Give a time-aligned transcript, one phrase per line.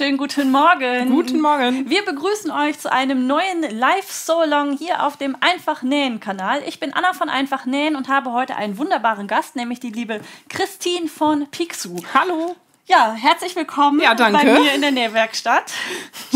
[0.00, 1.10] Schönen guten Morgen.
[1.10, 1.90] Guten Morgen.
[1.90, 6.62] Wir begrüßen euch zu einem neuen Live-So-Long hier auf dem Einfach Nähen-Kanal.
[6.66, 10.22] Ich bin Anna von Einfach Nähen und habe heute einen wunderbaren Gast, nämlich die liebe
[10.48, 11.96] Christine von Pixu.
[12.14, 12.56] Hallo.
[12.90, 15.72] Ja, herzlich willkommen ja, bei mir in der Nähwerkstatt.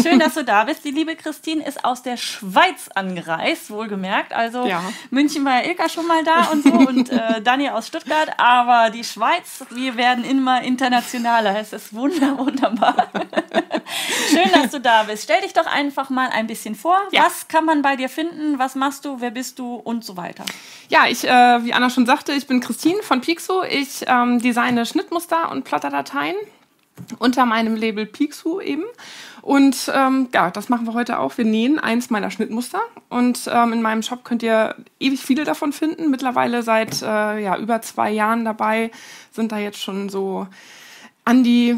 [0.01, 0.85] Schön, dass du da bist.
[0.85, 4.33] Die liebe Christine ist aus der Schweiz angereist, wohlgemerkt.
[4.33, 4.81] Also ja.
[5.11, 8.39] München war ja Ilka schon mal da und so und äh, Dani aus Stuttgart.
[8.39, 11.59] Aber die Schweiz, wir werden immer internationaler.
[11.59, 13.09] Es ist wunder, wunderbar.
[14.31, 15.25] Schön, dass du da bist.
[15.25, 17.01] Stell dich doch einfach mal ein bisschen vor.
[17.11, 17.25] Ja.
[17.25, 18.61] Was kann man bei dir finden?
[18.61, 19.21] Was machst du?
[19.21, 19.75] Wer bist du?
[19.75, 20.45] Und so weiter.
[20.89, 23.65] Ja, ich, äh, wie Anna schon sagte, ich bin Christine von Pixo.
[23.65, 26.37] Ich ähm, designe Schnittmuster und Plotterdateien
[27.19, 28.85] unter meinem Label Pixu eben.
[29.43, 31.37] Und ähm, ja, das machen wir heute auch.
[31.37, 32.81] Wir nähen eins meiner Schnittmuster.
[33.11, 36.11] Und ähm, in meinem Shop könnt ihr ewig viele davon finden.
[36.11, 38.91] Mittlerweile seit äh, ja, über zwei Jahren dabei
[39.33, 40.47] sind da jetzt schon so
[41.27, 41.77] an die,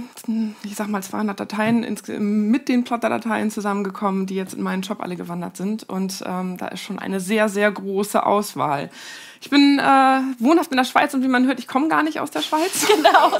[0.64, 5.00] ich sag mal, 200 Dateien ins, mit den Plotter-Dateien zusammengekommen, die jetzt in meinen Shop
[5.00, 5.88] alle gewandert sind.
[5.88, 8.90] Und ähm, da ist schon eine sehr, sehr große Auswahl.
[9.46, 9.82] Ich bin äh,
[10.40, 12.84] wohnhaft in der Schweiz und wie man hört, ich komme gar nicht aus der Schweiz.
[12.96, 13.30] Genau.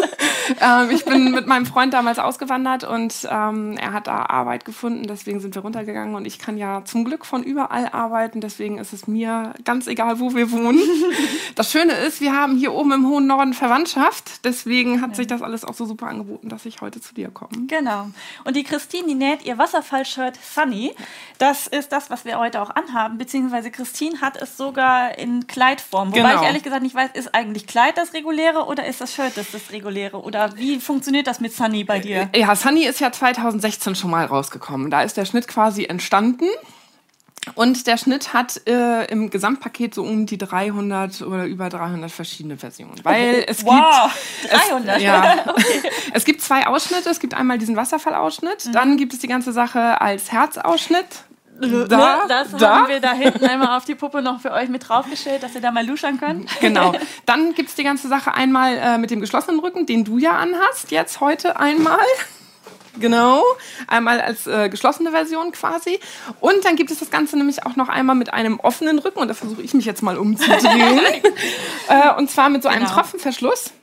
[0.61, 5.05] ähm, ich bin mit meinem Freund damals ausgewandert und ähm, er hat da Arbeit gefunden,
[5.05, 8.93] deswegen sind wir runtergegangen und ich kann ja zum Glück von überall arbeiten, deswegen ist
[8.93, 10.79] es mir ganz egal, wo wir wohnen.
[11.55, 15.17] das Schöne ist, wir haben hier oben im hohen Norden Verwandtschaft, deswegen hat ja.
[15.17, 17.67] sich das alles auch so super angeboten, dass ich heute zu dir komme.
[17.67, 18.11] Genau.
[18.45, 20.95] Und die Christine, die näht ihr Wasserfallshirt Sunny.
[21.39, 25.96] Das ist das, was wir heute auch anhaben, beziehungsweise Christine hat es sogar in Kleidform
[25.97, 26.11] Form.
[26.11, 26.41] Wobei genau.
[26.41, 29.51] ich ehrlich gesagt nicht weiß, ist eigentlich Kleid das reguläre oder ist das Shirt das,
[29.53, 30.21] das reguläre?
[30.21, 32.29] Oder wie funktioniert das mit Sunny bei dir?
[32.35, 34.91] Ja, Sunny ist ja 2016 schon mal rausgekommen.
[34.91, 36.47] Da ist der Schnitt quasi entstanden.
[37.55, 42.57] Und der Schnitt hat äh, im Gesamtpaket so um die 300 oder über 300 verschiedene
[42.57, 42.99] Versionen.
[43.05, 44.11] Weil es wow,
[44.43, 44.97] gibt 300.
[44.97, 45.63] Es, ja, okay.
[46.13, 47.09] es gibt zwei Ausschnitte.
[47.09, 48.73] Es gibt einmal diesen Wasserfallausschnitt, mhm.
[48.73, 51.07] dann gibt es die ganze Sache als Herzausschnitt.
[51.59, 52.77] Ne, da, das da.
[52.77, 55.61] haben wir da hinten einmal auf die Puppe noch für euch mit draufgestellt, dass ihr
[55.61, 56.51] da mal luschern könnt.
[56.61, 56.93] Genau.
[57.27, 60.33] Dann gibt es die ganze Sache einmal äh, mit dem geschlossenen Rücken, den du ja
[60.33, 61.99] anhast, jetzt heute einmal.
[62.99, 63.43] Genau,
[63.89, 66.01] einmal als äh, geschlossene Version quasi.
[66.41, 69.19] Und dann gibt es das Ganze nämlich auch noch einmal mit einem offenen Rücken.
[69.19, 70.99] Und da versuche ich mich jetzt mal umzudrehen.
[71.91, 72.95] äh, und zwar mit so einem genau.
[72.95, 73.75] Tropfenverschluss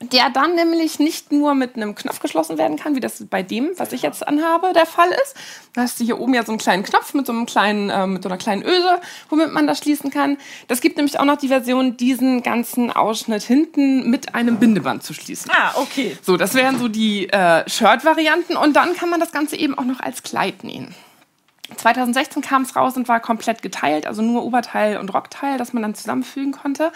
[0.00, 3.70] der dann nämlich nicht nur mit einem Knopf geschlossen werden kann, wie das bei dem,
[3.76, 5.34] was ich jetzt anhabe, der Fall ist.
[5.72, 8.06] Da hast du hier oben ja so einen kleinen Knopf mit so einem kleinen, äh,
[8.06, 10.36] mit so einer kleinen Öse, womit man das schließen kann.
[10.68, 15.14] Das gibt nämlich auch noch die Version, diesen ganzen Ausschnitt hinten mit einem Bindeband zu
[15.14, 15.50] schließen.
[15.54, 16.16] Ah, okay.
[16.22, 19.84] So, das wären so die äh, Shirt-Varianten und dann kann man das Ganze eben auch
[19.84, 20.94] noch als Kleid nähen.
[21.76, 25.82] 2016 kam es raus und war komplett geteilt, also nur Oberteil und Rockteil, das man
[25.82, 26.92] dann zusammenfügen konnte.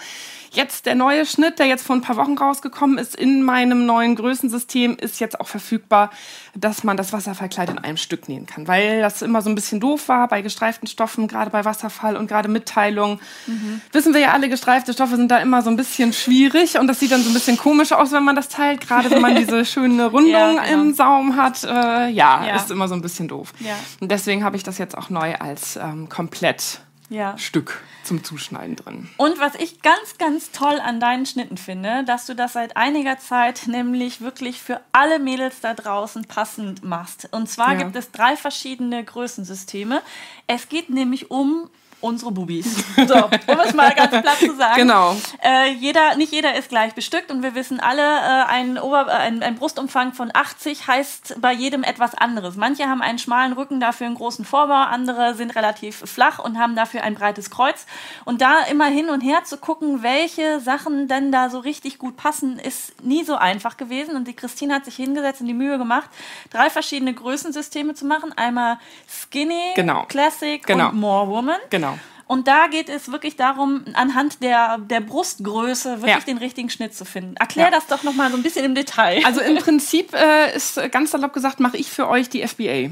[0.51, 4.15] Jetzt der neue Schnitt, der jetzt vor ein paar Wochen rausgekommen ist, in meinem neuen
[4.15, 6.09] Größensystem, ist jetzt auch verfügbar,
[6.55, 8.67] dass man das Wasserfallkleid in einem Stück nähen kann.
[8.67, 12.27] Weil das immer so ein bisschen doof war bei gestreiften Stoffen, gerade bei Wasserfall und
[12.27, 13.19] gerade Mitteilung.
[13.47, 13.81] Mhm.
[13.91, 16.99] Wissen wir ja alle, gestreifte Stoffe sind da immer so ein bisschen schwierig und das
[16.99, 18.81] sieht dann so ein bisschen komisch aus, wenn man das teilt.
[18.81, 20.81] Gerade wenn man diese schöne Rundung ja, genau.
[20.81, 21.63] im Saum hat.
[21.63, 23.53] Äh, ja, ja, ist immer so ein bisschen doof.
[23.59, 23.75] Ja.
[23.99, 27.37] Und deswegen habe ich das jetzt auch neu als ähm, komplett ja.
[27.37, 29.09] Stück zum Zuschneiden drin.
[29.17, 33.17] Und was ich ganz, ganz toll an deinen Schnitten finde, dass du das seit einiger
[33.19, 37.29] Zeit nämlich wirklich für alle Mädels da draußen passend machst.
[37.31, 37.79] Und zwar ja.
[37.79, 40.01] gibt es drei verschiedene Größensysteme.
[40.47, 41.69] Es geht nämlich um
[42.01, 42.83] unsere Bubis.
[43.07, 44.75] So, um es mal ganz platt zu sagen.
[44.75, 45.15] Genau.
[45.43, 49.11] Äh, jeder, nicht jeder ist gleich bestückt und wir wissen alle, äh, ein, Ober äh,
[49.11, 52.55] ein, ein, Brustumfang von 80 heißt bei jedem etwas anderes.
[52.55, 56.75] Manche haben einen schmalen Rücken, dafür einen großen Vorbau, andere sind relativ flach und haben
[56.75, 57.85] dafür ein breites Kreuz.
[58.25, 62.15] Und da immer hin und her zu gucken, welche Sachen denn da so richtig gut
[62.17, 64.15] passen, ist nie so einfach gewesen.
[64.15, 66.09] Und die Christine hat sich hingesetzt und die Mühe gemacht,
[66.49, 68.33] drei verschiedene Größensysteme zu machen.
[68.37, 68.77] Einmal
[69.07, 70.05] Skinny, genau.
[70.07, 70.89] Classic genau.
[70.89, 71.59] und More Woman.
[71.69, 71.88] Genau.
[72.31, 76.19] Und da geht es wirklich darum, anhand der, der Brustgröße wirklich ja.
[76.19, 77.35] den richtigen Schnitt zu finden.
[77.37, 77.71] Erklär ja.
[77.71, 79.25] das doch nochmal so ein bisschen im Detail.
[79.25, 80.15] Also im Prinzip
[80.55, 82.91] ist ganz salopp gesagt, mache ich für euch die FBA.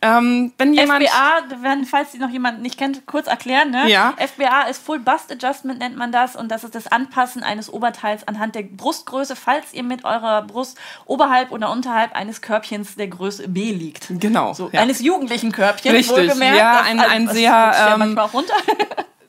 [0.00, 3.70] Ähm, wenn jemand FBA, wenn, falls Sie noch jemand nicht kennt, kurz erklären.
[3.70, 3.90] Ne?
[3.90, 4.14] Ja.
[4.16, 8.26] FBA ist Full Bust Adjustment nennt man das und das ist das Anpassen eines Oberteils
[8.26, 13.48] anhand der Brustgröße, falls ihr mit eurer Brust oberhalb oder unterhalb eines Körbchens der Größe
[13.48, 14.06] B liegt.
[14.08, 14.54] Genau.
[14.54, 14.80] So, ja.
[14.80, 16.16] Eines jugendlichen Körbchens, Richtig.
[16.16, 16.56] wohlgemerkt.
[16.56, 17.74] Ja, ein, ein das, sehr...
[17.92, 18.54] Ähm, manchmal auch runter.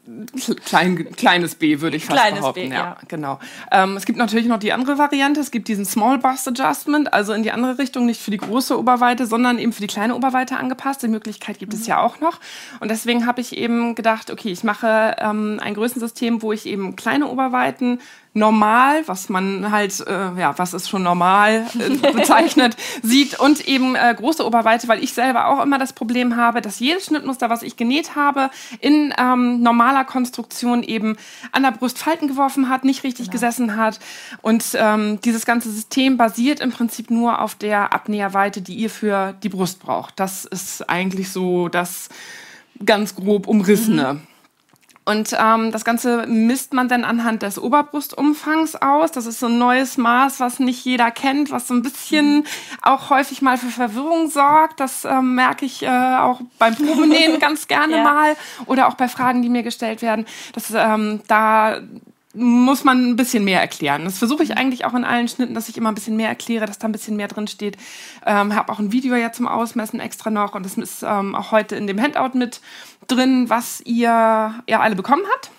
[0.66, 2.69] Klein, kleines B würde ich fast kleines behaupten.
[2.69, 2.75] B, ja.
[2.75, 2.98] ja.
[3.07, 3.40] genau.
[3.72, 5.40] Ähm, es gibt natürlich noch die andere Variante.
[5.40, 8.78] Es gibt diesen Small Bust Adjustment, also in die andere Richtung, nicht für die große
[8.78, 11.04] Oberweite, sondern eben für die kleine Oberweite angepasst.
[11.04, 11.80] Die Möglichkeit gibt mhm.
[11.80, 12.40] es ja auch noch.
[12.80, 16.95] Und deswegen habe ich eben gedacht, okay, ich mache ähm, ein Größensystem, wo ich eben
[16.95, 18.00] kleine Oberweiten
[18.34, 23.96] normal, was man halt, äh, ja, was ist schon normal äh, bezeichnet, sieht und eben
[23.96, 27.64] äh, große Oberweite, weil ich selber auch immer das Problem habe, dass jedes Schnittmuster, was
[27.64, 28.50] ich genäht habe,
[28.80, 31.18] in ähm, normaler Konstruktion eben
[31.52, 33.34] an der Brust Falten geworfen hat, nicht richtig genau.
[33.34, 34.00] gesessen hat
[34.42, 39.34] und ähm, dieses ganze System basiert im Prinzip nur auf der Abnäherweite, die ihr für
[39.44, 40.20] die Brust braucht.
[40.20, 42.10] Das ist eigentlich so das
[42.86, 44.14] ganz grob umrissene.
[44.14, 44.22] Mhm.
[45.09, 49.11] Und ähm, das Ganze misst man dann anhand des Oberbrustumfangs aus.
[49.11, 52.45] Das ist so ein neues Maß, was nicht jeder kennt, was so ein bisschen
[52.83, 54.79] auch häufig mal für Verwirrung sorgt.
[54.79, 58.03] Das ähm, merke ich äh, auch beim Probenähen ganz gerne ja.
[58.03, 58.35] mal
[58.67, 60.27] oder auch bei Fragen, die mir gestellt werden.
[60.53, 61.79] dass ähm, da
[62.34, 64.06] muss man ein bisschen mehr erklären.
[64.06, 66.66] Das versuche ich eigentlich auch in allen Schnitten, dass ich immer ein bisschen mehr erkläre,
[66.66, 67.78] dass da ein bisschen mehr drin steht.
[68.26, 71.52] Ähm, habe auch ein Video ja zum Ausmessen extra noch und das ist ähm, auch
[71.52, 72.62] heute in dem Handout mit
[73.08, 75.50] drin, was ihr ja alle bekommen habt.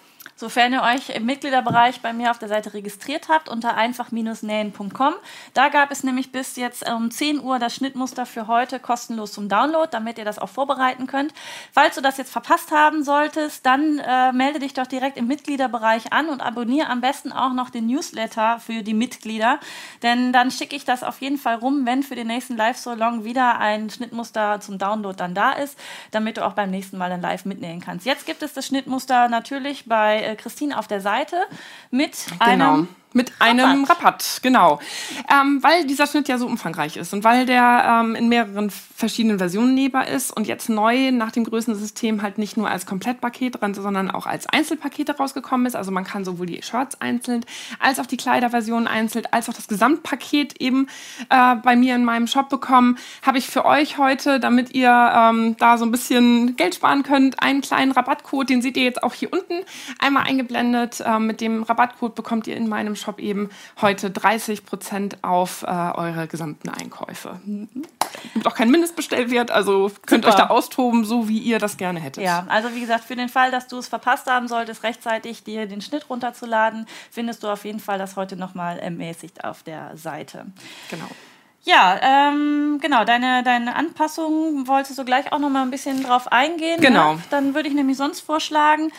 [0.41, 5.13] Sofern ihr euch im Mitgliederbereich bei mir auf der Seite registriert habt, unter einfach-nähen.com.
[5.53, 9.51] Da gab es nämlich bis jetzt um 10 Uhr das Schnittmuster für heute kostenlos zum
[9.51, 11.35] Download, damit ihr das auch vorbereiten könnt.
[11.73, 16.11] Falls du das jetzt verpasst haben solltest, dann äh, melde dich doch direkt im Mitgliederbereich
[16.15, 19.61] an und abonniere am besten auch noch den Newsletter für die Mitglieder,
[20.03, 23.59] denn dann schicke ich das auf jeden Fall rum, wenn für den nächsten Live-So-Long wieder
[23.59, 25.79] ein Schnittmuster zum Download dann da ist,
[26.13, 28.07] damit du auch beim nächsten Mal dann live mitnähen kannst.
[28.07, 31.37] Jetzt gibt es das Schnittmuster natürlich bei äh, Christine auf der Seite
[31.91, 32.73] mit genau.
[32.73, 34.81] einem mit einem Rabatt, genau.
[35.31, 39.39] Ähm, weil dieser Schnitt ja so umfangreich ist und weil der ähm, in mehreren verschiedenen
[39.39, 43.75] Versionen nähbar ist und jetzt neu nach dem Größensystem halt nicht nur als Komplettpaket dran,
[43.75, 45.75] sondern auch als Einzelpakete rausgekommen ist.
[45.75, 47.45] Also man kann sowohl die Shirts einzeln,
[47.81, 50.87] als auch die Kleiderversion einzeln, als auch das Gesamtpaket eben
[51.31, 55.57] äh, bei mir in meinem Shop bekommen, habe ich für euch heute, damit ihr ähm,
[55.59, 59.15] da so ein bisschen Geld sparen könnt, einen kleinen Rabattcode, den seht ihr jetzt auch
[59.15, 59.65] hier unten
[59.99, 61.01] einmal eingeblendet.
[61.01, 63.51] Äh, mit dem Rabattcode bekommt ihr in meinem Shop eben
[63.81, 67.41] heute 30 Prozent auf äh, eure gesamten Einkäufe.
[68.35, 70.35] Gibt auch kein Mindestbestellwert, also könnt Super.
[70.35, 72.25] euch da austoben, so wie ihr das gerne hättet.
[72.25, 75.67] Ja, also wie gesagt, für den Fall, dass du es verpasst haben solltest, rechtzeitig dir
[75.67, 80.47] den Schnitt runterzuladen, findest du auf jeden Fall das heute nochmal ermäßigt auf der Seite.
[80.91, 81.09] Genau.
[81.63, 86.33] Ja, ähm, genau, deine, deine Anpassung wolltest du gleich auch noch mal ein bisschen drauf
[86.33, 86.81] eingehen.
[86.81, 86.87] Ne?
[86.87, 87.15] Genau.
[87.15, 87.23] Ne?
[87.29, 88.91] Dann würde ich nämlich sonst vorschlagen,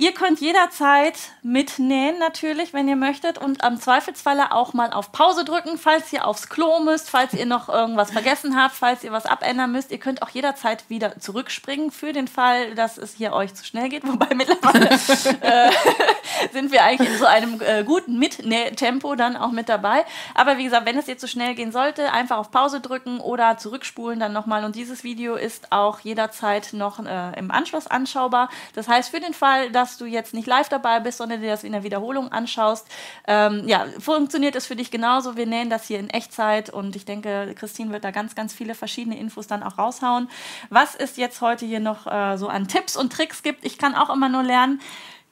[0.00, 5.44] Ihr könnt jederzeit mitnähen natürlich, wenn ihr möchtet und am Zweifelsfalle auch mal auf Pause
[5.44, 9.26] drücken, falls ihr aufs Klo müsst, falls ihr noch irgendwas vergessen habt, falls ihr was
[9.26, 9.90] abändern müsst.
[9.90, 13.88] Ihr könnt auch jederzeit wieder zurückspringen für den Fall, dass es hier euch zu schnell
[13.88, 14.04] geht.
[14.06, 15.72] Wobei mittlerweile äh,
[16.52, 20.04] sind wir eigentlich in so einem äh, guten Mitnähtempo dann auch mit dabei.
[20.36, 23.58] Aber wie gesagt, wenn es ihr zu schnell gehen sollte, einfach auf Pause drücken oder
[23.58, 24.64] zurückspulen dann nochmal.
[24.64, 28.48] Und dieses Video ist auch jederzeit noch äh, im Anschluss anschaubar.
[28.76, 31.50] Das heißt, für den Fall, dass dass du jetzt nicht live dabei bist, sondern dir
[31.50, 32.86] das in der Wiederholung anschaust.
[33.26, 35.36] Ähm, ja, funktioniert es für dich genauso.
[35.36, 38.74] Wir nähen das hier in Echtzeit und ich denke, Christine wird da ganz, ganz viele
[38.74, 40.28] verschiedene Infos dann auch raushauen.
[40.68, 43.94] Was es jetzt heute hier noch äh, so an Tipps und Tricks gibt, ich kann
[43.94, 44.80] auch immer nur lernen.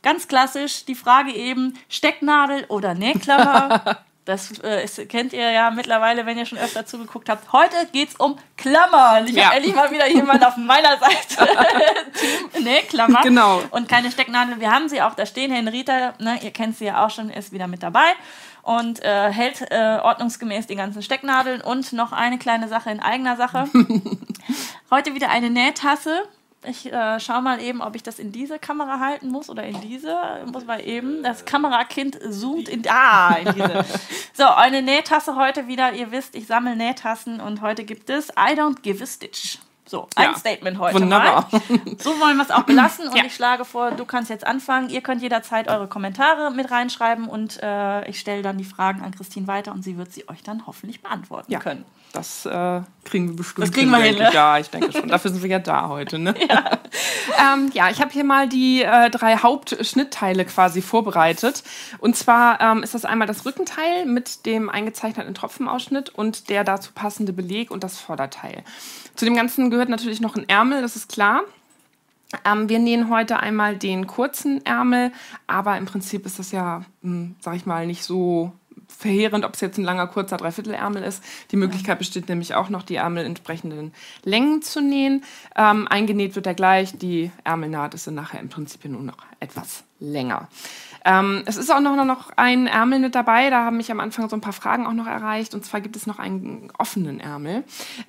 [0.02, 3.98] Ganz klassisch die Frage eben, Stecknadel oder Nähklammer.
[4.26, 7.52] Das äh, ist, kennt ihr ja mittlerweile, wenn ihr schon öfter zugeguckt habt.
[7.52, 9.24] Heute geht es um Klammern.
[9.28, 9.44] Ich ja.
[9.44, 11.48] habe endlich mal wieder jemand auf meiner Seite.
[12.52, 13.22] Team, ne, Klammer.
[13.22, 13.62] Genau.
[13.70, 14.58] Und keine Stecknadel.
[14.58, 15.52] Wir haben sie auch da stehen.
[15.52, 18.14] Henrita, ne, ihr kennt sie ja auch schon, ist wieder mit dabei
[18.62, 21.60] und äh, hält äh, ordnungsgemäß die ganzen Stecknadeln.
[21.60, 23.68] Und noch eine kleine Sache in eigener Sache.
[24.90, 26.24] Heute wieder eine Nähtasse
[26.68, 29.80] ich äh, schau mal eben, ob ich das in diese Kamera halten muss oder in
[29.80, 30.16] diese.
[30.52, 31.22] Muss mal eben.
[31.22, 32.82] Das Kamerakind zoomt in.
[32.88, 33.84] Ah, in diese.
[34.32, 35.92] so, eine Nähtasse heute wieder.
[35.92, 39.58] Ihr wisst, ich sammle Nähtassen und heute gibt es I don't give a stitch.
[39.88, 41.48] So, ein ja, Statement heute wunderbar.
[41.50, 41.60] mal.
[41.98, 43.24] So wollen wir es auch belassen und ja.
[43.24, 44.90] ich schlage vor, du kannst jetzt anfangen.
[44.90, 49.14] Ihr könnt jederzeit eure Kommentare mit reinschreiben und äh, ich stelle dann die Fragen an
[49.14, 51.60] Christine weiter und sie wird sie euch dann hoffentlich beantworten ja.
[51.60, 51.84] können.
[52.12, 53.66] Das äh, kriegen wir bestimmt.
[53.66, 54.16] Das kriegen wir hin.
[54.16, 54.30] Ne?
[54.32, 55.08] Ja, ich denke schon.
[55.08, 56.18] Dafür sind wir ja da heute.
[56.18, 56.34] Ne?
[56.48, 57.54] Ja.
[57.54, 61.62] ähm, ja, ich habe hier mal die äh, drei Hauptschnittteile quasi vorbereitet.
[61.98, 66.92] Und zwar ähm, ist das einmal das Rückenteil mit dem eingezeichneten Tropfenausschnitt und der dazu
[66.94, 68.62] passende Beleg und das Vorderteil.
[69.16, 71.42] Zu dem Ganzen gehört natürlich noch ein Ärmel, das ist klar.
[72.44, 75.12] Ähm, wir nähen heute einmal den kurzen Ärmel,
[75.46, 78.52] aber im Prinzip ist das ja, mh, hm, sag ich mal, nicht so
[78.88, 81.22] verheerend, ob es jetzt ein langer, kurzer Dreiviertelärmel ist.
[81.50, 83.92] Die Möglichkeit besteht nämlich auch noch, die Ärmel entsprechenden
[84.22, 85.24] Längen zu nähen.
[85.56, 89.84] Ähm, eingenäht wird er gleich, die Ärmelnaht ist dann nachher im Prinzip nur noch etwas
[89.98, 90.48] länger.
[91.06, 93.48] Ähm, es ist auch noch, noch ein Ärmel mit dabei.
[93.48, 95.54] Da haben mich am Anfang so ein paar Fragen auch noch erreicht.
[95.54, 97.62] Und zwar gibt es noch einen offenen Ärmel.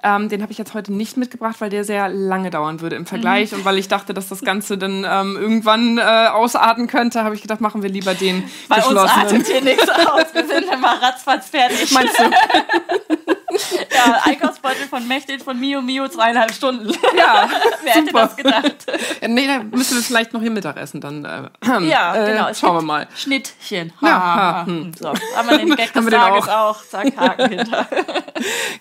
[0.04, 3.06] Ähm, den habe ich jetzt heute nicht mitgebracht, weil der sehr lange dauern würde im
[3.06, 3.52] Vergleich.
[3.52, 3.60] Mhm.
[3.60, 7.42] Und weil ich dachte, dass das Ganze dann ähm, irgendwann äh, ausarten könnte, habe ich
[7.42, 9.04] gedacht, machen wir lieber den Bei geschlossenen.
[9.04, 10.34] uns artet hier nichts aus.
[10.34, 11.92] Wir sind immer ratzfatz fertig.
[11.92, 12.24] Meinst du?
[13.98, 16.92] ja, Einkaufsbeutel von Mechtet von Mio Mio zweieinhalb Stunden.
[17.18, 17.50] Ja,
[17.84, 18.76] Wer hätte das gedacht?
[19.22, 21.26] Ja, nee, dann müssen wir vielleicht noch hier Mittagessen dann.
[21.26, 21.50] Äh,
[21.88, 22.54] ja, äh, genau.
[22.54, 23.08] schauen wir mal.
[23.16, 23.94] Schnittchen.
[24.02, 24.92] Ha, ja, ha, hm.
[24.94, 26.78] So, haben wir den Gag des Tages auch.
[26.78, 26.86] auch.
[26.86, 27.88] Zack, Haken hinter.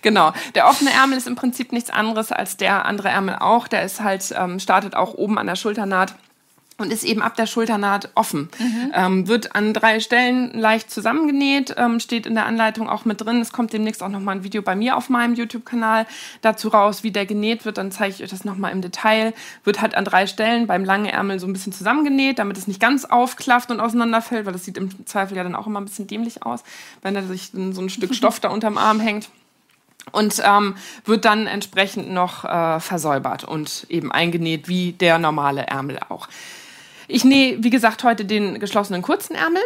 [0.02, 0.32] genau.
[0.54, 3.68] Der offene Ärmel ist im Prinzip nichts anderes als der andere Ärmel auch.
[3.68, 6.14] Der ist halt, ähm, startet auch oben an der Schulternaht
[6.78, 8.48] und ist eben ab der Schulternaht offen.
[8.58, 8.92] Mhm.
[8.94, 13.40] Ähm, wird an drei Stellen leicht zusammengenäht, ähm, steht in der Anleitung auch mit drin.
[13.40, 16.06] Es kommt demnächst auch nochmal ein Video bei mir auf meinem YouTube-Kanal
[16.42, 17.78] dazu raus, wie der genäht wird.
[17.78, 19.32] Dann zeige ich euch das nochmal im Detail.
[19.64, 22.80] Wird halt an drei Stellen beim langen Ärmel so ein bisschen zusammengenäht, damit es nicht
[22.80, 26.06] ganz aufklafft und auseinanderfällt, weil das sieht im Zweifel ja dann auch immer ein bisschen
[26.06, 26.62] dämlich aus,
[27.02, 29.30] wenn da sich so ein Stück Stoff da unterm Arm hängt
[30.12, 35.98] und ähm, wird dann entsprechend noch äh, versäubert und eben eingenäht wie der normale Ärmel
[36.08, 36.28] auch.
[37.08, 39.62] Ich nähe, wie gesagt, heute den geschlossenen kurzen Ärmel.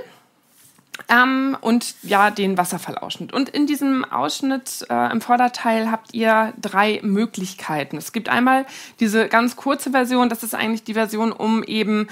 [1.08, 3.32] Ähm, und ja, den Wasserfallausschnitt.
[3.32, 7.96] Und in diesem Ausschnitt äh, im Vorderteil habt ihr drei Möglichkeiten.
[7.96, 8.66] Es gibt einmal
[9.00, 12.08] diese ganz kurze Version, das ist eigentlich die Version, um eben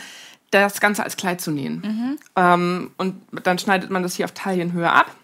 [0.50, 1.82] das Ganze als Kleid zu nähen.
[1.84, 2.18] Mhm.
[2.36, 5.14] Ähm, und dann schneidet man das hier auf Taillenhöhe ab.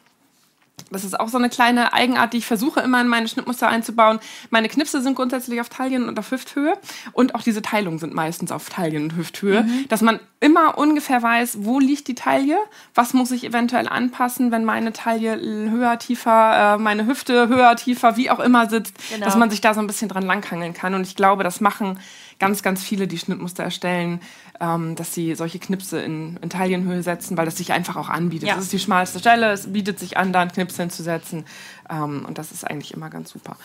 [0.91, 4.19] Das ist auch so eine kleine Eigenart, die ich versuche immer in meine Schnittmuster einzubauen.
[4.51, 6.75] Meine Knipse sind grundsätzlich auf Taillen und auf Hüfthöhe
[7.13, 9.89] und auch diese Teilungen sind meistens auf Taillen und Hüfthöhe, mhm.
[9.89, 12.59] dass man immer ungefähr weiß, wo liegt die Taille,
[12.95, 15.41] was muss ich eventuell anpassen, wenn meine Taille
[15.71, 19.25] höher, tiefer, äh, meine Hüfte höher, tiefer, wie auch immer sitzt, genau.
[19.25, 20.95] dass man sich da so ein bisschen dran langhangeln kann.
[20.95, 21.99] Und ich glaube, das machen
[22.45, 24.21] ganz, ganz viele, die Schnittmuster erstellen,
[24.61, 28.49] ähm, dass sie solche Knipse in, in Taillenhöhe setzen, weil das sich einfach auch anbietet.
[28.49, 28.55] Ja.
[28.55, 31.45] Das ist die schmalste Stelle, es bietet sich an, da einen Knips hinzusetzen.
[31.91, 33.57] Ähm, und das ist eigentlich immer ganz super.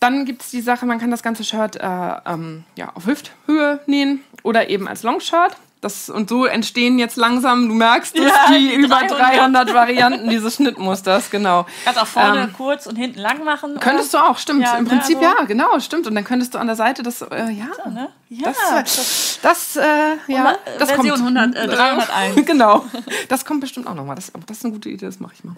[0.00, 3.80] Dann gibt es die Sache, man kann das ganze Shirt äh, ähm, ja, auf Hüfthöhe
[3.86, 5.56] nähen oder eben als Longshirt.
[5.80, 10.56] Das, und so entstehen jetzt langsam, du merkst es, ja, die, über 300 Varianten dieses
[10.56, 11.66] Schnittmusters, genau.
[11.84, 13.78] Kannst auch vorne ähm, kurz und hinten lang machen.
[13.78, 14.24] Könntest oder?
[14.24, 14.62] du auch, stimmt.
[14.62, 16.08] Ja, Im ne, Prinzip also ja, genau, stimmt.
[16.08, 18.08] Und dann könntest du an der Seite das, äh, ja, so, ne?
[18.28, 21.38] ja, das, das, äh, ja, das Version kommt.
[21.38, 22.34] 100, äh, 301.
[22.46, 22.84] genau,
[23.28, 24.16] das kommt bestimmt auch nochmal.
[24.16, 25.54] Das, das ist eine gute Idee, das mache ich mal.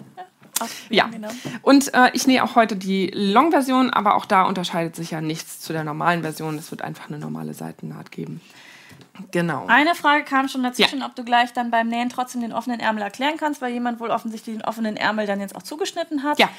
[0.91, 1.29] Ja, genau.
[1.63, 5.59] und äh, ich nähe auch heute die Long-Version, aber auch da unterscheidet sich ja nichts
[5.59, 6.59] zu der normalen Version.
[6.59, 8.41] Es wird einfach eine normale Seitennaht geben.
[9.31, 9.65] Genau.
[9.67, 11.05] Eine Frage kam schon dazwischen, ja.
[11.05, 14.09] ob du gleich dann beim Nähen trotzdem den offenen Ärmel erklären kannst, weil jemand wohl
[14.09, 16.39] offensichtlich den offenen Ärmel dann jetzt auch zugeschnitten hat.
[16.39, 16.49] Ja.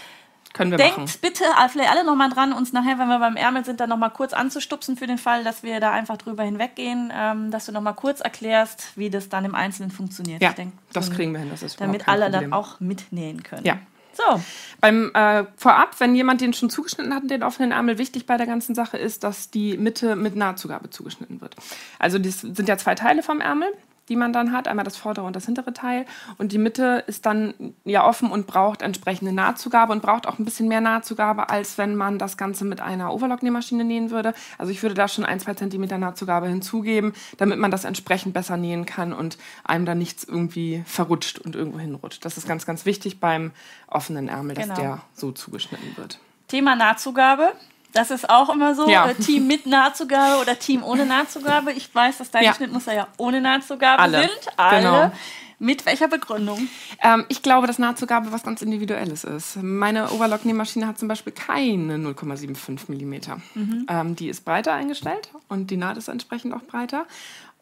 [0.52, 1.11] Können wir Denkt machen.
[1.23, 4.35] bitte vielleicht alle nochmal dran, uns nachher, wenn wir beim Ärmel sind, dann nochmal kurz
[4.35, 8.21] anzustupsen für den Fall, dass wir da einfach drüber hinweggehen, ähm, dass du nochmal kurz
[8.21, 10.42] erklärst, wie das dann im Einzelnen funktioniert.
[10.42, 11.49] Ja, denk, das kriegen wir hin.
[11.50, 12.50] Das ist damit alle Problem.
[12.50, 13.64] dann auch mitnähen können.
[13.64, 13.78] Ja.
[14.12, 14.40] So.
[14.81, 18.47] Beim äh, Vorab, wenn jemand den schon zugeschnitten hat, den offenen Ärmel, wichtig bei der
[18.47, 21.57] ganzen Sache ist, dass die Mitte mit Nahtzugabe zugeschnitten wird.
[21.99, 23.69] Also das sind ja zwei Teile vom Ärmel
[24.12, 24.69] die man dann hat.
[24.69, 26.04] Einmal das vordere und das hintere Teil.
[26.37, 27.54] Und die Mitte ist dann
[27.85, 31.97] ja offen und braucht entsprechende Nahtzugabe und braucht auch ein bisschen mehr Nahtzugabe, als wenn
[31.97, 34.35] man das Ganze mit einer Overlock-Nähmaschine nähen würde.
[34.59, 38.59] Also ich würde da schon ein, zwei Zentimeter Nahtzugabe hinzugeben, damit man das entsprechend besser
[38.59, 42.23] nähen kann und einem da nichts irgendwie verrutscht und irgendwo hinrutscht.
[42.23, 43.52] Das ist ganz, ganz wichtig beim
[43.88, 44.76] offenen Ärmel, dass genau.
[44.76, 46.19] der so zugeschnitten wird.
[46.49, 47.54] Thema Nahtzugabe.
[47.92, 48.88] Das ist auch immer so.
[48.88, 49.08] Ja.
[49.08, 51.72] Äh, Team mit Nahtzugabe oder Team ohne Nahtzugabe.
[51.72, 52.54] Ich weiß, dass deine ja.
[52.54, 54.22] Schnittmuster ja ohne Nahtzugabe Alle.
[54.22, 54.40] sind.
[54.56, 54.82] Alle.
[54.82, 55.12] Genau.
[55.58, 56.68] Mit welcher Begründung?
[57.00, 59.62] Ähm, ich glaube, dass Nahtzugabe was ganz Individuelles ist.
[59.62, 63.40] Meine Overlock-Nähmaschine hat zum Beispiel keine 0,75 mm.
[63.54, 63.87] Mhm.
[63.88, 67.06] Ähm, die ist breiter eingestellt und die Naht ist entsprechend auch breiter.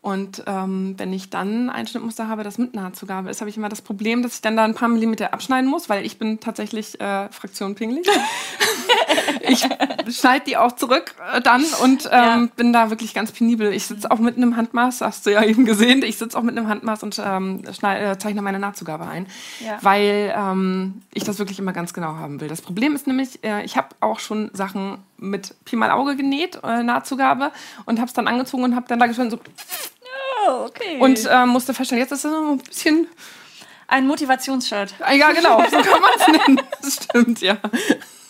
[0.02, 3.68] Und ähm, wenn ich dann ein Schnittmuster habe, das mit Nahtzugabe ist, habe ich immer
[3.68, 6.99] das Problem, dass ich dann da ein paar Millimeter abschneiden muss, weil ich bin tatsächlich
[7.02, 8.06] äh, Fraktion pingelig.
[9.40, 9.66] ich
[10.16, 12.49] schneide die auch zurück äh, dann und ähm, ja.
[12.56, 13.72] bin da wirklich ganz penibel.
[13.72, 16.56] Ich sitze auch mit einem Handmaß, hast du ja eben gesehen, ich sitze auch mit
[16.56, 19.26] einem Handmaß und ähm, schneid, äh, zeichne meine Nahtzugabe ein,
[19.60, 19.78] ja.
[19.82, 22.49] weil ähm, ich das wirklich immer ganz genau haben will.
[22.49, 26.60] Das Problem ist nämlich, äh, ich habe auch schon Sachen mit Pi mal Auge genäht,
[26.62, 27.52] äh, Nahtzugabe,
[27.87, 29.38] und habe es dann angezogen und habe dann da geschnitten so
[30.46, 30.99] Oh, okay.
[30.99, 33.08] Und äh, musste feststellen, jetzt ist es so ein bisschen.
[33.87, 34.94] Ein Motivationsshirt.
[35.00, 36.60] Ah, ja, genau, so kann man es nennen.
[36.80, 37.56] Das stimmt, ja.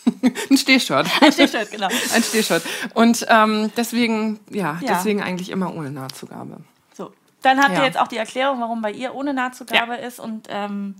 [0.51, 1.07] Ein Stehshirt.
[1.21, 1.89] Ein Stehshirt, genau.
[2.15, 2.63] Ein Stehshirt.
[2.95, 6.59] Und ähm, deswegen, ja, ja, deswegen eigentlich immer ohne Nahtzugabe.
[6.95, 7.81] So, dann habt ja.
[7.81, 10.07] ihr jetzt auch die Erklärung, warum bei ihr ohne Nahtzugabe ja.
[10.07, 10.21] ist.
[10.21, 10.95] Und ähm,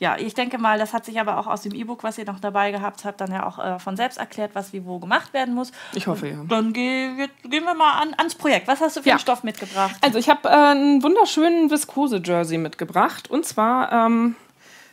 [0.00, 2.38] ja, ich denke mal, das hat sich aber auch aus dem E-Book, was ihr noch
[2.38, 5.54] dabei gehabt habt, dann ja auch äh, von selbst erklärt, was wie wo gemacht werden
[5.54, 5.72] muss.
[5.92, 6.36] Ich hoffe, ja.
[6.48, 8.68] Dann geh, gehen wir mal an, ans Projekt.
[8.68, 9.14] Was hast du für Ja.
[9.14, 9.96] einen Stoff mitgebracht?
[10.00, 13.28] Also ich habe äh, einen wunderschönen Viskose-Jersey mitgebracht.
[13.28, 14.36] Und zwar ähm,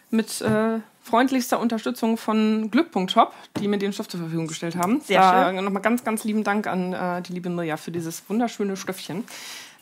[0.10, 5.02] mit äh, freundlichster Unterstützung von Glück.shop, die mir den Stoff zur Verfügung gestellt haben.
[5.02, 5.64] Sehr da schön.
[5.64, 9.24] Nochmal ganz, ganz lieben Dank an äh, die liebe Mirja für dieses wunderschöne Stöffchen.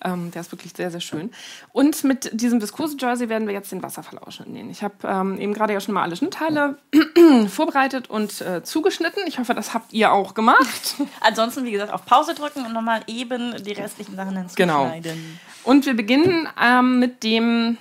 [0.04, 1.32] Ähm, der ist wirklich sehr, sehr schön.
[1.72, 4.70] Und mit diesem Viskose-Jersey werden wir jetzt den Wasserfallausschnitt nähen.
[4.70, 6.78] Ich habe ähm, eben gerade ja schon mal alle Schnittteile
[7.48, 9.24] vorbereitet und äh, zugeschnitten.
[9.26, 10.96] Ich hoffe, das habt ihr auch gemacht.
[11.22, 14.92] Ansonsten, wie gesagt, auf Pause drücken und nochmal eben die restlichen Sachen Genau.
[14.92, 15.40] hinzuschneiden.
[15.64, 17.78] Und wir beginnen ähm, mit dem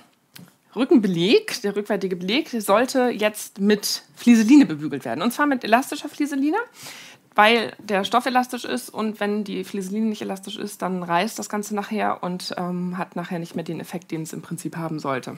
[0.75, 1.61] Rückenbeleg.
[1.61, 5.21] Der rückwärtige Beleg sollte jetzt mit Flieseline bebügelt werden.
[5.21, 6.57] Und zwar mit elastischer Flieseline,
[7.35, 8.89] weil der Stoff elastisch ist.
[8.89, 13.15] Und wenn die Flieseline nicht elastisch ist, dann reißt das Ganze nachher und ähm, hat
[13.15, 15.37] nachher nicht mehr den Effekt, den es im Prinzip haben sollte.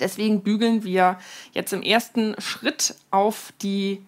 [0.00, 1.18] Deswegen bügeln wir
[1.52, 4.02] jetzt im ersten Schritt auf die,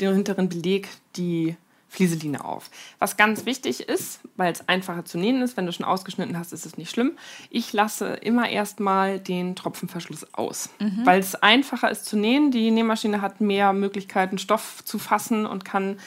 [0.00, 1.56] den hinteren Beleg die
[1.88, 2.70] Flieseline auf.
[2.98, 6.52] Was ganz wichtig ist, weil es einfacher zu nähen ist, wenn du schon ausgeschnitten hast,
[6.52, 7.12] ist es nicht schlimm.
[7.50, 10.68] Ich lasse immer erstmal den Tropfenverschluss aus,
[11.04, 12.50] weil es einfacher ist zu nähen.
[12.50, 15.98] Die Nähmaschine hat mehr Möglichkeiten, Stoff zu fassen und kann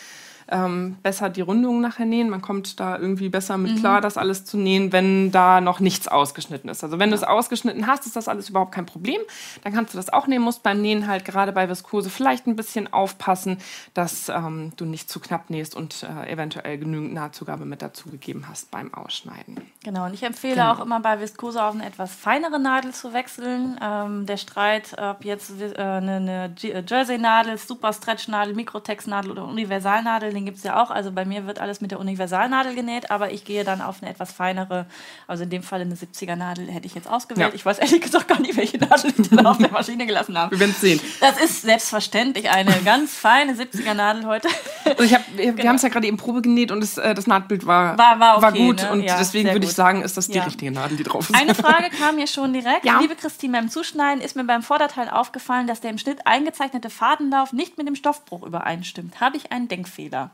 [0.51, 2.29] ähm, besser die Rundungen nachher nähen.
[2.29, 6.07] Man kommt da irgendwie besser mit klar, das alles zu nähen, wenn da noch nichts
[6.07, 6.83] ausgeschnitten ist.
[6.83, 9.21] Also wenn du es ausgeschnitten hast, ist das alles überhaupt kein Problem.
[9.63, 12.55] Dann kannst du das auch nähen, musst beim Nähen halt gerade bei Viskose vielleicht ein
[12.55, 13.57] bisschen aufpassen,
[13.93, 18.71] dass ähm, du nicht zu knapp nähst und äh, eventuell genügend Nahtzugabe mit dazugegeben hast
[18.71, 19.61] beim Ausschneiden.
[19.83, 20.73] Genau, und ich empfehle Genau.
[20.73, 23.79] auch immer bei Viskose auf eine etwas feinere Nadel zu wechseln.
[23.81, 26.55] Ähm, der Streit, ob jetzt äh, eine, eine
[26.87, 30.91] Jersey-Nadel, Super-Stretch-Nadel, Mikrotex-Nadel oder Universalnadel, den gibt es ja auch.
[30.91, 34.11] Also bei mir wird alles mit der Universalnadel genäht, aber ich gehe dann auf eine
[34.11, 34.85] etwas feinere,
[35.27, 37.49] also in dem Fall eine 70er-Nadel hätte ich jetzt ausgewählt.
[37.49, 37.55] Ja.
[37.55, 40.51] Ich weiß ehrlich gesagt gar nicht, welche Nadel ich dann auf der Maschine gelassen habe.
[40.51, 40.99] Wir werden es sehen.
[41.19, 44.47] Das ist selbstverständlich eine ganz feine 70er-Nadel heute.
[44.85, 47.13] Also ich hab, wir wir haben es ja gerade eben Probe genäht und das, äh,
[47.13, 48.81] das Nahtbild war, War- war okay, gut.
[48.81, 48.91] ne?
[48.91, 50.43] Und Ja, deswegen würde ich sagen, ist das die Ja.
[50.43, 51.35] richtige Nadel, die drauf ist.
[51.35, 52.83] Eine Frage kam hier schon direkt.
[52.99, 57.53] Liebe Christine, beim Zuschneiden ist mir beim Vorderteil aufgefallen, dass der im Schnitt eingezeichnete Fadenlauf
[57.53, 59.19] nicht mit dem Stoffbruch übereinstimmt.
[59.21, 60.30] Habe ich einen Denkfehler?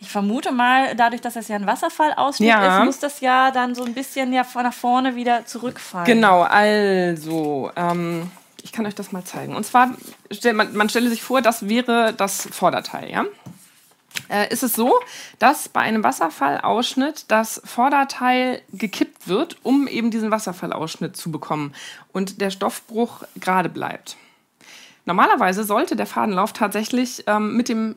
[0.00, 2.80] Ich vermute mal, dadurch, dass das ja ein Wasserfallausschnitt Ja.
[2.80, 6.06] ist, muss das ja dann so ein bisschen ja von nach vorne wieder zurückfallen.
[6.06, 8.30] Genau, also, ähm,
[8.62, 9.54] ich kann euch das mal zeigen.
[9.56, 9.90] Und zwar,
[10.52, 13.24] man, man stelle sich vor, das wäre das Vorderteil, ja?
[14.28, 15.00] Äh, ist es so,
[15.38, 21.74] dass bei einem Wasserfallausschnitt das Vorderteil gekippt wird, um eben diesen Wasserfallausschnitt zu bekommen
[22.12, 24.16] und der Stoffbruch gerade bleibt.
[25.04, 27.96] Normalerweise sollte der Fadenlauf tatsächlich ähm, mit dem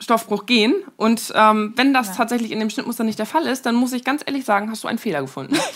[0.00, 0.74] Stoffbruch gehen.
[0.96, 4.04] Und ähm, wenn das tatsächlich in dem Schnittmuster nicht der Fall ist, dann muss ich
[4.04, 5.56] ganz ehrlich sagen, hast du einen Fehler gefunden.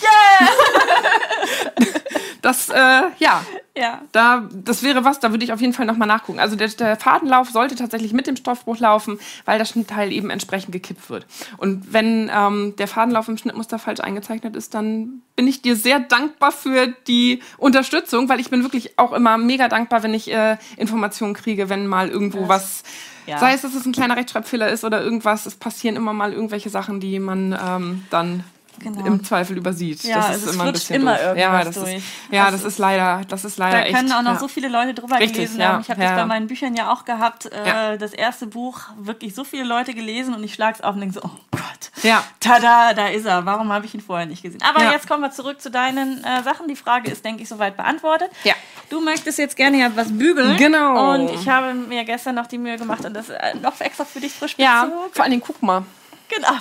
[2.42, 3.44] das, äh, ja,
[3.76, 4.02] Ja.
[4.12, 6.40] da, das wäre was, da würde ich auf jeden Fall nochmal nachgucken.
[6.40, 10.72] Also der, der Fadenlauf sollte tatsächlich mit dem Stoffbruch laufen, weil das Schnittteil eben entsprechend
[10.72, 11.26] gekippt wird.
[11.56, 16.00] Und wenn ähm, der Fadenlauf im Schnittmuster falsch eingezeichnet ist, dann bin ich dir sehr
[16.00, 20.56] dankbar für die Unterstützung, weil ich bin wirklich auch immer mega dankbar, wenn ich äh,
[20.76, 22.82] Informationen kriege, wenn mal irgendwo was,
[23.28, 23.38] ja.
[23.38, 26.70] sei es, dass es ein kleiner Rechtschreibfehler ist oder irgendwas, es passieren immer mal irgendwelche
[26.70, 28.44] Sachen, die man ähm, dann
[28.78, 29.04] Genau.
[29.06, 30.02] im Zweifel übersieht.
[30.04, 31.22] Ja, das also ist es immer ein bisschen immer doof.
[31.36, 31.94] irgendwas ja, das durch.
[31.96, 33.94] Ist, ja, Das das ist- leider, das ist leider Da echt.
[33.96, 34.38] können auch noch ja.
[34.38, 35.80] so viele Leute drüber Richtig, gelesen ja, haben.
[35.82, 37.46] Ich habe das bei meinen Büchern ja auch gehabt.
[37.46, 37.98] Äh.
[37.98, 41.14] Das erste Buch, wirklich so viele Leute gelesen und ich schlage es auf und denke
[41.14, 41.62] so, oh Gott.
[42.02, 42.22] Ja.
[42.40, 43.44] Tada, da ist er.
[43.46, 44.60] Warum habe ich ihn vorher nicht gesehen?
[44.62, 46.68] Aber jetzt kommen wir zurück zu deinen äh, Sachen.
[46.68, 48.30] Die Frage ist, denke ich, soweit beantwortet.
[48.44, 48.54] Ja.
[48.90, 50.56] Du möchtest jetzt gerne ja was bügeln.
[50.56, 51.12] Genau.
[51.14, 54.20] Und ich habe mir gestern noch die Mühe gemacht und das äh, noch extra für
[54.20, 55.12] dich frisch Ja, bezogen.
[55.12, 55.84] vor allen Dingen, guck mal.
[56.28, 56.52] Genau.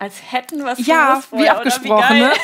[0.00, 1.56] Als hätten wir es Ja, wie vorher, oder?
[1.58, 2.20] abgesprochen, geil.
[2.22, 2.32] ne?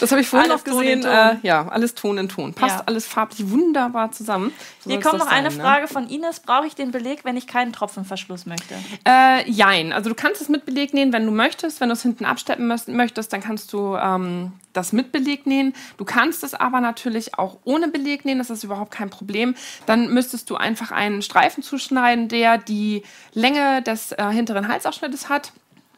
[0.00, 1.04] Das habe ich vorhin Alles noch gesehen.
[1.04, 2.54] Äh, ja, alles Ton in Ton.
[2.54, 2.82] Passt Ja.
[2.86, 4.52] alles farblich wunderbar zusammen.
[4.80, 5.64] So Hier kommt noch eine sein, ne?
[5.64, 6.40] Frage von Ines.
[6.40, 8.74] Brauche ich den Beleg, wenn ich keinen Tropfenverschluss möchte?
[9.08, 9.92] Äh, jein.
[9.92, 11.80] Also du kannst es mit Beleg nähen, wenn du möchtest.
[11.80, 15.72] Wenn du es hinten absteppen möcht- möchtest, dann kannst du ähm, das mit Beleg nähen.
[15.96, 18.38] Du kannst es aber natürlich auch ohne Beleg nähen.
[18.38, 19.54] Das ist überhaupt kein Problem.
[19.86, 23.02] Dann müsstest du einfach einen Streifen zuschneiden, der die
[23.32, 25.52] Länge des äh, hinteren Halsausschnittes hat.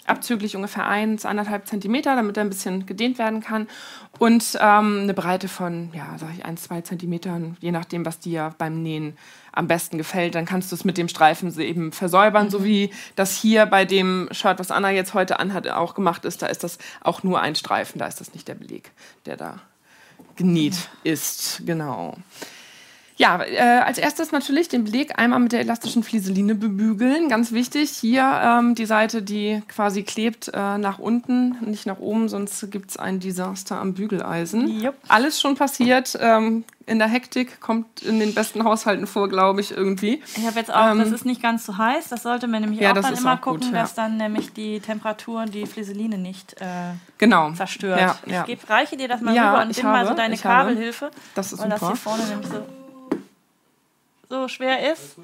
[0.07, 3.69] Abzüglich ungefähr 1, 1,5 Zentimeter, damit er ein bisschen gedehnt werden kann.
[4.19, 8.55] Und ähm, eine Breite von, ja, sag ich, 1, 2 Zentimetern, je nachdem, was dir
[8.59, 9.17] beim Nähen
[9.53, 10.35] am besten gefällt.
[10.35, 13.85] Dann kannst du es mit dem Streifen so eben versäubern, so wie das hier bei
[13.85, 16.43] dem Shirt, was Anna jetzt heute anhat, auch gemacht ist.
[16.43, 18.91] Da ist das auch nur ein Streifen, da ist das nicht der Beleg,
[19.27, 19.61] der da
[20.37, 21.63] genäht ist.
[21.65, 22.17] Genau.
[23.17, 27.29] Ja, äh, als erstes natürlich den Beleg einmal mit der elastischen Flieseline bebügeln.
[27.29, 32.29] Ganz wichtig, hier ähm, die Seite, die quasi klebt, äh, nach unten, nicht nach oben,
[32.29, 34.81] sonst gibt's ein Desaster am Bügeleisen.
[34.81, 34.95] Jupp.
[35.07, 36.19] Alles schon passiert.
[36.21, 40.21] Ähm, in der Hektik, kommt in den besten Haushalten vor, glaube ich, irgendwie.
[40.37, 42.81] Ich habe jetzt auch, Ähm, das ist nicht ganz so heiß, das sollte man nämlich
[42.81, 43.81] Ja, auch das dann immer auch gut, gucken, ja.
[43.83, 46.65] dass dann nämlich die Temperatur die Flieseline nicht äh,
[47.17, 47.53] Genau.
[47.53, 48.01] zerstört.
[48.27, 50.71] Ja, ich geb, reiche dir das mal rüber und nimm mal so deine ich habe.
[50.71, 51.93] Kabelhilfe, Das ist weil das super.
[51.93, 52.57] hier vorne nämlich so,
[54.29, 55.17] so schwer ist.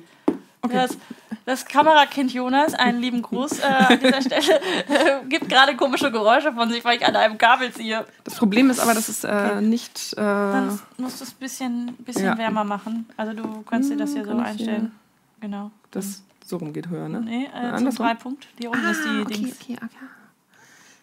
[0.63, 0.75] Okay.
[0.75, 0.99] Das,
[1.47, 6.53] das Kamerakind Jonas, einen lieben Gruß äh, an dieser Stelle, äh, gibt gerade komische Geräusche
[6.53, 8.05] von sich, weil ich an einem Kabel ziehe.
[8.25, 10.13] Das Problem ist aber, dass es äh, nicht.
[10.13, 12.37] Äh, Dann musst du es ein bisschen, bisschen Ja.
[12.39, 13.09] wärmer machen.
[13.17, 14.93] Also du kannst dir das hier so ich einstellen.
[15.41, 15.71] Genau.
[15.93, 17.21] das so rum geht höher, ne?
[17.23, 17.95] Nee, äh, zum?
[17.95, 18.47] Dreipunkt.
[18.59, 19.57] Hier unten ist die okay, Dings.
[19.63, 20.07] okay, okay.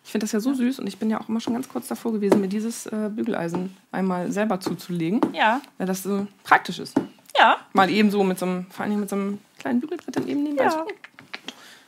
[0.03, 1.87] Ich finde das ja so süß und ich bin ja auch immer schon ganz kurz
[1.87, 6.95] davor gewesen, mir dieses äh, Bügeleisen einmal selber zuzulegen, Ja, weil das so praktisch ist.
[7.37, 7.57] Ja.
[7.73, 10.43] Mal eben so mit so einem, vor allem mit so einem kleinen Bügelbrett dann eben
[10.43, 10.65] nebenbei.
[10.65, 10.71] Ja.
[10.71, 10.87] So,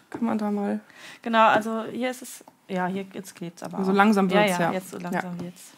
[0.10, 0.80] kann man da mal.
[1.22, 2.44] Genau, also hier ist es.
[2.68, 3.80] Ja, hier jetzt klebt es aber.
[3.80, 3.96] Also auch.
[3.96, 4.60] langsam wird's, ja.
[4.60, 4.72] ja.
[4.74, 5.72] jetzt so langsam wird's.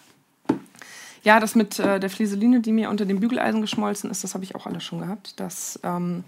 [1.24, 4.44] Ja, das mit äh, der Flieseline, die mir unter dem Bügeleisen geschmolzen ist, das habe
[4.44, 5.40] ich auch alles schon gehabt.
[5.40, 6.24] Das ähm,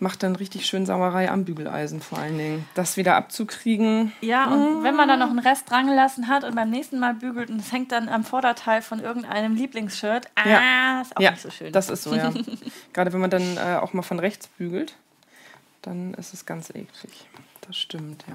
[0.00, 2.68] macht dann richtig schön Sauerei am Bügeleisen vor allen Dingen.
[2.74, 4.12] Das wieder abzukriegen.
[4.20, 7.14] Ja, und wenn man dann noch einen Rest dran gelassen hat und beim nächsten Mal
[7.14, 11.00] bügelt und es hängt dann am Vorderteil von irgendeinem Lieblingsshirt, ah, Ja.
[11.02, 11.72] ist auch ja, nicht so schön.
[11.72, 12.32] das ist so, ja.
[12.92, 14.94] Gerade wenn man dann äh, auch mal von rechts bügelt,
[15.82, 17.28] dann ist es ganz eklig.
[17.66, 18.34] Das stimmt, ja.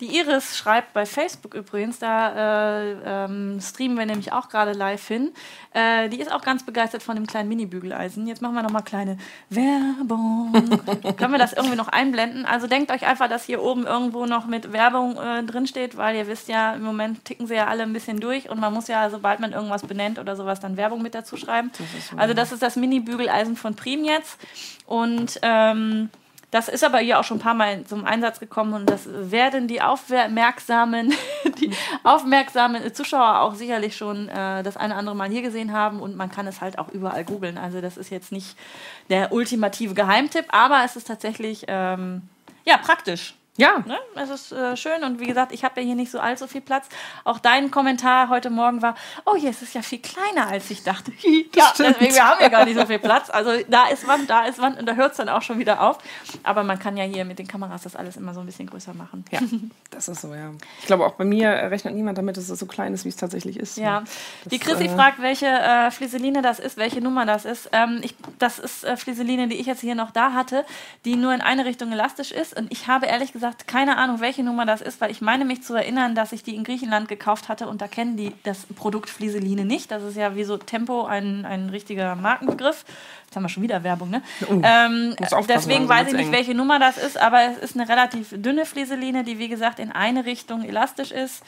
[0.00, 5.06] Die Iris schreibt bei Facebook übrigens, da äh, ähm, streamen wir nämlich auch gerade live
[5.06, 5.32] hin.
[5.72, 8.26] Äh, die ist auch ganz begeistert von dem kleinen Mini-Bügeleisen.
[8.26, 9.18] Jetzt machen wir nochmal kleine
[9.50, 10.52] Werbung.
[11.16, 12.44] Können wir das irgendwie noch einblenden?
[12.44, 16.26] Also denkt euch einfach, dass hier oben irgendwo noch mit Werbung äh, drinsteht, weil ihr
[16.26, 19.08] wisst ja, im Moment ticken sie ja alle ein bisschen durch und man muss ja,
[19.10, 21.70] sobald man irgendwas benennt oder sowas, dann Werbung mit dazu schreiben.
[22.10, 24.40] so, also das ist das Mini-Bügeleisen von Prim jetzt.
[24.86, 26.10] Und ähm,
[26.54, 29.66] das ist aber hier auch schon ein paar Mal zum Einsatz gekommen und das werden
[29.66, 31.12] die aufmerksamen,
[31.60, 31.72] die
[32.04, 36.16] aufmerksamen Zuschauer auch sicherlich schon äh, das eine oder andere Mal hier gesehen haben und
[36.16, 37.58] man kann es halt auch überall googeln.
[37.58, 38.56] Also das ist jetzt nicht
[39.10, 42.22] der ultimative Geheimtipp, aber es ist tatsächlich ähm,
[42.64, 43.34] ja praktisch.
[43.56, 43.98] Ja, Ne?
[44.16, 46.60] Es ist äh, schön und wie gesagt, ich habe ja hier nicht so allzu viel
[46.60, 46.86] Platz.
[47.22, 50.82] Auch dein Kommentar heute Morgen war, oh, hier ist es ja viel kleiner, als ich
[50.82, 51.12] dachte.
[51.54, 51.90] ja, stimmt.
[51.90, 53.30] deswegen, wir haben ja gar nicht so viel Platz.
[53.30, 55.80] Also da ist Wand, da ist Wand und da hört es dann auch schon wieder
[55.80, 55.98] auf.
[56.42, 58.92] Aber man kann ja hier mit den Kameras das alles immer so ein bisschen größer
[58.92, 59.24] machen.
[59.30, 59.38] ja,
[59.90, 60.50] das ist so, ja.
[60.80, 63.16] Ich glaube, auch bei mir rechnet niemand damit, dass es so klein ist, wie es
[63.16, 63.76] tatsächlich ist.
[63.76, 64.06] Ja, ne?
[64.46, 67.68] die Das, Chrissy äh, fragt, welche äh, Flieseline das ist, welche Nummer das ist.
[67.72, 70.64] Ähm, ich, das ist äh, Flieseline, die ich jetzt hier noch da hatte,
[71.04, 72.56] die nur in eine Richtung elastisch ist.
[72.56, 75.62] Und ich habe ehrlich gesagt keine Ahnung, welche Nummer das ist, weil ich meine mich
[75.62, 79.10] zu erinnern, dass ich die in Griechenland gekauft hatte und da kennen die das Produkt
[79.10, 79.90] Flieseline nicht.
[79.90, 82.84] Das ist ja wie so Tempo ein, ein richtiger Markenbegriff.
[83.24, 84.22] Jetzt haben wir schon wieder Werbung, ne?
[84.48, 86.32] ähm, muss aufpassen, deswegen sonst weiß ich nicht, eng.
[86.32, 89.90] welche Nummer das ist, aber es ist eine relativ dünne Flieseline, die wie gesagt in
[89.90, 91.42] eine Richtung elastisch ist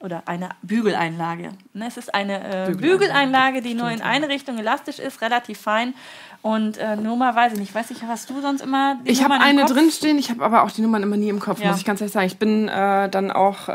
[0.00, 1.52] oder eine Bügeleinlage.
[1.74, 2.74] Ne, Es ist eine äh.
[2.74, 5.94] Bügeleinlage, die nur in eine Richtung elastisch ist, relativ fein.
[6.42, 7.74] Und äh, Nummer weiß ich nicht.
[7.74, 9.72] Weiß ich, hast du sonst immer die Ich habe eine Kopf?
[9.74, 11.68] drinstehen, ich habe aber auch die Nummern immer nie im Kopf, Ja.
[11.68, 12.26] muss ich ganz ehrlich sagen.
[12.26, 13.72] Ich bin äh, dann auch, äh,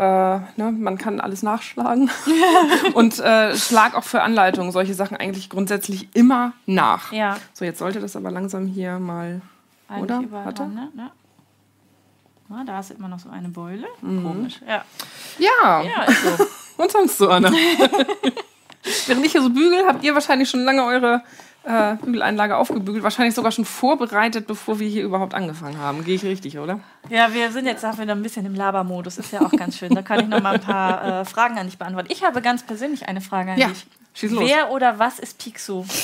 [0.58, 2.10] ne, man kann alles nachschlagen
[2.95, 7.12] und äh, schlag auch für Anleitungen solche Sachen eigentlich grundsätzlich immer nach.
[7.12, 9.41] Ja, So, jetzt sollte das aber langsam hier mal,
[9.88, 10.23] eigentlich oder?
[10.32, 10.54] Warte.
[10.63, 10.89] dran, ne?
[10.97, 11.12] Ja.
[12.49, 13.86] Na, da ist immer noch so eine Beule.
[14.01, 14.23] Mhm.
[14.23, 14.60] Komisch.
[14.67, 14.84] Ja,
[15.38, 16.45] Ja, ja ist so.
[16.84, 17.51] und sonst so, Anna.
[19.08, 21.23] Während ich hier so bügel, habt ihr wahrscheinlich schon lange eure
[21.65, 26.04] äh, Bügeleinlage aufgebügelt, wahrscheinlich sogar schon vorbereitet, bevor wir hier überhaupt angefangen haben.
[26.04, 26.80] Gehe ich richtig, oder?
[27.10, 29.17] Ja, wir sind jetzt auch wieder ein bisschen im Labermodus.
[29.17, 29.93] Ist ja auch ganz schön.
[29.95, 32.10] Da kann ich noch mal ein paar äh, Fragen an dich beantworten.
[32.12, 33.86] Ich habe ganz persönlich eine Frage an Ja, dich.
[34.13, 34.43] schieß los.
[34.49, 35.86] Wer oder was ist Picsou?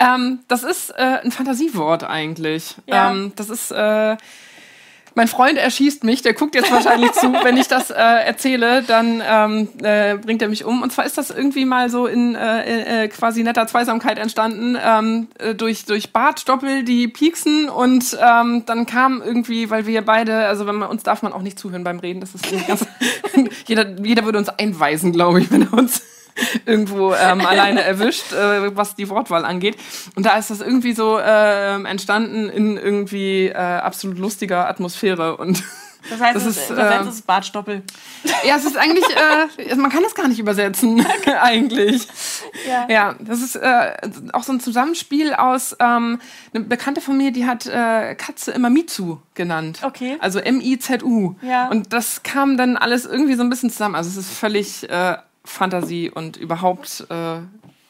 [0.00, 2.76] Ähm, das ist äh, ein Fantasiewort eigentlich.
[2.86, 3.10] Ja.
[3.10, 3.70] Ähm, das ist.
[3.70, 4.16] Äh,
[5.14, 7.32] mein Freund erschießt mich, der guckt jetzt wahrscheinlich zu.
[7.42, 10.82] Wenn ich das äh, erzähle, dann ähm, äh, bringt er mich um.
[10.82, 15.28] Und zwar ist das irgendwie mal so in äh, äh, quasi netter Zweisamkeit entstanden, ähm,
[15.38, 17.68] äh, durch, durch Bartstoppel, die pieksen.
[17.68, 21.42] Und ähm, dann kam irgendwie, weil wir beide, also wenn man uns darf man auch
[21.42, 22.86] nicht zuhören beim Reden, das ist irgendwie ganz.
[23.66, 26.02] jeder, jeder würde uns einweisen, glaube ich, wenn er uns
[26.66, 29.76] irgendwo ähm, alleine erwischt, äh, was die Wortwahl angeht.
[30.16, 35.36] Und da ist das irgendwie so ähm, entstanden in irgendwie äh, absolut lustiger Atmosphäre.
[35.36, 35.62] Und
[36.10, 37.82] Das heißt, Das es ist, übersetzt ist Bartstoppel.
[38.44, 39.04] ja, es ist eigentlich,
[39.58, 41.04] äh, man kann das gar nicht übersetzen,
[41.40, 42.08] eigentlich.
[42.66, 42.88] Ja.
[42.88, 43.92] Ja, das ist äh,
[44.32, 46.18] auch so ein Zusammenspiel aus, ähm,
[46.52, 49.80] eine Bekannte von mir, die hat äh, Katze immer Mitsu genannt.
[49.82, 50.16] Okay.
[50.20, 51.36] Also M-I-Z-U.
[51.42, 51.68] Ja.
[51.68, 53.94] Und das kam dann alles irgendwie so ein bisschen zusammen.
[53.94, 57.40] Also es ist völlig äh, Fantasie und überhaupt äh,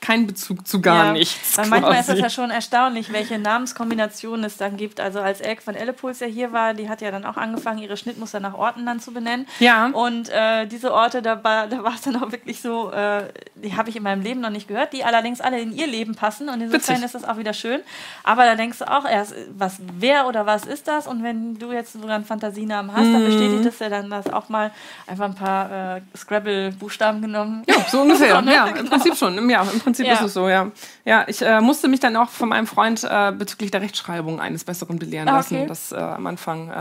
[0.03, 1.57] keinen Bezug zu gar Ja, nichts.
[1.57, 2.21] Weil manchmal ist quasi.
[2.21, 5.01] das ja schon erstaunlich, welche Namenskombinationen es dann gibt.
[5.01, 7.97] Also als Elke von Ellepuls ja hier war, die hat ja dann auch angefangen, ihre
[7.97, 9.47] Schnittmuster nach Orten dann zu benennen.
[9.61, 9.87] Ja.
[9.87, 13.23] Und äh, diese Orte, da war, da war es dann auch wirklich so, äh,
[13.55, 16.15] die habe ich in meinem Leben noch nicht gehört, die allerdings alle in ihr Leben
[16.15, 16.49] passen.
[16.49, 17.05] Und insofern Witzig.
[17.07, 17.81] ist das auch wieder schön.
[18.25, 21.07] Aber da denkst du auch erst, was, wer oder was ist das?
[21.07, 23.12] Und wenn du jetzt sogar einen Fantasienamen hast, Mhm.
[23.12, 24.73] dann bestätigt es ja dann das auch mal
[25.07, 27.62] einfach ein paar äh, Scrabble-Buchstaben genommen.
[27.69, 28.33] Ja, so ungefähr.
[28.33, 28.55] So, ne?
[28.55, 29.51] Ja, im Prinzip schon.
[29.51, 30.14] Ja, im Prinzip Ja.
[30.14, 30.70] ist es so, ja.
[31.05, 34.64] Ja, ich äh, musste mich dann auch von meinem Freund äh, bezüglich der Rechtschreibung eines
[34.64, 35.57] Besseren belehren Ah, lassen.
[35.57, 35.66] okay.
[35.66, 36.72] Das äh, am Anfang, äh,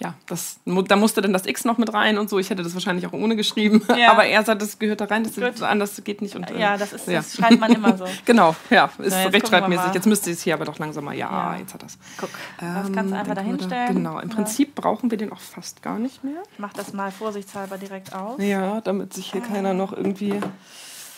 [0.00, 2.38] ja, das, da musste dann das X noch mit rein und so.
[2.38, 3.82] Ich hätte das wahrscheinlich auch ohne geschrieben.
[3.96, 4.10] Ja.
[4.16, 5.62] Aber er sagt, das gehört da rein, das Gut.
[5.62, 6.36] anders, geht nicht.
[6.36, 7.14] Und, äh, Ja, das, ist, ja.
[7.18, 8.04] das schreibt man immer so.
[8.24, 9.86] Genau, ja, ist jetzt rechtschreibmäßig.
[9.86, 9.94] mal.
[9.94, 11.12] Jetzt müsste es hier aber doch langsamer.
[11.12, 11.58] Ja, Ja.
[11.58, 11.98] jetzt hat das.
[12.18, 13.94] Guck, das kannst du einfach dann können wir da- dahinstellen.
[13.96, 14.28] Genau, im.
[14.28, 16.42] Prinzip brauchen wir den auch fast gar nicht mehr.
[16.52, 18.38] Ich mach das mal vorsichtshalber direkt auf.
[18.40, 20.40] Ja, damit sich hier keiner noch irgendwie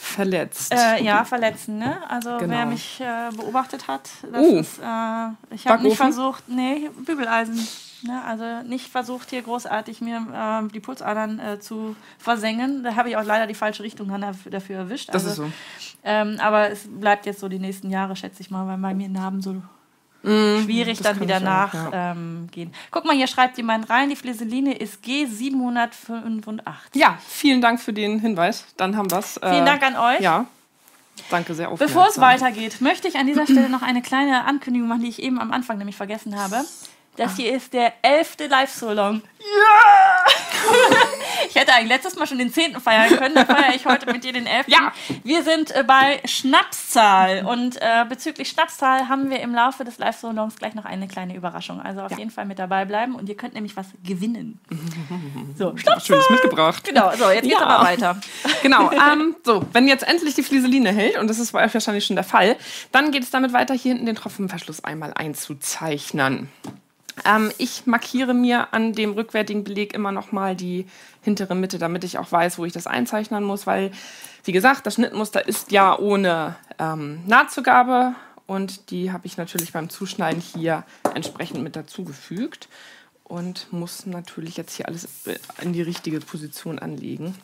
[0.00, 0.72] verletzt.
[0.72, 1.98] Äh, ja, verletzen, ne?
[2.08, 2.54] Also Genau.
[2.54, 4.58] wer mich äh, beobachtet hat, das Oh.
[4.58, 7.66] ist, äh, ich habe nicht versucht, nee, Bügeleisen.
[8.02, 8.22] Ne?
[8.24, 12.84] Also nicht versucht hier großartig mir äh, die Pulsadern äh, zu versengen.
[12.84, 15.08] Da habe ich auch leider die falsche Richtung dann dafür, erwischt.
[15.12, 15.52] das also, ist so.
[16.04, 19.08] Ähm, aber es bleibt jetzt so die nächsten Jahre, schätze ich mal, weil bei mir
[19.08, 19.60] Narben so
[20.22, 21.92] schwierig das dann wieder nachgehen.
[21.92, 22.12] ja.
[22.12, 22.48] ähm.
[22.90, 26.60] Guck mal, hier schreibt jemand rein, die Fliseline ist G785.
[26.94, 28.64] Ja, vielen Dank für den Hinweis.
[28.76, 29.40] Dann haben wir es.
[29.40, 30.20] Vielen Dank an euch.
[30.20, 30.46] Ja,
[31.30, 31.94] danke sehr aufmerksam.
[31.94, 35.22] Bevor es weitergeht, möchte ich an dieser Stelle noch eine kleine Ankündigung machen, die ich
[35.22, 36.64] eben am Anfang nämlich vergessen habe.
[37.18, 39.22] Das hier ist der elfte Live-Solong.
[39.40, 40.24] Ja!
[41.48, 44.22] ich hätte eigentlich letztes Mal schon den zehnten feiern können, dann feiere ich heute mit
[44.22, 44.70] dir den elften.
[44.70, 44.92] Ja.
[45.24, 50.56] Wir sind äh, bei Schnapszahl und äh, bezüglich Schnapszahl haben wir im Laufe des Live-Solongs
[50.56, 51.80] gleich noch eine kleine Überraschung.
[51.80, 54.60] Also auf jeden Fall mit dabei bleiben und ihr könnt nämlich was gewinnen.
[55.56, 56.84] So, Was Schönes mitgebracht.
[56.84, 57.66] Genau, so, jetzt geht's Ja.
[57.66, 58.20] aber weiter.
[58.62, 62.24] Genau, ähm, so, wenn jetzt endlich die Flieseline hält, und das ist wahrscheinlich schon der
[62.24, 62.56] Fall,
[62.92, 66.48] dann geht es damit weiter, hier hinten den Tropfenverschluss einmal einzuzeichnen.
[67.24, 70.86] Ähm, ich markiere mir an dem rückwärtigen Beleg immer noch mal die
[71.22, 73.90] hintere Mitte, damit ich auch weiß, wo ich das einzeichnen muss, weil,
[74.44, 78.14] wie gesagt, das Schnittmuster ist ja ohne ähm, Nahtzugabe
[78.46, 82.68] und die habe ich natürlich beim Zuschneiden hier entsprechend mit dazugefügt
[83.24, 87.34] und muss natürlich jetzt hier alles äh, in die richtige Position anlegen.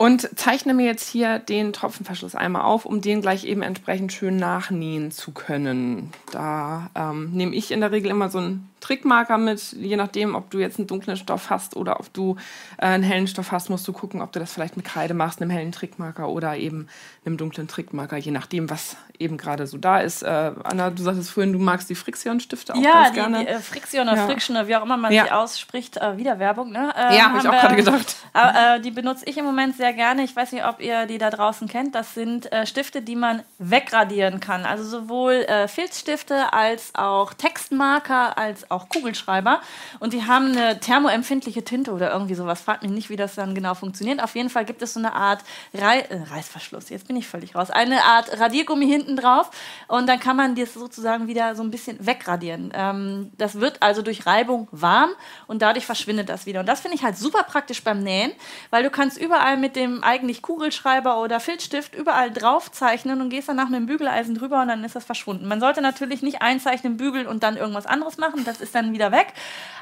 [0.00, 4.36] Und zeichne mir jetzt hier den Tropfenverschluss einmal auf, um den gleich eben entsprechend schön
[4.36, 6.10] nachnähen zu können.
[6.32, 10.50] Da ähm, nehme ich in der Regel immer so einen Trickmarker mit, je nachdem, ob
[10.50, 12.36] du jetzt einen dunklen Stoff hast oder ob du
[12.78, 15.40] äh, einen hellen Stoff hast, musst du gucken, ob du das vielleicht mit Kreide machst,
[15.40, 16.88] einem hellen Trickmarker oder eben
[17.24, 20.22] einem dunklen Trickmarker, je nachdem, was eben gerade so da ist.
[20.22, 23.38] Äh, Anna, du sagtest vorhin, du magst die Friction-Stifte auch Ja, ganz die, gerne.
[23.40, 24.26] die äh, Friction oder Ja.
[24.26, 25.24] Friction oder wie auch immer man Ja.
[25.24, 26.92] sie ausspricht, äh, wieder Werbung, ne?
[26.96, 28.16] Ja, hab ich haben auch gerade gedacht.
[28.32, 30.22] Äh, die benutze ich im Moment sehr gerne.
[30.22, 31.94] Ich weiß nicht, ob ihr die da draußen kennt.
[31.94, 34.64] Das sind äh, Stifte, die man wegradieren kann.
[34.64, 39.60] Also sowohl äh, Filzstifte als auch Textmarker als auch Kugelschreiber.
[39.98, 42.60] Und die haben eine thermoempfindliche Tinte oder irgendwie sowas.
[42.60, 44.22] Fragt mich nicht, wie das dann genau funktioniert.
[44.22, 45.42] Auf jeden Fall gibt es so eine Art
[45.74, 46.88] Rei äh, Reißverschluss.
[46.88, 47.70] Jetzt bin ich völlig raus.
[47.70, 49.50] Eine Art Radiergummi hinten drauf.
[49.88, 52.72] Und dann kann man das sozusagen wieder so ein bisschen wegradieren.
[52.74, 55.10] Ähm, das wird also durch Reibung warm
[55.46, 56.60] und dadurch verschwindet das wieder.
[56.60, 58.32] Und das finde ich halt super praktisch beim Nähen,
[58.70, 63.48] weil du kannst überall mit dem eigentlich Kugelschreiber oder Filzstift überall drauf zeichnen und gehst
[63.48, 65.48] danach mit dem Bügeleisen drüber und dann ist das verschwunden.
[65.48, 68.44] Man sollte natürlich nicht einzeichnen, bügeln und dann irgendwas anderes machen.
[68.44, 69.32] Das ist dann wieder weg.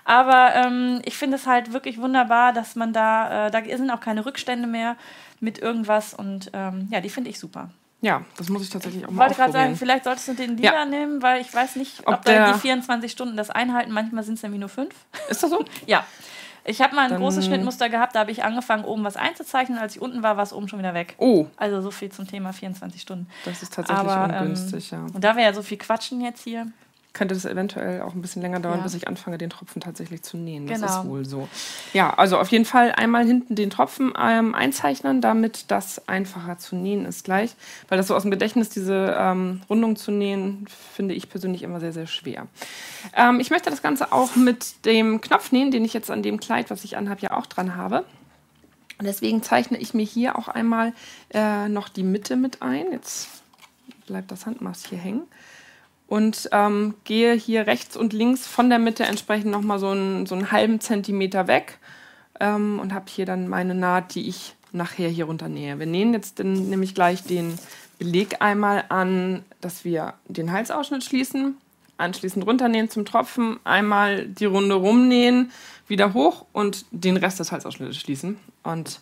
[0.05, 4.01] Aber ähm, ich finde es halt wirklich wunderbar, dass man da, äh, da sind auch
[4.01, 4.97] keine Rückstände mehr
[5.41, 7.71] mit irgendwas und ähm, ja, die finde ich super.
[8.01, 10.57] Ja, das muss ich tatsächlich auch Ich mal wollte gerade sagen, vielleicht solltest du den
[10.57, 10.85] Lila Ja.
[10.85, 13.91] nehmen, weil ich weiß nicht, ob, Ob da die 24 Stunden das einhalten.
[13.91, 14.95] Manchmal sind es nämlich nur fünf.
[15.29, 15.65] Ist das so?
[15.87, 16.05] Ja.
[16.65, 19.79] Ich habe mal ein Dann- großes Schnittmuster gehabt, da habe ich angefangen, oben was einzuzeichnen.
[19.79, 21.15] Als ich unten war, war es oben schon wieder weg.
[21.19, 23.27] Oh, Also so viel zum Thema 24 Stunden.
[23.47, 24.99] das ist tatsächlich Aber, ähm, ungünstig, ja.
[25.01, 26.67] Und da wir ja so viel quatschen jetzt hier.
[27.15, 28.83] Könnte das eventuell auch ein bisschen länger dauern, Ja.
[28.85, 30.67] bis ich anfange, den Tropfen tatsächlich zu nähen.
[30.67, 31.01] Das Genau.
[31.01, 31.49] ist wohl so.
[31.93, 36.77] Ja, also auf jeden Fall einmal hinten den Tropfen ähm, einzeichnen, damit das einfacher zu
[36.77, 37.57] nähen ist gleich.
[37.89, 41.81] Weil das so aus dem Gedächtnis, diese ähm, Rundung zu nähen, finde ich persönlich immer
[41.81, 42.47] sehr, sehr schwer.
[43.17, 46.39] Ähm, ich möchte das Ganze auch mit dem Knopf nähen, den ich jetzt an dem
[46.39, 48.05] Kleid, was ich anhabe, ja auch dran habe.
[48.99, 50.93] Und deswegen zeichne ich mir hier auch einmal
[51.33, 52.93] äh, noch die Mitte mit ein.
[52.93, 53.29] Jetzt
[54.07, 55.23] bleibt das Handmaß hier hängen
[56.09, 60.35] und ähm, gehe hier rechts und links von der Mitte entsprechend nochmal so einen, so
[60.35, 61.79] einen halben Zentimeter weg
[62.41, 65.79] ähm, und habe hier dann meine Naht, die ich nachher hier runternähe.
[65.79, 67.59] Wir nähen jetzt dann nämlich gleich den
[67.99, 71.57] Beleg einmal an, dass wir den Halsausschnitt schließen,
[71.99, 75.51] anschließend runternähen zum Tropfen, einmal die Runde rumnähen,
[75.89, 79.01] wieder hoch und den Rest des Halsausschnittes schließen und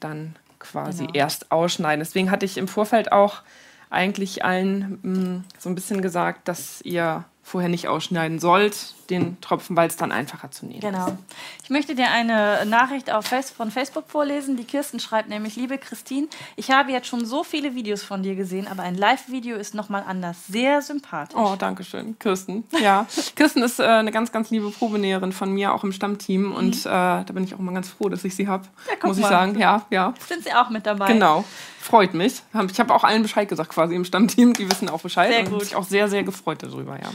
[0.00, 1.14] dann quasi Genau.
[1.18, 2.00] erst ausschneiden.
[2.00, 3.42] Deswegen hatte ich im Vorfeld auch
[3.92, 9.76] eigentlich allen mh, so ein bisschen gesagt, dass ihr vorher nicht ausschneiden sollt, den Tropfen,
[9.76, 10.84] weil es dann einfacher zu nähen ist.
[10.84, 11.18] Genau.
[11.62, 13.10] Ich möchte dir eine Nachricht
[13.56, 14.56] von Facebook vorlesen.
[14.56, 18.36] Die Kirsten schreibt nämlich, liebe Christine, ich habe jetzt schon so viele Videos von dir
[18.36, 20.46] gesehen, aber ein Live-Video ist nochmal anders.
[20.46, 21.36] Sehr sympathisch.
[21.36, 22.64] Oh, danke schön, Kirsten.
[22.80, 26.52] Ja, Kirsten ist äh, eine ganz, ganz liebe Probenäherin von mir, auch im Stammteam.
[26.52, 28.64] Und äh, da bin ich auch immer ganz froh, dass ich sie habe.
[28.64, 28.90] Mhm.
[29.02, 29.28] Ja, muss ich mal.
[29.28, 29.58] sagen.
[29.58, 30.14] Ja, ja.
[30.26, 31.12] Sind sie auch mit dabei?
[31.12, 31.44] Genau.
[31.80, 32.42] Freut mich.
[32.70, 34.52] Ich habe auch allen Bescheid gesagt, quasi im Stammteam.
[34.52, 35.32] Die wissen auch Bescheid.
[35.32, 35.62] Sehr und gut.
[35.62, 37.10] sich auch sehr, sehr gefreut darüber, ja.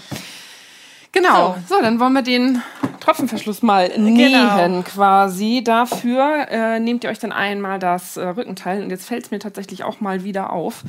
[1.17, 1.55] Genau.
[1.67, 1.81] So.
[1.81, 2.61] dann wollen wir den
[2.99, 4.09] Tropfenverschluss mal Genau.
[4.09, 5.61] nähen quasi.
[5.63, 8.83] Dafür äh, nehmt ihr euch dann einmal das äh, Rückenteil.
[8.83, 10.83] Und jetzt fällt es mir tatsächlich auch mal wieder auf.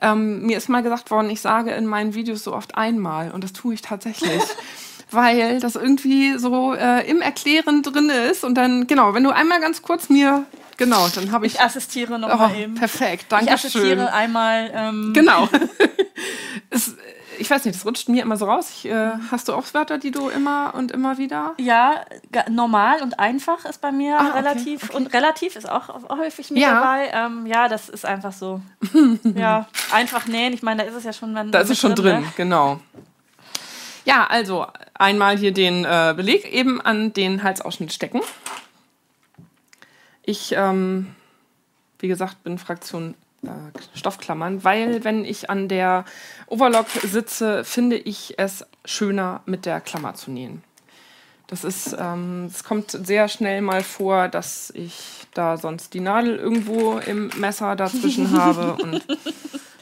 [0.00, 3.30] Ähm, mir ist mal gesagt worden, ich sage in meinen Videos so oft einmal.
[3.30, 4.42] Und das tue ich tatsächlich.
[5.10, 8.44] Weil das irgendwie so äh, im Erklären drin ist.
[8.44, 10.44] Und dann, genau, wenn du einmal ganz kurz mir,
[10.78, 12.74] genau, dann habe ich Ich assistiere Oh, nochmal eben.
[12.76, 14.00] perfekt, Ich danke assistiere schön.
[14.00, 14.70] einmal.
[14.74, 15.48] Ähm, Genau.
[16.70, 16.96] es,
[17.38, 18.70] ich weiß nicht, das rutscht mir immer so raus.
[18.70, 21.54] Ich, äh, hast du auch Wörter, die du immer und immer wieder?
[21.58, 22.04] Ja,
[22.48, 24.96] normal und einfach ist bei mir Ah, okay, relativ okay.
[24.96, 26.74] und relativ ist auch häufig mit Ja.
[26.74, 27.10] dabei.
[27.12, 28.60] Ähm, ja, das ist einfach so.
[29.34, 30.52] ja, einfach nähen.
[30.52, 31.34] Ich meine, da ist es ja schon.
[31.52, 32.32] Da ist es schon drin, ne?
[32.36, 32.80] genau.
[34.04, 38.20] Ja, also einmal hier den äh, Beleg eben an den Halsausschnitt stecken.
[40.24, 41.14] Ich, ähm,
[41.98, 43.14] wie gesagt, bin Fraktion
[43.44, 43.48] äh,
[43.98, 46.04] Stoffklammern, weil wenn ich an der
[46.52, 50.62] Overlock sitze, finde ich es schöner mit der Klammer zu nähen.
[51.46, 54.94] Das ist, ähm, es kommt sehr schnell mal vor, dass ich
[55.34, 59.02] da sonst die Nadel irgendwo im Messer dazwischen habe und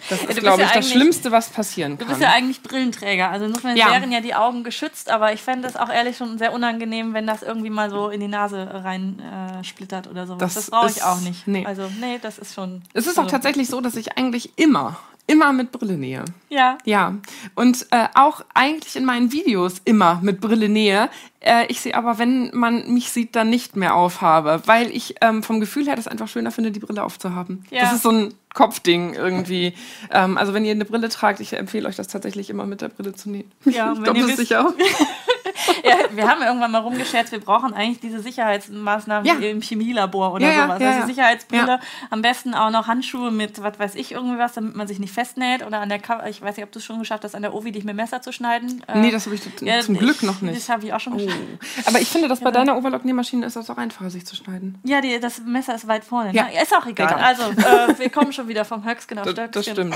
[0.08, 2.08] das ist, bist glaube ja ich, das Schlimmste, was passieren Du kann.
[2.08, 3.30] bist ja eigentlich Brillenträger.
[3.30, 3.90] Also insofern Ja.
[3.90, 7.26] wären ja die Augen geschützt, aber ich fände es auch ehrlich schon sehr unangenehm, wenn
[7.26, 10.40] das irgendwie mal so in die Nase rein äh, splittert oder sowas.
[10.40, 11.46] Das Das, brauche ich auch nicht.
[11.46, 11.64] nee.
[11.66, 12.82] Also, nee, das ist schon.
[12.94, 13.22] Es ist so.
[13.22, 16.24] auch tatsächlich so, dass ich eigentlich immer, immer mit Brille nähe.
[16.48, 16.78] Ja.
[16.84, 17.14] Ja,
[17.54, 21.08] und äh, auch eigentlich in meinen Videos immer mit Brille nähe.
[21.40, 25.42] Äh, ich sehe aber, wenn man mich sieht, dann nicht mehr aufhabe, weil ich ähm,
[25.42, 27.64] vom Gefühl her das einfach schöner finde, die Brille aufzuhaben.
[27.70, 27.82] Ja.
[27.82, 29.74] Das ist so ein Kopfding irgendwie.
[30.10, 32.88] Ähm, also wenn ihr eine Brille tragt, ich empfehle euch das tatsächlich immer mit der
[32.88, 33.50] Brille zu nähen.
[33.64, 34.72] Ja, ich glaube, das ist wisst- sicher auch.
[35.84, 35.96] ja.
[36.14, 39.38] Wir haben irgendwann mal rumgescherzt, wir brauchen eigentlich diese Sicherheitsmaßnahmen Ja.
[39.40, 40.82] wie im Chemielabor oder Ja, sowas.
[40.82, 41.06] also.
[41.06, 44.98] Sicherheitsbrille, am besten auch noch Handschuhe mit, was weiß ich, irgendwie was, damit man sich
[44.98, 47.34] nicht festnäht oder an der Cover, ich weiß nicht, ob du es schon geschafft hast,
[47.34, 48.82] an der Ovi dich mit Messer zu schneiden.
[48.86, 50.56] Äh, Nee, das habe ich zum Glück ich- noch nicht.
[50.56, 51.16] Das habe ich auch schon Oh.
[51.16, 51.40] geschafft.
[51.86, 54.78] Aber ich finde, dass bei deiner Overlock-Nähmaschine ist das auch einfacher, sich zu schneiden.
[54.84, 56.32] Ja, die, das Messer ist weit vorne.
[56.32, 56.48] Ja.
[56.52, 56.62] Ja.
[56.62, 57.08] Ist auch egal.
[57.08, 57.22] Egal.
[57.24, 59.52] Also, äh, wir kommen schon wieder vom Höchstgen auf Das, Stöckchen.
[59.52, 59.94] das stimmt.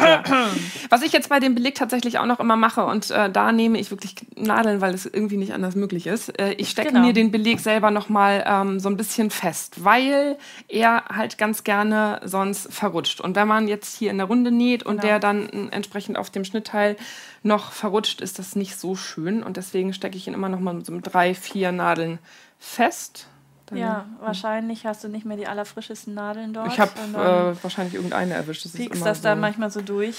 [0.90, 3.78] Was ich jetzt bei dem Beleg tatsächlich auch noch immer mache, und äh, da nehme
[3.78, 6.38] ich wirklich Nadeln, weil es irgendwie nicht anders möglich ist.
[6.38, 7.00] Äh, ich stecke Genau.
[7.06, 10.36] mir den Beleg selber nochmal ähm, so ein bisschen fest, weil
[10.68, 13.20] er halt ganz gerne sonst verrutscht.
[13.20, 15.06] Und wenn man jetzt hier in der Runde näht und Genau.
[15.06, 16.96] der dann äh, entsprechend auf dem Schnittteil
[17.42, 19.42] noch verrutscht, ist das nicht so schön.
[19.42, 22.18] Und deswegen stecke ich ihn immer nochmal mit so drei, vier Nadeln
[22.58, 23.28] fest.
[23.66, 26.68] Dann- Ja, wahrscheinlich hast du nicht mehr die allerfrischesten Nadeln dort.
[26.72, 28.64] Ich habe äh, wahrscheinlich irgendeine erwischt.
[28.66, 29.40] Das ist immer das da so.
[29.40, 30.16] manchmal so durch.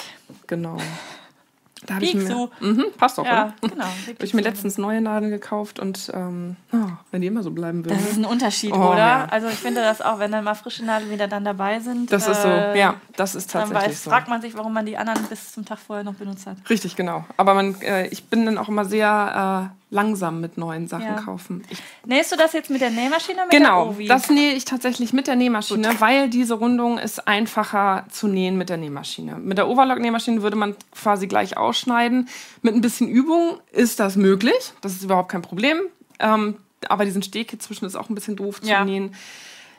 [0.48, 0.78] Genau.
[1.86, 2.50] Da hab ich mir.
[2.60, 3.70] Mhm, passt doch, Ja, oder?
[3.70, 3.86] genau.
[3.86, 6.78] Habe ich mir letztens neue Nadeln gekauft und ähm, oh,
[7.12, 7.98] wenn die immer so bleiben würden.
[7.98, 8.98] Das ist ein Unterschied, Oh, oder?
[8.98, 9.28] ja.
[9.30, 12.12] Also ich finde das auch, wenn dann mal frische Nadeln wieder dann dabei sind.
[12.12, 14.10] Das ist so, äh, ja, das ist Dann tatsächlich weiß, so.
[14.10, 16.58] fragt man sich, warum man die anderen bis zum Tag vorher noch benutzt hat.
[16.70, 17.24] Richtig, genau.
[17.38, 21.16] Aber man, äh, ich bin dann auch immer sehr äh, langsam mit neuen Sachen Ja.
[21.22, 21.64] kaufen.
[21.70, 25.26] Ich, Nähst du das jetzt mit der Nähmaschine mit genau, das nähe ich tatsächlich mit
[25.28, 29.38] der Nähmaschine, weil diese Rundung ist einfacher zu nähen mit der Nähmaschine.
[29.38, 32.28] Mit der Overlock-Nähmaschine würde man quasi gleich ausschneiden.
[32.62, 34.74] Mit ein bisschen Übung ist das möglich.
[34.82, 35.78] Das ist überhaupt kein Problem.
[36.20, 38.84] Ähm, aber diesen Steg hier zwischen ist auch ein bisschen doof zu Ja.
[38.86, 39.16] nähen.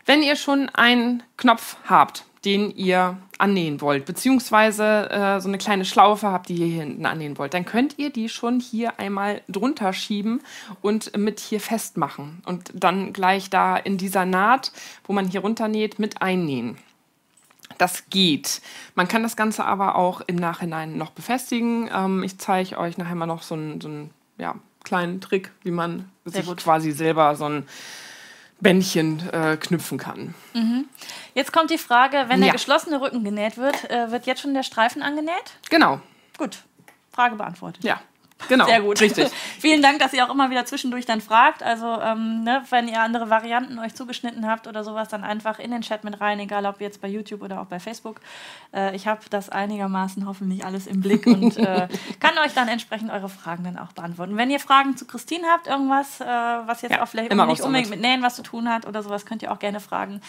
[0.07, 5.85] Wenn ihr schon einen Knopf habt, den ihr annähen wollt, beziehungsweise äh, so eine kleine
[5.85, 9.43] Schlaufe habt, die ihr hier hinten annähen wollt, dann könnt ihr die schon hier einmal
[9.49, 10.41] drunter schieben
[10.81, 14.71] und mit hier festmachen und dann gleich da in dieser Naht,
[15.05, 16.79] wo man hier runternäht, mit einnähen.
[17.79, 18.63] Das geht.
[18.95, 21.91] Man kann das Ganze aber auch im Nachhinein noch befestigen.
[21.93, 24.55] Ähm, ich zeige euch nachher mal noch so einen, so einen ja,
[24.85, 26.59] kleinen Trick, wie man Sehr sich gut.
[26.59, 27.67] quasi selber so ein
[28.61, 30.35] Bändchen äh, knüpfen kann.
[31.35, 32.53] Jetzt kommt die Frage, wenn der Ja.
[32.53, 35.53] geschlossene Rücken genäht wird, äh, wird jetzt schon der Streifen angenäht?
[35.69, 36.01] Genau.
[36.39, 36.59] Gut,
[37.13, 37.85] Frage beantwortet.
[37.85, 38.01] Ja.
[38.49, 38.67] Genau.
[38.67, 39.01] Sehr gut.
[39.01, 39.29] Richtig.
[39.61, 41.63] Vielen Dank, dass ihr auch immer wieder zwischendurch dann fragt.
[41.63, 45.71] Also, ähm, ne, wenn ihr andere Varianten euch zugeschnitten habt oder sowas, dann einfach in
[45.71, 48.21] den Chat mit rein, egal ob jetzt bei YouTube oder auch bei Facebook.
[48.75, 51.89] Äh, ich habe das einigermaßen hoffentlich alles im Blick und äh,
[52.21, 54.37] kann euch dann entsprechend eure Fragen dann auch beantworten.
[54.37, 57.91] Wenn ihr Fragen zu Christine habt, irgendwas, äh, was jetzt Ja, auch vielleicht nicht unbedingt
[57.91, 60.21] mit Nähen was zu tun hat oder sowas, könnt ihr auch gerne fragen.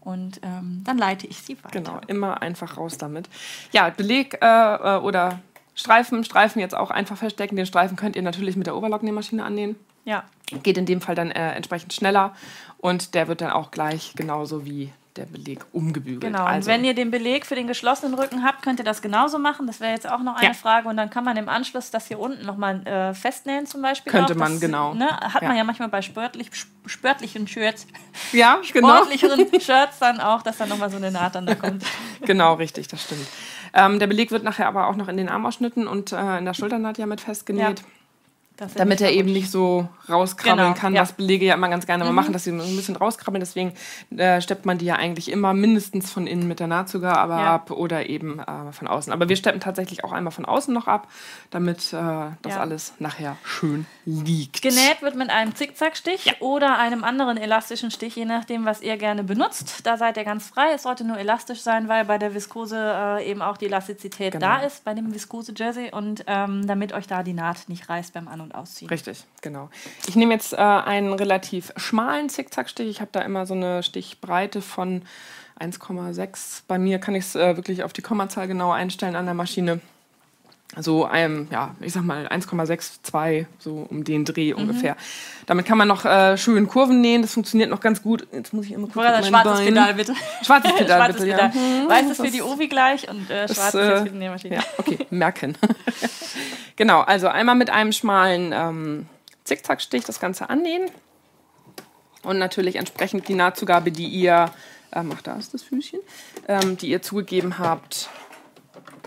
[0.00, 1.80] Und ähm, dann leite ich sie weiter.
[1.80, 3.28] Genau, immer einfach raus damit.
[3.72, 5.40] Ja, Beleg äh, äh, oder
[5.78, 7.54] Streifen, Streifen jetzt auch einfach verstecken.
[7.56, 9.76] Den Streifen könnt ihr natürlich mit der Overlocknähmaschine annähen.
[10.04, 10.24] Ja.
[10.64, 12.34] Geht in dem Fall dann äh, entsprechend schneller
[12.78, 16.20] und der wird dann auch gleich genauso wie der Beleg umgebügelt.
[16.22, 16.42] Genau.
[16.44, 19.38] Und Also, wenn ihr den Beleg für den geschlossenen Rücken habt, könnt ihr das genauso
[19.38, 19.66] machen.
[19.66, 20.54] Das wäre jetzt auch noch eine Ja.
[20.54, 20.88] Frage.
[20.88, 24.10] Und dann kann man im Anschluss das hier unten nochmal äh, festnähen zum Beispiel.
[24.12, 24.40] Könnte drauf.
[24.40, 24.94] man, das, genau.
[24.94, 25.58] Ne, hat man Ja.
[25.58, 26.50] ja manchmal bei sportlich,
[26.86, 27.86] sportlichen Shirts,
[28.32, 28.88] ja, genau.
[28.96, 31.84] sportlicheren Shirts dann auch, dass dann nochmal so eine Naht dann da kommt.
[32.22, 33.26] Genau, richtig, das stimmt.
[33.74, 36.54] Ähm, der Beleg wird nachher aber auch noch in den Armausschnitten und äh, in der
[36.54, 37.80] Schulternaht ja mit festgenäht.
[37.80, 37.97] Ist
[38.74, 41.02] Damit er eben nicht so rauskrabbeln Genau, kann, ja.
[41.02, 43.40] was Belege ja immer ganz gerne mal machen, dass sie ein bisschen rauskrabbeln.
[43.40, 43.72] Deswegen
[44.16, 47.54] äh, steppt man die ja eigentlich immer mindestens von innen mit der Nahtzuger aber Ja.
[47.54, 49.12] ab oder eben äh, von außen.
[49.12, 51.08] Aber wir steppen tatsächlich auch einmal von außen noch ab,
[51.50, 51.96] damit äh,
[52.42, 52.60] das Ja.
[52.60, 54.62] alles nachher schön liegt.
[54.62, 59.22] Genäht wird mit einem Zickzackstich oder einem anderen elastischen Stich, je nachdem, was ihr gerne
[59.24, 59.86] benutzt.
[59.86, 60.72] Da seid ihr ganz frei.
[60.74, 64.46] Es sollte nur elastisch sein, weil bei der Viskose äh, eben auch die Elastizität Genau.
[64.46, 68.26] da ist, bei dem Viskose-Jersey und ähm, damit euch da die Naht nicht reißt beim
[68.28, 68.88] An- und Ausziehen.
[68.88, 69.70] Richtig, genau.
[70.06, 72.88] Ich nehme jetzt äh, einen relativ schmalen Zickzackstich.
[72.88, 75.02] Ich habe da immer so eine Stichbreite von
[75.60, 76.62] 1,6.
[76.68, 79.80] Bei mir kann ich es äh, wirklich auf die Kommazahl genau einstellen an der Maschine.
[80.76, 84.60] So einem, ja, ich sag mal 1,62, so um den Dreh Mhm.
[84.60, 84.96] ungefähr.
[85.46, 87.22] Damit kann man noch äh, schön Kurven nähen.
[87.22, 88.28] Das funktioniert noch ganz gut.
[88.32, 90.14] Jetzt muss ich immer kurz meinen schwarzes Beinen- Pedal bitte.
[90.42, 91.52] Schwarzes Pedal, schwarzes bitte, Pedal.
[91.54, 91.88] ja.
[91.88, 94.18] Weiß ist für das- die Ovi gleich und äh, schwarz ist äh, jetzt für die
[94.18, 94.56] Nähmaschine.
[94.56, 95.56] Ja, okay, merken.
[96.76, 99.06] genau, also einmal mit einem schmalen ähm,
[99.44, 100.90] Zickzackstich das Ganze annähen.
[102.22, 104.50] Und natürlich entsprechend die Nahtzugabe, die ihr,
[104.92, 106.00] ähm, ach, da ist das Füßchen,
[106.46, 108.10] ähm, die ihr zugegeben habt,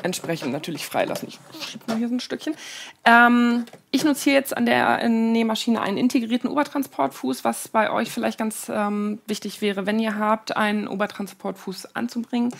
[0.03, 1.27] entsprechend natürlich freilassen.
[1.29, 2.55] Ich schiebe mal hier so ein Stückchen.
[3.03, 8.37] Ähm, ich nutze hier jetzt an der Nähmaschine einen integrierten Obertransportfuß, was bei euch vielleicht
[8.37, 12.53] ganz ähm, wichtig wäre, wenn ihr habt, einen Obertransportfuß anzubringen,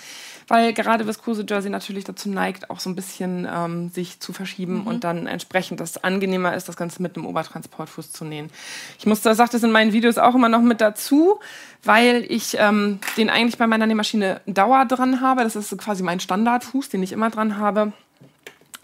[0.48, 4.84] weil gerade Viskose Jersey natürlich dazu neigt, auch so ein bisschen ähm, sich zu verschieben
[4.88, 8.50] und dann entsprechend das angenehmer ist, das Ganze mit einem Obertransportfuß zu nähen.
[8.98, 11.40] Ich muss, da sagt es in meinen Videos auch immer noch mit dazu,
[11.84, 15.44] weil ich ähm, den eigentlich bei meiner Nähmaschine Dauer dran habe.
[15.44, 17.94] Das ist quasi mein Standardfuß, den ich immer dran habe.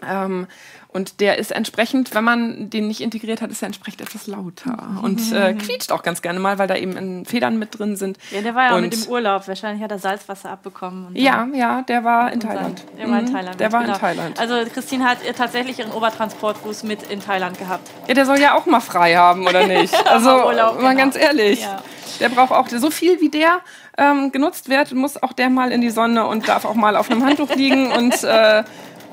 [0.06, 0.46] Ähm,
[0.90, 5.00] und der ist entsprechend, wenn man den nicht integriert hat, ist er entsprechend etwas lauter
[5.02, 8.16] und äh, quietscht auch ganz gerne mal, weil da eben in Federn mit drin sind.
[8.30, 9.46] Ja, der war ja auch Und- mit dem Urlaub.
[9.48, 11.14] Wahrscheinlich hat er Salzwasser abbekommen.
[11.14, 12.78] Ja, ja, der war in Thailand.
[12.78, 13.60] sein- Der war in Mhm, Thailand.
[13.60, 13.94] Der war genau.
[13.94, 14.40] in Thailand.
[14.40, 17.90] Also Christine hat tatsächlich ihren Obertransportfuß mit in Thailand gehabt.
[18.06, 19.94] Ja, der soll ja auch mal frei haben, oder nicht?
[20.08, 21.02] Also, Urlaub, mal genau.
[21.02, 21.60] ganz ehrlich.
[21.60, 21.82] Ja.
[22.20, 23.60] Der braucht auch so viel, wie der
[23.96, 27.10] ähm, genutzt wird, muss auch der mal in die Sonne und darf auch mal auf
[27.10, 27.92] einem Handtuch liegen.
[27.92, 28.64] Und äh,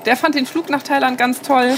[0.06, 1.76] der fand den Flug nach Thailand ganz toll.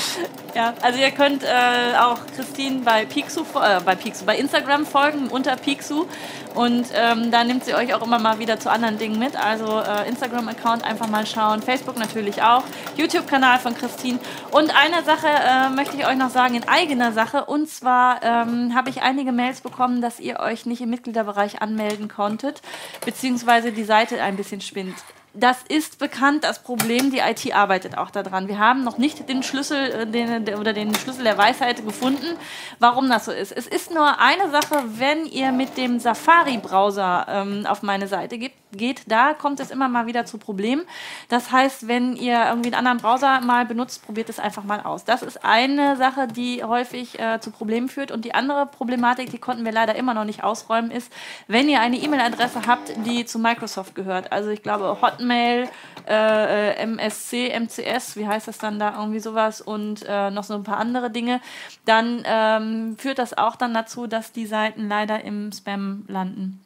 [0.55, 5.29] Ja, also ihr könnt äh, auch Christine bei Pixu, äh, bei Pixu, bei Instagram folgen
[5.29, 6.07] unter Pixu
[6.55, 9.37] und ähm, da nimmt sie euch auch immer mal wieder zu anderen Dingen mit.
[9.37, 12.65] Also äh, Instagram-Account einfach mal schauen, Facebook natürlich auch,
[12.97, 14.19] YouTube-Kanal von Christine.
[14.51, 18.75] Und eine Sache äh, möchte ich euch noch sagen in eigener Sache und zwar ähm,
[18.75, 22.63] habe ich einige Mails bekommen, dass ihr euch nicht im Mitgliederbereich anmelden konntet,
[23.05, 24.97] beziehungsweise die Seite ein bisschen spinnt.
[25.35, 27.11] Das ist bekannt, das Problem.
[27.11, 28.49] Die IT arbeitet auch daran.
[28.49, 32.37] Wir haben noch nicht den Schlüssel äh, den, der- oder den Schlüssel der Weisheit gefunden,
[32.79, 33.53] warum das so ist.
[33.53, 38.53] Es ist nur eine Sache, wenn ihr mit dem Safari-Browser ähm, auf meine Seite geht,
[38.73, 40.83] geht, da kommt es immer mal wieder zu Problemen.
[41.29, 45.05] Das heißt, wenn ihr irgendwie einen anderen Browser mal benutzt, probiert es einfach mal aus.
[45.05, 48.11] Das ist eine Sache, die häufig äh, zu Problemen führt.
[48.11, 51.13] Und die andere Problematik, die konnten wir leider immer noch nicht ausräumen, ist,
[51.47, 54.33] wenn ihr eine E-Mail-Adresse habt, die zu Microsoft gehört.
[54.33, 55.69] Also ich glaube Hotmail,
[56.07, 60.55] äh, äh, MSC, MCS, wie heißt das dann da, irgendwie sowas und äh, noch so
[60.55, 61.41] ein paar andere Dinge,
[61.85, 66.61] dann ähm, führt das auch dann dazu, dass die Seiten leider im Spam landen.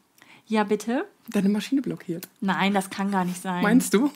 [0.46, 1.07] Ja, bitte?
[1.28, 2.28] Deine Maschine blockiert.
[2.40, 3.62] Nein, das kann gar nicht sein.
[3.62, 4.11] Meinst du?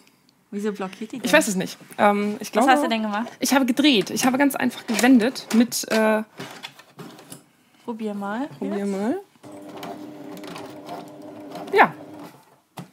[0.50, 1.24] Wieso blockiert die denn?
[1.24, 1.76] Ich weiß es nicht.
[1.98, 3.28] Ähm, ich Was glaube, hast du denn gemacht?
[3.40, 4.10] Ich habe gedreht.
[4.10, 5.90] Ich habe ganz einfach gewendet mit.
[5.90, 6.22] Äh,
[7.84, 8.48] Probier mal.
[8.58, 9.20] probier mal.
[11.72, 11.92] Ja,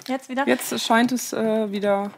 [0.08, 0.48] Jetzt wieder?
[0.48, 2.12] jetzt scheint es äh, wieder.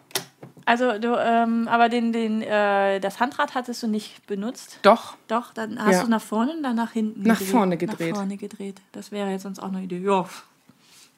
[0.67, 4.79] Also du, ähm, aber den, den, äh, das Handrad hattest du nicht benutzt.
[4.81, 5.15] Doch.
[5.27, 6.03] Doch, dann hast Ja.
[6.03, 8.11] du nach vorne und dann nach hinten Nach vorne gedreht.
[8.11, 8.77] Nach vorne gedreht.
[8.91, 9.99] Das wäre jetzt sonst auch eine Idee.
[9.99, 10.25] Ja,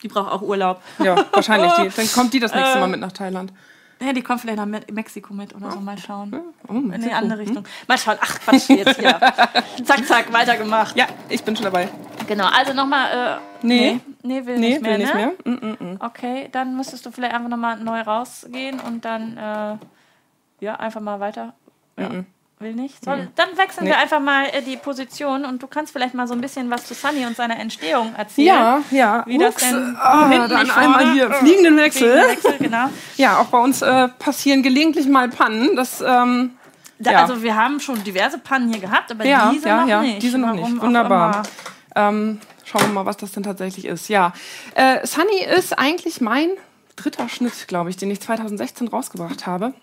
[0.03, 0.81] die braucht auch Urlaub.
[0.99, 1.71] Ja, wahrscheinlich.
[1.75, 3.53] Die, dann kommt die das nächste Mal mit nach Thailand.
[3.99, 5.79] Ja, die kommt vielleicht nach Me- Mexiko mit oder so.
[5.79, 6.35] Mal schauen.
[6.67, 7.63] Oh, In die andere Richtung.
[7.87, 8.17] Mal schauen.
[8.21, 9.17] Ach, Quatsch, jetzt hier.
[9.85, 10.95] zack, zack, weitergemacht.
[10.95, 11.87] Ja, ich bin schon dabei.
[12.27, 13.39] Genau, also nochmal.
[13.63, 13.99] Äh, Nee.
[14.23, 14.91] Nee, will Nee, nicht mehr.
[14.91, 15.33] will nicht ne?
[15.45, 15.53] mehr.
[15.53, 15.97] Mm, mm, mm.
[15.99, 19.77] Okay, dann müsstest du vielleicht einfach nochmal neu rausgehen und dann, äh,
[20.63, 21.53] ja, einfach mal weiter.
[21.97, 22.09] Ja.
[22.09, 22.25] Mhm.
[22.59, 23.05] Will nicht?
[23.05, 23.27] Soll, nee.
[23.35, 23.91] Dann wechseln nee.
[23.91, 26.85] wir einfach mal äh, die Position und du kannst vielleicht mal so ein bisschen was
[26.85, 28.47] zu Sunny und seiner Entstehung erzählen.
[28.47, 29.23] Ja, ja.
[29.27, 29.55] Wie Ups.
[29.59, 32.13] das denn oh, hinten dann einmal hier fliegenden Wechsel.
[32.13, 32.89] Fliegenden Wechsel genau.
[33.17, 35.75] Ja, auch bei uns äh, passieren gelegentlich mal Pannen.
[35.75, 36.57] Das ähm,
[36.97, 37.21] da, ja.
[37.21, 40.23] Also wir haben schon diverse Pannen hier gehabt, aber ja, diese ja, noch ja, nicht.
[40.23, 40.81] Diese noch Warum nicht.
[40.81, 41.43] Wunderbar.
[41.95, 44.09] Ähm, schauen wir mal, was das denn tatsächlich ist.
[44.09, 44.33] Ja,
[44.75, 46.49] äh, Sunny ist eigentlich mein
[46.95, 49.73] dritter Schnitt, glaube ich, den ich 2016 rausgebracht habe.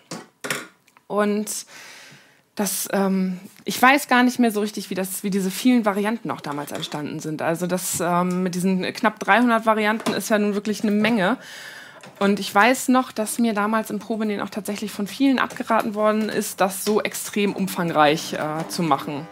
[1.07, 1.65] Und
[2.55, 6.31] das, ähm, ich weiß gar nicht mehr so richtig, wie, das, wie diese vielen Varianten
[6.31, 7.41] auch damals entstanden sind.
[7.41, 11.37] Also das ähm, mit diesen knapp 300 Varianten ist ja nun wirklich eine Menge.
[12.19, 16.29] Und ich weiß noch, dass mir damals im Probenähen auch tatsächlich von vielen abgeraten worden
[16.29, 19.27] ist, das so extrem umfangreich äh, zu machen.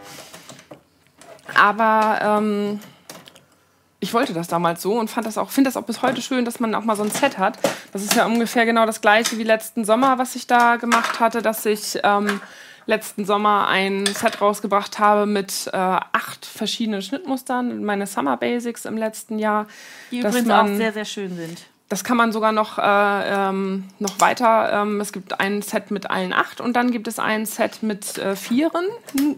[1.56, 2.80] Aber ähm,
[4.04, 6.43] ich wollte das damals so und fand das auch, finde das auch bis heute schön,
[6.43, 7.58] dass man auch mal so ein Set hat.
[7.93, 11.41] Das ist ja ungefähr genau das gleiche wie letzten Sommer, was ich da gemacht hatte,
[11.41, 12.41] dass ich ähm,
[12.86, 18.97] letzten Sommer ein Set rausgebracht habe mit äh, acht verschiedenen Schnittmustern, meine Summer Basics im
[18.97, 19.68] letzten Jahr.
[20.12, 21.60] Die übrigens auch sehr, sehr schön sind.
[21.94, 22.82] Das kann man sogar noch, äh,
[23.50, 24.82] ähm, noch weiter.
[24.82, 28.18] Ähm, es gibt ein Set mit allen acht und dann gibt es ein Set mit
[28.18, 28.88] äh, Vieren,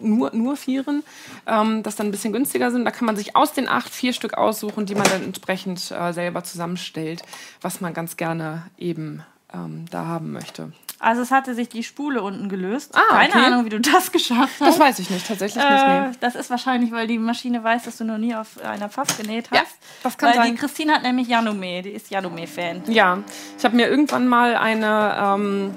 [0.01, 1.03] nur, nur Vieren,
[1.47, 2.85] ähm, das dann ein bisschen günstiger sind.
[2.85, 6.13] Da kann man sich aus den acht vier Stück aussuchen, die man dann entsprechend äh,
[6.13, 7.23] selber zusammenstellt,
[7.59, 9.21] was man ganz gerne eben
[9.53, 10.71] ähm, da haben möchte.
[10.99, 12.95] Also es hatte sich die Spule unten gelöst.
[12.95, 13.45] Ah, Keine okay.
[13.45, 14.61] Ahnung, wie du das geschafft hast.
[14.61, 16.11] Das weiß ich nicht, tatsächlich äh, nicht.
[16.11, 16.17] Nee.
[16.21, 19.49] Das ist wahrscheinlich, weil die Maschine weiß, dass du noch nie auf einer Pfaff genäht
[19.51, 19.59] hast.
[19.59, 19.63] Ja,
[20.03, 20.51] das kann weil sein.
[20.51, 22.83] die Christine hat nämlich Janome, die ist Janome-Fan.
[22.87, 23.19] Ja,
[23.57, 25.75] ich habe mir irgendwann mal eine, ähm,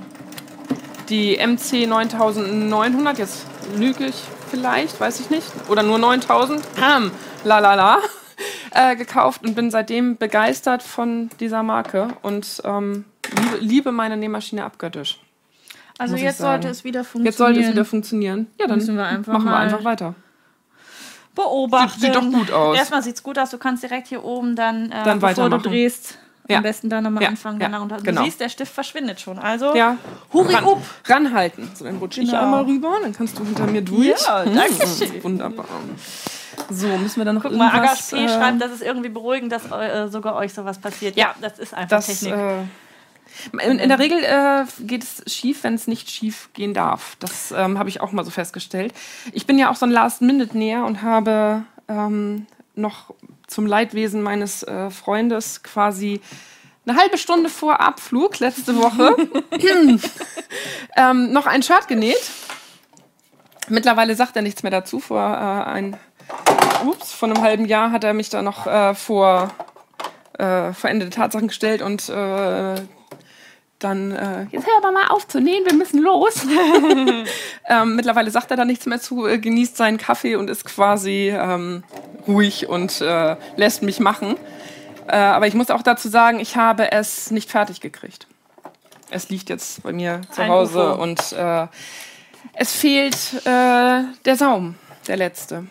[1.09, 3.47] die MC 9900, jetzt
[3.77, 7.11] lüge ich vielleicht, weiß ich nicht, oder nur 9000, ähm,
[7.45, 7.99] la la la,
[8.71, 13.05] äh, gekauft und bin seitdem begeistert von dieser Marke und ähm,
[13.37, 15.21] liebe, liebe meine Nähmaschine abgöttisch.
[15.99, 17.27] Also jetzt sollte es wieder funktionieren.
[17.27, 18.47] Jetzt sollte es wieder funktionieren.
[18.59, 20.15] Ja, dann wir einfach machen wir einfach weiter.
[21.35, 22.01] Beobachten.
[22.01, 22.77] Sieht, sieht, doch gut aus.
[22.77, 23.51] Erstmal sieht es gut aus.
[23.51, 26.19] Du kannst direkt hier oben dann, äh, dann bevor du drehst,
[26.49, 26.59] ja.
[26.59, 27.29] am besten dann nochmal ja.
[27.29, 27.61] anfangen.
[27.61, 27.69] Ja.
[27.69, 27.87] Genau.
[27.87, 28.25] Du genau.
[28.25, 29.39] siehst, der Stift verschwindet schon.
[29.39, 29.97] Also, ja.
[30.33, 30.83] hurri Ran, up.
[31.07, 31.71] Ranhalten.
[31.75, 32.43] So, dann rutsche ich Genau.
[32.43, 34.21] einmal rüber, dann kannst du hinter mir durch.
[34.27, 35.15] Ja, danke schön.
[35.15, 35.67] Hm, Wunderbar.
[36.71, 38.13] So, müssen wir dann noch Guck mal, irgendwas...
[38.13, 38.29] Agas P.
[38.29, 41.17] schreibt, das ist irgendwie beruhigend, dass äh, sogar euch sowas passiert.
[41.17, 42.35] Ja, das ist einfach das, Technik.
[42.35, 42.65] Äh,
[43.53, 47.17] in, in der Regel äh, geht es schief, wenn es nicht schief gehen darf.
[47.21, 48.93] Das ähm, habe ich auch mal so festgestellt.
[49.33, 53.15] Ich bin ja auch so ein Last-Minute-Näher und habe ähm, noch
[53.47, 56.21] zum Leidwesen meines äh, Freundes quasi
[56.87, 59.15] eine halbe Stunde vor Abflug letzte Woche
[60.97, 62.31] ähm, noch ein Shirt genäht.
[63.69, 64.99] Mittlerweile sagt er nichts mehr dazu.
[64.99, 65.97] Vor äh, ein,
[66.87, 69.51] ups, vor einem halben Jahr hat er mich da noch äh, vor
[70.39, 72.77] äh, veränderte Tatsachen gestellt und äh,
[73.79, 76.45] dann, äh, jetzt hör aber mal auf zu nähen, wir müssen los.
[77.69, 81.33] ähm, mittlerweile sagt er da nichts mehr zu, äh, genießt seinen Kaffee und ist quasi
[81.35, 81.85] ähm,
[82.27, 84.37] ruhig und äh, lässt mich machen.
[85.07, 88.27] Äh, aber ich muss auch dazu sagen, ich habe es nicht fertig gekriegt.
[89.11, 91.03] Es liegt jetzt bei mir zu Ein Hause UFO.
[91.03, 91.67] und äh,
[92.55, 93.17] es fehlt
[93.47, 94.75] äh, der Saum,
[95.07, 95.67] der letzte.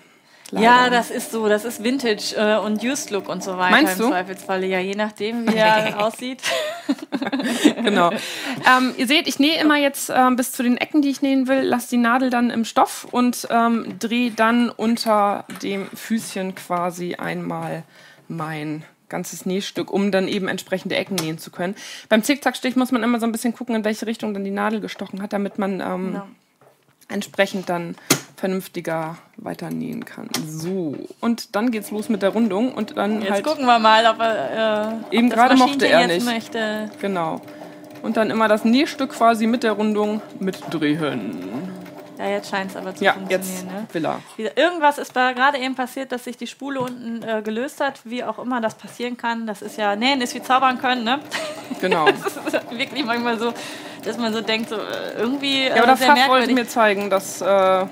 [0.51, 0.65] Leider.
[0.65, 3.99] Ja, das ist so, das ist Vintage äh, und Used Look und so weiter Meinst
[3.99, 4.09] im du?
[4.09, 4.65] Zweifelsfalle.
[4.65, 6.41] Ja, je nachdem, wie er aussieht.
[7.83, 8.11] genau.
[8.11, 11.47] Ähm, ihr seht, ich nähe immer jetzt ähm, bis zu den Ecken, die ich nähen
[11.49, 17.15] will, lasse die Nadel dann im Stoff und ähm, drehe dann unter dem Füßchen quasi
[17.15, 17.83] einmal
[18.29, 21.75] mein ganzes Nähstück, um dann eben entsprechende Ecken nähen zu können.
[22.09, 24.79] Beim Zickzackstich muss man immer so ein bisschen gucken, in welche Richtung dann die Nadel
[24.79, 26.27] gestochen hat, damit man ähm, Genau.
[27.09, 27.95] Entsprechend dann
[28.35, 30.29] vernünftiger weiter nähen kann.
[30.47, 34.05] So, und dann geht's los mit der Rundung und dann Jetzt halt gucken wir mal,
[34.05, 36.25] ob er äh, Eben gerade mochte er nicht.
[36.25, 36.89] möchte.
[37.01, 37.41] Genau.
[38.03, 41.35] Und dann immer das Nähstück quasi mit der Rundung mitdrehen.
[42.17, 43.41] Ja, jetzt scheint es aber zu Ja, funktionieren.
[43.49, 43.87] jetzt Ne?
[43.93, 44.19] will er.
[44.55, 48.23] Irgendwas ist da gerade eben passiert, dass sich die Spule unten äh, gelöst hat, wie
[48.23, 49.45] auch immer das passieren kann.
[49.45, 51.19] Das ist ja, nähen ist wie zaubern können, ne?
[51.81, 52.05] Genau.
[52.23, 53.53] Das ist wirklich manchmal so,
[54.03, 56.67] dass man so denkt, so äh, irgendwie äh, Ja, aber der sehr Pfaff wollte mir
[56.67, 57.85] zeigen, dass äh,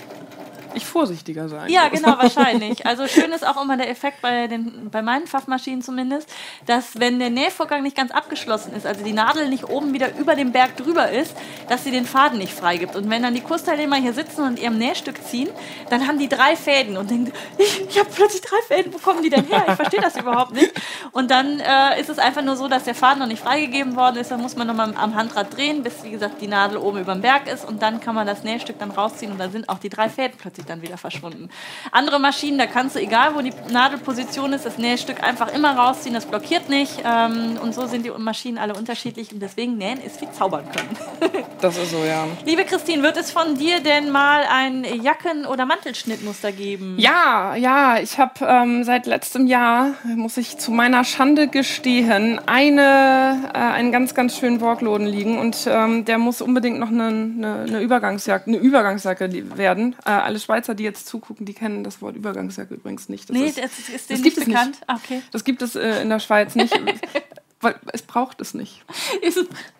[0.76, 2.02] ich vorsichtiger sein Ja, muss.
[2.02, 2.86] genau, wahrscheinlich.
[2.86, 6.30] Also schön ist auch immer der Effekt bei, den, bei meinen Pfaffmaschinen zumindest,
[6.66, 10.36] dass wenn der Nähvorgang nicht ganz abgeschlossen ist, also die Nadel nicht oben wieder über
[10.36, 11.36] dem Berg drüber ist,
[11.70, 12.96] dass sie den Faden nicht freigibt.
[12.96, 15.50] Und wenn dann die Kursteilnehmer hier sitzen und ihrem Nähstück ziehen,
[15.90, 19.24] dann haben die drei Fäden und denken, ich, ich habe plötzlich drei Fäden, wo kommen
[19.24, 19.66] die denn her?
[19.68, 20.72] Ich verstehe das überhaupt nicht.
[21.12, 24.18] Und dann äh, ist es einfach nur so, dass der Faden noch nicht freigegeben worden
[24.18, 24.32] ist.
[24.32, 27.22] Dann muss man nochmal am Handrad drehen, bis, wie gesagt, die Nadel oben über dem
[27.22, 27.66] Berg ist.
[27.66, 30.38] Und dann kann man das Nähstück dann rausziehen und dann sind auch die drei Fäden
[30.38, 31.50] plötzlich plötzlich dann wieder verschwunden.
[31.92, 36.14] Andere Maschinen, da kannst du, egal wo die Nadelposition ist, das Nähstück einfach immer rausziehen,
[36.14, 37.04] das blockiert nicht.
[37.06, 40.98] Ähm, und so sind die Maschinen alle unterschiedlich und deswegen nähen ist wie zaubern können.
[41.62, 42.28] Das ist so, ja.
[42.46, 46.96] Liebe Christine, wird es von dir denn mal ein Jacken- oder Mantelschnittmuster geben?
[47.00, 53.50] Ja, ja, ich habe ähm, seit letztem Jahr, muss ich zu meiner Schande gestehen, eine,
[53.54, 57.66] äh, einen ganz, ganz schönen Workloden liegen und ähm, der muss unbedingt noch eine, eine,
[57.68, 59.96] eine Übergangsjacke, eine Übergangsjacke werden.
[60.06, 63.30] Äh, alle Schweizer, die jetzt zugucken, die kennen das Wort Übergangsjacke übrigens nicht.
[63.30, 64.80] Das nee, ist, das ist denen nicht bekannt.
[64.80, 65.04] Nicht.
[65.04, 65.22] Okay.
[65.32, 66.74] Das gibt es äh, in der Schweiz nicht.
[67.62, 68.86] weil es braucht es nicht.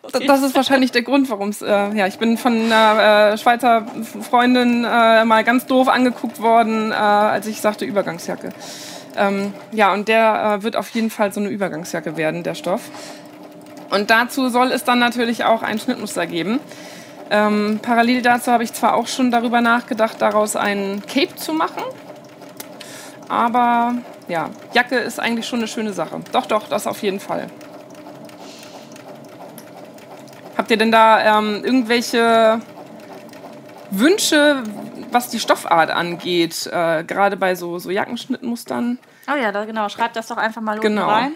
[0.02, 0.26] okay.
[0.26, 1.62] Das ist wahrscheinlich der Grund, warum es.
[1.62, 3.86] Äh, ja, ich bin von einer äh, Schweizer
[4.22, 8.50] Freundin äh, mal ganz doof angeguckt worden, äh, als ich sagte Übergangsjacke.
[9.16, 12.90] Ähm, ja, und der äh, wird auf jeden Fall so eine Übergangsjacke werden, der Stoff.
[13.90, 16.60] Und dazu soll es dann natürlich auch ein Schnittmuster geben.
[17.30, 21.82] Ähm, parallel dazu habe ich zwar auch schon darüber nachgedacht, daraus ein Cape zu machen.
[23.28, 23.94] Aber
[24.28, 26.20] ja, Jacke ist eigentlich schon eine schöne Sache.
[26.32, 27.48] Doch, doch, das auf jeden Fall.
[30.56, 32.60] Habt ihr denn da ähm, irgendwelche
[33.90, 34.62] Wünsche,
[35.10, 38.98] was die Stoffart angeht, äh, gerade bei so, so Jackenschnittmustern?
[39.30, 39.88] Oh ja, da, genau.
[39.88, 41.08] Schreibt das doch einfach mal genau.
[41.08, 41.34] rein.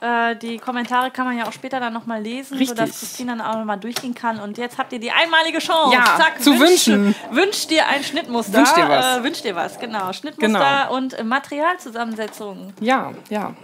[0.00, 2.78] Äh, die Kommentare kann man ja auch später dann nochmal lesen, Richtig.
[2.78, 4.38] sodass Christine dann auch nochmal durchgehen kann.
[4.38, 5.96] Und jetzt habt ihr die einmalige Chance.
[5.96, 7.14] Ja, Zack, zu wünsch, wünschen.
[7.32, 8.58] Wünscht dir ein Schnittmuster.
[8.58, 9.16] Wünscht dir was.
[9.16, 10.12] Äh, wünscht dir was, genau.
[10.12, 10.96] Schnittmuster genau.
[10.96, 12.72] und Materialzusammensetzung.
[12.80, 13.54] Ja, ja.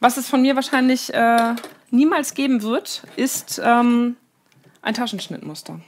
[0.00, 1.54] Was es von mir wahrscheinlich äh,
[1.90, 4.16] niemals geben wird, ist ähm,
[4.82, 5.80] ein Taschenschnittmuster.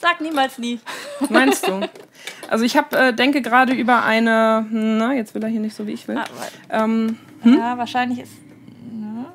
[0.00, 0.80] Sag niemals nie.
[1.28, 1.80] Meinst du?
[2.48, 5.86] Also ich habe äh, denke gerade über eine, na, jetzt will er hier nicht so,
[5.86, 6.16] wie ich will.
[6.16, 6.24] Ah,
[6.70, 7.58] ähm, hm?
[7.58, 8.32] Ja, wahrscheinlich ist,
[8.92, 9.32] na,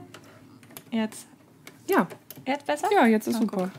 [0.91, 1.28] jetzt.
[1.89, 2.07] Ja.
[2.45, 2.89] Jetzt besser?
[2.91, 3.72] Ja, jetzt ist oh, super.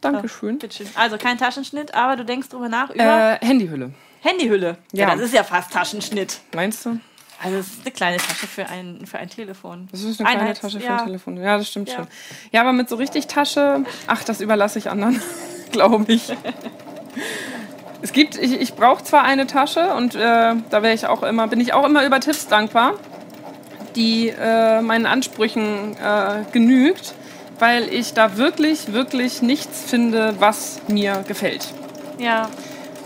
[0.00, 0.58] Dankeschön.
[0.62, 3.38] Oh, also kein Taschenschnitt, aber du denkst drüber nach über...
[3.40, 3.92] Äh, Handyhülle.
[4.22, 4.76] Handyhülle?
[4.92, 5.08] Ja.
[5.08, 5.14] ja.
[5.14, 6.40] Das ist ja fast Taschenschnitt.
[6.54, 7.00] Meinst du?
[7.42, 9.88] Also es ist eine kleine Tasche für ein, für ein Telefon.
[9.90, 10.98] Das ist eine kleine Einheits, Tasche für ja.
[10.98, 11.36] ein Telefon.
[11.38, 11.96] Ja, das stimmt ja.
[11.96, 12.08] schon.
[12.52, 15.22] Ja, aber mit so richtig Tasche, ach, das überlasse ich anderen,
[15.72, 16.32] glaube ich.
[18.02, 21.48] es gibt, ich, ich brauche zwar eine Tasche und äh, da wäre ich auch immer,
[21.48, 22.94] bin ich auch immer über Tipps dankbar,
[23.96, 27.14] die äh, meinen Ansprüchen äh, genügt,
[27.58, 31.72] weil ich da wirklich, wirklich nichts finde, was mir gefällt.
[32.18, 32.48] Ja.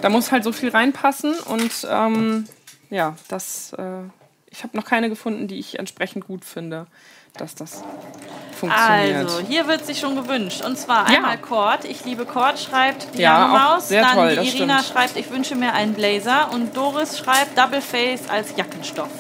[0.01, 2.45] Da muss halt so viel reinpassen und ähm,
[2.91, 4.03] ja, das äh,
[4.55, 6.87] ich habe noch keine gefunden, die ich entsprechend gut finde,
[7.37, 7.83] dass das
[8.55, 9.17] funktioniert.
[9.17, 10.65] Also, hier wird sich schon gewünscht.
[10.65, 11.17] Und zwar ja.
[11.17, 11.85] einmal Cord.
[11.85, 13.89] Ich liebe Cord, schreibt die ja, Maus.
[13.89, 14.93] Dann toll, die Irina stimmt.
[14.93, 16.51] schreibt, ich wünsche mir einen Blazer.
[16.53, 19.11] Und Doris schreibt Double Face als Jackenstoff.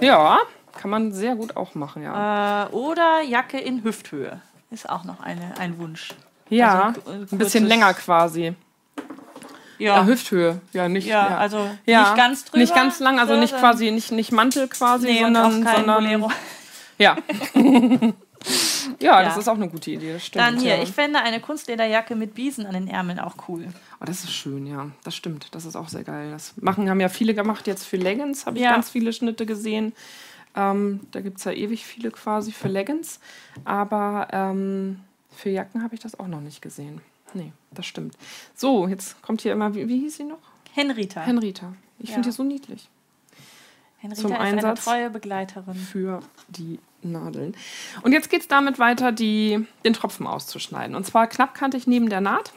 [0.00, 0.38] Ja,
[0.76, 2.64] kann man sehr gut auch machen, ja.
[2.64, 4.40] Äh, oder Jacke in Hüfthöhe.
[4.70, 6.10] Ist auch noch eine, ein Wunsch.
[6.48, 8.54] Ja, also, ein bisschen länger quasi.
[9.78, 10.02] Ja.
[10.02, 11.06] Äh, Hüfthöhe, ja, nicht.
[11.06, 12.02] Ja, ja, also ja.
[12.02, 12.58] nicht ganz drüber.
[12.58, 15.64] Nicht ganz lang, also nicht quasi, nicht, nicht Mantel quasi, nee, sondern.
[15.64, 16.32] sondern.
[17.00, 17.16] Ja.
[17.54, 18.12] ja.
[19.00, 20.44] ja, das ist auch eine gute Idee, das stimmt.
[20.44, 23.66] Dann hier, ich fände eine Kunstlederjacke mit Biesen an den Ärmeln auch cool.
[24.00, 24.90] Oh, das ist schön, ja.
[25.04, 25.54] Das stimmt.
[25.54, 26.30] Das ist auch sehr geil.
[26.30, 29.92] Das machen haben ja viele gemacht jetzt für Leggings, habe ich ganz viele Schnitte gesehen.
[30.56, 33.20] Ähm, da gibt es ja ewig viele quasi für Leggings.
[33.64, 37.00] Aber ähm, für Jacken habe ich das auch noch nicht gesehen.
[37.34, 38.16] Nee, das stimmt.
[38.54, 40.40] So, jetzt kommt hier immer, wie, wie hieß sie noch?
[40.72, 41.20] Henrita.
[41.20, 41.74] Henrita.
[41.98, 42.14] Ich ja.
[42.14, 42.88] finde die so niedlich.
[43.98, 45.74] Henrita Zum ist Einsatz eine treue Begleiterin.
[45.74, 47.56] Für die Nadeln.
[48.02, 50.94] Und jetzt geht es damit weiter, die, den Tropfen auszuschneiden.
[50.96, 52.52] Und zwar knappkantig neben der Naht.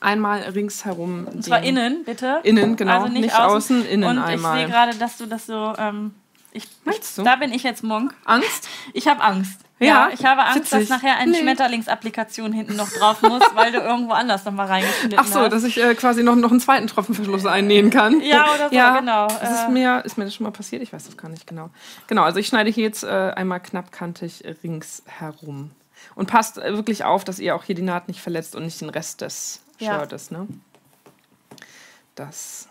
[0.00, 1.26] Einmal ringsherum.
[1.26, 2.40] Und zwar innen, bitte.
[2.42, 3.02] Innen, genau.
[3.02, 4.56] Also nicht, nicht außen, außen, innen Und einmal.
[4.56, 5.72] ich sehe gerade, dass du das so.
[5.78, 6.14] Ähm,
[6.54, 7.22] ich, Meinst du?
[7.22, 8.14] Da bin ich jetzt Monk.
[8.24, 8.68] Angst?
[8.92, 9.60] Ich habe Angst.
[9.80, 10.88] Ja, ich habe Angst, witzig.
[10.88, 11.40] dass nachher eine nee.
[11.40, 15.26] Schmetterlingsapplikation hinten noch drauf muss, weil du irgendwo anders nochmal reingeschnitten hast.
[15.26, 15.52] Ach so, hast.
[15.52, 18.20] dass ich äh, quasi noch, noch einen zweiten Tropfenverschluss einnähen kann.
[18.24, 19.26] Ja, oder so, ja, genau.
[19.26, 20.82] Ist, es mir, ist mir das schon mal passiert?
[20.82, 21.70] Ich weiß das gar nicht genau.
[22.06, 25.72] Genau, also ich schneide hier jetzt äh, einmal knappkantig ringsherum.
[26.14, 28.80] Und passt äh, wirklich auf, dass ihr auch hier die Naht nicht verletzt und nicht
[28.80, 29.98] den Rest des ja.
[29.98, 30.30] Shirtes.
[30.30, 30.46] Ne?
[32.14, 32.68] Das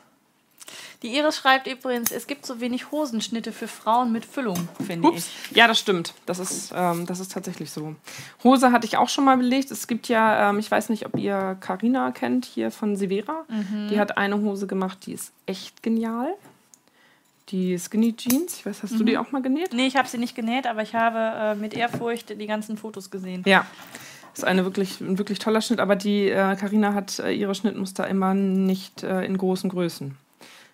[1.04, 5.26] die Iris schreibt übrigens, es gibt so wenig Hosenschnitte für Frauen mit Füllung, finde ich.
[5.51, 6.14] Ja, das stimmt.
[6.26, 7.95] Das ist, ähm, das ist tatsächlich so.
[8.43, 9.70] Hose hatte ich auch schon mal belegt.
[9.70, 13.43] Es gibt ja, ähm, ich weiß nicht, ob ihr Carina kennt, hier von Severa.
[13.49, 13.89] Mhm.
[13.89, 16.34] Die hat eine Hose gemacht, die ist echt genial.
[17.49, 18.97] Die Skinny Jeans, ich weiß, hast mhm.
[18.99, 19.74] du die auch mal genäht?
[19.74, 23.12] Nee, ich habe sie nicht genäht, aber ich habe äh, mit Ehrfurcht die ganzen Fotos
[23.12, 23.43] gesehen.
[23.45, 23.66] Ja,
[24.34, 28.08] ist eine wirklich, ein wirklich toller Schnitt, aber die Karina äh, hat äh, ihre Schnittmuster
[28.08, 30.18] immer nicht äh, in großen Größen.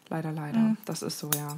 [0.10, 0.58] Leider, leider.
[0.58, 0.78] Mhm.
[0.86, 1.56] Das ist so, ja.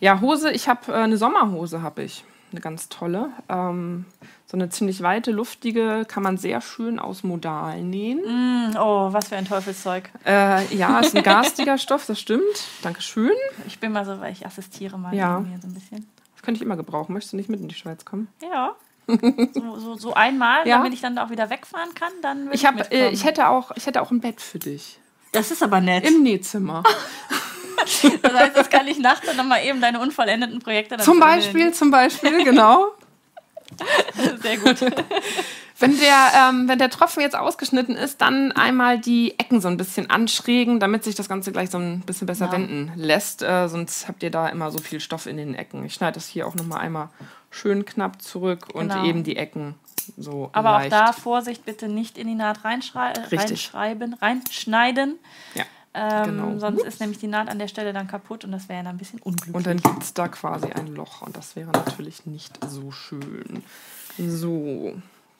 [0.00, 2.24] Ja, Hose, ich habe äh, eine Sommerhose, habe ich.
[2.52, 3.30] eine ganz tolle.
[3.48, 4.04] Ähm,
[4.46, 8.20] so eine ziemlich weite, luftige, kann man sehr schön aus Modal nähen.
[8.20, 10.08] Mm, oh, was für ein Teufelszeug.
[10.24, 12.42] Äh, ja, ist ein garstiger Stoff, das stimmt.
[12.82, 13.32] Dankeschön.
[13.66, 15.42] Ich bin mal so, weil ich assistiere mal Ja.
[15.48, 16.06] hier so ein bisschen.
[16.36, 17.12] Das könnte ich immer gebrauchen.
[17.12, 18.28] Möchtest du nicht mit in die Schweiz kommen?
[18.42, 18.76] Ja.
[19.52, 20.78] so, so, so einmal, Ja.
[20.78, 23.12] damit ich dann auch wieder wegfahren kann, dann würde Ich, hab, äh, mitkommen.
[23.12, 25.00] ich, hätte auch, ich hätte auch ein Bett für dich.
[25.34, 26.06] Das ist aber nett.
[26.08, 26.82] Im Nähzimmer.
[28.22, 31.20] Das heißt, das kann ich nachts dann nochmal eben deine unvollendeten Projekte dann zum zu
[31.20, 32.92] Beispiel, zum Beispiel, genau.
[34.42, 34.76] Sehr gut.
[35.84, 39.76] Wenn der, ähm, wenn der Tropfen jetzt ausgeschnitten ist, dann einmal die Ecken so ein
[39.76, 42.52] bisschen anschrägen, damit sich das Ganze gleich so ein bisschen besser Ja.
[42.52, 43.42] wenden lässt.
[43.42, 45.84] Äh, sonst habt ihr da immer so viel Stoff in den Ecken.
[45.84, 47.08] Ich schneide das hier auch nochmal einmal
[47.50, 49.04] schön knapp zurück und Genau.
[49.04, 49.74] eben die Ecken
[50.18, 50.92] so Aber leicht.
[50.94, 53.40] auch da Vorsicht, bitte nicht in die Naht reinschrei Richtig.
[53.40, 55.18] reinschreiben, reinschneiden.
[55.54, 55.64] Ja,
[55.96, 56.58] Ähm, Genau.
[56.58, 56.88] Sonst Ups.
[56.88, 59.20] ist nämlich die Naht an der Stelle dann kaputt und das wäre dann ein bisschen
[59.20, 59.54] unglücklich.
[59.54, 63.62] und dann gibt es da quasi ein Loch und das wäre natürlich nicht so schön.
[64.18, 64.94] So,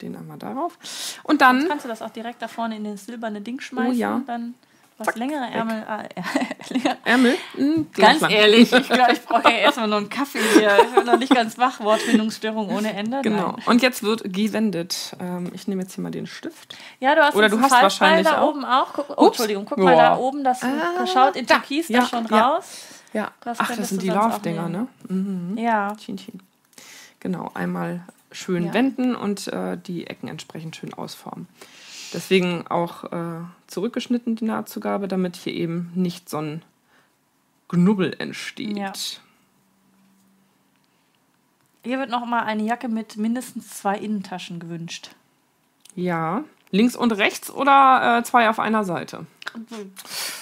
[0.05, 0.77] den einmal darauf.
[1.23, 3.91] Und dann Kannst du das auch direkt da vorne in das silberne Ding schmeißen?
[3.91, 4.21] Oh ja.
[4.25, 4.53] Dann
[4.97, 5.51] was Zack, längere.
[5.51, 5.83] Ärmel.
[6.69, 6.95] Äh.
[7.03, 7.35] Ärmel.
[7.55, 8.31] Hm, Ganz lang.
[8.31, 10.77] ehrlich, ich glaube, ich brauche ja erstmal noch einen Kaffee hier.
[10.83, 11.79] Ich bin noch nicht ganz wach.
[11.81, 13.21] Wortfindungsstörung ohne Ende.
[13.21, 13.51] Genau.
[13.51, 13.63] Nein.
[13.65, 15.15] Und jetzt wird gewendet.
[15.19, 16.77] Ähm, ich nehme jetzt hier mal den Stift.
[17.01, 18.49] Ja, du hast Oder jetzt du hast wahrscheinlich da auch.
[18.49, 18.93] oben auch.
[18.93, 19.27] Guck, oh.
[19.27, 20.09] Entschuldigung, guck mal Ja.
[20.11, 20.43] da oben.
[20.43, 21.45] Das Ah, schaut in.
[21.45, 22.47] Türkis Ja, da schon ja.
[22.47, 22.65] raus.
[23.13, 23.31] Ja.
[23.41, 24.87] Das Ach, das sind die Laufdinger, ne?
[25.09, 25.57] Mhm.
[25.57, 25.93] Ja.
[25.97, 26.39] Chin, chin.
[27.19, 28.01] Genau, einmal
[28.35, 28.73] schön Ja.
[28.73, 31.47] wenden und äh, die Ecken entsprechend schön ausformen.
[32.13, 36.61] Deswegen auch äh, zurückgeschnitten die Nahtzugabe, damit hier eben nicht so ein
[37.67, 38.77] Knubbel entsteht.
[38.77, 38.93] Ja.
[41.83, 45.11] Hier wird noch mal eine Jacke mit mindestens zwei Innentaschen gewünscht.
[45.95, 46.43] Ja.
[46.71, 49.25] Links und rechts oder äh, zwei auf einer Seite?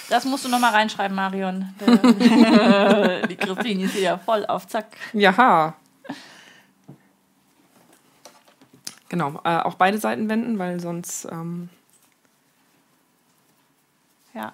[0.08, 1.74] Das musst du noch mal reinschreiben, Marion.
[1.80, 4.96] Der- Die Christine ist hier ja voll auf Zack.
[5.12, 5.74] Jaha.
[9.14, 11.26] Genau, äh, auch beide Seiten wenden, weil sonst.
[11.30, 11.68] Ähm,
[14.34, 14.52] Ja.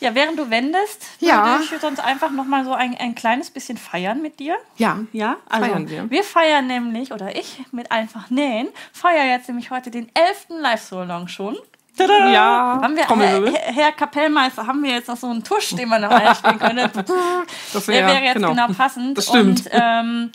[0.00, 1.44] Ja, während du wendest, Ja.
[1.44, 4.56] würde ich sonst einfach noch mal so ein, ein kleines bisschen feiern mit dir.
[4.76, 6.08] ja, Ja, also Feiern wir.
[6.10, 10.46] wir feiern nämlich, oder ich mit einfach nähen, feiere jetzt nämlich heute den 11.
[10.60, 11.56] Live-So-Long schon.
[11.96, 12.30] Tada!
[12.30, 13.54] Ja, haben wir, Trommelwirbel.
[13.54, 16.92] Herr, Herr Kapellmeister, haben wir jetzt noch so einen Tusch, den man noch einspielen könnte?
[17.72, 19.18] das Der wär- wäre jetzt genau, passend.
[19.18, 19.66] Das stimmt.
[19.66, 20.32] Und ähm,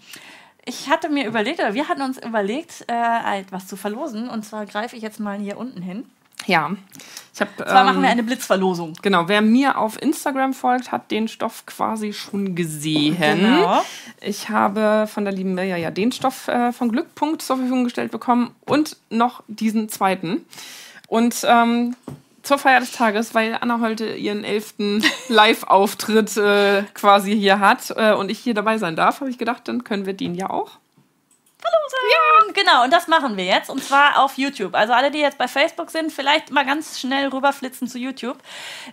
[0.66, 4.30] ich hatte mir überlegt, oder wir hatten uns überlegt, äh, etwas zu verlosen.
[4.30, 6.05] Und zwar greife ich jetzt mal hier unten hin.
[6.45, 6.76] Ja.
[7.34, 8.93] Ich hab, Und zwar ähm, machen wir eine Blitzverlosung.
[9.01, 13.18] Genau, wer mir auf Instagram folgt, hat den Stoff quasi schon gesehen.
[13.20, 13.82] Genau.
[14.22, 18.11] Ich habe von der lieben Mirja ja den Stoff äh, von Glückpunkt zur Verfügung gestellt
[18.11, 20.45] bekommen und noch diesen zweiten.
[21.07, 21.95] Und ähm,
[22.43, 28.13] zur Feier des Tages, weil Anna heute ihren elften Live-Auftritt äh, quasi hier hat äh,
[28.13, 30.71] und ich hier dabei sein darf, habe ich gedacht, dann können wir den ja auch.
[32.09, 33.69] Ja, genau, und das machen wir jetzt.
[33.69, 34.75] Und zwar auf YouTube.
[34.75, 38.37] Also alle, die jetzt bei Facebook sind, vielleicht mal ganz schnell rüberflitzen zu YouTube.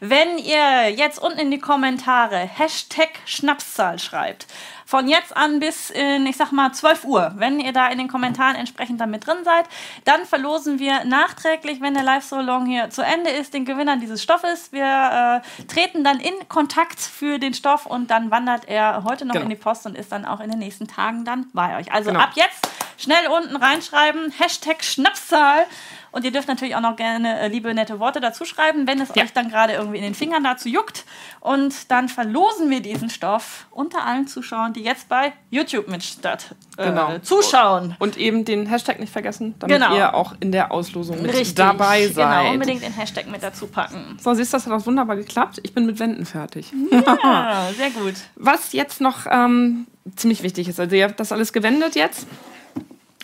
[0.00, 4.46] Wenn ihr jetzt unten in die Kommentare Hashtag Schnapszahl schreibt,
[4.90, 8.08] von jetzt an bis in, ich sag mal, 12 Uhr, wenn ihr da in den
[8.08, 9.66] Kommentaren entsprechend damit drin seid,
[10.04, 14.72] dann verlosen wir nachträglich, wenn der Live-So-Long hier zu Ende ist, den Gewinnern dieses Stoffes.
[14.72, 19.34] Wir äh, treten dann in Kontakt für den Stoff und dann wandert er heute noch
[19.34, 19.44] Genau.
[19.44, 21.92] in die Post und ist dann auch in den nächsten Tagen dann bei euch.
[21.92, 22.24] Also Genau.
[22.24, 22.68] ab jetzt
[22.98, 25.66] schnell unten reinschreiben, Hashtag Schnapszahl.
[26.12, 29.10] Und ihr dürft natürlich auch noch gerne äh, liebe, nette Worte dazu schreiben, wenn es
[29.14, 29.22] Ja.
[29.24, 31.04] euch dann gerade irgendwie in den Fingern dazu juckt.
[31.40, 36.54] Und dann verlosen wir diesen Stoff unter allen Zuschauern, die jetzt bei YouTube mit statt
[36.76, 37.18] äh, Genau.
[37.18, 37.94] zuschauen.
[37.98, 39.94] Und eben den Hashtag nicht vergessen, damit Genau.
[39.96, 41.54] ihr auch in der Auslosung mit Richtig.
[41.54, 42.40] dabei seid.
[42.40, 44.16] Genau, unbedingt den Hashtag mit dazu packen.
[44.20, 45.60] So, siehst du, das hat auch wunderbar geklappt.
[45.62, 46.72] Ich bin mit Wänden fertig.
[46.90, 48.14] Ja, sehr gut.
[48.36, 49.86] Was jetzt noch ähm,
[50.16, 52.26] ziemlich wichtig ist, also ihr habt das alles gewendet jetzt.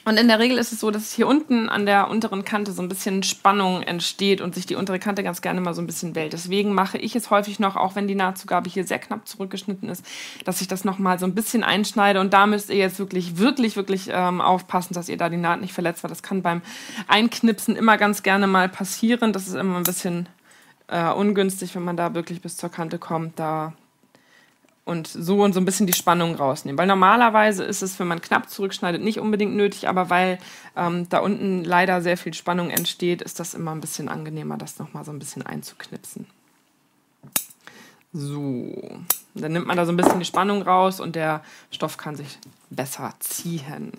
[0.07, 2.81] Und in der Regel ist es so, dass hier unten an der unteren Kante so
[2.81, 6.15] ein bisschen Spannung entsteht und sich die untere Kante ganz gerne mal so ein bisschen
[6.15, 6.33] wählt.
[6.33, 10.07] Deswegen mache ich es häufig noch, auch wenn die Nahtzugabe hier sehr knapp zurückgeschnitten ist,
[10.45, 12.21] dass ich das noch mal so ein bisschen einschneide.
[12.21, 15.61] Und da müsst ihr jetzt wirklich, wirklich, wirklich ähm, aufpassen, dass ihr da die Naht
[15.61, 16.63] nicht verletzt, weil das kann beim
[17.09, 19.33] Einknipsen immer ganz gerne mal passieren.
[19.33, 20.29] Das ist immer ein bisschen
[20.87, 23.41] äh, ungünstig, wenn man da wirklich bis zur Kante kommt.
[23.41, 23.73] Da
[24.87, 26.79] und so und so ein bisschen die Spannung rausnehmen.
[26.79, 30.39] Weil normalerweise ist es, wenn man knapp zurückschneidet, nicht unbedingt nötig, aber weil
[30.77, 34.79] ähm, da unten leider sehr viel Spannung entsteht, ist das immer ein bisschen angenehmer, das
[34.79, 36.27] nochmal so ein bisschen einzuknipsen.
[38.13, 39.01] So,
[39.35, 42.39] dann nimmt man da so ein bisschen die Spannung raus und der Stoff kann sich
[42.71, 43.91] besser ziehen.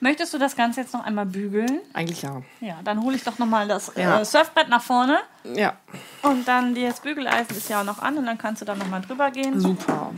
[0.00, 1.80] Möchtest du das Ganze jetzt noch einmal bügeln?
[1.92, 2.42] Eigentlich ja.
[2.60, 4.20] Ja, dann hole ich doch nochmal das Ja.
[4.20, 5.18] äh, Surfbrett nach vorne.
[5.54, 5.74] Ja,
[6.22, 9.02] Und dann das Bügeleisen ist ja auch noch an und dann kannst du da nochmal
[9.02, 9.60] drüber gehen.
[9.60, 10.10] super.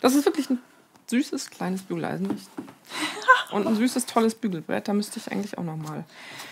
[0.00, 0.58] Das ist wirklich ein
[1.08, 2.38] süßes kleines Bügeleisen.
[3.50, 4.88] Und ein süßes, tolles Bügelbrett.
[4.88, 6.04] Da müsste ich eigentlich auch noch mal.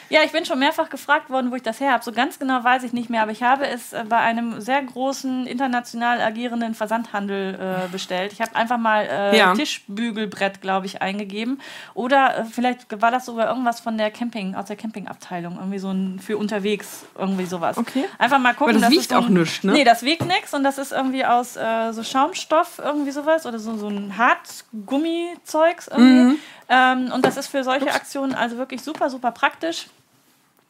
[0.09, 2.05] Ja, ich bin schon mehrfach gefragt worden, wo ich das her habe.
[2.05, 4.83] So ganz genau weiß ich nicht mehr, aber ich habe es äh, bei einem sehr
[4.83, 8.35] großen international agierenden Versandhandel äh, bestellt.
[8.35, 9.55] Ich habe einfach mal äh, Ja.
[9.55, 11.63] Tischbügelbrett, glaube ich, eingegeben.
[11.95, 15.57] Oder äh, vielleicht war das sogar irgendwas von der Camping, aus der Campingabteilung.
[15.57, 17.79] Irgendwie so ein für unterwegs, irgendwie sowas.
[17.79, 18.05] Okay.
[18.19, 18.77] Einfach mal gucken.
[18.77, 19.73] Aber das wiegt auch nichts, ne?
[19.73, 23.47] Nee, das wiegt nichts und das ist irgendwie aus äh, so Schaumstoff, irgendwie sowas.
[23.47, 26.22] Oder so, so ein Hartgummizeugs irgendwie.
[26.23, 26.39] Mhm.
[26.69, 29.89] Ähm, und das ist für solche Aktionen also wirklich super, super praktisch.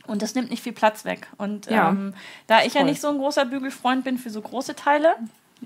[0.07, 1.28] Und das nimmt nicht viel Platz weg.
[1.38, 1.90] Und Ja.
[1.90, 2.14] ähm,
[2.48, 2.90] da ich ja Voll.
[2.90, 5.14] nicht so ein großer Bügelfreund bin für so große Teile,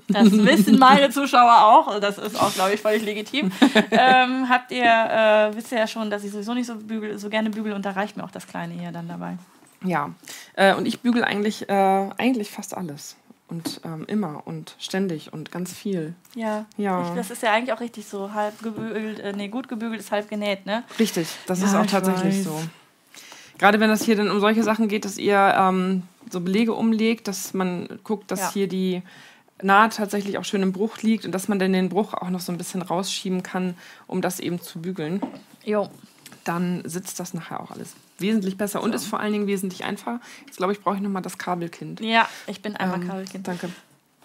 [0.08, 3.50] das wissen meine Zuschauer auch, das ist auch, glaube ich, völlig legitim,
[3.90, 7.30] ähm, habt ihr, äh, wisst ihr ja schon, dass ich sowieso nicht so, bügel, so
[7.30, 9.38] gerne bügel und da reicht mir auch das Kleine hier dann dabei.
[9.82, 10.10] Ja.
[10.54, 11.72] Äh, und ich bügel eigentlich, äh,
[12.18, 13.16] eigentlich fast alles.
[13.48, 16.14] Und ähm, immer und ständig und ganz viel.
[16.34, 17.02] Ja, Ja.
[17.08, 20.10] Ich, das ist ja eigentlich auch richtig so, halb gebügelt, äh, nee, gut gebügelt ist
[20.10, 20.82] halb genäht, ne?
[20.98, 22.44] Richtig, das Ja, ist auch ich tatsächlich weiß.
[22.44, 22.60] so.
[23.58, 27.28] Gerade wenn das hier dann um solche Sachen geht, dass ihr ähm, so Belege umlegt,
[27.28, 28.52] dass man guckt, dass Ja.
[28.52, 29.02] hier die
[29.62, 32.40] Naht tatsächlich auch schön im Bruch liegt und dass man dann den Bruch auch noch
[32.40, 33.74] so ein bisschen rausschieben kann,
[34.08, 35.22] um das eben zu bügeln,
[35.64, 35.88] Jo.
[36.44, 40.20] dann sitzt das nachher auch alles wesentlich besser und ist vor allen Dingen wesentlich einfacher.
[40.46, 42.00] Jetzt glaube ich, brauche ich nochmal das Kabelkind.
[42.00, 43.46] Ja, ich bin einmal Ähm, Kabelkind.
[43.46, 43.70] Danke.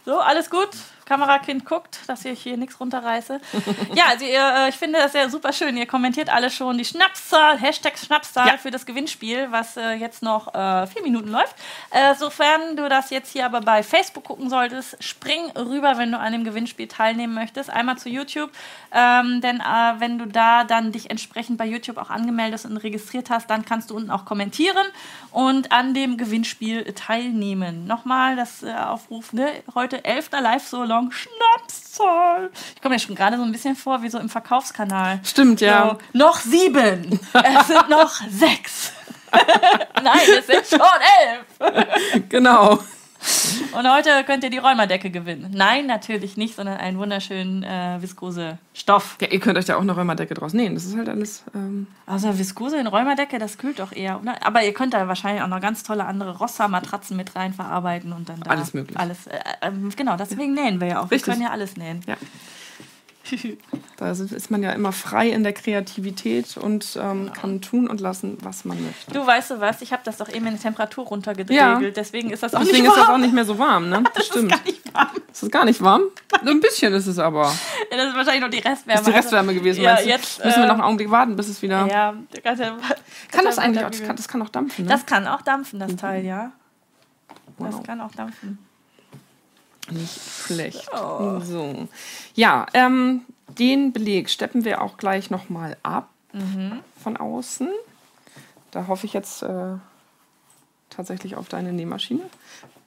[0.06, 0.70] So, alles gut.
[1.12, 3.42] Kamerakind guckt, dass ich hier nichts runterreiße.
[3.96, 5.76] ja, also ihr, äh, ich finde das ja super schön.
[5.76, 8.58] Ihr kommentiert alle schon die Schnapszahl, Hashtag Schnapszahl Ja.
[8.58, 11.54] für das Gewinnspiel, was äh, jetzt noch äh, vier Minuten läuft.
[11.90, 16.18] Äh, sofern du das jetzt hier aber bei Facebook gucken solltest, spring rüber, wenn du
[16.18, 17.70] an dem Gewinnspiel teilnehmen möchtest.
[17.70, 18.50] Einmal zu YouTube,
[18.94, 23.30] ähm, denn äh, wenn du da dann dich entsprechend bei YouTube auch angemeldet und registriert
[23.30, 24.88] hast, dann kannst du unten auch kommentieren
[25.32, 27.86] und an dem Gewinnspiel teilnehmen.
[27.86, 29.50] Nochmal das Aufruf, ne?
[29.76, 30.30] heute 11.
[31.02, 32.52] Live-Solong, Schnapszahl.
[32.76, 35.20] Ich komme mir schon gerade so ein bisschen vor wie so im Verkaufskanal.
[35.24, 35.98] Stimmt, ja.
[36.14, 37.20] So, noch sieben.
[37.34, 38.92] es sind noch sechs.
[40.04, 40.88] Nein, es sind schon
[41.24, 42.30] elf.
[42.30, 42.80] Genau.
[43.78, 45.52] Und heute könnt ihr die Räumerdecke gewinnen.
[45.54, 49.18] Nein, natürlich nicht, sondern einen wunderschönen äh, viskose Stoff.
[49.22, 50.74] Ja, ihr könnt euch da auch eine Räumerdecke draus nähen.
[50.74, 51.44] Das ist halt alles.
[51.54, 54.36] Ähm, Also Viskose in Räumerdecke, das kühlt doch eher, oder?
[54.46, 58.28] Aber ihr könnt da wahrscheinlich auch noch ganz tolle andere Rossa-Matratzen mit rein verarbeiten und
[58.30, 58.98] dann da Alles möglich.
[58.98, 61.12] Alles, äh, ähm, genau, deswegen nähen wir ja auch.
[61.12, 61.28] Richtig.
[61.28, 62.02] Wir können ja alles nähen.
[62.08, 62.16] ja.
[63.98, 68.38] Da ist man ja immer frei in der Kreativität und ähm, kann tun und lassen,
[68.42, 69.12] was man möchte.
[69.12, 71.80] Du weißt du was, ich habe das doch eben in die Temperatur runtergedreht, Ja.
[71.80, 73.16] deswegen ist das auch Deswegen nicht ist das warm.
[73.16, 74.04] auch nicht mehr so warm, ne?
[74.16, 74.50] Das stimmt.
[74.52, 75.08] Gar nicht warm.
[75.32, 76.02] Ist das gar nicht warm?
[76.44, 77.44] Ein bisschen ist es aber.
[77.92, 79.00] Ja, das ist wahrscheinlich noch die Restwärme.
[79.02, 81.62] Ist die Restwärme gewesen, Ja, jetzt, Müssen wir äh, noch einen Augenblick warten, bis es
[81.62, 81.86] wieder.
[81.88, 82.74] Ja, ganze,
[83.32, 83.92] Kann das eigentlich auch?
[83.92, 84.92] Das kann, das kann auch dampfen, ne?
[84.92, 86.52] Das kann auch dampfen, das Teil, ja.
[87.60, 88.58] Das kann auch dampfen.
[89.92, 90.90] Nicht schlecht.
[90.94, 91.40] Oh.
[91.44, 91.88] So.
[92.36, 93.22] Ja, ähm,
[93.60, 96.80] den Beleg steppen wir auch gleich nochmal ab Mhm.
[97.04, 97.70] von außen.
[98.72, 99.74] Da hoffe ich jetzt äh,
[100.90, 102.22] tatsächlich auf deine Nähmaschine.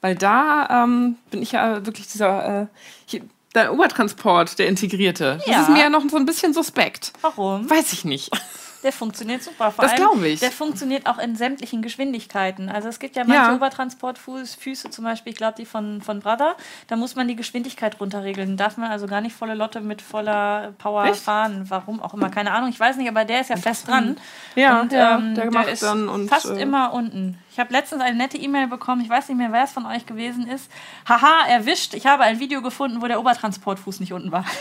[0.00, 2.66] Weil da ähm, bin ich ja wirklich dieser äh,
[3.06, 3.20] hier,
[3.54, 5.36] der Obertransport, der integrierte.
[5.38, 5.60] Das Ja.
[5.62, 7.12] ist mir ja noch so ein bisschen suspekt.
[7.20, 7.68] Warum?
[7.68, 8.30] Weiß ich nicht.
[8.84, 9.70] Der funktioniert super.
[9.70, 10.40] Vor Das allem, glaub ich.
[10.40, 12.68] Der funktioniert auch in sämtlichen Geschwindigkeiten.
[12.68, 13.54] Also es gibt ja manche Ja.
[13.54, 16.54] Obertransportfüße, zum Beispiel, ich glaube die von, von Brother,
[16.88, 18.56] da muss man die Geschwindigkeit runterregeln.
[18.56, 21.20] Darf man also gar nicht volle Lotte mit voller Power Echt?
[21.20, 21.64] fahren.
[21.68, 22.68] Warum auch immer, keine Ahnung.
[22.70, 24.16] Ich weiß nicht, aber der ist ja fest dran.
[24.54, 27.38] Ja, und, ähm, der der, macht ist dann und, fast äh, immer unten.
[27.54, 30.06] Ich habe letztens eine nette E-Mail bekommen, ich weiß nicht mehr, wer es von euch
[30.06, 30.68] gewesen ist.
[31.08, 31.94] Haha, erwischt.
[31.94, 34.44] Ich habe ein Video gefunden, wo der Obertransportfuß nicht unten war.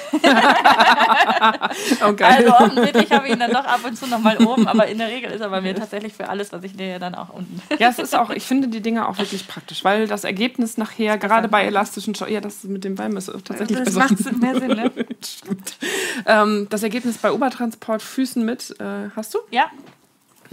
[2.06, 2.50] Oh, geil.
[2.50, 4.98] Also offensichtlich habe ich ihn dann doch ab und zu noch mal oben, aber in
[4.98, 7.62] der Regel ist er bei mir tatsächlich für alles, was ich nähe, dann auch unten.
[7.80, 11.18] Ja, es ist auch, ich finde die Dinge auch wirklich praktisch, weil das Ergebnis nachher,
[11.18, 14.68] gerade bei elastischen Scho ja, das mit dem Bein ist tatsächlich Das macht mehr Sinn,
[14.68, 14.92] ne?
[16.26, 19.40] Ähm, das Ergebnis bei Obertransport Füßen mit, äh, hast du?
[19.52, 19.72] Ja,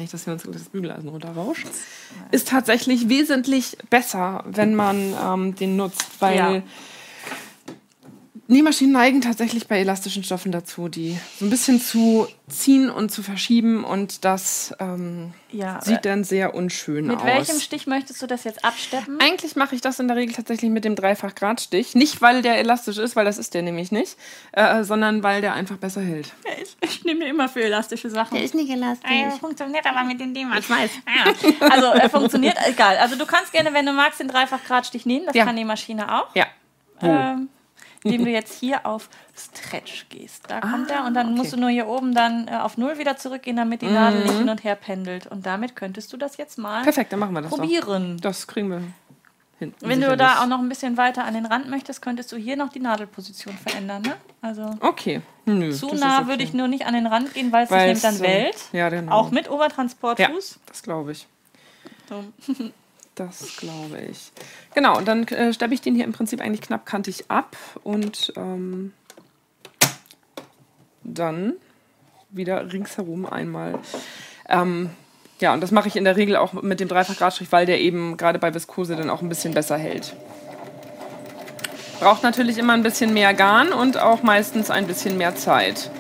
[0.01, 1.67] Nicht, dass hier uns das Bügeleisen runterrauscht.
[2.31, 6.63] Ist tatsächlich wesentlich besser, wenn man ähm, den nutzt, weil Ja.
[8.51, 13.23] Nähmaschinen neigen tatsächlich bei elastischen Stoffen dazu, die so ein bisschen zu ziehen und zu
[13.23, 15.81] verschieben und das ähm, ja.
[15.81, 17.25] sieht dann sehr unschön Mit aus.
[17.25, 19.19] welchem Stich möchtest du das jetzt absteppen?
[19.21, 21.95] Eigentlich mache ich das in der Regel tatsächlich mit dem Dreifach-Grad-Stich.
[21.95, 24.17] Nicht, weil der elastisch ist, weil das ist der nämlich nicht,
[24.51, 26.33] äh, sondern weil der einfach besser hält.
[26.61, 28.37] Ich, ich nehme mir immer für elastische Sachen.
[28.37, 29.09] ist nicht elastisch.
[29.09, 30.59] Ah, funktioniert aber mit dem Thema.
[30.59, 30.91] Ich weiß.
[31.07, 31.69] Ja.
[31.71, 32.97] Also er funktioniert, egal.
[32.99, 35.27] Also du kannst gerne, wenn du magst, den Dreifach-Grad-Stich nehmen.
[35.27, 35.45] Das Ja.
[35.45, 36.35] kann die Maschine auch.
[36.35, 36.47] Ja.
[37.01, 37.07] Wo?
[37.09, 37.49] Ähm,
[38.05, 40.45] indem du jetzt hier auf Stretch gehst.
[40.49, 41.37] Da kommt er und dann okay.
[41.37, 44.39] musst du nur hier oben dann äh, auf Null wieder zurückgehen, damit die Nadel nicht
[44.39, 45.27] hin und her pendelt.
[45.27, 48.17] Und damit könntest du das jetzt mal Perfekt, dann machen wir das probieren.
[48.17, 48.23] doch.
[48.23, 48.83] Das kriegen wir
[49.59, 49.89] hinten.
[49.89, 52.57] Wenn du da auch noch ein bisschen weiter an den Rand möchtest, könntest du hier
[52.57, 54.03] noch die Nadelposition verändern.
[54.03, 54.17] Ne?
[54.41, 55.21] Also Okay.
[55.45, 56.29] Nö, zu nah okay.
[56.29, 58.57] würde ich nur nicht an den Rand gehen, weil es sich nämlich dann äh, wählt.
[58.73, 59.13] Ja, genau.
[59.13, 60.51] Auch mit Obertransportfuß.
[60.55, 61.27] Ja, das glaube ich.
[62.09, 62.25] So.
[63.21, 64.33] Das glaube ich.
[64.75, 68.95] Genau, und dann äh, steppe ich den hier im Prinzip eigentlich knappkantig ab und ähm,
[71.03, 71.53] dann
[72.31, 73.79] wieder ringsherum einmal.
[74.49, 74.89] Ähm,
[75.39, 78.17] ja, und das mache ich in der Regel auch mit dem Dreifach-Gradstrich, weil der eben
[78.17, 80.17] gerade bei Viskose dann auch ein bisschen besser hält.
[81.99, 85.91] Braucht natürlich immer ein bisschen mehr Garn und auch meistens ein bisschen mehr Zeit.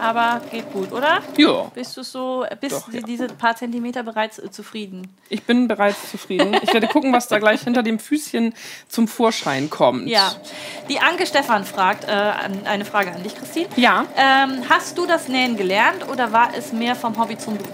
[0.00, 1.20] Aber geht gut, oder?
[1.36, 3.00] Ja, Bist du so, bist Doch, ja.
[3.02, 5.08] diese paar Zentimeter bereits äh, zufrieden?
[5.28, 6.56] ich bin bereits zufrieden.
[6.62, 8.54] Ich werde gucken, was da gleich hinter dem Füßchen
[8.88, 10.08] zum Vorschein kommt.
[10.08, 10.32] Ja.
[10.88, 12.08] Die Anke Stefan fragt äh,
[12.64, 13.66] eine Frage an dich, Christine.
[13.76, 14.06] Ja.
[14.16, 17.70] Ähm, hast du das Nähen gelernt oder war es mehr vom Hobby zum Beruf?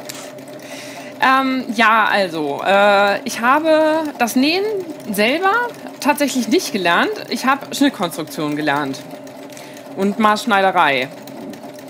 [1.20, 4.64] Ähm, ja, also, äh, ich habe das Nähen
[5.10, 5.52] selber
[6.00, 7.10] tatsächlich nicht gelernt.
[7.30, 9.00] Ich habe Schnittkonstruktion gelernt
[9.96, 11.08] und Maßschneiderei.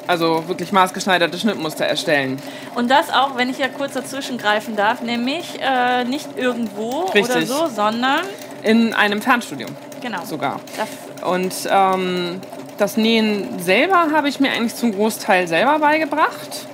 [0.07, 2.41] Also wirklich maßgeschneiderte Schnittmuster erstellen.
[2.75, 7.15] Und das auch, wenn ich ja kurz dazwischen greifen darf, nämlich äh, nicht irgendwo oder
[7.15, 7.49] Richtig.
[7.49, 8.21] so, sondern
[8.63, 10.25] In einem Fernstudium genau.
[10.25, 10.61] sogar.
[10.77, 10.89] Das,
[11.29, 12.41] Und ähm,
[12.79, 16.67] das Nähen selber habe ich mir eigentlich zum Großteil selber beigebracht.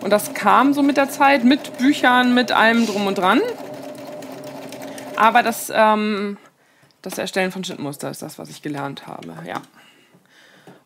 [0.00, 3.40] Und das kam so mit der Zeit, mit Büchern, mit allem drum und dran.
[5.16, 6.38] Aber das, ähm,
[7.02, 9.60] das Erstellen von Schnittmuster ist das, was ich gelernt habe, ja.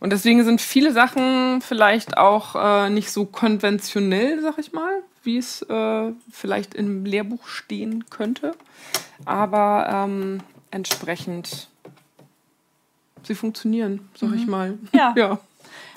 [0.04, 4.92] Und deswegen sind viele Sachen vielleicht auch äh, nicht so konventionell, sag ich mal,
[5.22, 8.54] wie es äh, vielleicht im Lehrbuch stehen könnte.
[9.24, 10.40] Aber ähm,
[10.70, 11.68] entsprechend,
[13.22, 14.76] sie funktionieren, sag ich mal.
[14.92, 15.14] Ja.
[15.16, 15.38] ja.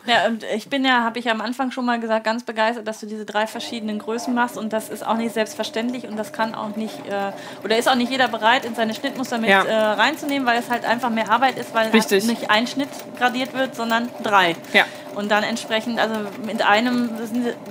[0.08, 2.88] Ja, und ich bin ja, habe ich ja am Anfang schon mal gesagt, ganz begeistert,
[2.88, 6.34] dass du diese drei verschiedenen Größen machst und das ist auch nicht selbstverständlich und das
[6.34, 7.32] kann auch nicht, äh,
[7.64, 9.64] oder ist auch nicht jeder bereit, in seine Schnittmuster mit Ja.
[9.64, 12.26] äh, reinzunehmen, weil es halt einfach mehr Arbeit ist, weil Richtig.
[12.26, 14.56] nicht ein Schnitt gradiert wird, sondern drei.
[14.74, 14.86] Ja.
[15.16, 16.14] Und dann entsprechend, also
[16.46, 17.10] mit einem,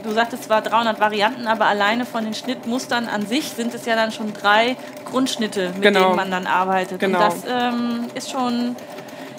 [0.03, 3.95] du sagtest zwar 300 Varianten, aber alleine von den Schnittmustern an sich sind es ja
[3.95, 6.01] dann schon drei Grundschnitte, mit Genau.
[6.07, 6.99] denen man dann arbeitet.
[6.99, 7.19] Genau.
[7.19, 8.75] Und das ähm, ist schon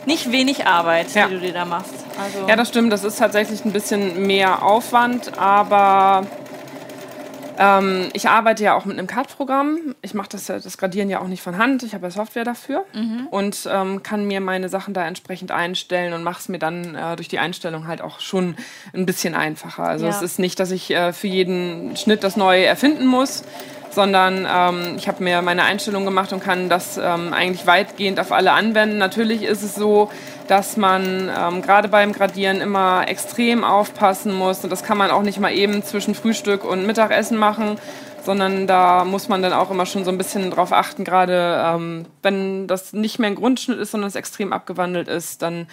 [0.07, 1.27] nicht wenig Arbeit, Ja.
[1.27, 1.93] die du dir da machst.
[2.19, 2.91] Also, Ja, das stimmt.
[2.91, 6.25] Das ist tatsächlich ein bisschen mehr Aufwand, aber
[7.59, 9.95] ähm, ich arbeite ja auch mit einem CAD-Programm.
[10.03, 11.81] Ich mache das, das Gradieren ja auch nicht von Hand.
[11.83, 12.85] Ich habe ja Software dafür
[13.31, 17.15] und ähm, kann mir meine Sachen da entsprechend einstellen und mache es mir dann äh,
[17.15, 18.55] durch die Einstellung halt auch schon
[18.93, 19.83] ein bisschen einfacher.
[19.83, 20.11] Also Ja.
[20.11, 23.43] es ist nicht, dass ich äh, für jeden Schnitt das Neue erfinden muss,
[23.97, 28.31] sondern ähm, ich habe mir meine Einstellung gemacht und kann das ähm, eigentlich weitgehend auf
[28.31, 28.99] alle anwenden.
[28.99, 30.11] Natürlich ist es so,
[30.47, 35.23] dass man ähm, gerade beim Gradieren immer extrem aufpassen muss und das kann man auch
[35.23, 37.79] nicht mal eben zwischen Frühstück und Mittagessen machen,
[38.23, 42.05] sondern da muss man dann auch immer schon so ein bisschen drauf achten, gerade ähm,
[42.21, 45.65] wenn das nicht mehr ein Grundschnitt ist, sondern es extrem abgewandelt ist, dann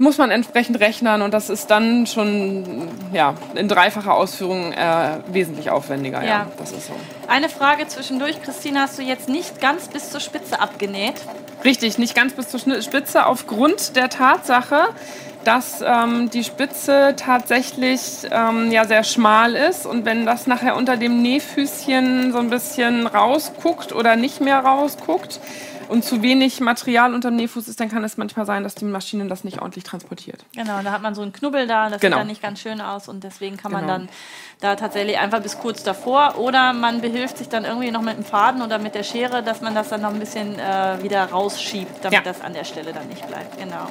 [0.00, 5.68] muss man entsprechend rechnen und das ist dann schon ja, in dreifacher Ausführung äh, wesentlich
[5.68, 6.22] aufwendiger.
[6.22, 6.28] Ja.
[6.28, 6.46] Ja.
[6.58, 6.94] das ist so.
[7.28, 11.16] Eine Frage zwischendurch, Christine, hast du jetzt nicht ganz bis zur Spitze abgenäht?
[11.66, 14.88] Richtig, nicht ganz bis zur Spitze aufgrund der Tatsache,
[15.44, 20.96] dass ähm, die Spitze tatsächlich ähm, ja sehr schmal ist und wenn das nachher unter
[20.96, 25.40] dem Nähfüßchen so ein bisschen rausguckt oder nicht mehr rausguckt
[25.90, 28.84] und zu wenig Material unter dem Nähfuß ist, dann kann es manchmal sein, dass die
[28.84, 30.44] Maschine das nicht ordentlich transportiert.
[30.54, 32.16] Genau, da hat man so einen Knubbel da, das Genau.
[32.16, 33.92] sieht dann nicht ganz schön aus und deswegen kann man Genau.
[33.94, 34.08] dann
[34.60, 38.24] da tatsächlich einfach bis kurz davor oder man behilft sich dann irgendwie noch mit dem
[38.24, 42.04] Faden oder mit der Schere, dass man das dann noch ein bisschen äh, wieder rausschiebt,
[42.04, 42.20] damit Ja.
[42.24, 43.58] das an der Stelle dann nicht bleibt.
[43.58, 43.86] Genau.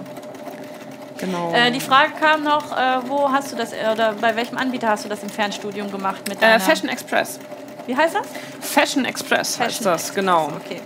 [1.18, 1.52] Genau.
[1.54, 4.88] Äh, die Frage kam noch, äh, wo hast du das äh, oder bei welchem Anbieter
[4.88, 7.40] hast du das im Fernstudium gemacht mit äh, Fashion Express.
[7.88, 8.28] Wie heißt das?
[8.62, 10.50] Fashion Express heißt Fashion das, Express, genau.
[10.66, 10.80] Okay.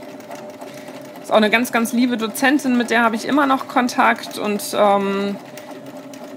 [1.24, 4.62] Ist auch eine ganz, ganz liebe Dozentin, mit der habe ich immer noch Kontakt und
[4.78, 5.38] ähm,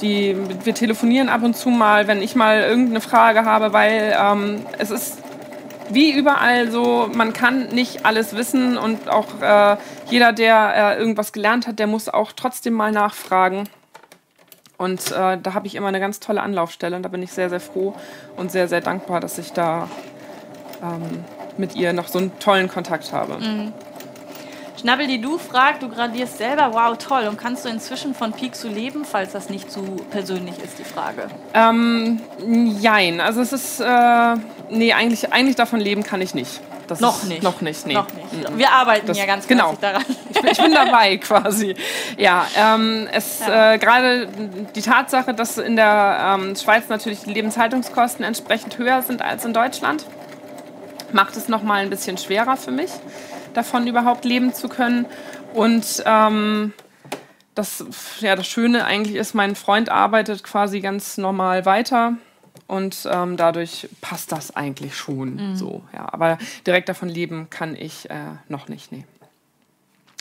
[0.01, 4.65] die, wir telefonieren ab und zu mal, wenn ich mal irgendeine Frage habe, weil ähm,
[4.79, 5.19] es ist
[5.91, 9.77] wie überall so, man kann nicht alles wissen und auch äh,
[10.09, 13.69] jeder, der äh, irgendwas gelernt hat, der muss auch trotzdem mal nachfragen.
[14.79, 17.49] Und äh, da habe ich immer eine ganz tolle Anlaufstelle und da bin ich sehr,
[17.49, 17.95] sehr froh
[18.37, 19.89] und sehr, sehr dankbar, dass ich da
[20.83, 21.25] ähm,
[21.57, 23.39] mit ihr noch so einen tollen Kontakt habe.
[24.81, 27.27] Schnabbel, die du fragt, du gradierst selber, wow, toll.
[27.29, 31.29] Und kannst du inzwischen von Pixu leben, falls das nicht zu persönlich ist, die Frage?
[31.55, 32.21] Ähm,
[32.81, 33.21] jein.
[33.21, 34.35] Also es ist, äh,
[34.71, 36.61] nee, eigentlich, eigentlich davon leben kann ich nicht.
[36.89, 37.43] Das Noch nicht.
[37.43, 37.95] Noch nicht, nee.
[37.95, 38.57] Noch nicht.
[38.59, 39.75] Wir arbeiten Das- ja ganz genau.
[39.81, 40.05] daran.
[40.31, 41.75] Ich bin, ich bin dabei quasi.
[42.17, 43.73] Ja, ähm, es Ja.
[43.73, 44.29] äh, gerade
[44.75, 49.53] die Tatsache, dass in der ähm, Schweiz natürlich die Lebenshaltungskosten entsprechend höher sind als in
[49.53, 50.05] Deutschland.
[51.13, 52.91] Macht es nochmal ein bisschen schwerer für mich,
[53.55, 55.07] davon überhaupt leben zu können.
[55.55, 56.73] Und ähm,
[57.55, 57.85] das,
[58.21, 62.15] ja, das Schöne eigentlich ist, mein Freund arbeitet quasi ganz normal weiter.
[62.69, 65.57] Und ähm, dadurch passt das eigentlich schon mhm.
[65.57, 65.83] so.
[65.93, 66.13] Ja.
[66.13, 68.15] Aber direkt davon leben kann ich äh,
[68.49, 68.91] noch nicht.
[68.91, 69.05] Nee.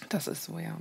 [0.09, 0.71] Das ist so, ja.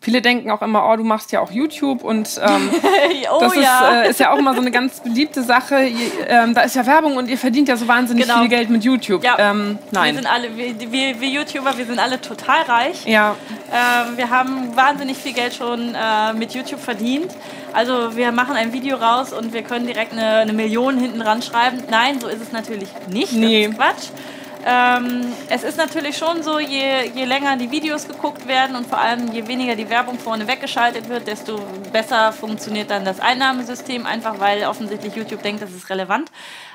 [0.00, 2.70] Viele denken auch immer, oh, du machst ja auch YouTube und ähm,
[3.30, 4.02] oh, das ist ja.
[4.02, 5.84] Äh, ist ja auch immer so eine ganz beliebte Sache.
[5.84, 8.40] Ihr, ähm, da ist ja Werbung und ihr verdient ja so wahnsinnig genau.
[8.40, 9.22] viel Geld mit YouTube.
[9.22, 9.38] Ja.
[9.38, 10.14] Ähm, nein.
[10.14, 13.04] Wir sind alle, wir, wir, wir, YouTuber, wir sind alle total reich.
[13.06, 13.36] Ja.
[13.72, 17.30] Ähm, wir haben wahnsinnig viel Geld schon äh, mit YouTube verdient.
[17.72, 21.42] Also wir machen ein Video raus und wir können direkt eine, eine Million hinten ran
[21.42, 21.82] schreiben.
[21.90, 23.32] Nein, so ist es natürlich nicht.
[23.32, 23.66] Nee.
[23.66, 24.20] Das ist Quatsch.
[24.66, 28.98] Ähm, es ist natürlich schon so, je, je länger die Videos geguckt werden und vor
[28.98, 31.60] allem je weniger die Werbung vorne weggeschaltet wird, desto
[31.92, 36.30] besser funktioniert dann das Einnahmesystem, einfach weil offensichtlich YouTube denkt, das ist relevant.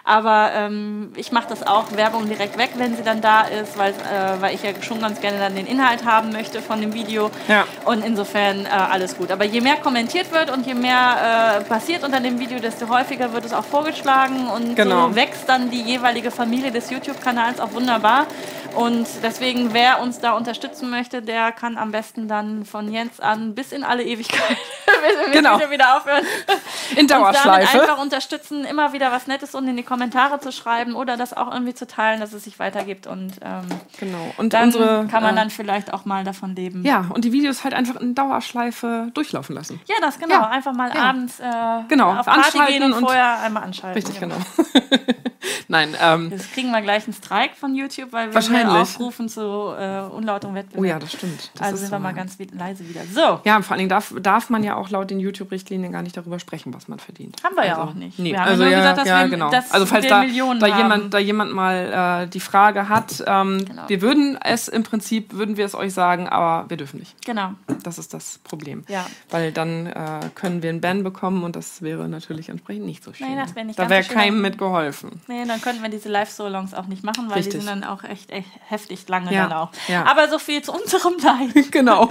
[0.08, 3.92] Aber ähm, ich mache das auch, Werbung direkt weg, wenn sie dann da ist, weil,
[3.92, 7.32] äh, weil ich ja schon ganz gerne dann den Inhalt haben möchte von dem Video.
[7.48, 7.66] Ja.
[7.86, 9.32] Und insofern äh, alles gut.
[9.32, 13.34] Aber je mehr kommentiert wird und je mehr äh, passiert unter dem Video, desto häufiger
[13.34, 15.10] wird es auch vorgeschlagen und genau.
[15.10, 18.28] so wächst dann die jeweilige Familie des YouTube-Kanals auch wunderbar.
[18.76, 23.56] Und deswegen, wer uns da unterstützen möchte, der kann am besten dann von Jens an
[23.56, 24.58] bis in alle Ewigkeit
[25.32, 25.60] genau.
[25.70, 26.24] wieder aufhören.
[26.96, 27.78] In Dauerschleife.
[27.78, 31.36] Und einfach unterstützen, immer wieder was Nettes unten in die Kommentare zu schreiben oder das
[31.36, 33.08] auch irgendwie zu teilen, dass es sich weitergibt.
[33.08, 33.64] Und, ähm,
[34.00, 34.34] genau.
[34.38, 36.84] und dann unsere, kann man äh, dann vielleicht auch mal davon leben.
[36.84, 39.82] Ja, und die Videos halt einfach in Dauerschleife durchlaufen lassen.
[39.88, 40.36] Ja, das genau.
[40.36, 40.50] Ja.
[40.50, 41.02] Einfach mal ja.
[41.02, 41.44] abends äh,
[41.88, 42.14] genau.
[42.14, 43.96] auf Party gehen und, und vorher einmal anschalten.
[43.96, 44.36] Richtig, genau.
[44.56, 45.14] genau.
[45.68, 45.96] Nein.
[46.02, 48.68] Ähm, Jetzt kriegen wir gleich einen Streik von YouTube, weil wir wahrscheinlich.
[48.68, 50.82] aufrufen zu äh, unlautem Wettbewerb.
[50.82, 51.52] Oh ja, das stimmt.
[51.54, 53.02] Das also sind wir mal ganz leise wieder.
[53.12, 53.42] So.
[53.44, 56.40] Ja, vor allen Dingen darf, darf man ja auch laut den YouTube-Richtlinien gar nicht darüber
[56.40, 57.44] sprechen, was man verdient.
[57.44, 58.20] Haben wir also, ja auch nicht.
[58.20, 58.32] Nee.
[58.32, 59.50] Wir haben also, ja, gesagt, dass ja, wir, genau.
[59.50, 60.24] Dass also falls da, da
[60.72, 63.84] jemand, da jemand mal äh, die Frage hat, ähm, genau.
[63.88, 67.26] wir würden es im Prinzip, würden wir es euch sagen, aber wir dürfen nicht.
[67.26, 67.54] Genau.
[67.84, 68.84] Das ist das Problem.
[68.88, 69.06] Ja.
[69.30, 73.14] Weil dann äh, können wir einen Ban bekommen und das wäre natürlich entsprechend nicht so
[73.14, 73.28] schön.
[73.28, 75.22] Nein, das wäre nicht Da wäre keinem mitgeholfen.
[75.28, 77.56] Nee, dann könnten wir diese Live-Solongs auch nicht machen, weil Richtig.
[77.56, 79.48] die sind dann auch echt, echt heftig lange ja.
[79.48, 79.70] dann auch.
[79.88, 80.06] Ja.
[80.06, 81.72] Aber so viel zu unserem Leid.
[81.72, 82.08] genau.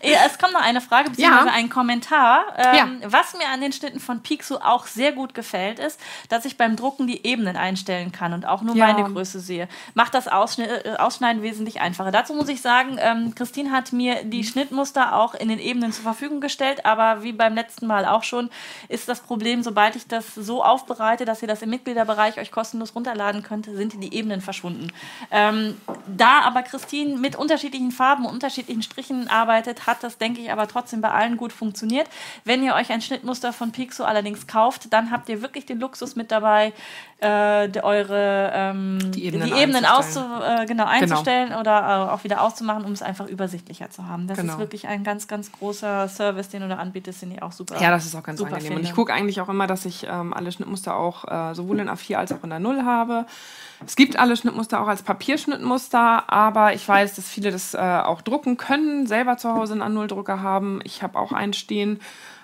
[0.00, 1.52] Es kommt noch eine Frage, beziehungsweise ja.
[1.52, 2.44] ein Kommentar.
[2.56, 5.98] Ähm, was mir an den Schnitten von Pixu auch sehr gut gefällt, ist,
[6.28, 9.68] dass ich beim Drucken die Ebenen einstellen kann und auch nur meine Größe sehe.
[9.94, 12.10] Macht das äh, Ausschneiden wesentlich einfacher.
[12.10, 16.02] Dazu muss ich sagen, ähm, Christine hat mir die Schnittmuster auch in den Ebenen zur
[16.02, 18.50] Verfügung gestellt, aber wie beim letzten Mal auch schon,
[18.88, 22.96] ist das Problem, sobald ich das so aufbereite, dass ihr das im Mitgliederbereich euch kostenlos
[22.96, 24.88] runterladen könnt, sind die Ebenen verschwunden.
[25.30, 25.76] Ähm,
[26.08, 30.66] da aber Christine mit unterschiedlichen Farben und unterschiedlichen Strichen arbeitet, hat das, denke ich, aber
[30.66, 32.08] trotzdem bei allen gut funktioniert.
[32.42, 36.16] Wenn ihr euch ein Schnittmuster von Pixo allerdings kauft, dann habt ihr wirklich den Luxus
[36.16, 36.72] mit dabei,
[37.20, 40.84] äh, die, eure ähm, die Ebenen, die Ebenen auszu, äh, genau, genau.
[40.84, 41.60] einzustellen genau.
[41.60, 44.28] oder äh, auch wieder auszumachen, um es einfach übersichtlicher zu haben.
[44.28, 44.52] Das genau.
[44.52, 47.80] ist wirklich ein ganz, ganz großer Service, den du da anbietest, den ich auch super
[47.80, 48.62] Ja, das ist auch ganz angenehm.
[48.62, 48.76] Finde.
[48.76, 51.90] Und ich gucke eigentlich auch immer, dass ich ähm, alle Schnittmuster auch äh, sowohl in
[51.90, 53.26] A4 als auch in der Null habe.
[53.84, 58.22] Es gibt alle Schnittmuster auch als Papierschnittmuster, aber ich weiß, dass viele das äh, auch
[58.22, 60.80] drucken können, selber zu Hause einen A0-Drucker haben.
[60.84, 62.00] Ich habe auch einen stehen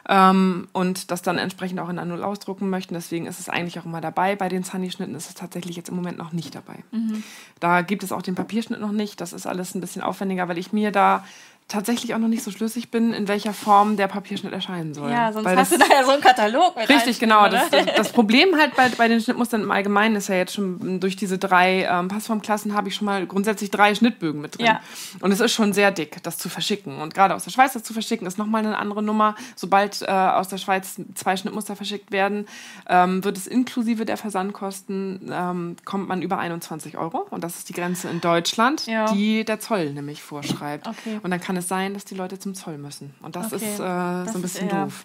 [0.09, 2.95] ähm, und das dann entsprechend auch in A0 ausdrucken möchten.
[2.95, 4.37] Deswegen ist es eigentlich auch immer dabei.
[4.37, 6.85] Bei den Sunny-Schnitten ist es tatsächlich jetzt im Moment noch nicht dabei.
[6.91, 7.23] Mhm.
[7.61, 9.21] Da gibt es auch den Papierschnitt noch nicht.
[9.21, 11.25] Das ist alles ein bisschen aufwendiger, weil ich mir da
[11.69, 15.11] tatsächlich auch noch nicht so schlüssig bin, in welcher Form der Papierschnitt erscheinen soll.
[15.11, 17.49] Ja, sonst Weil hast das, du da ja so einen Katalog mit Richtig, genau.
[17.49, 21.17] Das, das, Problem halt bei, bei den Schnittmustern im Allgemeinen ist ja jetzt schon durch
[21.17, 24.67] diese drei ähm, Passformklassen habe ich schon mal grundsätzlich drei Schnittbögen mit drin.
[24.67, 24.81] Ja.
[25.21, 27.01] Und es ist schon sehr dick, das zu verschicken.
[27.01, 29.35] Und gerade aus der Schweiz das zu verschicken, ist nochmal eine andere Nummer.
[29.57, 32.47] Sobald äh, aus der Schweiz zwei Schnittmuster verschickt werden,
[32.89, 37.27] ähm, wird es inklusive der Versandkosten, ähm, kommt man über 21 Euro.
[37.31, 39.11] Und das ist die Grenze in Deutschland, ja.
[39.13, 40.87] die der Zoll nämlich vorschreibt.
[40.87, 41.21] Okay.
[41.23, 43.15] Und dann kann kann es sein, dass die Leute zum Zoll müssen.
[43.23, 43.65] Und das okay.
[43.65, 45.05] ist äh, das so ein bisschen ist, doof.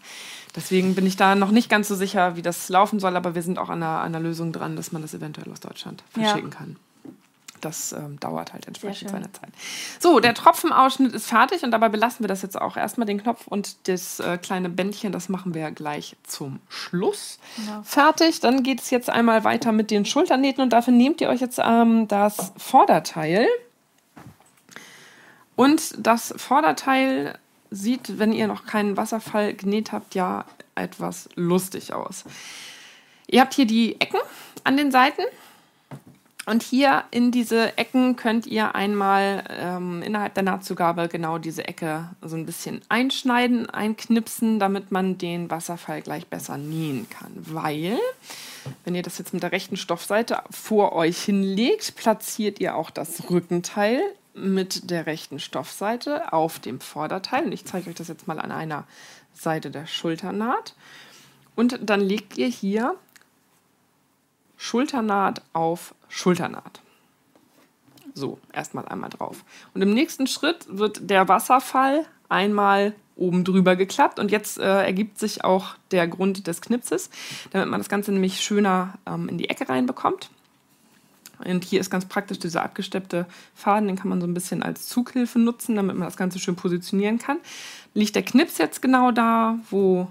[0.56, 3.44] Deswegen bin ich da noch nicht ganz so sicher, wie das laufen soll, aber wir
[3.44, 6.50] sind auch an einer, an einer Lösung dran, dass man das eventuell aus Deutschland verschicken
[6.52, 6.58] ja.
[6.58, 6.76] kann.
[7.62, 9.50] Das ähm, dauert halt entsprechend seine Zeit.
[10.00, 12.78] So, der Tropfenausschnitt ist fertig und dabei belassen wir das jetzt auch.
[12.78, 17.38] Erstmal den Knopf und das äh, kleine Bändchen, das machen wir gleich zum Schluss.
[17.68, 17.84] Ja.
[17.84, 21.42] Fertig, dann geht es jetzt einmal weiter mit den Schulternähten und dafür nehmt ihr euch
[21.42, 23.46] jetzt ähm, das Vorderteil.
[25.60, 27.38] Und das Vorderteil
[27.70, 32.24] sieht, wenn ihr noch keinen Wasserfall genäht habt, ja etwas lustig aus.
[33.28, 34.22] Ihr habt hier die Ecken
[34.64, 35.22] an den Seiten.
[36.46, 42.10] Und hier in diese Ecken könnt ihr einmal ähm, innerhalb der Nahtzugabe genau diese Ecke
[42.22, 47.34] so ein bisschen einschneiden, einknipsen, damit man den Wasserfall gleich besser nähen kann.
[47.36, 48.00] Weil
[48.86, 53.30] Wenn ihr das jetzt mit der rechten Stoffseite vor euch hinlegt, platziert ihr auch das
[53.30, 54.02] Rückenteil
[54.40, 57.46] mit der rechten Stoffseite auf dem Vorderteil.
[57.46, 58.86] Und ich zeige euch das jetzt mal an einer
[59.34, 60.76] Seite der Schulternaht.
[61.56, 62.96] Und dann legt ihr hier
[64.58, 66.82] Schulternaht auf Schulternaht.
[68.14, 69.44] So, erstmal einmal drauf.
[69.74, 75.20] Und im nächsten Schritt wird der Wasserfall einmal oben drüber geklappt und jetzt äh, ergibt
[75.20, 77.10] sich auch der Grund des Knipses,
[77.52, 80.30] damit man das Ganze nämlich schöner ähm, in die Ecke reinbekommt.
[81.46, 84.88] Und hier ist ganz praktisch dieser abgesteppte Faden, den kann man so ein bisschen als
[84.88, 87.38] Zughilfe nutzen, damit man das Ganze schön positionieren kann.
[87.94, 90.08] Liegt der Knips jetzt genau da, wo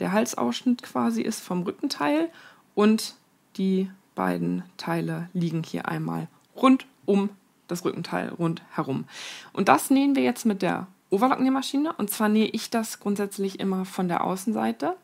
[0.00, 2.30] der Halsausschnitt quasi ist vom Rückenteil
[2.74, 3.14] und
[3.56, 7.30] die beiden Teile liegen hier einmal rund um
[7.66, 9.04] das Rückenteil rundherum.
[9.52, 11.92] Und das nähen wir jetzt mit der Overlocknähmaschine.
[11.94, 14.96] Und zwar nähe ich das grundsätzlich immer von der Außenseite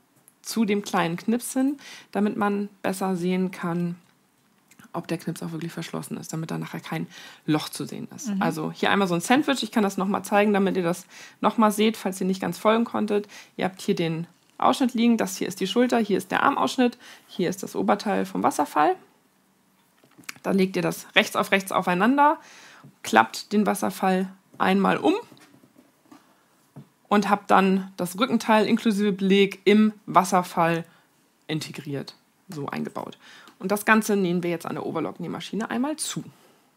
[0.42, 1.78] zu dem kleinen Knips hin,
[2.12, 3.96] damit man besser sehen kann,
[4.94, 7.06] ob der Knips auch wirklich verschlossen ist, damit da nachher kein
[7.46, 8.28] Loch zu sehen ist.
[8.28, 8.42] Mhm.
[8.42, 9.62] Also hier einmal so ein Sandwich.
[9.62, 11.06] Ich kann das nochmal zeigen, damit ihr das
[11.40, 13.28] nochmal seht, falls ihr nicht ganz folgen konntet.
[13.56, 14.26] Ihr habt hier den
[14.58, 15.16] Ausschnitt liegen.
[15.16, 18.96] Das hier ist die Schulter, hier ist der Armausschnitt, hier ist das Oberteil vom Wasserfall.
[20.42, 22.38] Dann legt ihr das rechts auf rechts aufeinander,
[23.02, 25.14] klappt den Wasserfall einmal um
[27.08, 30.84] und habt dann das Rückenteil inklusive Beleg im Wasserfall
[31.46, 32.14] integriert,
[32.48, 33.18] so eingebaut.
[33.64, 36.22] Und das Ganze nähen wir jetzt an der Overlock-Nähmaschine einmal zu.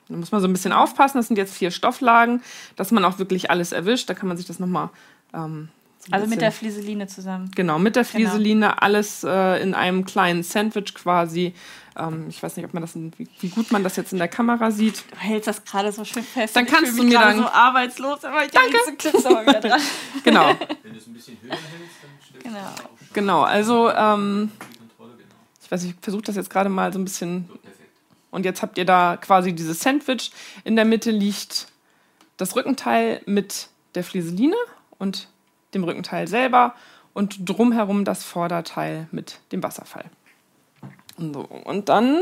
[0.07, 1.17] Da muss man so ein bisschen aufpassen.
[1.17, 2.41] Das sind jetzt vier Stofflagen,
[2.77, 4.09] dass man auch wirklich alles erwischt.
[4.09, 4.89] Da kann man sich das nochmal
[5.33, 5.67] ähm,
[5.99, 7.51] so also mit der Flieseline zusammen.
[7.53, 8.29] Genau, mit der genau.
[8.29, 8.77] Flieseline, genau.
[8.79, 11.53] alles äh, in einem kleinen Sandwich quasi.
[11.97, 14.29] Ähm, ich weiß nicht, ob man das, wie, wie, gut man das jetzt in der
[14.29, 15.03] Kamera sieht.
[15.11, 16.55] Du hältst das gerade so schön fest.
[16.55, 18.77] Dann kannst du mir dann so arbeitslos, aber ich Danke.
[18.97, 19.81] Clips aber wieder dran.
[20.23, 20.55] genau.
[20.83, 22.75] Wenn du es ein bisschen höher hältst, dann stellst genau.
[23.11, 24.51] Genau, also ähm,
[25.67, 27.49] ich weiß, ich versuche das jetzt gerade mal so ein bisschen.
[28.31, 30.31] Und jetzt habt ihr da quasi dieses Sandwich.
[30.63, 31.67] In der Mitte liegt
[32.37, 34.55] das Rückenteil mit der Flieseline
[34.97, 35.27] und
[35.73, 36.73] dem Rückenteil selber
[37.13, 40.05] und drumherum das Vorderteil mit dem Wasserfall.
[41.17, 41.41] Und, so.
[41.41, 42.21] und dann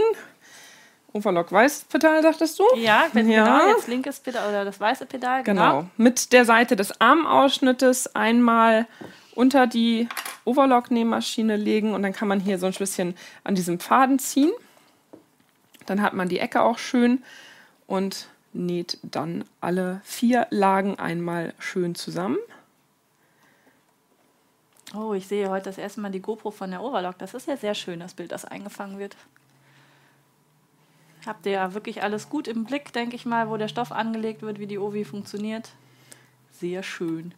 [1.14, 2.64] Overlock weiß Pedal, dachtest du?
[2.78, 3.44] Ja, wenn ja.
[3.44, 5.44] Pedal, jetzt linkes Pedal oder das weiße Pedal.
[5.44, 5.82] Genau.
[5.82, 5.90] genau.
[5.98, 8.88] Mit der Seite des Armausschnittes einmal
[9.36, 10.10] unter die
[10.46, 14.52] Overlock-Nähmaschine legen und dann kann man hier so ein bisschen an diesem Faden ziehen.
[15.86, 17.24] Dann hat man die Ecke auch schön
[17.88, 22.38] und näht dann alle vier Lagen einmal schön zusammen.
[24.94, 27.18] Oh, ich sehe heute das erste Mal die GoPro von der Overlock.
[27.18, 29.18] Das ist ja sehr schön, das Bild, das eingefangen wird.
[31.26, 34.42] Habt ihr ja wirklich alles gut im Blick, denke ich mal, wo der Stoff angelegt
[34.42, 35.72] wird, wie die Ovi funktioniert.
[36.52, 37.34] Sehr schön.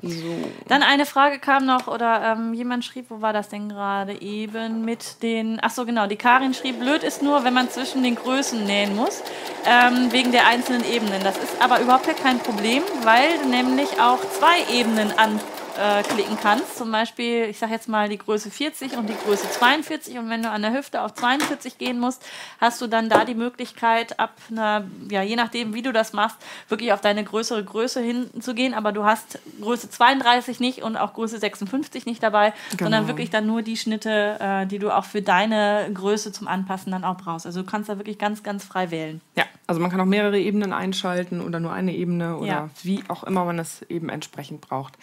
[0.00, 0.36] So.
[0.68, 4.84] Dann eine Frage kam noch, oder ähm, jemand schrieb, wo war das denn gerade eben
[4.84, 8.14] mit den, ach so genau, die Karin schrieb, blöd ist nur, wenn man zwischen den
[8.14, 9.22] Größen nähen muss,
[9.66, 11.22] ähm, wegen der einzelnen Ebenen.
[11.24, 15.40] Das ist aber überhaupt kein Problem, weil nämlich auch zwei Ebenen an
[15.78, 16.76] äh, klicken kannst.
[16.76, 20.18] Zum Beispiel, ich sage jetzt mal die Größe 40 und die Größe 42.
[20.18, 22.24] Und wenn du an der Hüfte auf 42 gehen musst,
[22.60, 26.36] hast du dann da die Möglichkeit, ab einer, ja, je nachdem, wie du das machst,
[26.68, 28.74] wirklich auf deine größere Größe hinzugehen.
[28.74, 32.84] Aber du hast Größe 32 nicht und auch Größe 56 nicht dabei, genau.
[32.84, 36.92] sondern wirklich dann nur die Schnitte, äh, die du auch für deine Größe zum Anpassen
[36.92, 37.46] dann auch brauchst.
[37.46, 39.20] Also du kannst da wirklich ganz, ganz frei wählen.
[39.36, 42.70] Ja, also man kann auch mehrere Ebenen einschalten oder nur eine Ebene oder ja.
[42.82, 44.94] wie auch immer man es eben entsprechend braucht.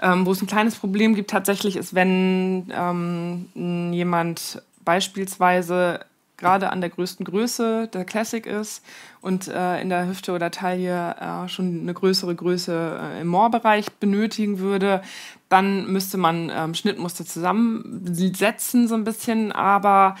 [0.00, 6.00] Ähm, wo es ein kleines Problem gibt tatsächlich ist, wenn ähm, jemand beispielsweise
[6.38, 8.82] gerade an der größten Größe der Classic ist
[9.20, 13.90] und äh, in der Hüfte oder Taille äh, schon eine größere Größe äh, im Moorbereich
[13.94, 15.02] benötigen würde,
[15.48, 19.50] dann müsste man ähm, Schnittmuster zusammensetzen so ein bisschen.
[19.50, 20.16] Aber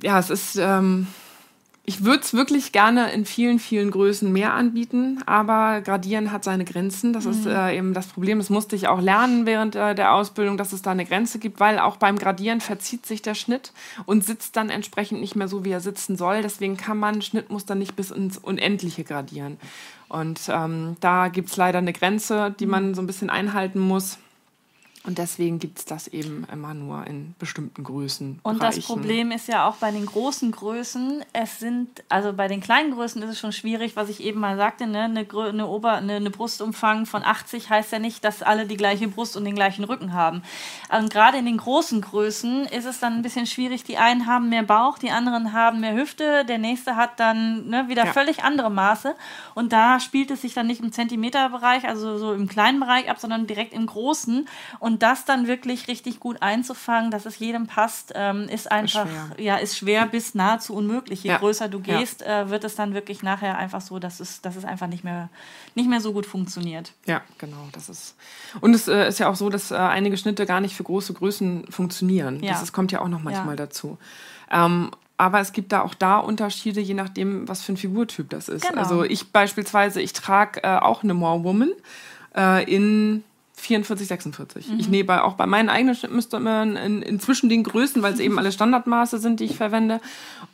[0.00, 1.08] ja, es ist ähm,
[1.86, 6.64] ich würde es wirklich gerne in vielen, vielen Größen mehr anbieten, aber Gradieren hat seine
[6.64, 7.12] Grenzen.
[7.12, 7.30] Das mhm.
[7.30, 8.38] ist äh, eben das Problem.
[8.38, 11.60] Das musste ich auch lernen während äh, der Ausbildung, dass es da eine Grenze gibt,
[11.60, 13.72] weil auch beim Gradieren verzieht sich der Schnitt
[14.06, 16.40] und sitzt dann entsprechend nicht mehr so, wie er sitzen soll.
[16.40, 19.58] Deswegen kann man Schnittmuster nicht bis ins Unendliche gradieren.
[20.08, 24.16] Und ähm, da gibt es leider eine Grenze, die man so ein bisschen einhalten muss.
[25.06, 28.40] Und deswegen gibt es das eben immer nur in bestimmten Größen.
[28.42, 32.62] Und das Problem ist ja auch bei den großen Größen, es sind, also bei den
[32.62, 35.02] kleinen Größen ist es schon schwierig, was ich eben mal sagte, ne?
[35.02, 39.06] eine, eine, Ober-, eine, eine Brustumfang von 80 heißt ja nicht, dass alle die gleiche
[39.06, 40.42] Brust und den gleichen Rücken haben.
[40.90, 43.84] Und gerade in den großen Größen ist es dann ein bisschen schwierig.
[43.84, 47.88] Die einen haben mehr Bauch, die anderen haben mehr Hüfte, der nächste hat dann ne,
[47.88, 48.12] wieder ja.
[48.14, 49.14] völlig andere Maße.
[49.54, 53.18] Und da spielt es sich dann nicht im Zentimeterbereich, also so im kleinen Bereich ab,
[53.20, 54.48] sondern direkt im großen.
[54.78, 59.08] Und Und das dann wirklich richtig gut einzufangen, dass es jedem passt, ähm, ist einfach,
[59.08, 59.44] schwer.
[59.44, 61.24] ja, ist schwer bis nahezu unmöglich.
[61.24, 61.38] Je ja.
[61.38, 62.42] größer du gehst, ja.
[62.42, 65.30] äh, wird es dann wirklich nachher einfach so, dass es, dass es einfach nicht mehr,
[65.74, 66.92] nicht mehr so gut funktioniert.
[67.06, 67.66] Ja, genau.
[67.72, 68.14] Das ist.
[68.60, 71.12] Und es äh, ist ja auch so, dass äh, einige Schnitte gar nicht für große
[71.12, 72.40] Größen funktionieren.
[72.40, 72.52] Ja.
[72.52, 73.98] Das, das kommt ja auch noch manchmal dazu.
[74.48, 78.48] Ähm, aber es gibt da auch da Unterschiede, je nachdem, was für ein Figurtyp das
[78.48, 78.68] ist.
[78.68, 78.80] Genau.
[78.80, 81.72] Also ich beispielsweise, ich trage äh, auch eine More Woman
[82.36, 83.24] äh, in
[83.54, 84.68] 44, 46.
[84.68, 84.80] Mhm.
[84.80, 88.52] Ich nehme auch bei meinen eigenen Schnittmustern in, inzwischen den Größen, weil es eben alle
[88.52, 90.00] Standardmaße sind, die ich verwende.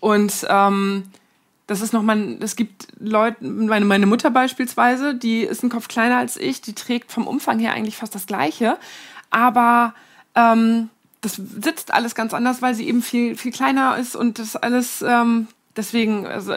[0.00, 1.04] Und ähm,
[1.66, 6.16] das ist nochmal, es gibt Leute, meine, meine Mutter beispielsweise, die ist ein Kopf kleiner
[6.18, 8.76] als ich, die trägt vom Umfang her eigentlich fast das Gleiche.
[9.30, 9.94] Aber
[10.34, 10.88] ähm,
[11.20, 15.02] das sitzt alles ganz anders, weil sie eben viel, viel kleiner ist und das alles
[15.06, 15.46] ähm,
[15.76, 16.54] deswegen, also,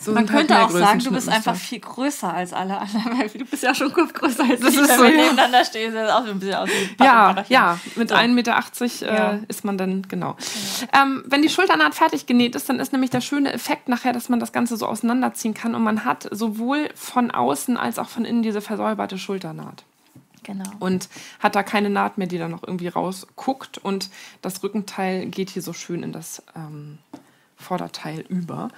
[0.00, 3.44] so Man könnte auch sagen, du bist einfach viel größer als alle anderen, weil du
[3.44, 5.22] bist ja schon kurz größer als das ich, ist wenn so, wir ja.
[5.24, 5.92] nebeneinander stehen.
[5.92, 8.14] Das auch ein bisschen aus Ja, ja, mit so.
[8.14, 9.40] 1,80 Meter äh, ja.
[9.48, 10.36] ist man dann, genau.
[10.92, 11.02] Ja.
[11.02, 14.30] Ähm, wenn die Schulternaht fertig genäht ist, dann ist nämlich der schöne Effekt nachher, dass
[14.30, 18.24] man das Ganze so auseinanderziehen kann und man hat sowohl von außen als auch von
[18.24, 19.84] innen diese versäuberte Schulternaht.
[20.42, 20.70] Genau.
[20.78, 21.08] Und
[21.38, 23.78] hat da keine Naht mehr, die da noch irgendwie rausguckt.
[23.78, 24.10] Und
[24.42, 26.98] das Rückenteil geht hier so schön in das ähm,
[27.56, 28.70] Vorderteil über.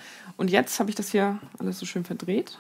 [0.43, 2.59] Und jetzt habe ich das hier alles so schön verdreht.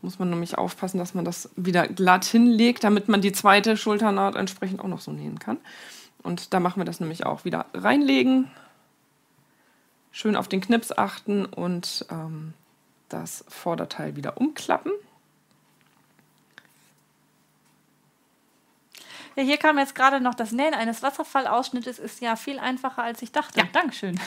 [0.00, 4.34] Muss man nämlich aufpassen, dass man das wieder glatt hinlegt, damit man die zweite Schulternaht
[4.34, 5.58] entsprechend auch noch so nähen kann.
[6.22, 8.50] Und da machen wir das nämlich auch wieder reinlegen,
[10.10, 12.54] schön auf den Knips achten und ähm,
[13.10, 14.92] das Vorderteil wieder umklappen.
[19.36, 23.20] Ja, hier kam jetzt gerade noch das Nähen eines Wasserfallausschnittes ist ja viel einfacher, als
[23.22, 23.58] ich dachte.
[23.58, 23.66] Ja.
[23.72, 24.18] Dankeschön.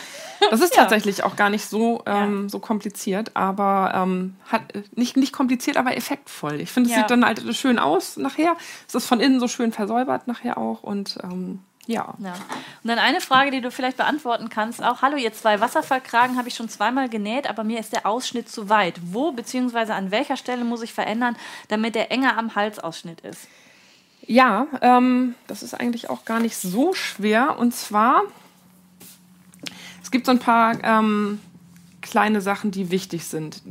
[0.50, 0.82] Das ist ja.
[0.82, 2.50] tatsächlich auch gar nicht so, ähm, ja.
[2.50, 4.62] so kompliziert, aber ähm, hat
[4.96, 6.60] nicht, nicht kompliziert, aber effektvoll.
[6.60, 8.58] Ich finde, es sieht dann halt schön aus nachher.
[8.88, 12.14] Es ist von innen so schön versäubert nachher auch und ähm, ja.
[12.20, 12.34] ja.
[12.34, 16.50] Und dann eine Frage, die du vielleicht beantworten kannst, auch, hallo, ihr zwei Wasserfallkragen habe
[16.50, 19.00] ich schon zweimal genäht, aber mir ist der Ausschnitt zu weit.
[19.02, 19.94] Wo bzw.
[19.94, 21.38] an welcher Stelle muss ich verändern,
[21.70, 23.48] damit der enger am Halsausschnitt ist?
[24.28, 27.58] Ja, ähm, das ist eigentlich auch gar nicht so schwer.
[27.58, 28.24] Und zwar,
[30.04, 31.40] es gibt so ein paar ähm,
[32.02, 33.62] kleine Sachen, die wichtig sind.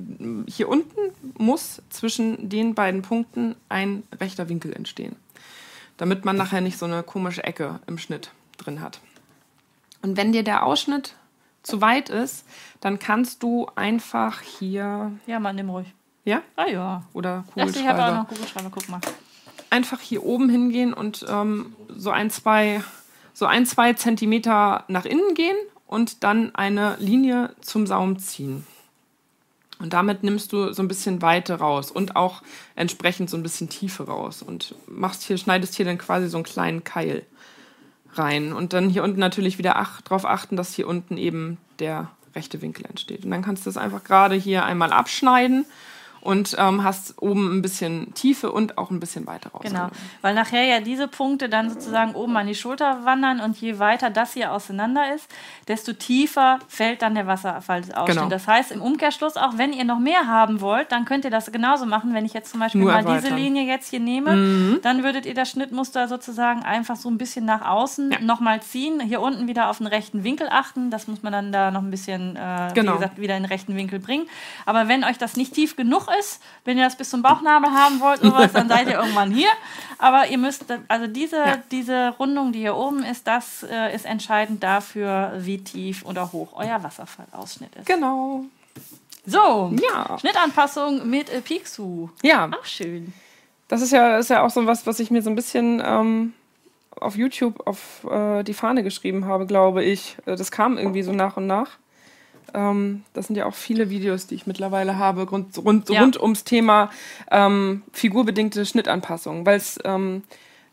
[0.47, 0.99] Hier unten
[1.37, 5.15] muss zwischen den beiden Punkten ein rechter Winkel entstehen,
[5.99, 9.01] damit man nachher nicht so eine komische Ecke im Schnitt drin hat.
[10.01, 11.16] Und wenn dir der Ausschnitt
[11.62, 12.47] zu weit ist,
[12.81, 15.12] dann kannst du einfach hier.
[15.27, 15.93] Ja, man, nimm ruhig.
[16.24, 16.41] Ja?
[16.55, 17.03] Ah ja.
[17.12, 17.81] Oder Kugelschreiber.
[17.81, 19.01] Ich habe auch noch Kugelschreiber, guck mal
[19.71, 22.83] einfach hier oben hingehen und ähm, so ein, zwei,
[23.33, 25.57] so ein, zwei Zentimeter nach innen gehen
[25.87, 28.67] und dann eine Linie zum Saum ziehen.
[29.79, 32.43] Und damit nimmst du so ein bisschen Weite raus und auch
[32.77, 36.45] entsprechend so ein bisschen Tiefe raus und machst hier, schneidest hier dann quasi so einen
[36.45, 37.27] kleinen Keil
[38.15, 38.55] rein.
[38.55, 42.63] Und dann hier unten natürlich wieder ach, darauf achten, dass hier unten eben der rechte
[42.63, 43.25] Winkel entsteht.
[43.25, 45.67] Und dann kannst du das einfach gerade hier einmal abschneiden
[46.27, 49.62] und ähm, hast oben ein bisschen Tiefe und auch ein bisschen weiter raus.
[49.62, 49.89] Genau,
[50.23, 54.11] weil nachher ja diese Punkte dann sozusagen oben an die Schulter wandern und je weiter
[54.11, 55.28] das hier auseinander ist,
[55.69, 58.16] desto tiefer fällt dann der Wasserfallsausschnitt.
[58.16, 58.28] Genau.
[58.28, 61.51] Das heißt im Umkehrschluss, auch wenn ihr noch mehr haben wollt, dann könnt ihr das
[61.53, 62.12] genauso machen.
[62.12, 63.23] Wenn ich jetzt zum Beispiel Nur mal erweitern.
[63.23, 64.81] diese Linie jetzt hier nehme, mhm.
[64.82, 68.20] dann würdet ihr das Schnittmuster sozusagen einfach so ein bisschen nach außen ja.
[68.20, 69.01] nochmal ziehen.
[69.01, 70.90] Hier unten wieder auf den rechten Winkel achten.
[70.90, 72.94] Das muss man dann da noch ein bisschen, äh, genau.
[72.94, 74.27] wie gesagt, wieder in den rechten Winkel bringen.
[74.65, 78.01] Aber wenn euch das nicht tief genug ist, wenn ihr das bis zum Bauchnabel haben
[78.01, 79.49] wollt, sowas, dann seid ihr irgendwann hier.
[79.99, 81.59] Aber ihr müsst, also diese, ja.
[81.71, 86.53] diese Rundung, die hier oben ist, das äh, ist entscheidend dafür, wie tief oder hoch
[86.55, 87.87] euer Wasserfallausschnitt ist.
[87.87, 88.45] Genau.
[89.25, 90.19] So, ja.
[90.19, 92.11] Schnittanpassung mit äh, Pieksu.
[92.23, 92.49] Ja.
[92.59, 93.13] Auch schön.
[93.69, 96.33] Das ist ja, ist ja auch so was, was ich mir so ein bisschen ähm,
[97.01, 100.17] auf YouTube auf äh, die Fahne geschrieben habe, glaube ich.
[100.27, 101.71] Äh, das kam irgendwie so nach und nach.
[102.55, 106.01] Ähm, das sind ja auch viele Videos, die ich mittlerweile habe, rund, rund, ja.
[106.01, 106.90] rund ums Thema
[107.31, 109.47] ähm, figurbedingte Schnittanpassung.
[109.47, 110.23] Weil es ähm,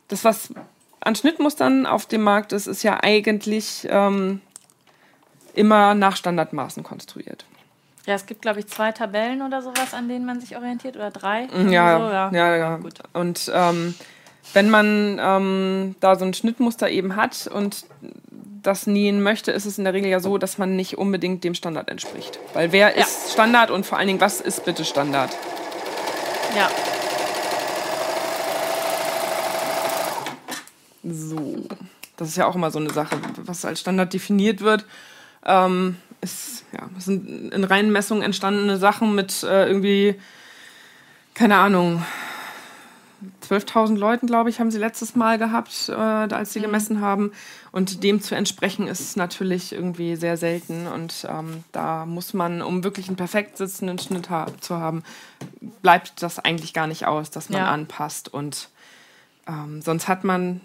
[0.08, 0.54] das, was
[1.00, 4.42] an Schnittmustern auf dem Markt ist, ist ja eigentlich ähm,
[5.54, 7.46] immer nach Standardmaßen konstruiert.
[8.06, 11.10] Ja, es gibt, glaube ich, zwei Tabellen oder sowas, an denen man sich orientiert, oder
[11.10, 11.48] drei.
[11.70, 12.32] Ja, so, ja.
[12.34, 12.78] ja, ja.
[12.78, 12.96] Gut.
[13.14, 13.96] Und ähm,
[14.52, 17.86] wenn man ähm, da so ein Schnittmuster eben hat und
[18.64, 21.54] das nähen möchte, ist es in der Regel ja so, dass man nicht unbedingt dem
[21.54, 22.40] Standard entspricht.
[22.54, 23.04] Weil wer ja.
[23.04, 25.32] ist Standard und vor allen Dingen, was ist bitte Standard?
[26.56, 26.70] Ja.
[31.04, 31.68] So.
[32.16, 34.86] Das ist ja auch immer so eine Sache, was als Standard definiert wird.
[35.46, 40.16] Ähm, ist, ja, das sind in reinen Messungen entstandene Sachen mit äh, irgendwie,
[41.34, 42.04] keine Ahnung,
[43.48, 46.64] 12.000 Leuten, glaube ich, haben sie letztes Mal gehabt, äh, als sie mhm.
[46.64, 47.32] gemessen haben.
[47.72, 50.88] Und dem zu entsprechen ist natürlich irgendwie sehr selten.
[50.88, 55.04] Und ähm, da muss man, um wirklich einen perfekt sitzenden Schnitt ha zu haben,
[55.82, 57.72] bleibt das eigentlich gar nicht aus, dass man ja.
[57.72, 58.34] anpasst.
[58.34, 58.70] Und
[59.48, 60.62] ähm, sonst hat man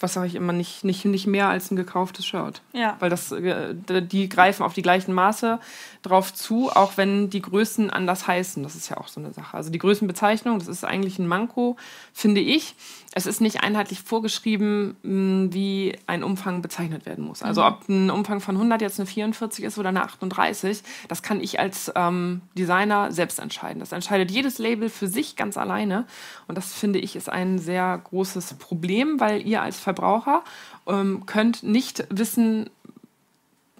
[0.00, 2.62] was sage ich immer, nicht, nicht, nicht mehr als ein gekauftes Shirt.
[2.72, 2.96] Ja.
[3.00, 5.58] Weil das, äh, die greifen auf die gleichen Maße
[6.02, 8.62] drauf zu, auch wenn die Größen anders heißen.
[8.62, 9.56] Das ist ja auch so eine Sache.
[9.56, 11.76] Also die Größenbezeichnung, das ist eigentlich ein Manko,
[12.12, 12.74] finde ich.
[13.12, 17.42] Es ist nicht einheitlich vorgeschrieben, wie ein Umfang bezeichnet werden muss.
[17.42, 17.66] Also mhm.
[17.66, 21.58] ob ein Umfang von 100 jetzt eine 44 ist oder eine 38, das kann ich
[21.58, 23.80] als ähm, Designer selbst entscheiden.
[23.80, 26.04] Das entscheidet jedes Label für sich ganz alleine.
[26.46, 30.42] Und das finde ich ist ein sehr großes Problem, weil ihr als Verbraucher
[30.88, 32.68] ähm, könnt nicht wissen,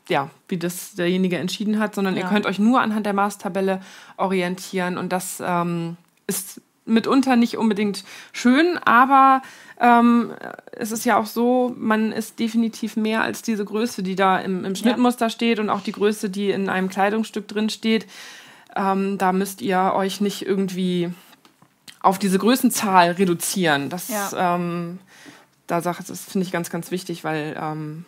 [0.08, 2.22] ja, wie das derjenige entschieden hat, sondern ja.
[2.22, 3.80] ihr könnt euch nur anhand der Maßtabelle
[4.16, 5.96] orientieren und das ähm,
[6.28, 9.42] ist mitunter nicht unbedingt schön, aber
[9.80, 10.32] ähm,
[10.70, 14.64] es ist ja auch so, man ist definitiv mehr als diese Größe, die da im,
[14.64, 15.30] im Schnittmuster ja.
[15.30, 18.06] steht und auch die Größe, die in einem Kleidungsstück drin steht.
[18.76, 21.10] Ähm, da müsst ihr euch nicht irgendwie
[22.00, 23.90] auf diese Größenzahl reduzieren.
[23.90, 24.54] Das, ja.
[24.54, 25.00] ähm,
[25.66, 28.04] da sagt, das finde ich ganz, ganz wichtig, weil ähm,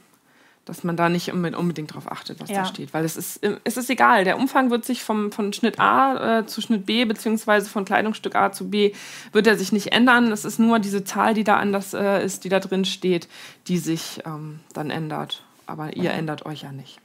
[0.69, 2.57] dass man da nicht unbedingt darauf achtet, was ja.
[2.59, 2.93] da steht.
[2.93, 4.25] Weil es ist, es ist egal.
[4.25, 8.37] Der Umfang wird sich vom, von Schnitt A äh, zu Schnitt B, beziehungsweise von Kleidungsstück
[8.37, 8.93] A zu B,
[9.33, 10.31] wird er sich nicht ändern.
[10.31, 13.29] Es ist nur diese Zahl, die da anders äh, ist, die da drin steht,
[13.67, 15.43] die sich ähm, dann ändert.
[15.67, 17.01] Aber ihr ändert euch ja nicht.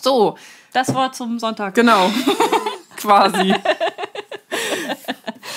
[0.00, 0.38] So.
[0.72, 1.74] Das Wort zum Sonntag.
[1.74, 2.08] Genau.
[2.96, 3.52] Quasi.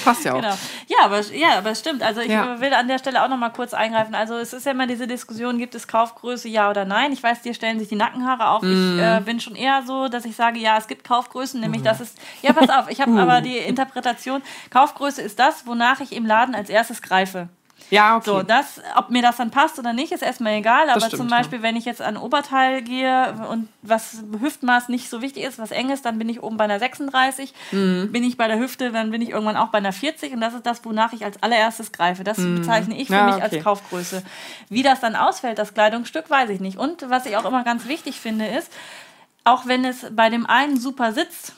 [0.07, 0.41] Passt ja auch.
[0.41, 0.55] Genau.
[0.87, 2.01] Ja, aber, ja, aber es stimmt.
[2.03, 2.59] Also ich ja.
[2.59, 4.15] will an der Stelle auch noch mal kurz eingreifen.
[4.15, 7.11] Also es ist ja immer diese Diskussion, gibt es Kaufgröße, ja oder nein?
[7.11, 8.61] Ich weiß, dir stellen sich die Nackenhaare auf.
[8.61, 8.71] Mm.
[8.71, 8.99] Ich mhm.
[8.99, 11.85] äh, bin schon eher so, dass ich sage, ja, es gibt Kaufgrößen, nämlich mm.
[11.85, 13.19] das ist, ja, pass auf, ich habe uh.
[13.19, 17.49] aber die Interpretation, Kaufgröße ist das, wonach ich im Laden als erstes greife.
[17.89, 18.25] Ja, okay.
[18.25, 20.89] So, das, ob mir das dann passt oder nicht, ist erstmal egal.
[20.89, 21.63] Aber stimmt, zum Beispiel, ja.
[21.63, 25.89] wenn ich jetzt an Oberteil gehe und was Hüftmaß nicht so wichtig ist, was eng
[25.89, 27.53] ist, dann bin ich oben bei einer 36.
[27.71, 28.11] Mhm.
[28.11, 30.33] Bin ich bei der Hüfte, dann bin ich irgendwann auch bei einer 40.
[30.33, 32.23] Und das ist das, wonach ich als allererstes greife.
[32.23, 32.57] Das mhm.
[32.57, 33.55] bezeichne ich für ja, mich okay.
[33.55, 34.23] als Kaufgröße.
[34.69, 36.77] Wie das dann ausfällt, das Kleidungsstück, weiß ich nicht.
[36.77, 38.71] Und was ich auch immer ganz wichtig finde, ist,
[39.45, 41.53] auch wenn es bei dem einen super sitzt,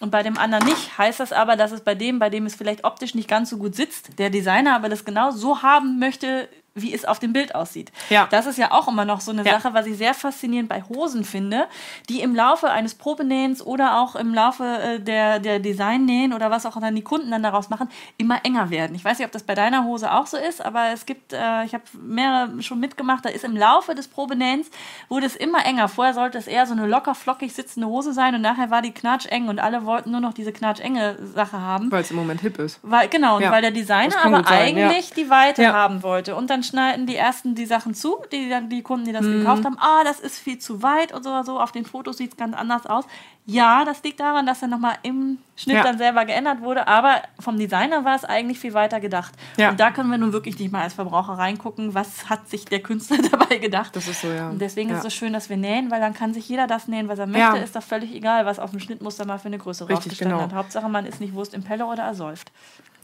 [0.00, 2.54] und bei dem anderen nicht, heißt das aber, dass es bei dem, bei dem es
[2.54, 6.48] vielleicht optisch nicht ganz so gut sitzt, der Designer aber das genau so haben möchte,
[6.74, 7.90] wie es auf dem Bild aussieht.
[8.10, 8.28] Ja.
[8.30, 9.58] Das ist ja auch immer noch so eine ja.
[9.58, 11.66] Sache, was ich sehr faszinierend bei Hosen finde,
[12.08, 16.66] die im Laufe eines Probenähens oder auch im Laufe äh, der, der Designnähen oder was
[16.66, 18.94] auch dann die Kunden dann daraus machen, immer enger werden.
[18.94, 21.64] Ich weiß nicht, ob das bei deiner Hose auch so ist, aber es gibt, äh,
[21.64, 24.70] ich habe mehrere schon mitgemacht, da ist im Laufe des Probenähens
[25.08, 25.88] wurde es immer enger.
[25.88, 28.92] Vorher sollte es eher so eine locker flockig sitzende Hose sein und nachher war die
[28.92, 31.90] knatscheng und alle wollten nur noch diese knatschenge Sache haben.
[31.90, 32.78] Weil es im Moment hip ist.
[32.82, 33.50] Weil, genau, und ja.
[33.50, 35.14] weil der Designer aber eigentlich ja.
[35.16, 36.34] die Weite haben wollte.
[36.34, 39.38] Und dann schneiden die ersten die Sachen zu, die dann die Kunden, die das mhm.
[39.38, 41.60] gekauft haben, ah, das ist viel zu weit und so, so.
[41.60, 43.04] Auf den Fotos sieht es ganz anders aus.
[43.46, 45.82] Ja, das liegt daran, dass er nochmal im Schnitt ja.
[45.82, 49.32] dann selber geändert wurde, aber vom Designer war es eigentlich viel weiter gedacht.
[49.56, 49.70] Ja.
[49.70, 52.80] Und da können wir nun wirklich nicht mal als Verbraucher reingucken, was hat sich der
[52.80, 53.96] Künstler dabei gedacht.
[53.96, 54.50] Das ist so, ja.
[54.50, 54.96] Und deswegen ja.
[54.96, 57.18] ist es so schön, dass wir nähen, weil dann kann sich jeder das nähen, was
[57.18, 57.58] er möchte.
[57.58, 60.48] Ist doch völlig egal, was auf dem Schnittmuster mal für eine Größe Richtig, rausgestanden genau.
[60.48, 60.54] hat.
[60.54, 62.52] Hauptsache, man ist nicht Wurst im Pelle oder ersäuft.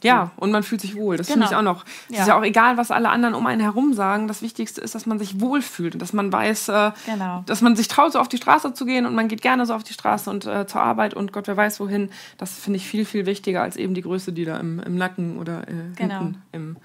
[0.02, 1.16] Ja, und man fühlt sich wohl.
[1.16, 1.46] Das genau.
[1.46, 1.84] finde ich auch noch.
[2.08, 2.22] Es ja.
[2.22, 4.28] ist ja auch egal, was alle anderen um einen herum sagen.
[4.28, 7.42] Das Wichtigste ist, dass man sich wohlfühlt und dass man weiß, äh, genau.
[7.46, 9.74] dass man sich traut, so auf die Straße zu gehen und man geht gerne so
[9.74, 12.10] auf die Straße und äh, zur Arbeit und Gott, wer weiß wohin.
[12.38, 15.38] Das finde ich viel, viel wichtiger als eben die Größe, die da im, im Nacken
[15.38, 16.18] oder äh, genau.
[16.18, 16.76] hinten im,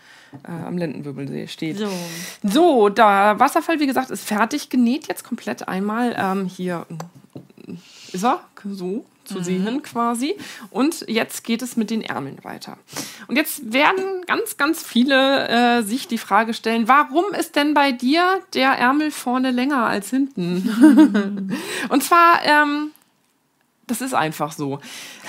[0.43, 1.77] äh, am Lendenwirbel steht.
[1.77, 1.89] So.
[2.43, 6.15] so, da Wasserfall, wie gesagt, ist fertig genäht jetzt komplett einmal.
[6.17, 6.85] Ähm, hier
[8.11, 9.43] ist er, so zu mhm.
[9.43, 10.35] sehen quasi.
[10.69, 12.77] Und jetzt geht es mit den Ärmeln weiter.
[13.27, 17.91] Und jetzt werden ganz, ganz viele äh, sich die Frage stellen, warum ist denn bei
[17.91, 21.57] dir der Ärmel vorne länger als hinten?
[21.89, 22.91] Und zwar ähm,
[23.91, 24.79] das ist einfach so.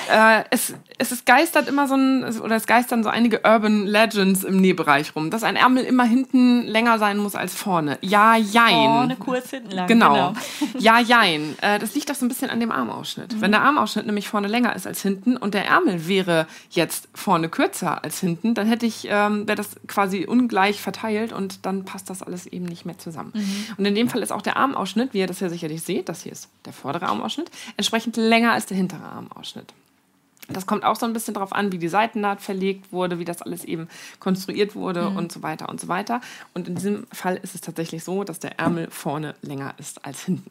[0.09, 4.45] Äh, es, es ist geistert immer so ein, oder es geistern so einige Urban Legends
[4.45, 7.99] im Nähbereich rum, dass ein Ärmel immer hinten länger sein muss als vorne.
[8.03, 8.73] Ja, jein.
[8.73, 9.89] Vorne kurz, hinten lang.
[9.89, 10.13] Genau.
[10.13, 10.33] genau.
[10.79, 11.57] Ja, jein.
[11.61, 13.35] Äh, das liegt auch so ein bisschen an dem Armausschnitt.
[13.35, 13.41] Mhm.
[13.41, 17.49] Wenn der Armausschnitt nämlich vorne länger ist als hinten und der Ärmel wäre jetzt vorne
[17.49, 22.11] kürzer als hinten, dann hätte ich, ähm, wäre das quasi ungleich verteilt und dann passt
[22.11, 23.33] das alles eben nicht mehr zusammen.
[23.35, 23.67] Mhm.
[23.77, 26.23] Und in dem Fall ist auch der Armausschnitt, wie ihr das ja sicherlich seht, das
[26.23, 29.73] hier ist der vordere Armausschnitt, entsprechend länger als der hintere Armausschnitt.
[30.49, 33.43] Das kommt auch so ein bisschen darauf an, wie die Seitennaht verlegt wurde, wie das
[33.43, 33.89] alles eben
[34.19, 35.17] konstruiert wurde mhm.
[35.17, 36.21] und so weiter und so weiter.
[36.53, 40.25] Und in diesem Fall ist es tatsächlich so, dass der Ärmel vorne länger ist als
[40.25, 40.51] hinten.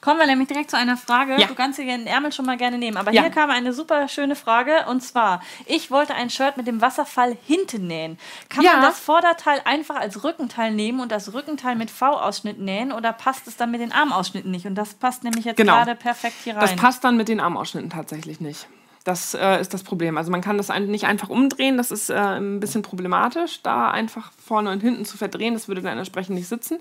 [0.00, 1.40] Kommen wir nämlich direkt zu einer Frage.
[1.40, 1.46] Ja.
[1.46, 2.96] Du kannst dir den Ärmel schon mal gerne nehmen.
[2.96, 3.22] Aber ja.
[3.22, 4.86] hier kam eine super schöne Frage.
[4.88, 8.18] Und zwar, ich wollte ein Shirt mit dem Wasserfall hinten nähen.
[8.48, 8.74] Kann ja.
[8.74, 12.92] man das Vorderteil einfach als Rückenteil nehmen und das Rückenteil mit V-Ausschnitt nähen?
[12.92, 14.66] Oder passt es dann mit den Armausschnitten nicht?
[14.66, 15.74] Und das passt nämlich jetzt genau.
[15.74, 16.62] gerade perfekt hier rein.
[16.62, 18.66] Das passt dann mit den Armausschnitten tatsächlich nicht.
[19.04, 20.18] Das äh, ist das Problem.
[20.18, 24.30] Also man kann das nicht einfach umdrehen, das ist äh, ein bisschen problematisch, da einfach
[24.32, 26.78] vorne und hinten zu verdrehen, das würde dann entsprechend nicht sitzen,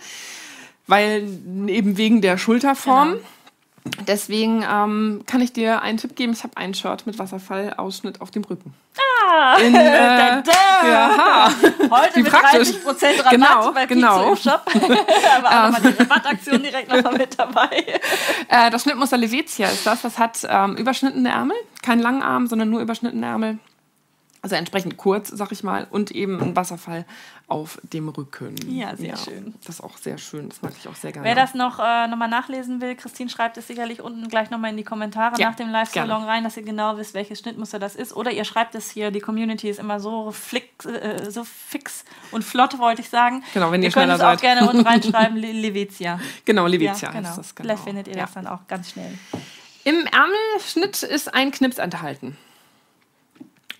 [0.88, 1.24] weil
[1.68, 3.14] eben wegen der Schulterform.
[3.14, 3.24] Genau.
[4.08, 6.34] Deswegen ähm, kann ich dir einen Tipp geben.
[6.34, 8.74] Ich habe ein Shirt mit Wasserfallausschnitt auf dem Rücken.
[8.98, 9.58] Ah!
[9.58, 10.88] In, äh, da, da.
[10.88, 11.52] Ja.
[11.90, 12.70] Heute Wie mit praktisch.
[12.70, 14.30] 30% Rabatt genau, bei genau.
[14.32, 14.62] im Shop.
[15.38, 17.70] Aber auch nochmal die Rabattaktion direkt nochmal mit dabei.
[18.52, 20.02] Äh, das Schnittmuster Levetia ist das.
[20.02, 21.56] Das hat ähm, überschnittene Ärmel.
[21.84, 23.60] Kein Langarm, sondern nur überschnittene Ärmel.
[24.42, 27.06] Also entsprechend kurz, sag ich mal, und eben ein Wasserfall
[27.50, 28.56] auf dem Rücken.
[28.70, 29.54] Ja, sehr ja, schön.
[29.66, 31.28] Das ist auch sehr schön, das mag ich auch sehr gerne.
[31.28, 34.78] Wer das noch äh, nochmal nachlesen will, Christine schreibt es sicherlich unten gleich nochmal in
[34.78, 38.16] die Kommentare ja, nach dem Live-Salon rein, dass ihr genau wisst, welches Schnittmuster das ist.
[38.16, 42.44] Oder ihr schreibt es hier, die Community ist immer so, flick, äh, so fix und
[42.44, 43.44] flott, wollte ich sagen.
[43.54, 46.20] Genau, wenn ihr, ihr schneller könnt es auch gerne unten reinschreiben, Levetia.
[46.46, 47.36] Genau, Levetia ja, genau.
[47.36, 47.68] Das, genau.
[47.68, 49.12] Vielleicht findet ihr das dann auch ganz schnell.
[49.84, 52.38] Im Ärmelschnitt ist ein Knips enthalten.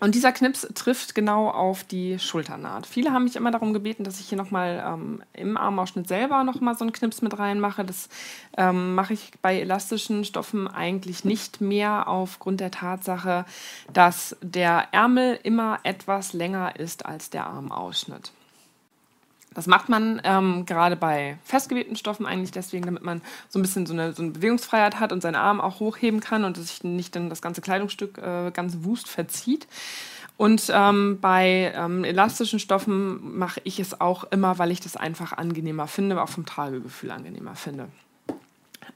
[0.00, 2.86] Und dieser Knips trifft genau auf die Schulternaht.
[2.86, 6.74] Viele haben mich immer darum gebeten, dass ich hier nochmal ähm, im Armausschnitt selber nochmal
[6.74, 7.84] so einen Knips mit reinmache.
[7.84, 8.08] Das
[8.56, 13.44] ähm, mache ich bei elastischen Stoffen eigentlich nicht mehr aufgrund der Tatsache,
[13.92, 18.32] dass der Ärmel immer etwas länger ist als der Armausschnitt.
[19.52, 23.84] Das macht man ähm, gerade bei festgewebten Stoffen eigentlich deswegen, damit man so ein bisschen
[23.84, 27.16] so eine, so eine Bewegungsfreiheit hat und seinen Arm auch hochheben kann und sich nicht
[27.16, 29.66] dann das ganze Kleidungsstück äh, ganz wust verzieht.
[30.36, 35.32] Und ähm, bei ähm, elastischen Stoffen mache ich es auch immer, weil ich das einfach
[35.32, 37.88] angenehmer finde, auch vom Tragegefühl angenehmer finde.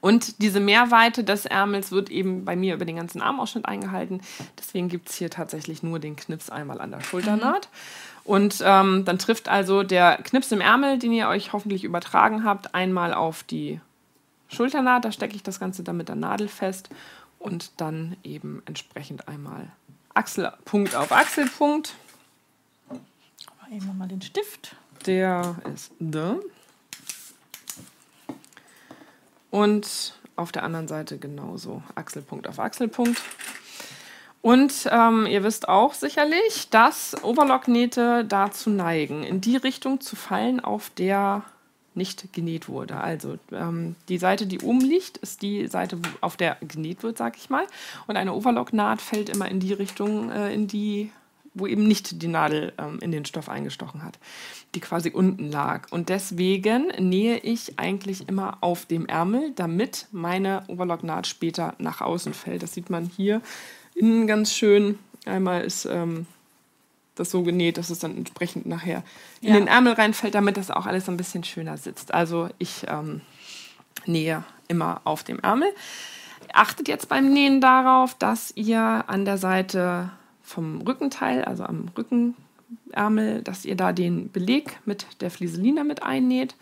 [0.01, 4.21] Und diese Mehrweite des Ärmels wird eben bei mir über den ganzen Armausschnitt eingehalten.
[4.57, 7.69] Deswegen gibt es hier tatsächlich nur den Knips einmal an der Schulternaht.
[7.71, 7.77] Mhm.
[8.25, 12.73] Und ähm, dann trifft also der Knips im Ärmel, den ihr euch hoffentlich übertragen habt,
[12.73, 13.79] einmal auf die
[14.47, 15.05] Schulternaht.
[15.05, 16.89] Da stecke ich das Ganze dann mit der Nadel fest
[17.37, 19.71] und dann eben entsprechend einmal
[20.15, 21.93] Achselpunkt auf Achselpunkt.
[22.89, 24.75] Aber eben nochmal den Stift.
[25.05, 26.37] Der ist da.
[29.51, 33.21] Und auf der anderen Seite genauso Achselpunkt auf Achselpunkt.
[34.45, 40.59] Und ähm, ihr wisst auch sicherlich, dass Overlocknähte dazu neigen, in die Richtung zu fallen,
[40.59, 41.41] auf der
[41.95, 42.97] nicht genäht wurde.
[42.97, 47.37] Also ähm, die Seite, die oben liegt, ist die Seite, auf der genäht wird, sag
[47.37, 47.65] ich mal.
[48.05, 51.09] Und eine Overlocknaht fällt immer in die Richtung, äh, in die,
[51.55, 54.19] wo eben nicht die Nadel ähm, in den Stoff eingestochen hat,
[54.75, 55.91] die quasi unten lag.
[55.91, 62.35] Und deswegen nähe ich eigentlich immer auf dem Ärmel, damit meine Overlocknaht später nach außen
[62.35, 62.61] fällt.
[62.61, 63.41] Das sieht man hier
[63.95, 64.99] innen ganz schön.
[65.25, 66.27] Einmal ist ähm,
[67.15, 69.03] das so genäht, dass es dann entsprechend nachher
[69.41, 69.55] in ja.
[69.55, 72.13] den Ärmel reinfällt, damit das auch alles ein bisschen schöner sitzt.
[72.13, 73.21] Also ich ähm,
[74.05, 75.69] nähe immer auf dem Ärmel.
[76.53, 80.11] Achtet jetzt beim Nähen darauf, dass ihr an der Seite
[80.43, 86.55] vom Rückenteil, also am Rückenärmel, dass ihr da den Beleg mit der Flieselina mit einnäht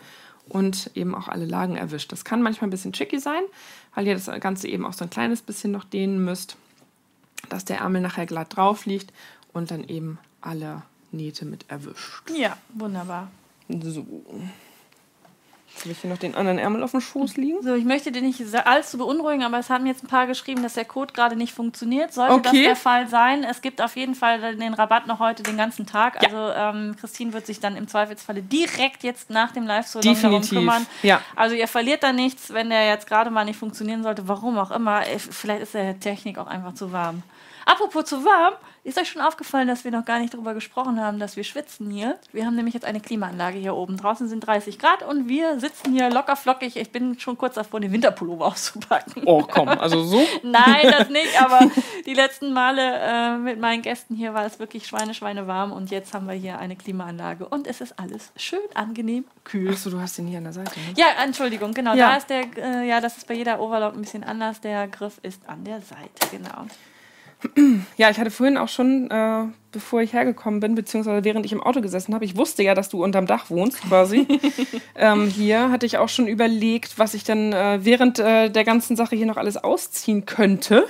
[0.48, 2.12] und eben auch alle Lagen erwischt.
[2.12, 3.42] Das kann manchmal ein bisschen tricky sein,
[3.94, 6.56] weil ihr das Ganze eben auch so ein kleines bisschen noch dehnen müsst
[7.48, 9.12] dass der Ärmel nachher glatt drauf liegt
[9.52, 12.30] und dann eben alle Nähte mit erwischt.
[12.30, 13.28] Ja, wunderbar.
[13.68, 14.06] So.
[15.74, 17.60] Jetzt habe ich hier noch den anderen Ärmel auf dem Schoß liegen.
[17.62, 20.74] So, ich möchte den nicht allzu beunruhigen, aber es haben jetzt ein paar geschrieben, dass
[20.74, 22.12] der Code gerade nicht funktioniert.
[22.12, 22.42] Sollte okay.
[22.44, 25.84] das der Fall sein, es gibt auf jeden Fall den Rabatt noch heute den ganzen
[25.84, 26.22] Tag.
[26.22, 26.28] Ja.
[26.28, 30.86] Also ähm, Christine wird sich dann im Zweifelsfalle direkt jetzt nach dem Live-Salon darum kümmern.
[31.02, 31.20] Ja.
[31.34, 34.28] Also ihr verliert da nichts, wenn der jetzt gerade mal nicht funktionieren sollte.
[34.28, 35.04] Warum auch immer.
[35.08, 37.24] Äh, vielleicht ist der Technik auch einfach zu warm.
[37.66, 38.54] Apropos zu warm,
[38.84, 41.90] ist euch schon aufgefallen, dass wir noch gar nicht darüber gesprochen haben, dass wir schwitzen
[41.90, 42.18] hier?
[42.32, 43.96] Wir haben nämlich jetzt eine Klimaanlage hier oben.
[43.96, 46.76] Draußen sind 30 Grad und wir sitzen hier locker flockig.
[46.76, 49.22] Ich bin schon kurz davor, den Winterpullover auszupacken.
[49.24, 50.26] Oh, komm, also so?
[50.42, 51.70] Nein, das nicht, aber
[52.04, 55.90] die letzten Male äh, mit meinen Gästen hier war es wirklich schweine, schweine warm und
[55.90, 59.70] jetzt haben wir hier eine Klimaanlage und es ist alles schön angenehm kühl.
[59.70, 60.94] Achso, du hast den hier an der Seite, ne?
[60.96, 61.94] Ja, Entschuldigung, genau.
[61.94, 62.10] Ja.
[62.10, 64.60] Da ist der, äh, ja, das ist bei jeder Overlock ein bisschen anders.
[64.60, 66.66] Der Griff ist an der Seite, genau.
[67.96, 71.62] Ja, ich hatte vorhin auch schon, äh, bevor ich hergekommen bin, beziehungsweise während ich im
[71.62, 74.26] Auto gesessen habe, ich wusste ja, dass du unterm Dach wohnst, quasi.
[74.96, 78.96] ähm, hier hatte ich auch schon überlegt, was ich dann äh, während äh, der ganzen
[78.96, 80.86] Sache hier noch alles ausziehen könnte.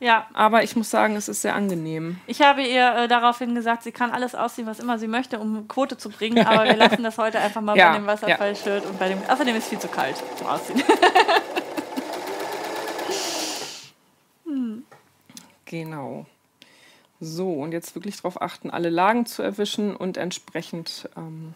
[0.00, 0.26] Ja.
[0.32, 2.18] Aber ich muss sagen, es ist sehr angenehm.
[2.26, 5.66] Ich habe ihr äh, daraufhin gesagt, sie kann alles ausziehen, was immer sie möchte, um
[5.66, 8.98] Quote zu bringen, aber wir lassen das heute einfach mal Ja, bei dem Wasserfallshirt und
[8.98, 9.18] bei dem.
[9.28, 10.82] Außerdem ist es viel zu kalt zum Ausziehen.
[15.68, 16.24] Genau.
[17.20, 21.54] So, und jetzt wirklich darauf achten, alle Lagen zu erwischen und entsprechend ähm,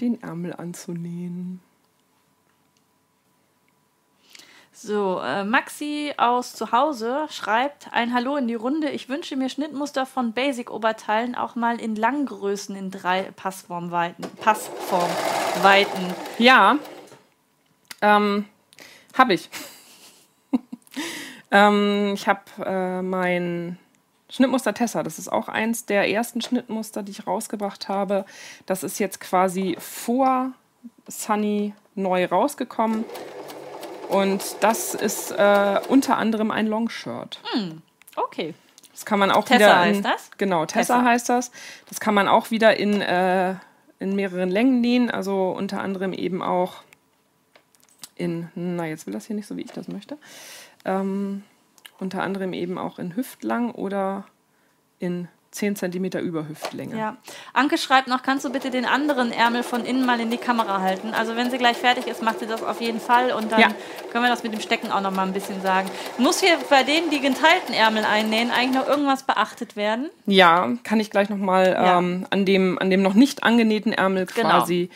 [0.00, 1.60] den Ärmel anzunähen.
[4.72, 8.90] So, äh, Maxi aus zu Hause schreibt ein Hallo in die Runde.
[8.90, 14.24] Ich wünsche mir Schnittmuster von Basic-Oberteilen auch mal in Langgrößen in drei Passformweiten.
[14.40, 16.14] Passformweiten.
[16.38, 16.78] Ja,
[18.02, 18.44] ähm,
[19.16, 19.48] habe ich.
[21.50, 23.78] Ähm, ich habe äh, mein
[24.30, 25.02] Schnittmuster Tessa.
[25.02, 28.24] Das ist auch eins der ersten Schnittmuster, die ich rausgebracht habe.
[28.66, 30.52] Das ist jetzt quasi vor
[31.06, 33.04] Sunny neu rausgekommen.
[34.08, 37.40] Und das ist äh, unter anderem ein Longshirt.
[38.16, 38.54] Okay.
[38.92, 39.78] Das kann man auch Tessa wieder.
[39.78, 40.30] heißt in, das?
[40.38, 41.04] Genau, Tessa, Tessa.
[41.04, 41.50] heißt das.
[41.88, 43.54] Das kann man auch wieder in, äh,
[43.98, 45.10] in mehreren Längen nähen.
[45.10, 46.74] Also unter anderem eben auch
[48.16, 50.18] in, na, jetzt will das hier nicht so, wie ich das möchte.
[50.88, 51.42] Ähm,
[52.00, 54.24] unter anderem eben auch in Hüftlang oder
[55.00, 56.96] in 10 cm über Hüftlänge.
[56.96, 57.16] Ja.
[57.54, 60.80] Anke schreibt noch, kannst du bitte den anderen Ärmel von innen mal in die Kamera
[60.80, 61.14] halten?
[61.14, 63.68] Also wenn sie gleich fertig ist, macht sie das auf jeden Fall und dann Ja.
[64.12, 65.90] können wir das mit dem Stecken auch noch mal ein bisschen sagen.
[66.18, 70.10] Muss hier bei denen, die geteilten Ärmel einnähen, eigentlich noch irgendwas beachtet werden?
[70.26, 71.98] Ja, kann ich gleich nochmal Ja.
[71.98, 74.48] ähm, an, dem, an dem noch nicht angenähten Ärmel Genau.
[74.50, 74.90] quasi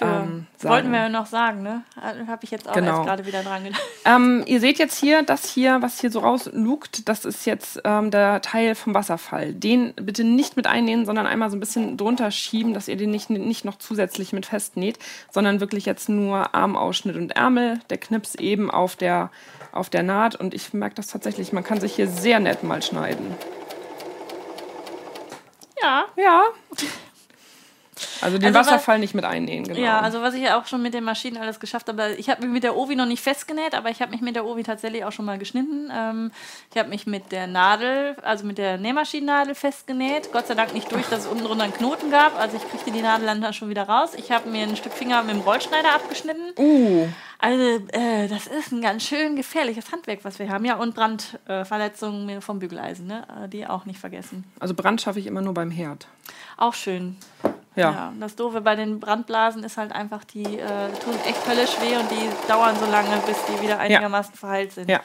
[0.00, 1.82] ähm, wollten wir ja noch sagen, ne?
[2.26, 3.02] Habe ich jetzt auch Genau.
[3.04, 3.80] gerade wieder dran gedacht.
[4.04, 8.10] Ähm, ihr seht jetzt hier, das hier, was hier so rauslugt, das ist jetzt ähm,
[8.10, 9.54] der Teil vom Wasserfall.
[9.54, 13.10] Den bitte nicht mit einnähen, sondern einmal so ein bisschen drunter schieben, dass ihr den
[13.10, 14.98] nicht, nicht noch zusätzlich mit festnäht,
[15.30, 19.30] sondern wirklich jetzt nur Armausschnitt und Ärmel, der Knips eben auf der,
[19.72, 20.36] auf der Naht.
[20.36, 23.34] Und ich merke das tatsächlich, man kann sich hier sehr nett mal schneiden.
[25.82, 26.04] Ja.
[26.16, 26.42] Ja.
[28.20, 29.80] Also den Also was- Wasserfall nicht mit einnähen, genau.
[29.80, 32.14] Ja, also was ich ja auch schon mit den Maschinen alles geschafft habe.
[32.18, 34.44] Ich habe mich mit der Ovi noch nicht festgenäht, aber ich habe mich mit der
[34.44, 35.90] Ovi tatsächlich auch schon mal geschnitten.
[35.94, 36.30] Ähm,
[36.72, 40.30] ich habe mich mit der Nadel, also mit der Nähmaschinennadel festgenäht.
[40.32, 42.38] Gott sei Dank nicht durch, dass es unten drunter einen Knoten gab.
[42.38, 44.10] Also ich kriegte die Nadel dann schon wieder raus.
[44.16, 46.42] Ich habe mir ein Stück Finger mit dem Rollschneider abgeschnitten.
[46.58, 47.06] uh,
[47.38, 50.64] Also äh, das ist ein ganz schön gefährliches Handwerk, was wir haben.
[50.64, 53.26] Ja, und Brandverletzungen äh, vom Bügeleisen, ne?
[53.44, 54.44] Äh, die auch nicht vergessen.
[54.60, 56.06] also Brand schaffe ich immer nur beim Herd.
[56.56, 57.16] Auch schön.
[57.76, 57.90] Ja.
[57.90, 61.96] Ja, das Doofe bei den Brandblasen ist halt einfach, die äh, tun echt höllisch weh
[61.96, 64.88] und die dauern so lange, bis die wieder einigermaßen verheilt sind.
[64.90, 65.00] Ja.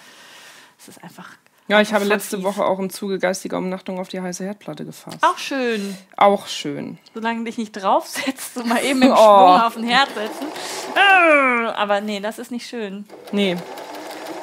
[0.79, 1.29] Es ist einfach
[1.67, 2.45] Ja, ich habe letzte fies.
[2.45, 5.17] Woche auch im Zuge geistiger Umnachtung auf die heiße Herdplatte gefasst.
[5.21, 5.95] auch schön.
[6.17, 6.97] Auch schön.
[7.13, 9.15] Solange du dich nicht draufsetzt und mal eben dem Oh.
[9.15, 10.47] Schwung auf den Herd setzen.
[10.95, 13.05] Äh, Aber nee, das ist nicht schön.
[13.33, 13.57] Nee,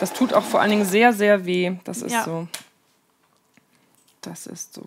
[0.01, 1.73] das tut auch vor allen Dingen sehr, sehr weh.
[1.85, 2.25] Das ist Ja.
[2.25, 2.47] so.
[4.23, 4.83] Das ist so.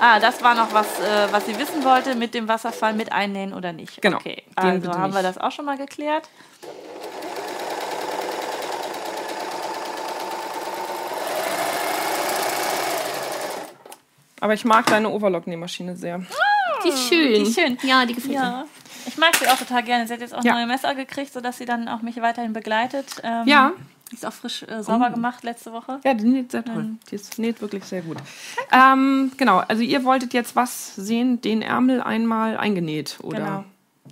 [0.00, 3.52] Ah, das war noch was, äh, was sie wissen wollte, mit dem Wasserfall mit einnähen
[3.52, 4.00] oder nicht.
[4.00, 6.28] Genau, Okay, also haben wir das auch schon mal geklärt.
[14.40, 16.20] Aber ich mag deine Overlock-Nähmaschine sehr.
[16.84, 17.34] Die ist schön.
[17.34, 17.76] Die ist schön.
[17.82, 18.40] Ja, die gefällt mir.
[18.40, 18.64] Ja.
[19.06, 20.06] Ich mag sie auch total gerne.
[20.06, 20.54] Sie hat jetzt auch Ja.
[20.54, 23.06] neue Messer gekriegt, sodass sie dann auch mich weiterhin begleitet.
[23.24, 23.72] Ähm, Ja.
[24.10, 26.00] Die ist auch frisch äh, sauber gemacht letzte Woche.
[26.04, 26.92] Ja, die näht sehr toll.
[27.10, 28.16] Die ist, näht wirklich sehr gut.
[28.72, 33.38] Ähm, genau, also ihr wolltet jetzt was sehen, den Ärmel einmal eingenäht, oder?
[33.38, 33.64] Genau.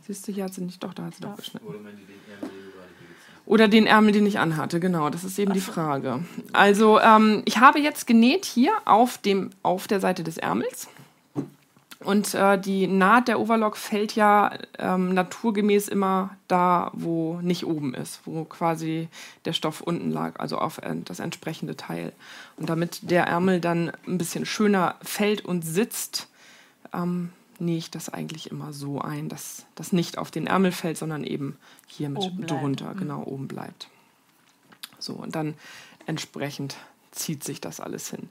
[0.06, 1.66] Siehst du, hier hat sie nicht, doch, da hat sie doch geschnitten.
[3.46, 6.24] Oder den Ärmel, den ich anhatte, genau, das ist eben die Frage.
[6.52, 10.88] Also, ähm, ich habe jetzt genäht hier auf, dem, auf der Seite des Ärmels.
[12.00, 17.94] Und äh, die Naht der Overlock fällt ja ähm, naturgemäß immer da, wo nicht oben
[17.94, 19.08] ist, wo quasi
[19.46, 22.12] der Stoff unten lag, also auf äh, das entsprechende Teil.
[22.56, 26.28] Und damit der Ärmel dann ein bisschen schöner fällt und sitzt,
[26.92, 30.98] ähm, nähe ich das eigentlich immer so ein, dass das nicht auf den Ärmel fällt,
[30.98, 31.56] sondern eben
[31.86, 32.42] hier mit bleibt.
[32.42, 32.46] Mhm.
[32.46, 33.88] drunter, genau oben bleibt.
[34.98, 35.54] So, und dann
[36.04, 36.76] entsprechend
[37.10, 38.28] zieht sich das alles hin.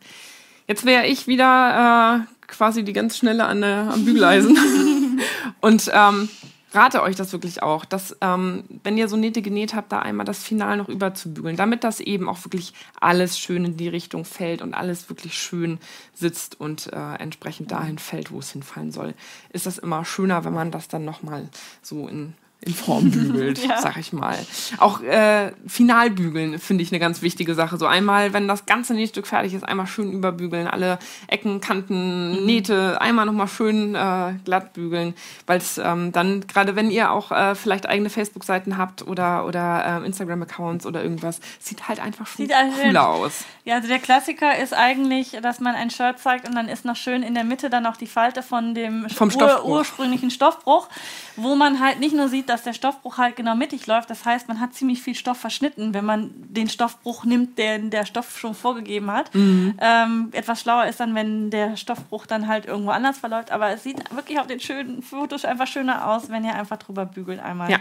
[0.68, 4.58] Jetzt wäre ich wieder äh, quasi die ganz schnelle an der, am Bügeleisen
[5.62, 6.30] und ähm,
[6.76, 10.26] rate euch das wirklich auch, dass ähm, wenn ihr so Nähte genäht habt, da einmal
[10.26, 14.62] das Final noch überzubügeln, damit das eben auch wirklich alles schön in die Richtung fällt
[14.62, 15.80] und alles wirklich schön
[16.14, 19.14] sitzt und äh, entsprechend dahin fällt, wo es hinfallen soll.
[19.50, 21.50] Ist das immer schöner, wenn man das dann nochmal
[21.82, 23.80] so in in Form bügelt, Ja.
[23.80, 24.36] sag ich mal.
[24.80, 27.78] Auch äh, Finalbügeln finde ich eine ganz wichtige Sache.
[27.78, 32.46] So einmal, wenn das ganze Nähstück fertig ist, einmal schön überbügeln, alle Ecken, Kanten, Mhm.
[32.46, 35.14] Nähte einmal nochmal schön äh, glatt bügeln,
[35.46, 39.84] weil es ähm, dann, gerade wenn ihr auch äh, vielleicht eigene Facebook-Seiten habt oder, oder
[39.88, 42.86] ähm, Instagram-Accounts oder irgendwas, sieht halt einfach schon Sieht halt schön.
[42.88, 43.44] cooler aus.
[43.64, 46.96] Ja, also der Klassiker ist eigentlich, dass man ein Shirt zeigt und dann ist noch
[46.96, 49.70] schön in der Mitte dann noch die Falte von dem Vom ur Stoffbruch.
[49.70, 50.88] ursprünglichen Stoffbruch,
[51.36, 54.10] wo man halt nicht nur sieht, dass der Stoffbruch halt genau mittig läuft.
[54.10, 58.06] Das heißt, man hat ziemlich viel Stoff verschnitten, wenn man den Stoffbruch nimmt, den der
[58.06, 59.34] Stoff schon vorgegeben hat.
[59.36, 59.78] Mhm.
[59.80, 63.52] Ähm, etwas schlauer ist dann, wenn der Stoffbruch dann halt irgendwo anders verläuft.
[63.52, 67.06] Aber es sieht wirklich auf den schönen Fotos einfach schöner aus, wenn ihr einfach drüber
[67.06, 67.70] bügelt einmal.
[67.72, 67.80] Ja,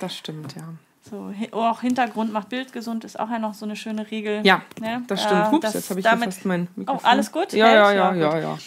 [0.00, 0.62] das stimmt, ja.
[1.10, 4.40] So, oh, auch Hintergrund macht Bild gesund ist auch ja noch so eine schöne Regel.
[4.42, 5.02] Ja, Ne?
[5.06, 5.50] das Äh, stimmt.
[5.50, 7.04] Hups, das jetzt habe ich damit, fast mein Mikrofon.
[7.04, 7.52] alles gut?
[7.52, 8.58] Ja, ja, Ja, ja, ja.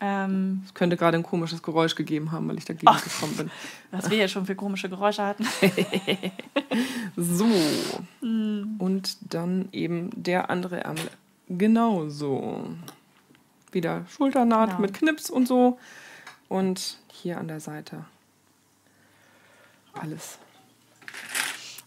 [0.00, 3.02] Ähm, Es könnte gerade ein komisches Geräusch gegeben haben, weil ich dagegen Ach.
[3.02, 3.50] gekommen bin.
[3.90, 5.46] was wir hier schon für komische Geräusche hatten.
[7.16, 7.46] So.
[8.20, 8.74] Hm.
[8.78, 11.08] Und dann eben der andere Ärmel.
[11.48, 12.70] Genauso.
[13.72, 14.80] Wieder Schulternaht Genau.
[14.80, 15.78] mit Knips und so.
[16.48, 18.04] Und hier an der Seite.
[19.94, 20.38] Alles.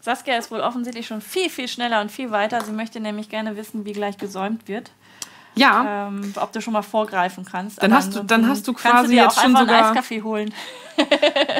[0.01, 2.61] Saskia ist wohl offensichtlich schon viel, viel schneller und viel weiter.
[2.63, 4.91] Sie möchte nämlich gerne wissen, wie gleich gesäumt wird.
[5.55, 7.81] Ja, Ähm, ob du schon mal vorgreifen kannst.
[7.83, 9.61] Dann Aber hast du- dann hast du kannst quasi du dir jetzt auch schon einfach
[9.61, 10.53] sogar- einen Eiskaffee holen.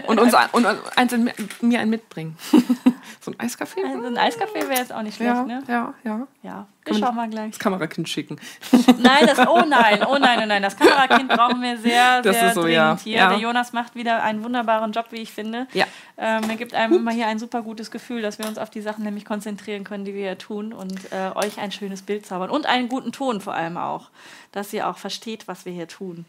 [0.07, 2.37] und, uns, und eins in, mir einen mitbringen.
[3.19, 3.84] so ein Eiskaffee?
[3.84, 5.64] Also ein Eiskaffee wäre jetzt auch nicht schlecht, Ja, ne?
[5.68, 6.27] ja, ja.
[6.41, 7.52] Ja, wir schauen mal gleich.
[7.52, 8.40] Das Kamerakind schicken.
[8.99, 12.48] Nein, das, oh nein, oh nein, oh nein, das Kamerakind brauchen wir sehr, Das sehr
[12.48, 12.98] ist so, dringend ja.
[13.03, 13.18] hier.
[13.18, 13.30] Ja.
[13.30, 15.68] Der Jonas macht wieder einen wunderbaren Job, wie ich finde.
[15.73, 15.86] Ja.
[16.18, 18.81] Ähm, er gibt einem immer hier ein super gutes Gefühl, dass wir uns auf die
[18.81, 22.49] Sachen nämlich konzentrieren können, die wir hier tun und äh, euch ein schönes Bild zaubern.
[22.49, 24.10] Und einen guten Ton vor allem auch,
[24.52, 26.26] dass ihr auch versteht, was wir hier tun.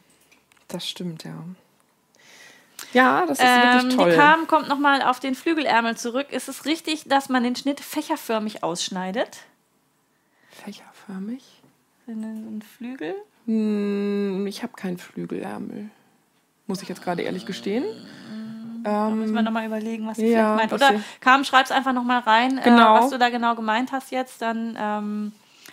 [0.69, 1.35] Das stimmt, ja.
[2.92, 4.10] Ja, das ist Ähm, wirklich toll.
[4.10, 6.26] die Kam kommt nochmal auf den Flügelärmel zurück.
[6.30, 9.38] Ist es richtig, dass man den Schnitt fächerförmig ausschneidet?
[10.50, 11.42] Fächerförmig?
[12.08, 13.14] Ein Flügel?
[13.46, 15.90] Hm, ich habe keinen Flügelärmel.
[16.66, 17.84] Muss ich jetzt gerade ehrlich gestehen.
[18.82, 20.82] Da müssen wir nochmal überlegen, was du ja, vielleicht meint.
[20.82, 22.96] das Oder Kam, schreib's einfach nochmal rein, Genau.
[22.96, 25.32] äh, was du da genau gemeint hast jetzt, dann, ähm,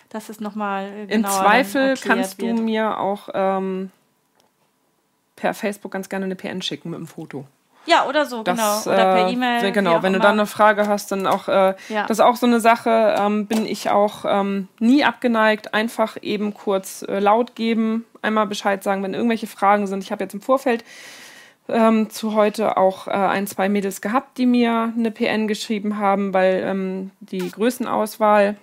[0.10, 2.60] dass es nochmal äh, Im genauer dann Zweifel kannst du wird.
[2.60, 3.92] mir auch ähm,
[5.38, 7.46] per Facebook ganz gerne eine PN schicken mit einem Foto.
[7.86, 8.94] Ja, oder so, Das, genau.
[8.98, 9.62] Oder per äh, E-Mail.
[9.62, 11.48] wenn- wie Genau, wenn du dann eine Frage hast, dann auch.
[11.48, 12.02] Äh, Ja.
[12.06, 15.74] Das ist auch so eine Sache, ähm, bin ich auch ähm, nie abgeneigt.
[15.74, 20.04] Einfach eben kurz äh, laut geben, einmal Bescheid sagen, wenn irgendwelche Fragen sind.
[20.04, 20.84] Ich habe jetzt im Vorfeld
[21.70, 26.34] ähm, zu heute auch äh, ein, zwei Mädels gehabt, die mir eine PN geschrieben haben,
[26.34, 28.58] weil ähm, die Größenauswahl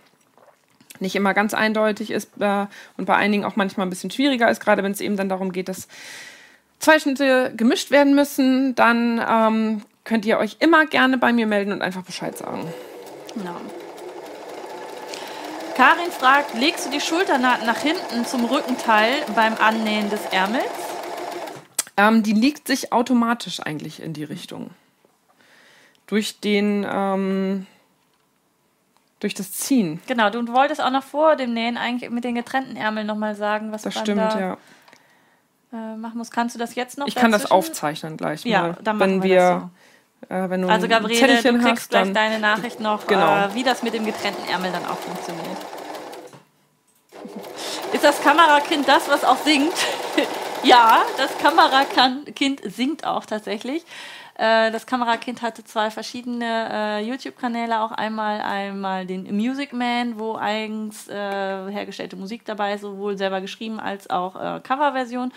[1.00, 2.66] nicht immer ganz eindeutig ist äh,
[2.98, 5.50] und bei einigen auch manchmal ein bisschen schwieriger ist, gerade wenn es eben dann darum
[5.52, 5.88] geht, dass
[6.78, 11.72] zwei Schnitte gemischt werden müssen, dann ähm, könnt ihr euch immer gerne bei mir melden
[11.72, 12.72] und einfach Bescheid sagen.
[13.34, 13.56] Genau.
[15.76, 20.64] Karin fragt, legst du die Schulternaht nach hinten zum Rückenteil beim Annähen des Ärmels?
[21.96, 24.70] Ähm, die liegt sich automatisch eigentlich in die Richtung.
[26.06, 27.66] Durch den, ähm,
[29.18, 30.00] durch das Ziehen.
[30.06, 33.72] Genau, du wolltest auch noch vor dem Nähen eigentlich mit den getrennten Ärmeln nochmal sagen,
[33.72, 34.58] was Das stimmt, da ja.
[35.74, 36.30] Äh, machen muss.
[36.30, 37.56] Kannst du das jetzt noch Ich kann das dazwischen?
[37.58, 38.76] aufzeichnen gleich Ja, mal.
[38.82, 42.12] dann machen wenn wir das wir, äh, wenn du Also Gabriele, du kriegst hast, gleich
[42.12, 43.36] deine Nachricht noch, Genau.
[43.36, 45.58] äh, wie das mit dem getrennten Ärmel dann auch funktioniert.
[47.92, 49.72] Ist das Kamerakind das, was auch singt?
[50.62, 53.84] ja, das Kamerakind singt auch tatsächlich.
[54.34, 60.36] Äh, Das Kamerakind hatte zwei verschiedene äh, YouTube-Kanäle, auch einmal einmal den Music Man, wo
[60.36, 65.32] eigens äh, hergestellte Musik dabei ist, sowohl selber geschrieben als auch Coverversion.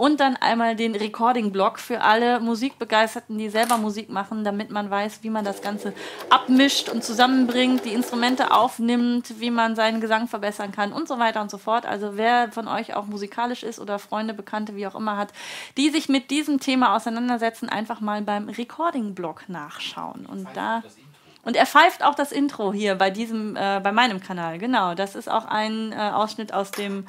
[0.00, 5.18] Und dann einmal den Recording-Blog für alle Musikbegeisterten, die selber Musik machen, damit man weiß,
[5.20, 5.92] wie man das Ganze
[6.30, 11.42] abmischt und zusammenbringt, die Instrumente aufnimmt, wie man seinen Gesang verbessern kann und so weiter
[11.42, 11.84] und so fort.
[11.84, 15.34] Also wer von euch auch musikalisch ist oder Freunde, Bekannte, wie auch immer hat,
[15.76, 20.24] die sich mit diesem Thema auseinandersetzen, einfach mal beim Recording-Blog nachschauen.
[20.24, 20.82] Und da
[21.42, 24.58] und er pfeift auch das Intro hier bei diesem, äh, bei meinem Kanal.
[24.58, 27.06] Genau, das ist auch ein äh, Ausschnitt aus dem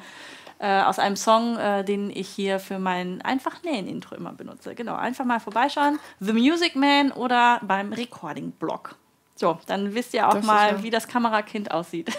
[0.62, 4.74] äh, aus einem Song, äh, den ich hier für mein einfach nähen Intro immer benutze.
[4.76, 5.98] Genau, einfach mal vorbeischauen.
[6.20, 8.94] The Music Man oder beim Recording Blog.
[9.34, 12.16] So, dann wisst ihr auch Das mal, ja- wie das Kamerakind aussieht.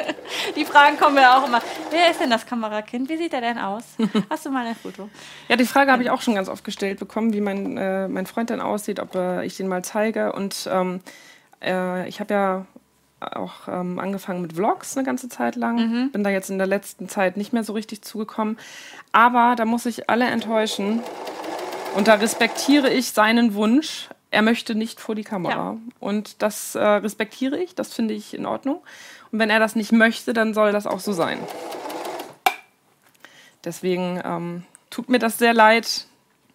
[0.56, 1.62] die Fragen kommen ja auch immer.
[1.90, 3.08] Wer ist denn das Kamerakind?
[3.08, 3.84] Wie sieht er denn aus?
[4.30, 5.08] Hast du mal ein Foto?
[5.48, 8.26] Ja, die Frage habe ich auch schon ganz oft gestellt bekommen, wie mein, äh, mein
[8.26, 10.32] Freund dann aussieht, ob äh, ich den mal zeige.
[10.32, 11.00] Und ähm,
[11.64, 12.66] äh, ich habe ja
[13.20, 16.10] auch ähm, angefangen mit Vlogs eine ganze Zeit lang.
[16.12, 18.58] Bin da jetzt in der letzten Zeit nicht mehr so richtig zugekommen.
[19.12, 21.02] Aber da muss ich alle enttäuschen.
[21.94, 24.10] Und da respektiere ich seinen Wunsch.
[24.30, 25.54] er möchte nicht vor die Kamera.
[25.54, 25.76] Ja.
[25.98, 28.82] Und das äh, respektiere ich, das finde ich in Ordnung.
[29.32, 31.38] Und wenn er das nicht möchte, dann soll das auch so sein.
[33.64, 36.06] Deswegen ähm, tut mir das sehr leid.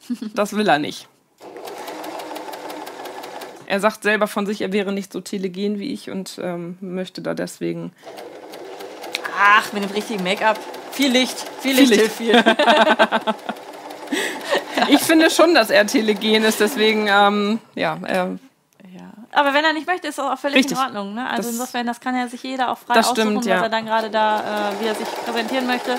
[0.35, 1.07] Das will er nicht.
[3.71, 7.21] Er sagt selber von sich, er wäre nicht so telegen wie ich und ähm, möchte
[7.21, 7.93] da deswegen
[9.39, 10.59] Ach, mit dem richtigen Make-up.
[10.91, 12.11] Viel Licht, viel Licht, Licht.
[12.11, 12.43] viel.
[14.89, 18.37] Ich finde schon, dass er telegen ist, deswegen, ähm, ja, er,
[18.93, 19.11] Ja.
[19.31, 20.77] Aber wenn er nicht möchte, ist das auch völlig Richtig.
[20.77, 21.13] in Ordnung.
[21.13, 21.25] Ne?
[21.29, 23.55] Also Das- insofern, das kann ja sich jeder auch frei Das aussuchen, stimmt, ja.
[23.55, 25.97] was er dann gerade da, äh, wie er sich präsentieren möchte.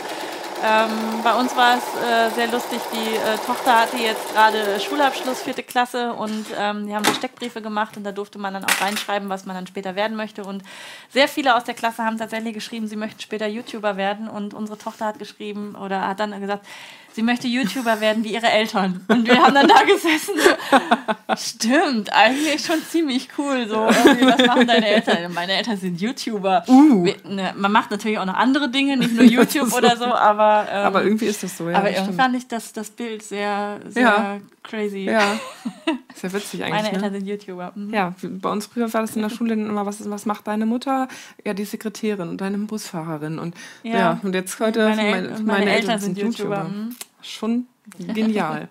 [0.64, 2.80] Ähm, bei uns war es äh, sehr lustig.
[2.93, 7.60] Die äh, Tochter hatte jetzt gerade Schulabschluss, vierte Klasse, und ähm, die haben so Steckbriefe
[7.60, 10.44] gemacht und da durfte man dann auch reinschreiben, was man dann später werden möchte.
[10.44, 10.62] Und
[11.10, 14.28] sehr viele aus der Klasse haben tatsächlich geschrieben, sie möchten später YouTuber werden.
[14.28, 16.64] Und unsere Tochter hat geschrieben oder hat dann gesagt,
[17.14, 19.01] sie möchte YouTuber werden wie ihre Eltern.
[19.09, 20.34] Und wir haben dann da gesessen.
[20.36, 23.66] So, Stimmt, eigentlich schon ziemlich cool.
[23.68, 25.32] So, was machen deine Eltern?
[25.32, 26.64] Meine Eltern sind YouTuber.
[26.68, 27.05] Uh.
[27.05, 29.76] Wir, ne, man macht natürlich auch noch andere Dinge, nicht nur YouTube so.
[29.78, 31.78] oder so, aber, ähm, aber irgendwie ist das so, ja.
[31.78, 34.39] aber irgendwie fand ich das, das Bild sehr, sehr Ja.
[34.62, 35.05] crazy.
[35.05, 35.22] Ja,
[36.14, 36.74] ist ja witzig eigentlich.
[36.74, 36.94] Meine ne?
[36.94, 37.72] Eltern sind YouTuber.
[37.74, 37.94] Mhm.
[37.94, 40.66] Ja, bei uns früher war das in der Schule dann immer, was, was macht deine
[40.66, 41.09] Mutter?
[41.44, 43.39] Ja, die Sekretärin und deine Busfahrerin.
[43.39, 44.20] Und ja, Ja.
[44.22, 46.64] und jetzt heute Meine, und meine, Eltern sind YouTuber.
[46.64, 46.97] Mhm.
[47.23, 47.66] Schon
[47.99, 48.69] genial.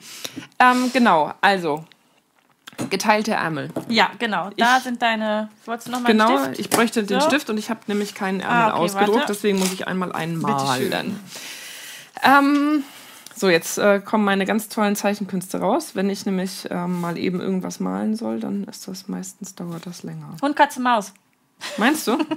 [0.60, 1.86] ähm, genau, also
[2.90, 3.69] geteilte Ärmel.
[3.90, 4.49] Ja, genau.
[4.57, 5.49] Da Ich- sind deine.
[5.65, 7.28] Wolltest du noch mal Genau, ich bräuchte den So.
[7.28, 9.34] Stift und ich habe nämlich keinen Ärmel Ah, okay, ausgedruckt, warte.
[9.34, 11.19] deswegen muss ich einmal einen malen.
[12.23, 12.84] Ähm,
[13.36, 15.91] so, jetzt äh, kommen meine ganz tollen Zeichenkünste raus.
[15.95, 20.03] Wenn ich nämlich ähm, mal eben irgendwas malen soll, dann ist das meistens dauert das
[20.03, 20.36] länger.
[20.41, 21.14] Hund, Katze, Maus.
[21.78, 22.18] Meinst du?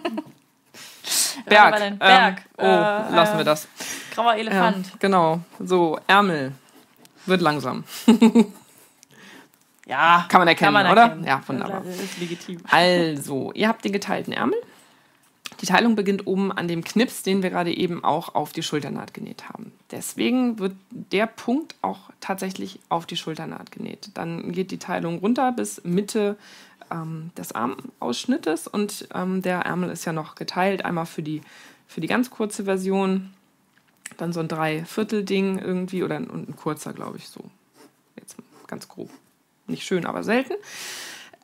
[1.04, 1.80] Was Berg.
[2.00, 3.68] Ähm, oh, Äh, lassen wir äh, das.
[4.14, 4.92] Grauer Ja, Elefant.
[5.00, 5.40] genau.
[5.60, 6.52] So, Ärmel.
[7.26, 7.84] Wird langsam.
[9.86, 10.24] Ja.
[10.28, 11.02] Kann man erkennen, oder?
[11.02, 11.24] erkennen.
[11.24, 11.82] Ja, wunderbar.
[11.84, 12.58] Das ist legitim.
[12.70, 14.58] Also, ihr habt den geteilten Ärmel.
[15.60, 19.14] Die Teilung beginnt oben an dem Knips, den wir gerade eben auch auf die Schulternaht
[19.14, 19.72] genäht haben.
[19.90, 24.08] Deswegen wird der Punkt auch tatsächlich auf die Schulternaht genäht.
[24.14, 26.36] Dann geht die Teilung runter bis Mitte
[26.90, 30.84] ähm, des Armausschnittes und ähm, der Ärmel ist ja noch geteilt.
[30.84, 31.42] Einmal für die,
[31.86, 33.32] für die ganz kurze Version,
[34.16, 37.40] dann so ein Dreiviertel-Ding irgendwie oder ein, und ein kurzer, glaube ich, so.
[38.16, 38.36] Jetzt
[38.66, 39.10] ganz grob.
[39.66, 40.54] Nicht schön, aber selten.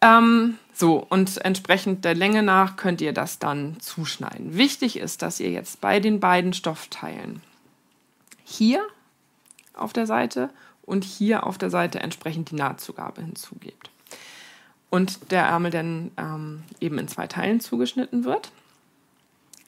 [0.02, 4.56] Ähm, so, und entsprechend der Länge nach könnt ihr das dann zuschneiden.
[4.56, 7.42] Wichtig ist, dass ihr jetzt bei den beiden Stoffteilen
[8.44, 8.82] hier
[9.74, 10.50] auf der Seite
[10.82, 13.90] und hier auf der Seite entsprechend die Nahtzugabe hinzugebt.
[14.90, 18.50] Und der Ärmel dann ähm, eben in zwei Teilen zugeschnitten wird.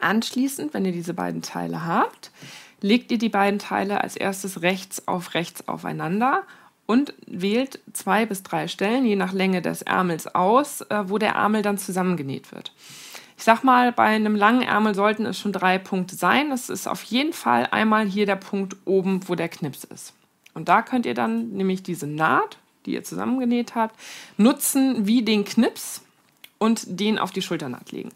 [0.01, 2.32] Anschließend, wenn ihr diese beiden Teile habt,
[2.81, 6.43] legt ihr die beiden Teile als erstes rechts auf rechts aufeinander
[6.86, 11.35] und wählt zwei bis drei Stellen, je nach Länge des Ärmels aus, äh, wo der
[11.35, 12.73] Ärmel dann zusammengenäht wird.
[13.39, 16.51] Ich sag mal, bei einem langen Ärmel sollten es schon drei Punkte sein.
[16.51, 20.12] Das ist auf jeden Fall einmal hier der Punkt oben, wo der Knips ist.
[20.55, 23.99] Und da könnt ihr dann nämlich diese Naht, die ihr zusammengenäht habt,
[24.37, 26.03] nutzen wie den Knips
[26.59, 28.11] und den auf die Schulternaht legen.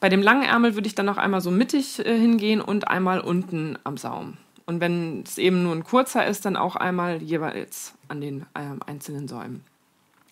[0.00, 3.20] Bei dem langen Ärmel würde ich dann noch einmal so mittig äh, hingehen und einmal
[3.20, 4.36] unten am Saum.
[4.66, 8.80] Und wenn es eben nur ein kurzer ist, dann auch einmal jeweils an den ähm,
[8.84, 9.64] einzelnen Säumen.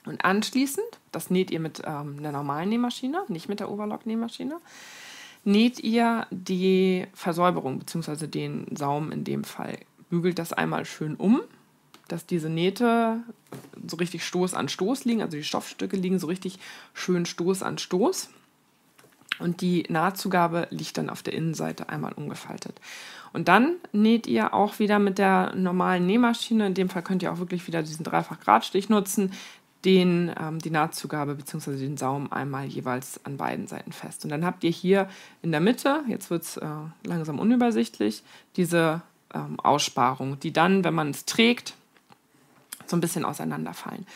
[0.05, 4.56] Und anschließend, das näht ihr mit ähm, einer normalen Nähmaschine, nicht mit der Overlock-Nähmaschine,
[5.44, 8.27] näht ihr die Versäuberung bzw.
[8.27, 9.78] den Saum in dem Fall.
[10.11, 11.40] Bügelt das einmal schön um,
[12.09, 13.20] dass diese Nähte
[13.86, 16.59] so richtig Stoß an Stoß liegen, also die Stoffstücke liegen so richtig
[16.93, 18.31] schön Stoß an Stoß.
[19.40, 22.81] Und die Nahtzugabe liegt dann auf der Innenseite einmal umgefaltet.
[23.32, 27.32] Und dann näht ihr auch wieder mit der normalen Nähmaschine, in dem Fall könnt ihr
[27.32, 29.32] auch wirklich wieder diesen Dreifach-Gradstich nutzen,
[29.85, 31.76] den, ähm, die Nahtzugabe bzw.
[31.76, 34.24] den Saum einmal jeweils an beiden Seiten fest.
[34.24, 35.09] Und dann habt ihr hier
[35.43, 36.66] in der Mitte, jetzt wird es äh,
[37.05, 38.22] langsam unübersichtlich,
[38.56, 39.02] diese
[39.35, 41.74] ähm, Aussparung, die dann, wenn man es trägt,
[42.86, 44.06] so ein bisschen auseinanderfallen.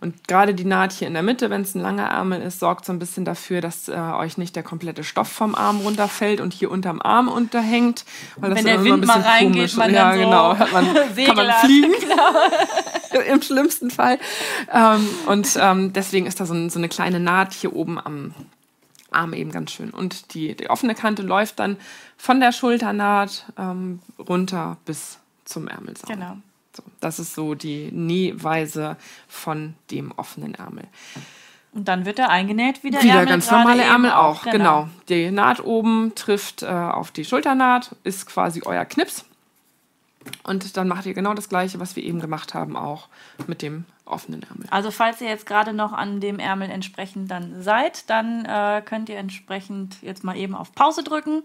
[0.00, 2.86] Und gerade die Naht hier in der Mitte, wenn es ein langer Ärmel ist, sorgt
[2.86, 6.54] so ein bisschen dafür, dass äh, euch nicht der komplette Stoff vom Arm runterfällt und
[6.54, 8.06] hier unterm Arm unterhängt.
[8.36, 10.86] Weil Wenn ist der Wind mal reingeht, man ja, dann so genau, hat man,
[11.26, 11.92] kann man fliegen.
[13.30, 14.18] Im schlimmsten Fall.
[14.72, 18.34] Ähm, und ähm, deswegen ist da so, ein, so eine kleine Naht hier oben am
[19.10, 19.90] Arm eben ganz schön.
[19.90, 21.76] Und die, die offene Kante läuft dann
[22.16, 26.08] von der Schulternaht ähm, runter bis zum Ärmelsaum.
[26.08, 26.36] Genau.
[26.80, 28.96] So, das ist so die Nähweise
[29.28, 30.84] von dem offenen Ärmel.
[31.72, 34.88] Und dann wird er eingenäht, wie der Wieder Ärmel ganz gerade normale Ärmel auch, genau.
[35.08, 39.24] Die Naht oben trifft äh, auf die Schulternaht, ist quasi euer Knips.
[40.42, 43.08] Und dann macht ihr genau das gleiche, was wir eben gemacht haben, auch
[43.46, 44.66] mit dem offenen Ärmel.
[44.70, 49.08] Also falls ihr jetzt gerade noch an dem Ärmel entsprechend dann seid, dann äh, könnt
[49.08, 51.42] ihr entsprechend jetzt mal eben auf Pause drücken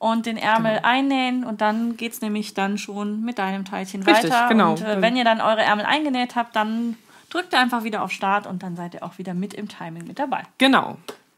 [0.00, 0.88] und den Ärmel genau.
[0.88, 4.48] einnähen und dann geht es nämlich dann schon mit deinem Teilchen Richtig, weiter.
[4.48, 4.70] Genau.
[4.70, 6.96] Und äh, wenn ihr dann eure Ärmel eingenäht habt, dann
[7.28, 10.06] drückt ihr einfach wieder auf Start und dann seid ihr auch wieder mit im Timing
[10.06, 10.42] mit dabei.
[10.56, 10.96] Genau.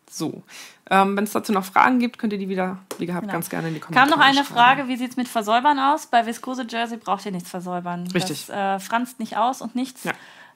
[0.09, 0.45] So.
[0.91, 3.33] Ähm, Wenn es dazu noch Fragen gibt, könnt ihr die wieder, wie gehabt, genau.
[3.33, 4.55] ganz gerne in die Kommentare Kam noch eine schreiben.
[4.55, 6.07] Frage, wie sieht es mit Versäubern aus?
[6.07, 8.07] Bei Viskose Jersey braucht ihr nichts versäubern.
[8.15, 8.47] Richtig.
[8.47, 10.05] Das äh, franzt nicht aus und nichts.
[10.05, 10.13] Ja.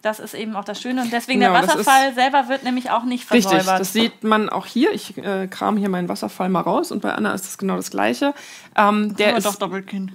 [0.07, 1.03] Das ist eben auch das Schöne.
[1.03, 3.59] Und deswegen genau, der Wasserfall selber wird nämlich auch nicht versäubert.
[3.59, 4.93] Richtig, das sieht man auch hier.
[4.93, 7.91] Ich äh, kram hier meinen Wasserfall mal raus und bei Anna ist das genau das
[7.91, 8.33] Gleiche.
[8.77, 10.13] Ähm, der ist doch Doppelkinn.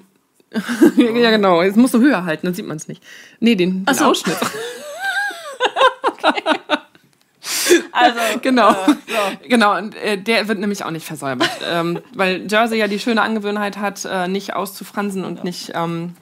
[0.96, 1.62] ja, genau.
[1.62, 3.04] Jetzt musst du höher halten, dann sieht man es nicht.
[3.42, 4.06] Nee, den, den so.
[4.06, 4.38] Ausschnitt.
[6.04, 6.42] okay.
[7.92, 8.72] Also, genau.
[8.72, 9.48] Äh, so.
[9.50, 11.52] Genau, und äh, der wird nämlich auch nicht versäubert.
[11.70, 15.44] ähm, weil Jersey ja die schöne Angewohnheit hat, äh, nicht auszufransen und ja.
[15.44, 16.14] nicht, ähm,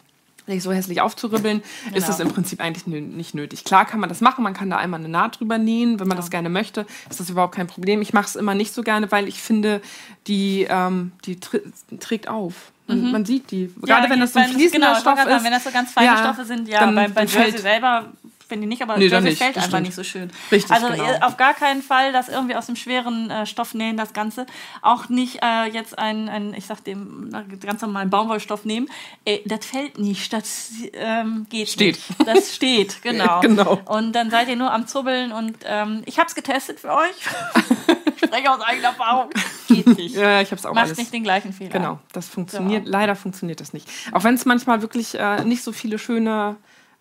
[0.50, 1.98] nicht so hässlich aufzuribbeln, genau.
[1.98, 3.64] ist das im Prinzip eigentlich nicht nötig.
[3.64, 6.18] Klar kann man das machen, man kann da einmal eine Naht drüber nähen, wenn man
[6.18, 6.22] ja.
[6.22, 8.02] das gerne möchte, ist das überhaupt kein Problem.
[8.02, 9.82] Ich mache es immer nicht so gerne, weil ich finde,
[10.28, 12.72] die, ähm, die trägt auf.
[12.88, 13.12] Man, mhm.
[13.12, 13.72] man, sieht die.
[13.82, 15.44] Gerade ja, wenn das so ein fließender genau, Stoff ist.
[15.44, 18.08] wenn das so ganz feine ja, Stoffe sind, ja, bei, bei Jersey selber
[18.50, 19.84] finde ich nicht, aber nee, Jersey fällt einfach stimmt.
[19.84, 20.32] nicht so schön.
[20.52, 21.26] Richtig, also genau.
[21.26, 24.48] auf gar keinen Fall das irgendwie aus dem schweren äh, Stoff nähen, das Ganze.
[24.82, 27.30] Auch nicht äh, jetzt ein, ein, ich sag dem,
[27.62, 28.90] ganz normalen Baumwollstoff nehmen.
[29.24, 31.96] Äh, das fällt nicht, das ähm, geht steht.
[31.96, 32.28] nicht.
[32.28, 33.40] Das steht, genau.
[33.42, 33.80] genau.
[33.86, 37.16] Und dann seid ihr nur am Zubbeln und ähm, ich habe es getestet für euch.
[38.16, 39.30] ich spreche aus eigener Erfahrung.
[39.68, 40.16] Geht nicht.
[40.16, 40.98] Ja, ich habe es auch Macht alles.
[40.98, 41.70] nicht den gleichen Fehler.
[41.70, 42.86] Genau, das funktioniert.
[42.86, 42.92] Ja.
[42.92, 43.88] Leider funktioniert das nicht.
[44.12, 46.58] Auch wenn es manchmal wirklich äh, nicht so viele schöne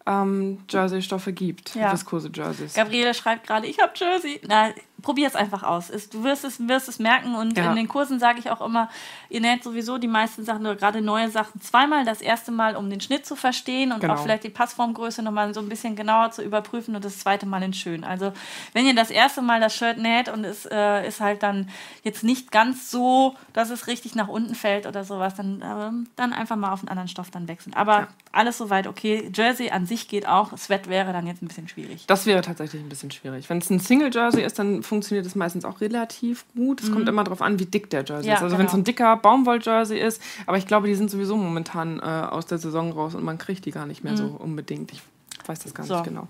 [0.08, 1.92] ähm, Jersey-Stoffe gibt, ja.
[1.92, 2.74] viskose Jerseys.
[2.74, 4.40] Gabriele schreibt gerade, ich habe Jersey.
[4.46, 4.72] Na,
[5.02, 5.88] probier es einfach aus.
[5.88, 7.70] du wirst es, wirst es merken und ja.
[7.70, 8.88] in den Kursen sage ich auch immer,
[9.28, 12.04] ihr näht sowieso die meisten Sachen oder gerade neue Sachen zweimal.
[12.04, 14.14] Das erste Mal, um den Schnitt zu verstehen und genau.
[14.14, 17.62] auch vielleicht die Passformgröße nochmal so ein bisschen genauer zu überprüfen und das zweite Mal
[17.62, 18.04] in schön.
[18.04, 18.32] Also
[18.72, 21.68] wenn ihr das erste Mal das Shirt näht und es äh, ist halt dann
[22.02, 26.32] jetzt nicht ganz so, dass es richtig nach unten fällt oder sowas, dann, äh, dann
[26.32, 27.74] einfach mal auf einen anderen Stoff dann wechseln.
[27.74, 28.08] Aber ja.
[28.32, 29.30] alles soweit okay.
[29.34, 30.56] Jersey an sich geht auch.
[30.56, 32.04] Sweat wäre dann jetzt ein bisschen schwierig.
[32.06, 33.48] Das wäre tatsächlich ein bisschen schwierig.
[33.48, 36.80] Wenn es ein Single Jersey ist, dann funktioniert es meistens auch relativ gut.
[36.80, 36.94] Es mhm.
[36.94, 38.42] kommt immer darauf an, wie dick der Jersey ja, ist.
[38.42, 38.58] Also genau.
[38.58, 42.02] wenn es so ein dicker Baumwoll-Jersey ist, aber ich glaube, die sind sowieso momentan äh,
[42.02, 44.16] aus der Saison raus und man kriegt die gar nicht mehr mhm.
[44.16, 44.92] so unbedingt.
[44.92, 45.02] Ich
[45.46, 45.94] weiß das gar so.
[45.94, 46.28] nicht genau.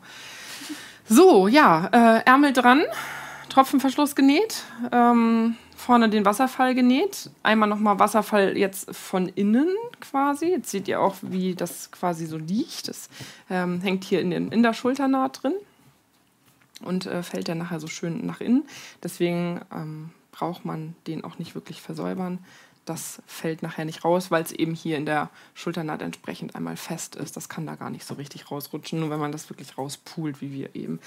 [1.08, 2.82] So, ja, äh, Ärmel dran,
[3.48, 9.68] Tropfenverschluss genäht, ähm, vorne den Wasserfall genäht, einmal nochmal Wasserfall jetzt von innen
[10.00, 10.46] quasi.
[10.46, 12.88] Jetzt seht ihr auch, wie das quasi so liegt.
[12.88, 13.08] Das
[13.48, 15.54] ähm, hängt hier in, den, in der Schulternaht drin
[16.82, 18.64] und äh, fällt dann nachher so schön nach innen.
[19.02, 22.38] Deswegen ähm, braucht man den auch nicht wirklich versäubern.
[22.84, 27.16] Das fällt nachher nicht raus, weil es eben hier in der Schulternaht entsprechend einmal fest
[27.16, 27.36] ist.
[27.36, 30.52] Das kann da gar nicht so richtig rausrutschen, nur wenn man das wirklich rauspult, wie
[30.52, 30.98] wir eben.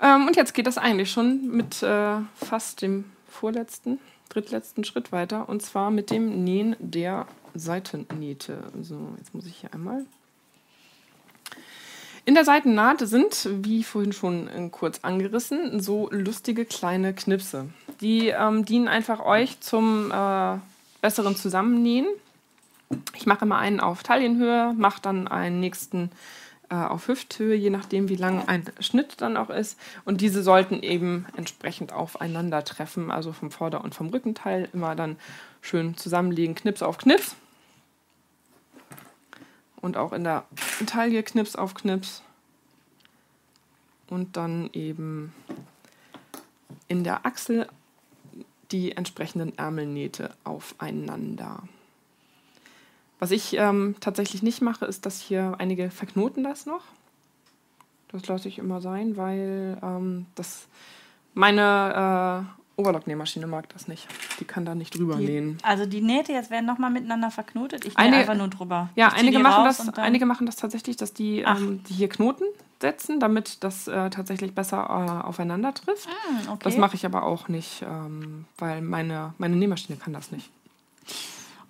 [0.00, 3.98] Ähm, und jetzt geht das eigentlich schon mit äh, fast dem vorletzten,
[4.28, 5.48] drittletzten Schritt weiter.
[5.48, 8.70] Und zwar mit dem Nähen der Seitennähte.
[8.82, 10.04] So, jetzt muss ich hier einmal
[12.28, 17.70] in der Seitennaht sind, wie vorhin schon äh, kurz angerissen, so lustige kleine Knipse.
[18.02, 20.58] Die ähm, dienen einfach euch zum äh,
[21.00, 22.06] besseren Zusammennähen.
[23.14, 26.10] Ich mache immer einen auf Taillenhöhe, mache dann einen nächsten
[26.68, 29.78] äh, auf Hüfthöhe, je nachdem, wie lang ein Schnitt dann auch ist.
[30.04, 35.16] Und diese sollten eben entsprechend aufeinander treffen, also vom Vorder- und vom Rückenteil immer dann
[35.62, 37.36] schön zusammenlegen, Knips auf Knips
[39.80, 40.44] und auch in der
[40.86, 42.22] Taille Knips auf Knips
[44.08, 45.32] und dann eben
[46.88, 47.68] in der Achsel
[48.70, 51.62] die entsprechenden Ärmelnähte aufeinander.
[53.18, 56.84] Was ich ähm, tatsächlich nicht mache, ist, dass hier einige verknoten das noch.
[58.08, 60.68] Das lasse ich immer sein, weil ähm, das
[61.34, 62.46] meine
[62.78, 64.06] äh, Overlock-Nähmaschine mag das nicht.
[64.40, 65.58] Die kann da nicht drüber die, nähen.
[65.62, 67.84] Also die Nähte jetzt werden nochmal miteinander verknotet.
[67.84, 68.88] Ich nähe einfach nur drüber.
[68.96, 72.44] Ja, einige machen, das, einige machen das tatsächlich, dass die, ähm, die hier Knoten
[72.80, 76.08] setzen, damit das äh, tatsächlich besser äh, aufeinander trifft.
[76.08, 76.60] Mm, okay.
[76.62, 80.50] Das mache ich aber auch nicht, ähm, weil meine, meine Nähmaschine kann das nicht.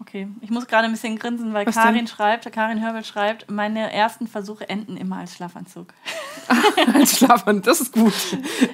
[0.00, 2.06] Okay, ich muss gerade ein bisschen grinsen, weil Was Karin denn?
[2.06, 5.92] schreibt, Karin Hörbel schreibt, meine ersten Versuche enden immer als Schlafanzug.
[6.94, 8.12] als Schlafanzug, das ist gut.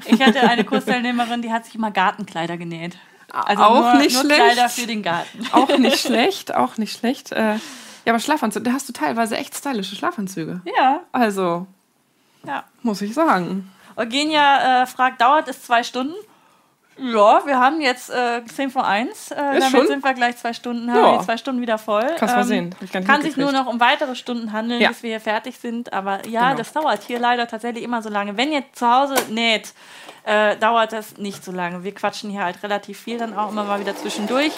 [0.06, 2.98] Ich hatte eine Kursteilnehmerin, die hat sich immer Gartenkleider genäht.
[3.32, 4.40] Also auch nur, nicht nur schlecht.
[4.40, 5.46] Kleider für den Garten.
[5.52, 7.32] Auch nicht schlecht, auch nicht schlecht.
[7.32, 10.60] Äh, ja, aber Schlafanzug, da hast du teilweise echt stylische Schlafanzüge.
[10.76, 11.00] Ja.
[11.10, 11.66] Also,
[12.46, 12.64] ja.
[12.82, 13.70] muss ich sagen.
[13.96, 16.14] Eugenia äh, fragt, dauert es zwei Stunden?
[16.96, 19.30] Ja, wir haben jetzt äh, 10 vor 1.
[19.32, 19.86] Äh, damit schon?
[19.88, 20.94] sind wir gleich zwei Stunden, Ja.
[20.94, 22.02] haben wir die zwei Stunden wieder voll.
[22.04, 22.74] Ähm, Kannst mal sehen.
[22.80, 24.88] Ich nicht kann sich nur noch um weitere Stunden handeln, Ja.
[24.90, 25.92] bis wir hier fertig sind.
[25.92, 26.58] Aber ja, Genau.
[26.58, 28.36] das dauert hier leider tatsächlich immer so lange.
[28.36, 29.72] Wenn ihr zu Hause näht,
[30.24, 31.82] äh, dauert das nicht so lange.
[31.84, 34.52] Wir quatschen hier halt relativ viel, dann auch immer mal wieder zwischendurch.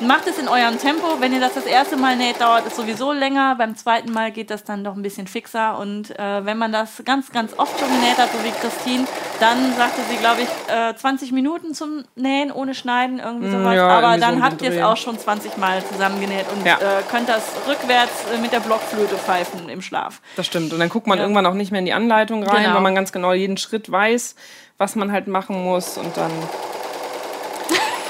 [0.00, 1.20] Macht es in eurem Tempo.
[1.20, 3.54] Wenn ihr das das erste Mal näht, dauert es sowieso länger.
[3.56, 5.78] Beim zweiten Mal geht das dann doch ein bisschen fixer.
[5.78, 9.06] Und äh, wenn man das ganz, ganz oft schon genäht hat, so wie Christine,
[9.40, 13.74] dann sagte sie, glaube ich, äh, 20 Minuten zum Nähen ohne Schneiden, irgendwie Mm, sowas.
[13.76, 16.66] ja, Aber irgendwie so dann um habt ihr es auch schon 20 Mal zusammengenäht und
[16.66, 16.74] Ja.
[16.76, 20.20] äh, könnt das rückwärts äh, mit der Blockflöte pfeifen im Schlaf.
[20.36, 20.72] Das stimmt.
[20.72, 21.24] Und dann guckt man Ja.
[21.24, 22.74] irgendwann auch nicht mehr in die Anleitung rein, Genau.
[22.74, 24.34] weil man ganz genau jeden Schritt weiß,
[24.76, 25.96] was man halt machen muss.
[25.96, 26.32] Und dann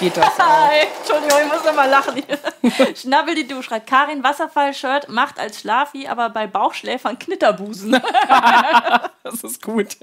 [0.01, 0.69] geht das auch.
[0.69, 2.23] Hi, Entschuldigung, ich muss noch mal lachen.
[2.97, 8.01] Schnabbel die du schreibt, Karin Wasserfall-Shirt macht als Schlafi, aber bei Bauchschläfern Knitterbusen.
[9.27, 9.97] Das ist gut.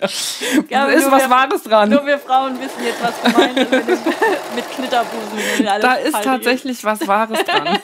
[0.70, 0.86] Ja.
[0.88, 1.90] Da ist was wir- Wahres dran.
[1.90, 3.86] Nur wir Frauen wissen jetzt, was gemeint ist mit,
[4.56, 5.66] mit Knitterbusen.
[5.80, 7.78] Da ist tatsächlich was Wahres dran.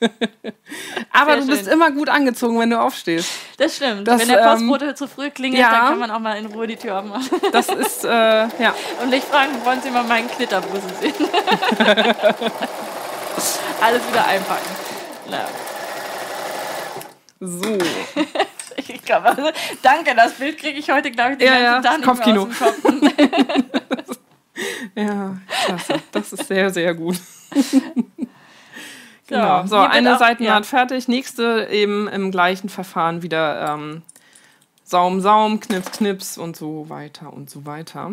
[1.12, 1.72] Aber Sehr du bist schön.
[1.72, 3.30] immer gut angezogen, wenn du aufstehst.
[3.58, 4.06] Das stimmt.
[4.08, 5.70] Das, wenn der ähm, Postbote zu früh klingelt, ja.
[5.70, 7.40] dann kann man auch mal in Ruhe die Tür aufmachen.
[7.52, 8.74] Das ist, äh, ja.
[9.02, 11.14] Und nicht fragen, wollen Sie mal meinen Knitterbusen sehen?
[13.80, 14.70] Alles wieder einpacken.
[15.30, 15.44] Na,
[17.40, 17.78] So.
[18.76, 19.50] ich glaube, also,
[19.82, 22.72] danke, das Bild kriege ich heute, glaube ich, den Ja, ganzen ja, Tag nicht Kopf.
[24.94, 25.94] Ja, klasse.
[26.12, 27.16] Das ist sehr, sehr gut.
[29.28, 29.66] So, Genau.
[29.66, 34.02] So, hier wird eine Seitennaht fertig, nächste eben im gleichen Verfahren wieder ähm,
[34.84, 38.12] Saum, Saum, Knips, Knips und so weiter und so weiter.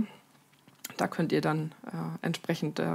[0.97, 2.85] Da könnt ihr dann äh, entsprechend äh,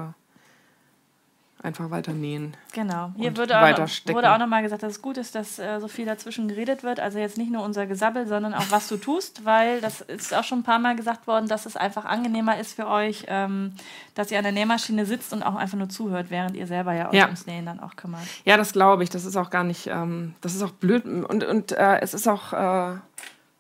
[1.67, 2.57] einfach weiter nähen.
[2.73, 3.13] Genau.
[3.17, 6.07] Hier wurde auch, wurde auch nochmal gesagt, dass es gut ist, dass äh, so viel
[6.07, 7.01] dazwischen geredet wird.
[7.01, 10.45] Also jetzt nicht nur unser Gesabbel, sondern auch was du tust, weil das ist auch
[10.45, 13.73] schon ein paar Mal gesagt worden, dass es einfach angenehmer ist für euch, ähm,
[14.15, 17.09] dass ihr an der Nähmaschine sitzt und auch einfach nur zuhört, während ihr selber ja
[17.09, 17.25] euch Ja.
[17.25, 18.23] ums Nähen dann auch kümmert.
[18.45, 19.11] Ja, das glaube ich.
[19.11, 21.05] Das ist auch gar nicht, ähm, das ist auch blöd.
[21.05, 22.97] Und, und äh, es ist auch, äh,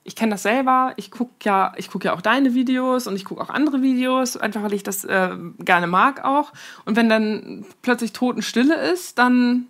[0.07, 0.93] ich kenne das selber.
[0.97, 4.37] Ich gucke ja, ich guck ja auch deine Videos und ich gucke auch andere Videos,
[4.37, 6.53] einfach weil ich das äh, gerne mag auch.
[6.85, 9.67] Und wenn dann plötzlich Totenstille ist, dann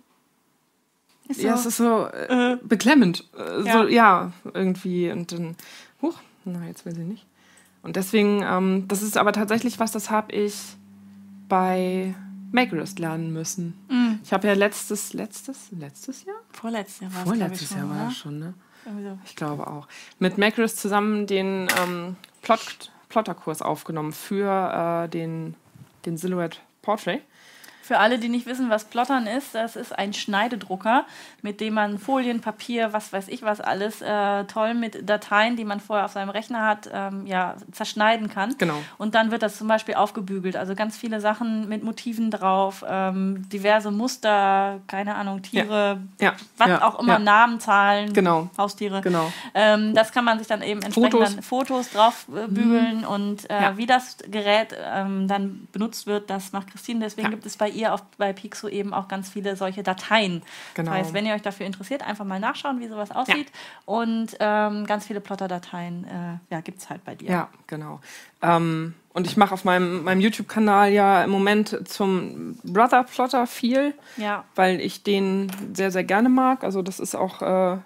[1.27, 3.25] Ist ja, es ist so äh, beklemmend.
[3.37, 3.73] Äh, Ja.
[3.73, 5.11] So, ja, irgendwie.
[5.11, 5.55] Und dann,
[6.01, 7.25] huch, na, jetzt will sie nicht.
[7.81, 10.55] Und deswegen, ähm, das ist aber tatsächlich was, das habe ich
[11.49, 12.13] bei
[12.51, 13.73] Makerist lernen müssen.
[13.89, 14.19] Mhm.
[14.23, 16.37] Ich habe ja letztes, letztes, letztes Jahr?
[16.51, 18.53] Vorletztes Jahr war es, Vorletztes Jahr schon, war das schon, ne?
[19.25, 19.87] Ich glaube auch.
[20.19, 25.55] Mit Makerist zusammen den ähm, Plot, Plotterkurs aufgenommen für äh, den,
[26.05, 27.21] den Silhouette Portrait.
[27.87, 31.05] Für alle, die nicht wissen, was Plottern ist, das ist ein Schneidedrucker,
[31.41, 35.63] mit dem man Folien, Papier, was weiß ich was alles, äh, toll mit Dateien, die
[35.63, 38.55] man vorher auf seinem Rechner hat, ähm, ja, zerschneiden kann.
[38.57, 38.75] Genau.
[38.97, 40.57] Und dann wird das zum Beispiel aufgebügelt.
[40.57, 46.33] Also ganz viele Sachen mit Motiven drauf, ähm, diverse Muster, keine Ahnung, Tiere, Ja.
[46.57, 47.19] was ja, auch immer, Ja.
[47.19, 48.49] Namen, Zahlen, Genau.
[48.57, 48.99] Haustiere.
[48.99, 49.31] Genau.
[49.53, 51.33] Ähm, das kann man sich dann eben entsprechend Fotos.
[51.35, 53.77] dann Fotos drauf äh, bügeln und äh, Ja.
[53.77, 56.99] wie das Gerät ähm, dann benutzt wird, das macht Christine.
[56.99, 57.31] Deswegen Ja.
[57.31, 60.41] gibt es bei ihr auf, bei Pixo eben auch ganz viele solche Dateien.
[60.73, 60.91] Genau.
[60.91, 63.51] Das heißt, wenn ihr euch dafür interessiert, einfach mal nachschauen, wie sowas aussieht.
[63.85, 67.29] Und ähm, ganz viele Plotter-Dateien äh, ja, gibt es halt bei dir.
[67.29, 68.01] Ja, genau.
[68.41, 73.93] Ähm, und ich mache auf meinem, meinem YouTube-Kanal ja im Moment zum Brother Plotter viel,
[74.17, 74.43] Ja.
[74.55, 76.63] weil ich den sehr, sehr gerne mag.
[76.63, 77.77] Also das ist auch äh,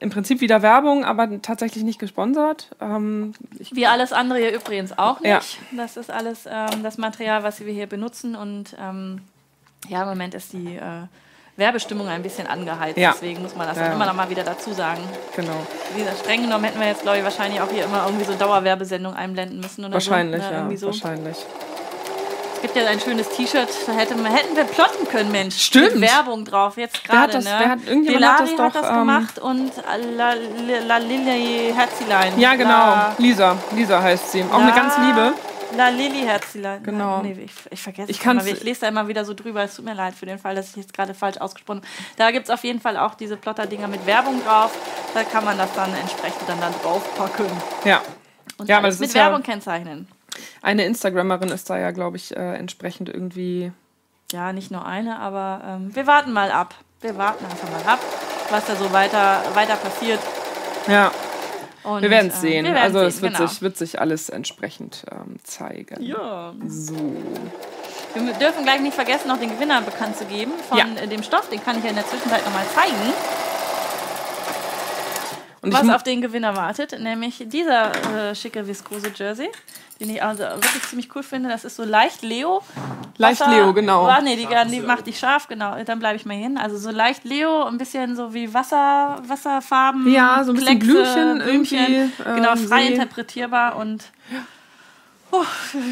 [0.00, 2.70] im Prinzip wieder Werbung, aber tatsächlich nicht gesponsert.
[2.80, 3.34] Ähm,
[3.72, 5.28] Wie alles andere hier übrigens auch nicht.
[5.30, 5.40] Ja.
[5.76, 8.34] Das ist alles ähm, das Material, was wir hier benutzen.
[8.34, 9.20] Und ähm,
[9.88, 11.02] ja, im Moment ist die äh,
[11.56, 12.96] Werbestimmung ein bisschen angeheizt.
[12.96, 13.12] Ja.
[13.12, 13.92] Deswegen muss man das Ja.
[13.92, 15.02] immer noch mal wieder dazu sagen.
[15.36, 15.66] genau.
[15.96, 19.12] Gesagt, streng genommen hätten wir jetzt, glaube ich, wahrscheinlich auch hier immer irgendwie so Dauerwerbesendung
[19.14, 19.84] einblenden müssen.
[19.84, 20.66] Oder Wahrscheinlich, so, ne?
[20.70, 20.76] ja.
[20.76, 20.86] So.
[20.86, 21.36] Wahrscheinlich.
[22.62, 25.56] Es gibt ja ein schönes T-Shirt, da hätte hätten wir plotten können, Mensch.
[25.58, 25.96] Stimmt.
[25.96, 27.32] Mit Werbung drauf, jetzt hat gerade.
[27.32, 27.54] das- Ne?
[27.58, 29.72] wer hat- irgendjemand Delari hat das hat doch, das ähm, gemacht und
[30.16, 30.34] La,
[30.86, 32.38] La Lilly Herzilein.
[32.38, 32.68] Ja, genau.
[32.68, 33.56] La, Lisa.
[33.74, 34.42] Lisa heißt sie.
[34.44, 35.32] Auch eine La- ganz liebe.
[35.74, 36.82] La Lilly Herzilein.
[36.82, 37.22] Genau.
[37.22, 38.44] Nee, ich, ich vergesse Ich es immer.
[38.46, 39.62] Ich lese da immer wieder so drüber.
[39.62, 41.88] Es tut mir leid für den Fall, dass ich jetzt gerade falsch ausgesprochen habe.
[42.18, 44.72] Da gibt es auf jeden Fall auch diese Plotter-Dinger mit Werbung drauf.
[45.14, 47.46] Da kann man das dann entsprechend dann da draufpacken.
[47.84, 48.02] Ja.
[48.58, 50.06] Und Ja, aber alles das mit ist ja- Werbung kennzeichnen.
[50.62, 53.72] Eine Instagrammerin ist da ja, glaube ich, äh, entsprechend irgendwie.
[54.32, 56.74] Ja, nicht nur eine, aber ähm, wir warten mal ab.
[57.00, 58.00] Wir warten einfach mal ab,
[58.50, 60.20] was da so weiter, weiter passiert.
[60.86, 61.10] Ja,
[61.82, 62.64] Und, wir werden es äh, sehen.
[62.66, 63.46] wir werden's also es wird, genau.
[63.48, 66.02] sich, wird sich alles entsprechend ähm, zeigen.
[66.02, 66.52] Ja.
[66.68, 66.94] So.
[68.14, 70.86] Wir dürfen gleich nicht vergessen, noch den Gewinner bekannt zu geben von Ja.
[71.02, 71.48] äh, dem Stoff.
[71.48, 73.12] Den kann ich ja in der Zwischenzeit nochmal zeigen.
[75.62, 77.92] Und was auf den Gewinner wartet, nämlich dieser
[78.30, 79.50] äh, schicke viskose Jersey.
[80.00, 81.48] Den ich also wirklich ziemlich cool finde.
[81.50, 82.62] Das ist so leicht Leo.
[83.18, 84.06] Leicht Wasser- Leo, genau.
[84.06, 85.76] Ah, nee, die, die macht die scharf, genau.
[85.84, 86.56] Dann bleibe ich mal hin.
[86.56, 90.10] Also so leicht Leo, ein bisschen so wie Wasser, Wasserfarben.
[90.10, 90.92] Ja, so ein bisschen Kleckse,
[91.36, 92.94] Blümchen irgendwie, genau, ähm, frei See.
[92.94, 94.04] interpretierbar und.
[95.32, 95.44] Oh,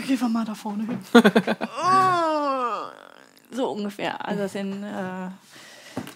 [0.07, 0.99] gehen wir mal da vorne hin.
[1.15, 1.21] Oh,
[3.55, 4.27] so ungefähr.
[4.27, 5.29] Also das sind äh,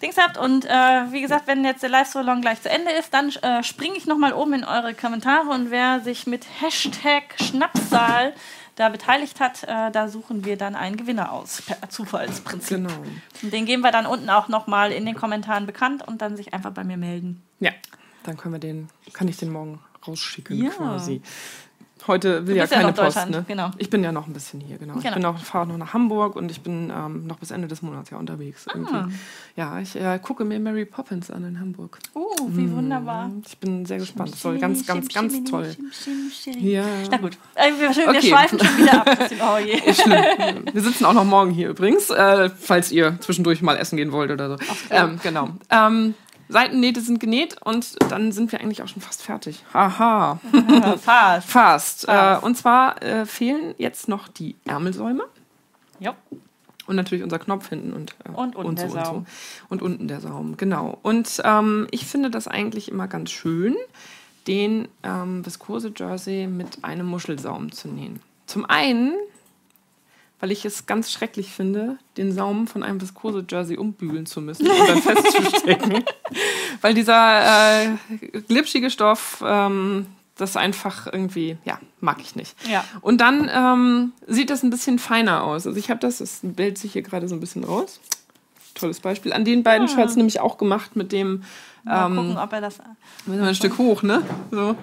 [0.00, 0.36] Dings habt.
[0.38, 0.68] Und äh,
[1.12, 4.32] wie gesagt, wenn jetzt der Live-Salon gleich zu Ende ist, dann äh, springe ich nochmal
[4.32, 8.34] oben in eure Kommentare und wer sich mit Hashtag Schnapszahl
[8.76, 12.78] da beteiligt hat, äh, da suchen wir dann einen Gewinner aus, per Zufallsprinzip.
[12.78, 12.94] Genau.
[13.42, 16.54] Und den geben wir dann unten auch nochmal in den Kommentaren bekannt und dann sich
[16.54, 17.42] einfach bei mir melden.
[17.60, 17.72] Ja,
[18.24, 20.70] dann können wir den, kann ich den morgen rausschicken Ja.
[20.70, 21.20] quasi.
[22.06, 23.44] Heute will ja ja keine noch Post, ne?
[23.46, 23.70] genau.
[23.78, 24.94] Ich bin ja noch ein bisschen hier, genau.
[24.96, 25.14] Ich Genau.
[25.14, 28.10] bin auch, fahre noch nach Hamburg und ich bin ähm, noch bis Ende des Monats
[28.10, 28.66] ja unterwegs.
[28.68, 29.08] Ah.
[29.56, 31.98] Ja, ich äh, gucke mir Mary Poppins an in Hamburg.
[32.14, 33.30] Oh, wie wunderbar.
[33.46, 34.32] Ich bin sehr gespannt.
[34.32, 35.70] Das soll ganz, ganz, Schim, ganz toll.
[35.74, 36.72] schim, schim, schiri.
[36.72, 36.84] Ja.
[37.10, 38.28] Na gut, äh, wir, wir Okay.
[38.30, 39.18] schweifen schon wieder ab.
[39.40, 39.92] Oh je.
[39.94, 40.64] Schlimm.
[40.72, 44.30] Wir sitzen auch noch morgen hier übrigens, äh, falls ihr zwischendurch mal essen gehen wollt
[44.30, 44.56] oder so.
[44.90, 45.50] Ähm, genau.
[45.70, 46.14] Ähm,
[46.52, 49.64] Seitennähte sind genäht und dann sind wir eigentlich auch schon fast fertig.
[49.72, 50.38] Haha.
[51.02, 51.48] Fast.
[51.50, 52.04] Fast.
[52.04, 52.44] Äh, Fast.
[52.44, 55.24] und zwar äh, fehlen jetzt noch die Ärmelsäume
[55.98, 56.12] Jo.
[56.86, 59.26] und natürlich unser Knopf hinten und, äh, Und unten der so und Saum.
[59.26, 59.66] so.
[59.70, 60.98] Und unten der Saum, genau.
[61.02, 63.74] Und ähm, ich finde das eigentlich immer ganz schön,
[64.46, 68.20] den ähm, Viskose-Jersey mit einem Muschelsaum zu nähen.
[68.46, 69.14] Zum einen,
[70.42, 74.88] weil ich es ganz schrecklich finde, den Saum von einem Viskose-Jersey umbügeln zu müssen und
[74.88, 76.02] dann festzustecken.
[76.80, 77.88] weil dieser äh,
[78.48, 80.06] glitschige Stoff, ähm,
[80.36, 82.56] das einfach irgendwie, ja, mag ich nicht.
[82.68, 82.84] Ja.
[83.02, 85.64] Und dann ähm, sieht das ein bisschen feiner aus.
[85.64, 88.00] Also ich habe das, das bildet sich hier gerade so ein bisschen raus.
[88.74, 89.32] Tolles Beispiel.
[89.32, 91.44] An den beiden Shirts nämlich auch gemacht mit dem,
[91.84, 92.78] Mal ähm, gucken, ob er das.
[93.26, 94.24] müssen wir ein Stück hoch, ne?
[94.50, 94.74] So.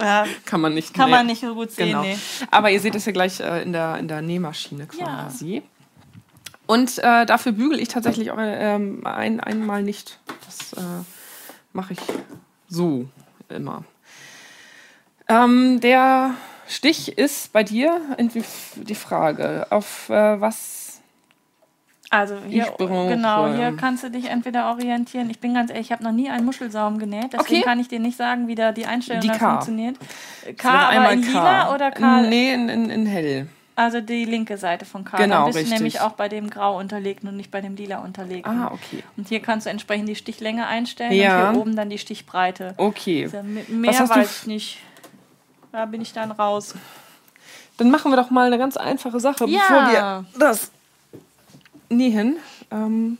[0.00, 0.94] Ja, Kann man nicht.
[0.94, 1.16] kann nee.
[1.16, 1.88] man nicht so gut sehen.
[1.88, 2.02] Genau.
[2.02, 2.16] Nee.
[2.50, 5.62] Aber ihr seht es ja gleich äh, in, der, in der Nähmaschine quasi.
[6.66, 10.18] Und äh, dafür bügel ich tatsächlich auch ähm, ein, einmal nicht.
[10.46, 11.04] Das äh,
[11.72, 12.00] mache ich
[12.68, 13.08] so
[13.48, 13.84] immer.
[15.28, 16.34] Ähm, der
[16.68, 18.00] Stich ist bei dir
[18.76, 20.81] die Frage, auf äh, was
[22.12, 25.30] Also hier, Ich brauche- genau, hier kannst du dich entweder orientieren.
[25.30, 27.62] Ich bin ganz ehrlich, ich habe noch nie einen Muschelsaum genäht, deswegen Okay.
[27.62, 29.38] kann ich dir nicht sagen, wie da die Einstellung Die K.
[29.38, 29.96] funktioniert.
[30.58, 32.20] K, aber einmal in lila oder K?
[32.20, 33.46] Nee, in, in, in hell.
[33.76, 35.16] Also die linke Seite von K.
[35.16, 35.72] Genau, Dann bist richtig.
[35.72, 38.60] nämlich auch bei dem Grau unterlegten und nicht bei dem Lila unterlegten.
[38.60, 39.02] Ah, okay.
[39.16, 41.46] Und hier kannst du entsprechend die Stichlänge einstellen Ja.
[41.48, 42.74] und hier oben dann die Stichbreite.
[42.76, 43.24] Okay.
[43.24, 44.78] Also mehr weiß ich nicht.
[45.72, 46.74] Da bin ich dann raus.
[47.78, 49.60] Dann machen wir doch mal eine ganz einfache Sache, Ja.
[49.66, 50.70] bevor wir das
[51.96, 52.36] nähen.
[52.70, 53.18] Ähm,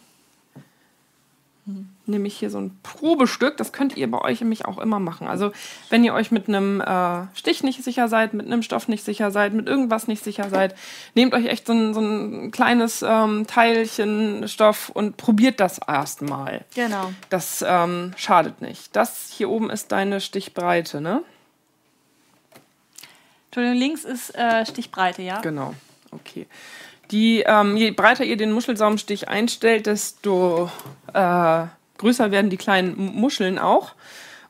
[2.06, 3.56] nämlich hier so ein Probestück.
[3.56, 5.28] Das könnt ihr bei euch nämlich auch immer machen.
[5.28, 5.52] Also
[5.90, 9.30] wenn ihr euch mit einem äh, Stich nicht sicher seid, mit einem Stoff nicht sicher
[9.30, 10.74] seid, mit irgendwas nicht sicher seid,
[11.14, 16.64] nehmt euch echt so ein, so ein kleines ähm, Teilchen Stoff und probiert das erstmal.
[16.74, 17.12] Genau.
[17.30, 18.94] Das ähm, schadet nicht.
[18.96, 21.22] Das hier oben ist deine Stichbreite, ne?
[23.46, 25.40] Entschuldigung, links ist äh, Stichbreite, ja?
[25.42, 25.74] Genau,
[26.10, 26.46] okay.
[27.12, 30.70] Die, ähm, je breiter ihr den Muschelsaumstich einstellt, desto
[31.12, 31.64] äh,
[31.98, 33.92] größer werden die kleinen Muscheln auch.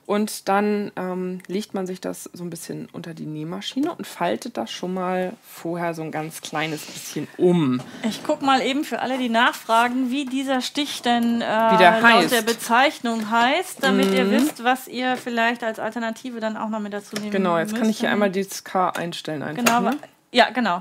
[0.05, 4.57] Und dann ähm, legt man sich das so ein bisschen unter die Nähmaschine und faltet
[4.57, 7.81] das schon mal vorher so ein ganz kleines bisschen um.
[8.03, 12.01] Ich guck mal eben für alle, die nachfragen, wie dieser Stich denn äh, Wie der
[12.01, 12.27] laut heißt.
[12.27, 12.35] Mhm.
[12.35, 16.93] der Bezeichnung heißt, damit ihr wisst, was ihr vielleicht als Alternative dann auch noch mit
[16.93, 17.93] dazu nehmen Genau, jetzt kann müsst.
[17.93, 19.65] ich hier einmal dieses K einstellen einfach.
[19.65, 19.97] Genau, ne?
[20.33, 20.81] ja, genau.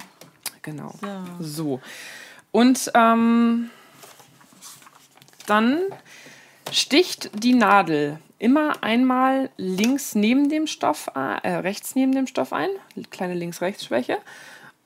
[0.61, 0.93] Genau.
[1.39, 1.45] So.
[1.61, 1.81] So.
[2.51, 3.69] Und ähm,
[5.47, 5.79] dann
[6.71, 12.69] sticht die Nadel immer einmal links neben dem Stoff, äh, rechts neben dem Stoff ein,
[13.09, 14.17] kleine Links-Rechts-Schwäche.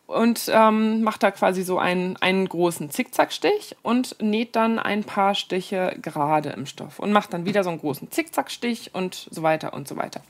[0.07, 5.33] Und ähm, macht da quasi so einen, einen großen Zickzackstich und näht dann ein paar
[5.33, 9.73] Stiche gerade im Stoff und macht dann wieder so einen großen Zickzackstich und so weiter
[9.73, 10.21] und so weiter.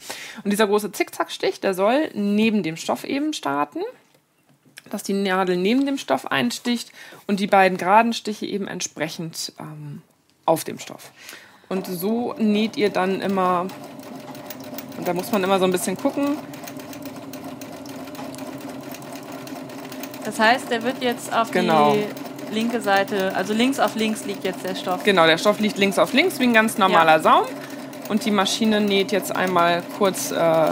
[0.45, 3.81] Und dieser große Zickzackstich, der soll neben dem Stoff eben starten
[4.91, 6.91] dass die Nadel neben dem Stoff einsticht
[7.27, 10.01] und die beiden geraden Stiche eben entsprechend ähm,
[10.45, 11.11] auf dem Stoff.
[11.69, 13.67] Und so näht ihr dann immer,
[14.97, 16.37] und da muss man immer so ein bisschen gucken,
[20.23, 21.93] Das heißt, der wird jetzt auf Genau.
[21.93, 25.03] die linke Seite, also links auf links liegt jetzt der Stoff.
[25.03, 27.43] genau, der Stoff liegt links auf links wie ein ganz normaler Saum
[28.09, 30.71] und die Maschine näht jetzt einmal kurz äh,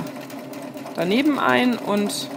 [0.96, 2.30] daneben ein und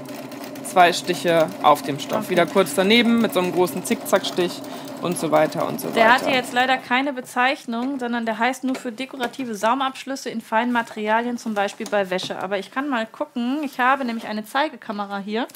[0.77, 2.25] zwei Stiche auf dem Stoff.
[2.25, 2.31] Okay.
[2.33, 4.61] Wieder kurz daneben mit so einem großen Zickzackstich
[5.01, 6.15] und so weiter und so Der weiter.
[6.17, 10.73] hat hier jetzt leider keine Bezeichnung, sondern der heißt nur für dekorative Saumabschlüsse in feinen
[10.73, 12.39] Materialien, zum Beispiel bei Wäsche.
[12.43, 13.63] Aber ich kann mal gucken.
[13.65, 15.47] Ich habe nämlich eine Zeigekamera hier.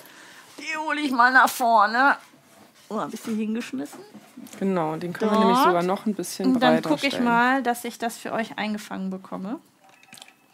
[0.59, 2.17] Die hole ich mal nach vorne.
[2.89, 4.01] Oh, ein bisschen hingeschmissen.
[4.59, 5.45] Genau, den können wir Dort.
[5.49, 7.27] nämlich sogar noch ein bisschen Und dann breiter gucke ich stellen.
[7.29, 9.59] mal, dass ich das für euch eingefangen bekomme.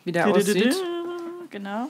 [0.02, 0.74] wie der aussieht.
[1.50, 1.88] Genau.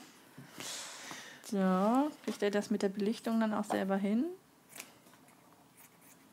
[1.49, 4.25] So, kriegt er das mit der Belichtung dann auch selber hin?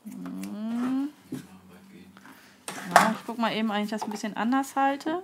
[0.05, 1.09] Hm.
[2.93, 5.21] Ja, ich guck mal eben, ob ich das ein bisschen anders halte.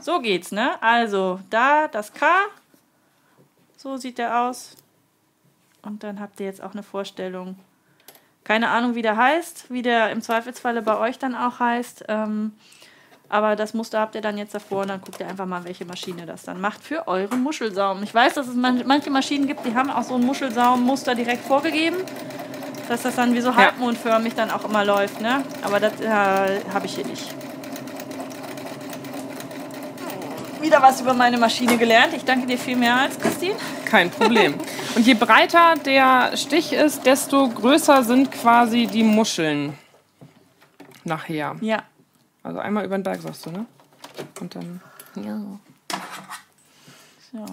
[0.00, 0.80] So geht's, ne?
[0.82, 2.26] Also, da das K.
[3.76, 4.76] So sieht der aus.
[5.82, 7.56] Und dann habt ihr jetzt auch eine Vorstellung.
[8.42, 12.04] Keine Ahnung, wie der heißt, wie der im Zweifelsfalle bei euch dann auch heißt.
[12.08, 12.52] Ähm,
[13.28, 15.84] aber das Muster habt ihr dann jetzt davor und dann guckt ihr einfach mal, welche
[15.84, 18.02] Maschine das dann macht für eure Muschelsaum.
[18.02, 21.44] Ich weiß, dass es man, manche Maschinen gibt, die haben auch so ein Muschelsaummuster direkt
[21.44, 21.96] vorgegeben,
[22.88, 25.20] dass das dann wie so halbmondförmig dann auch immer läuft.
[25.20, 25.42] Ne?
[25.62, 26.08] Aber das äh,
[26.72, 27.34] habe ich hier nicht.
[30.60, 32.14] Wieder was über meine Maschine gelernt.
[32.14, 33.54] Ich danke dir viel mehr als Christine.
[33.84, 34.54] Kein Problem.
[34.94, 39.74] Und je breiter der Stich ist, desto größer sind quasi die Muscheln
[41.04, 41.56] nachher.
[41.60, 41.82] Ja.
[42.46, 43.66] Also einmal über den Berg, sagst du, ne?
[44.40, 44.80] Und dann,
[45.16, 45.40] ja.
[47.32, 47.44] So.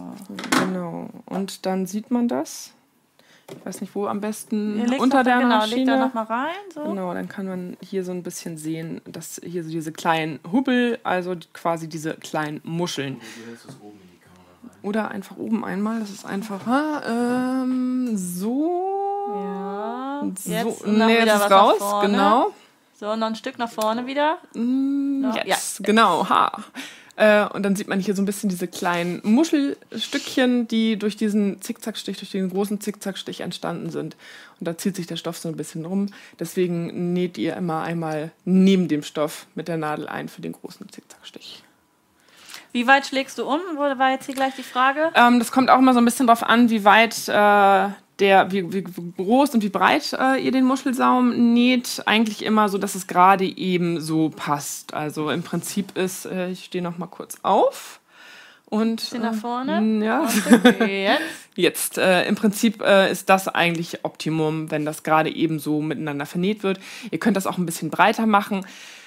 [0.60, 1.10] genau.
[1.26, 2.74] Und dann sieht man das.
[3.50, 5.78] Ich weiß nicht, wo am besten legt unter der genau, Maschine.
[5.78, 6.56] legt da nochmal rein.
[6.74, 6.84] So.
[6.84, 11.00] Genau, dann kann man hier so ein bisschen sehen, dass hier so diese kleinen Hubbel,
[11.04, 13.20] also quasi diese kleinen Muscheln.
[14.84, 17.02] Oder einfach oben einmal, das ist einfacher.
[17.08, 18.84] Ähm, so.
[19.34, 20.24] Ja.
[20.38, 22.10] So, Jetzt noch nee, jetzt was ist nach raus, vorne.
[22.10, 22.54] genau.
[23.04, 24.38] So, noch ein Stück nach vorne wieder.
[24.54, 25.44] Mm, Ja.
[25.46, 26.64] Jetzt, genau, ha.
[27.18, 31.62] Äh, und dann sieht man hier so ein bisschen diese kleinen Muschelstückchen, die durch diesen
[31.62, 34.16] Zickzackstich, durch den großen Zickzackstich entstanden sind.
[34.62, 36.12] Und da zieht sich der Stoff so ein bisschen rum.
[36.40, 40.88] Deswegen näht ihr immer einmal neben dem Stoff mit der Nadel ein für den großen
[40.88, 41.62] Zickzackstich.
[42.72, 43.60] Wie weit schlägst du um?
[43.76, 45.12] War jetzt hier gleich die Frage?
[45.14, 47.90] Ähm, das kommt auch immer so ein bisschen drauf an, wie weit äh,
[48.24, 52.02] der, wie, wie groß und wie breit äh, ihr den Muschelsaum näht.
[52.06, 54.94] Eigentlich immer so, dass es gerade eben so passt.
[54.94, 58.00] Also im Prinzip ist, äh, ich stehe noch mal kurz auf.
[58.66, 60.02] Und, Bisschen nach vorne?
[60.02, 60.28] äh, Ja.
[60.52, 61.22] Okay, jetzt.
[61.56, 66.26] Jetzt, äh, im Prinzip äh, ist das eigentlich Optimum, wenn das gerade eben so miteinander
[66.26, 66.80] vernäht wird.
[67.12, 68.66] Ihr könnt das auch ein bisschen breiter machen.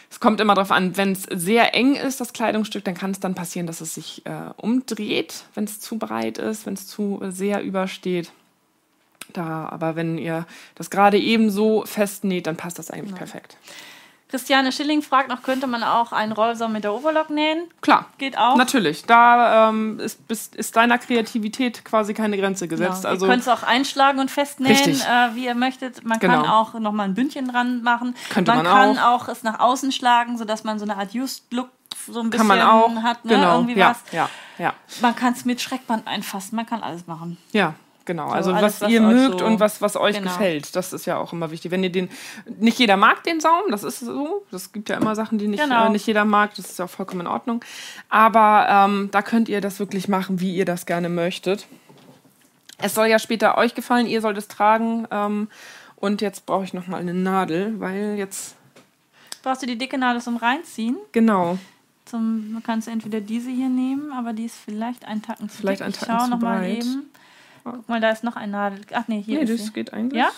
[0.08, 3.18] Es kommt immer darauf an, wenn es sehr eng ist, das Kleidungsstück, dann kann es
[3.18, 7.20] dann passieren, dass es sich äh, umdreht, wenn es zu breit ist, wenn es zu
[7.22, 8.30] äh, sehr übersteht.
[9.36, 13.56] Da, aber wenn ihr das gerade eben so festnäht, dann passt das eigentlich perfekt.
[14.28, 17.68] Christiane Schilling fragt noch, könnte man auch einen Rollsaum mit der Overlock nähen?
[17.80, 18.06] Klar.
[18.18, 18.56] Geht auch.
[18.56, 19.04] Natürlich.
[19.04, 20.18] Da ähm, ist,
[20.56, 23.02] ist, deiner Kreativität quasi keine Grenze gesetzt.
[23.02, 23.08] Genau.
[23.08, 26.04] Also ihr könnt es auch einschlagen und festnähen, äh, wie ihr möchtet.
[26.04, 26.60] Man kann Genau.
[26.60, 28.16] auch noch mal ein Bündchen dran machen.
[28.30, 29.22] Könnte man, man kann auch.
[29.24, 29.28] auch.
[29.28, 31.68] es nach außen schlagen, sodass man so eine Art Used-Look
[32.08, 33.02] so ein kann bisschen man auch.
[33.02, 33.24] hat.
[33.24, 33.34] Ne?
[33.34, 33.58] Genau.
[33.58, 34.12] Irgendwie Ja, was.
[34.12, 34.74] ja, ja.
[35.02, 36.56] Man kann es mit Schreckband einfassen.
[36.56, 37.38] Man kann alles machen.
[37.52, 37.74] Ja,
[38.06, 38.28] genau.
[38.28, 40.30] also alles, was, was ihr mögt so- und was, was euch Genau.
[40.30, 41.70] gefällt, das ist ja auch immer wichtig.
[41.70, 42.08] Wenn ihr den,
[42.58, 44.44] nicht jeder mag den Saum, das ist so.
[44.50, 45.86] Das gibt ja immer Sachen, die nicht, Genau.
[45.86, 46.54] äh, nicht jeder mag.
[46.54, 47.62] Das ist ja auch vollkommen in Ordnung.
[48.08, 51.66] Aber ähm, da könnt ihr das wirklich machen, wie ihr das gerne möchtet.
[52.78, 55.06] Es soll ja später euch gefallen, ihr sollt es tragen.
[55.10, 55.48] Ähm,
[55.96, 58.54] und jetzt brauche ich noch mal eine Nadel, weil jetzt
[59.42, 60.96] Brauchst du die dicke Nadel zum Reinziehen?
[61.12, 61.58] genau.
[62.04, 65.80] Zum, du kannst entweder diese hier nehmen, aber die ist vielleicht ein Tacken zu Vielleicht
[65.80, 65.86] dick.
[65.86, 66.84] ein Ich Tacken schau zu noch mal breit.
[66.84, 67.10] eben.
[67.72, 68.80] Guck mal, da ist noch ein Nadel.
[68.92, 69.72] Ach nee, hier Nee, ist das sie.
[69.72, 70.18] geht eigentlich.
[70.20, 70.28] Ja?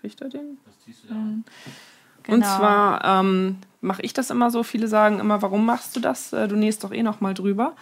[0.00, 0.58] Kriegt er den?
[2.22, 2.36] Genau.
[2.36, 4.62] Und zwar ähm, mache ich das immer so.
[4.62, 6.32] Viele sagen immer, warum machst du das?
[6.32, 7.74] Äh, Du nähst doch eh noch mal drüber.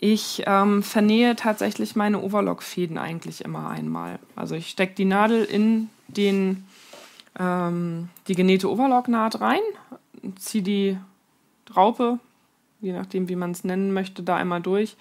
[0.00, 4.20] Ich ähm, vernähe tatsächlich meine Overlock-Fäden eigentlich immer einmal.
[4.36, 6.64] Also ich stecke die Nadel in den,
[7.38, 9.60] ähm, die genähte Overlock-Naht rein,
[10.36, 10.98] ziehe die
[11.74, 12.20] Raupe,
[12.80, 14.96] je nachdem wie man es nennen möchte, da einmal durch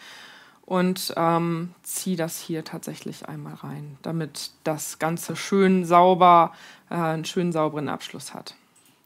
[0.67, 6.51] und ähm, ziehe das hier tatsächlich einmal rein, damit das Ganze schön sauber,
[6.89, 8.53] äh, einen schön sauberen Abschluss hat.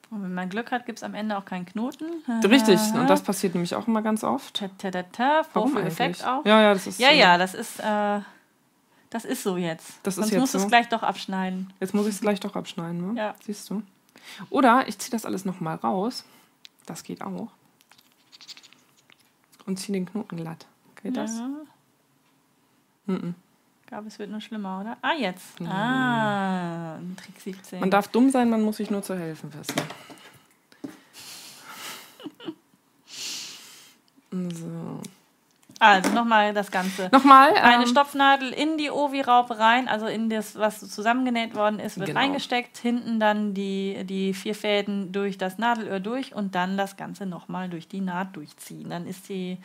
[0.10, 2.06] Und wenn man Glück hat, gibt es am Ende auch keinen Knoten.
[2.44, 4.56] Richtig, und das passiert nämlich auch immer ganz oft.
[4.56, 6.44] Ta -ta -ta Vorführeffekt auch.
[6.46, 7.00] Ja, ja, das ist.
[7.00, 8.20] Ja, äh, ja, das ist, äh,
[9.12, 10.00] das ist so jetzt.
[10.02, 10.66] Das ist Sonst jetzt musst du so.
[10.66, 11.72] es gleich doch abschneiden.
[11.80, 13.22] Jetzt muss ich es gleich doch abschneiden, ne?
[13.22, 13.36] Ja.
[13.46, 13.84] Siehst du?
[14.50, 16.26] Oder ich ziehe das alles nochmal raus.
[16.88, 17.50] Das geht auch.
[19.68, 20.66] Und ziehe den Knoten glatt.
[21.04, 21.38] Geht das?
[21.40, 21.50] Ja.
[23.08, 24.98] Ich glaube, es wird nur schlimmer, oder?
[25.02, 25.60] Ah, jetzt.
[25.62, 27.80] Ah, ein Trick 17.
[27.82, 29.76] Man darf dumm sein, man muss sich nur zu helfen wissen.
[34.32, 35.02] So.
[35.80, 37.10] Also nochmal das Ganze.
[37.12, 37.54] Nochmal.
[37.56, 42.10] Eine ähm, Stopfnadel in die Ovi-Raupe rein, also in das, was zusammengenäht worden ist, wird
[42.10, 42.20] Genau.
[42.20, 42.78] reingesteckt.
[42.78, 47.68] Hinten dann die, die vier Fäden durch das Nadelöhr durch und dann das Ganze nochmal
[47.68, 48.90] durch die Naht durchziehen.
[48.92, 49.58] Dann ist die,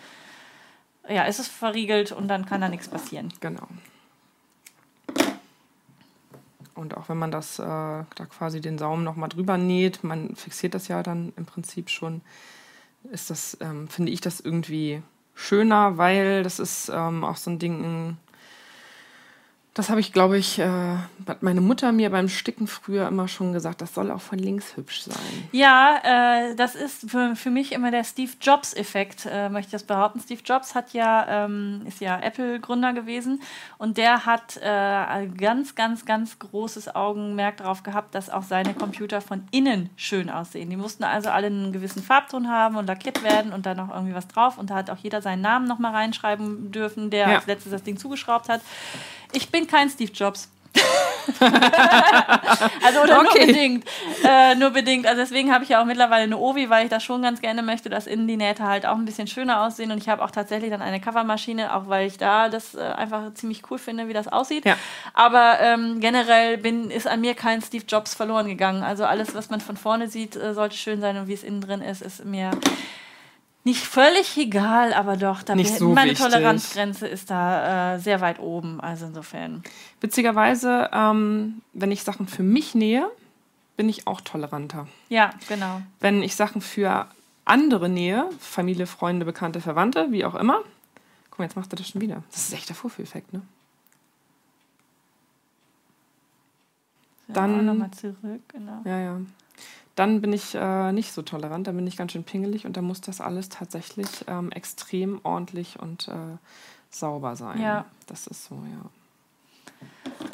[1.08, 3.32] ja, ist es verriegelt und dann kann da nichts passieren.
[3.40, 3.66] Genau.
[6.74, 10.74] Und auch wenn man das äh, da quasi den Saum nochmal drüber näht, man fixiert
[10.74, 12.20] das ja dann im Prinzip schon,
[13.10, 15.02] ist das, ähm, finde ich das irgendwie
[15.34, 18.18] schöner, weil das ist ähm, auch so ein Ding,
[19.76, 20.96] das habe ich, glaube ich, äh,
[21.28, 24.74] hat meine Mutter mir beim Sticken früher immer schon gesagt, das soll auch von links
[24.74, 25.48] hübsch sein.
[25.52, 29.82] Ja, äh, das ist für, für mich immer der Steve Jobs-Effekt, äh, möchte ich das
[29.82, 30.18] behaupten.
[30.20, 33.42] Steve Jobs hat ja, ähm, ist ja Apple-Gründer gewesen
[33.76, 38.72] und der hat äh, ein ganz, ganz, ganz großes Augenmerk darauf gehabt, dass auch seine
[38.72, 40.70] Computer von innen schön aussehen.
[40.70, 44.14] Die mussten also alle einen gewissen Farbton haben und lackiert werden und dann noch irgendwie
[44.14, 44.56] was drauf.
[44.56, 47.34] Und da hat auch jeder seinen Namen nochmal reinschreiben dürfen, der Ja.
[47.36, 48.62] als letztes das Ding zugeschraubt hat.
[49.32, 50.48] Ich bin kein Steve Jobs.
[52.84, 53.46] also oder Okay.
[53.46, 53.84] nur bedingt.
[54.22, 55.06] Äh, nur bedingt.
[55.06, 57.62] Also deswegen habe ich ja auch mittlerweile eine Ovi, weil ich das schon ganz gerne
[57.62, 59.90] möchte, dass innen die Nähte halt auch ein bisschen schöner aussehen.
[59.90, 63.34] Und ich habe auch tatsächlich dann eine Covermaschine, auch weil ich da das äh, einfach
[63.34, 64.64] ziemlich cool finde, wie das aussieht.
[64.64, 64.76] Ja.
[65.14, 68.82] Aber ähm, generell bin, ist an mir kein Steve Jobs verloren gegangen.
[68.82, 71.60] Also alles, was man von vorne sieht, äh, sollte schön sein und wie es innen
[71.60, 72.50] drin ist, ist mir
[73.66, 76.24] nicht völlig egal, aber doch, da Nicht so meine wichtig.
[76.24, 78.80] Toleranzgrenze ist da äh, sehr weit oben.
[78.80, 79.64] Also insofern.
[80.00, 83.10] Witzigerweise, ähm, wenn ich Sachen für mich nähe,
[83.76, 84.86] bin ich auch toleranter.
[85.08, 85.82] Ja, genau.
[85.98, 87.08] wenn ich Sachen für
[87.44, 90.60] andere nähe, Familie, Freunde, Bekannte, Verwandte, wie auch immer.
[91.30, 92.22] Guck mal, jetzt macht er das schon wieder.
[92.30, 93.42] Das ist echt der Vorführeffekt, ne?
[97.26, 98.80] Dann- nochmal zurück, genau.
[98.84, 99.20] Ja, ja.
[99.96, 102.84] Dann bin ich äh, nicht so tolerant, dann bin ich ganz schön pingelig und dann
[102.84, 106.36] muss das alles tatsächlich ähm, extrem ordentlich und äh,
[106.90, 107.60] sauber sein.
[107.60, 107.86] Ja.
[108.06, 108.90] Das ist so, ja.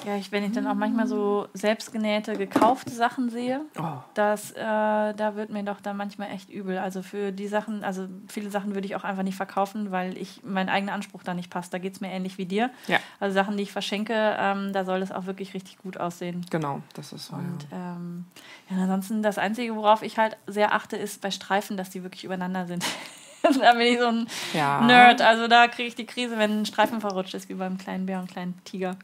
[0.06, 4.56] Ja, ich, wenn ich dann auch manchmal so selbstgenähte, gekaufte Sachen sehe, Oh, das, äh,
[4.56, 6.78] da wird mir doch dann manchmal echt übel.
[6.78, 10.40] Also für die Sachen, also viele Sachen würde ich auch einfach nicht verkaufen, weil ich
[10.44, 11.72] mein eigener Anspruch da nicht passt.
[11.72, 12.70] Da geht es mir ähnlich wie dir.
[12.88, 16.44] ja, Also Sachen, die ich verschenke, ähm, da soll es auch wirklich richtig gut aussehen.
[16.50, 17.94] genau, das ist so, Und ja.
[17.94, 18.24] ähm,
[18.70, 22.24] ja, ansonsten das Einzige, worauf ich halt sehr achte, ist bei Streifen, dass die wirklich
[22.24, 22.84] übereinander sind.
[23.42, 24.80] da bin ich so ein ja.
[24.80, 25.20] Nerd.
[25.22, 28.18] Also da kriege ich die Krise, wenn ein Streifen verrutscht ist, wie beim kleinen Bär
[28.20, 28.96] und kleinen Tiger.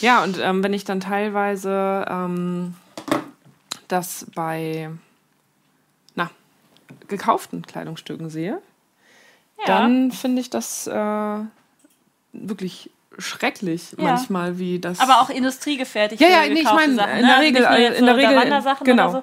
[0.00, 2.74] Ja, und ähm, wenn ich dann teilweise ähm,
[3.88, 4.90] das bei
[6.14, 6.30] na,
[7.08, 8.60] gekauften Kleidungsstücken sehe,
[9.66, 11.38] dann finde ich das äh,
[12.32, 14.04] wirklich schrecklich Ja.
[14.04, 15.00] manchmal, wie das.
[15.00, 17.38] Aber auch industriegefertigte Ja, ja, nee, ich meine, in der ne?
[17.40, 19.10] Regel, Nicht nur äh, jetzt in der Regel, genau.
[19.10, 19.22] oder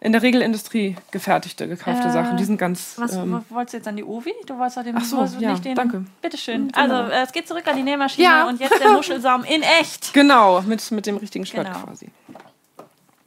[0.00, 2.94] In der Regel industriegefertigte, gekaufte Äh, Sachen, die sind ganz.
[2.96, 4.32] Was ähm, wolltest du jetzt an die Ovi?
[4.46, 5.74] Du wolltest doch den, Ach so, du ja, nicht den.
[5.74, 6.04] danke.
[6.22, 6.64] Bitteschön.
[6.64, 8.48] Mhm, Also, äh, es geht zurück an die Nähmaschine Ja.
[8.48, 10.12] und jetzt der Muschelsaum in echt.
[10.20, 11.80] Genau, mit, mit dem richtigen Shirt Genau.
[11.84, 12.08] quasi.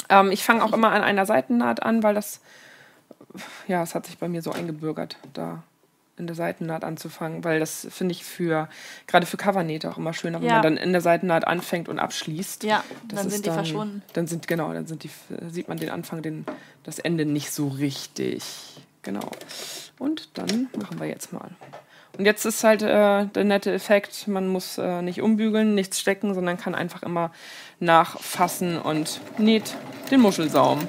[0.10, 2.41] Ähm, ich fange auch immer an einer Seitennaht an, weil das,
[3.68, 5.64] ja, es hat sich bei mir so eingebürgert, da
[6.18, 8.69] in der Seitennaht anzufangen, weil das finde ich für,
[9.07, 10.53] gerade für Covernähte auch immer schöner, wenn Ja.
[10.56, 12.64] man dann in der Seitennaht anfängt und abschließt.
[12.64, 14.03] Ja, dann ist sind die verschwunden.
[14.14, 15.10] Dann sind, genau, dann sind die,
[15.49, 16.45] sieht man den Anfang, den,
[16.84, 18.44] das Ende nicht so richtig.
[19.02, 19.31] Genau.
[19.99, 21.49] Und dann machen wir jetzt mal.
[22.18, 26.35] Und jetzt ist halt äh, der nette Effekt, man muss äh, nicht umbügeln, nichts stecken,
[26.35, 27.31] sondern kann einfach immer
[27.80, 29.76] nachfassen und näht
[30.11, 30.80] den Muschelsaum.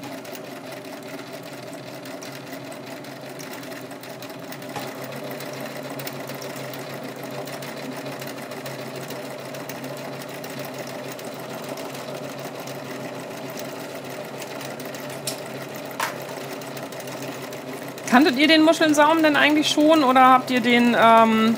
[18.15, 21.57] Kanntet ihr den Muschelsaum denn eigentlich schon oder habt ihr den ähm,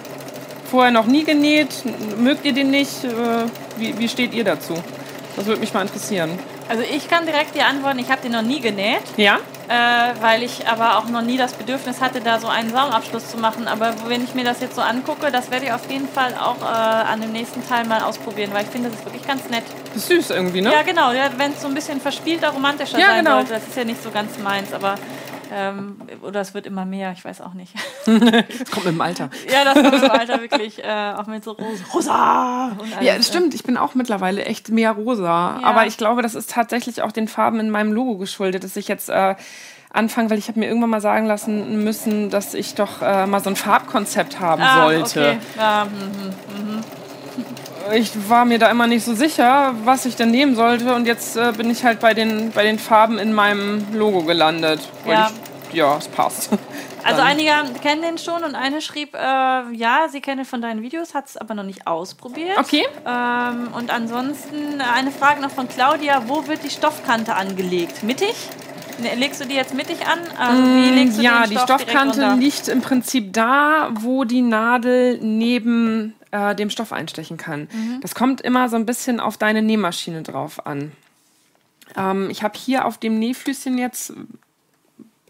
[0.70, 1.68] vorher noch nie genäht?
[2.16, 3.04] Mögt ihr den nicht?
[3.04, 3.10] Äh,
[3.76, 4.72] wie, wie steht ihr dazu?
[5.36, 6.38] Das würde mich mal interessieren.
[6.66, 9.36] Also ich kann direkt dir antworten, ich habe den noch nie genäht, Ja?
[9.68, 13.36] äh, weil ich aber auch noch nie das Bedürfnis hatte, da so einen Saumabschluss zu
[13.36, 13.68] machen.
[13.68, 16.62] Aber wenn ich mir das jetzt so angucke, das werde ich auf jeden Fall auch
[16.62, 19.64] äh, an dem nächsten Teil mal ausprobieren, weil ich finde, das ist wirklich ganz nett.
[19.94, 20.72] Ist süß irgendwie, ne?
[20.72, 23.36] Ja, genau, ja, wenn es so ein bisschen verspielter, romantischer Ja, sein genau.
[23.36, 23.52] sollte.
[23.52, 24.94] Das ist ja nicht so ganz meins, aber
[25.52, 27.72] ähm, oder es wird immer mehr, ich weiß auch nicht.
[28.06, 29.30] Das kommt mit dem Alter.
[29.52, 31.84] ja, das kommt im Alter wirklich äh, auch mit so rosa.
[32.78, 33.54] rosa Ja, das stimmt.
[33.54, 35.58] Ich bin auch mittlerweile echt mehr rosa.
[35.60, 35.66] Ja.
[35.66, 38.88] Aber ich glaube, das ist tatsächlich auch den Farben in meinem Logo geschuldet, dass ich
[38.88, 39.34] jetzt äh,
[39.92, 43.40] anfange, weil ich habe mir irgendwann mal sagen lassen müssen, dass ich doch äh, mal
[43.42, 45.20] so ein Farbkonzept haben Ah, sollte.
[45.20, 45.38] Okay.
[45.56, 46.84] Ja, mhm.
[47.94, 50.94] Ich war mir da immer nicht so sicher, was ich denn nehmen sollte.
[50.94, 54.80] Und jetzt äh, bin ich halt bei den, bei den Farben in meinem Logo gelandet.
[55.04, 55.30] Weil Ja.
[55.70, 56.50] ich ja, es passt.
[57.08, 57.52] Also einige
[57.82, 61.36] kennen den schon und eine schrieb, äh, ja, sie kenne von deinen Videos, hat es
[61.36, 62.58] aber noch nicht ausprobiert.
[62.58, 62.84] Okay.
[63.06, 68.02] Ähm, und ansonsten eine Frage noch von Claudia, wo wird die Stoffkante angelegt?
[68.02, 68.34] Mittig?
[68.98, 70.18] Ne, Legst du die jetzt mittig an?
[70.36, 73.90] Also wie legst du Mm, ja, den die Stoff direkt Stoffkante liegt im Prinzip da,
[74.00, 77.68] wo die Nadel neben äh, dem Stoff einstechen kann.
[77.72, 78.00] Mhm.
[78.00, 80.92] Das kommt immer so ein bisschen auf deine Nähmaschine drauf an.
[81.96, 84.12] Ähm, ich habe hier auf dem Nähfüßchen jetzt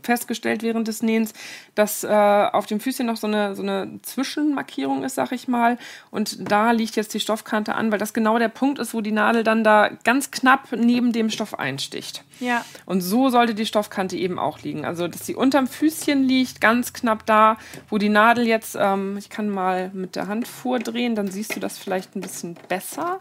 [0.06, 1.34] festgestellt während des Nähens,
[1.74, 5.78] dass äh, auf dem Füßchen noch so eine, so eine Zwischenmarkierung ist, sag ich mal.
[6.10, 9.12] Und da liegt jetzt die Stoffkante an, weil das genau der Punkt ist, wo die
[9.12, 12.24] Nadel dann da ganz knapp neben dem Stoff einsticht.
[12.40, 12.64] Ja.
[12.86, 14.84] Und so sollte die Stoffkante eben auch liegen.
[14.84, 17.58] Also, dass sie unterm Füßchen liegt, ganz knapp da,
[17.88, 21.60] wo die Nadel jetzt, ähm, ich kann mal mit der Hand vordrehen, dann siehst du
[21.60, 23.20] das vielleicht ein bisschen besser.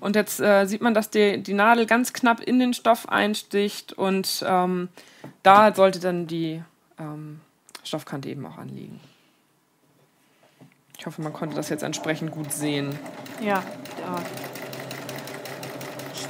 [0.00, 3.92] Und jetzt äh, sieht man, dass die, die Nadel ganz knapp in den Stoff einsticht
[3.92, 4.88] und ähm,
[5.42, 6.62] da sollte dann die
[6.98, 7.40] ähm,
[7.84, 9.00] Stoffkante eben auch anliegen.
[10.98, 12.98] Ich hoffe, man konnte das jetzt entsprechend gut sehen.
[13.40, 13.62] Ja,
[14.00, 14.16] ja.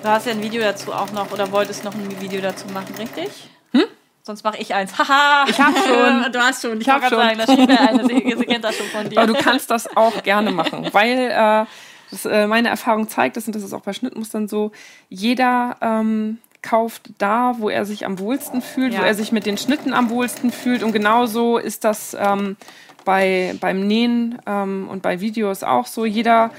[0.02, 2.94] Du hast ja ein Video dazu auch noch oder wolltest noch ein Video dazu machen,
[2.96, 3.48] richtig?
[3.72, 3.84] Hm?
[4.22, 4.96] Sonst mache ich eins.
[4.98, 5.46] Haha!
[5.48, 6.32] Ich hab schon.
[6.32, 6.80] du hast schon.
[6.80, 7.66] Ich, Ich hab wollte gerade sagen, schon.
[7.66, 9.18] da steht ja eine, sie, sie kennt das schon von dir.
[9.18, 11.64] Aber du kannst das auch gerne machen, weil äh,
[12.10, 14.72] das, äh, meine Erfahrung zeigt, das, und das ist auch bei Schnittmustern so,
[15.08, 19.00] jeder ähm, kauft da, wo er sich am wohlsten fühlt, Ja.
[19.00, 20.82] wo er sich mit den Schnitten am wohlsten fühlt.
[20.82, 22.56] Und genauso ist das ähm,
[23.04, 26.04] bei, beim Nähen ähm, und bei Videos auch so.
[26.04, 26.50] Jeder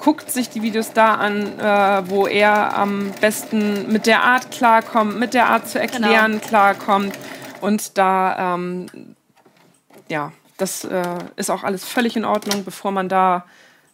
[0.00, 5.18] guckt sich die Videos da an, äh, wo er am besten mit der Art klarkommt,
[5.18, 7.18] mit der Art zu erklären klarkommt.
[7.60, 8.86] Und da ähm,
[10.08, 13.44] ja, das äh, ist auch alles völlig in Ordnung, bevor man da,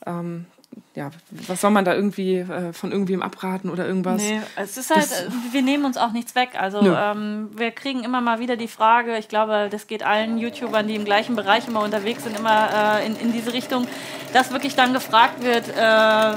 [0.06, 0.46] ähm,
[0.94, 1.10] ja,
[1.48, 4.20] was soll man da irgendwie äh, von irgendwem abraten oder irgendwas?
[4.22, 6.50] Nee, es ist halt, Das- äh, wir nehmen uns auch nichts weg.
[6.58, 10.86] Also ähm, wir kriegen immer mal wieder die Frage, ich glaube, das geht allen YouTubern,
[10.86, 13.86] die im gleichen Bereich immer unterwegs sind, immer äh, in, in diese Richtung,
[14.34, 16.32] dass wirklich dann gefragt wird, äh,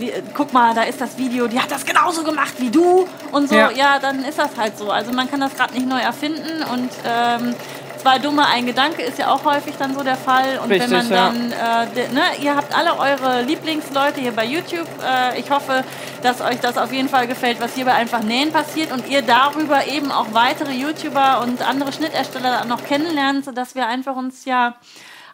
[0.00, 3.48] wie, guck mal, da ist das Video, die hat das genauso gemacht wie du und
[3.48, 3.54] so.
[3.54, 3.70] Ja.
[3.70, 4.90] Ja, dann ist das halt so.
[4.90, 7.54] Also man kann das gerade nicht neu erfinden und ähm,
[8.04, 10.58] zwei Dumme, ein Gedanke ist ja auch häufig dann so der Fall.
[10.58, 11.56] Und Richtig, wenn man ja.
[11.56, 14.86] dann äh, de, ne, ihr habt alle eure Lieblingsleute hier bei YouTube.
[15.02, 15.82] Äh, ich hoffe,
[16.22, 19.22] dass euch das auf jeden Fall gefällt, was hier bei einfach Nähen passiert und ihr
[19.22, 24.74] darüber eben auch weitere YouTuber und andere Schnittersteller noch kennenlernt, sodass wir einfach uns ja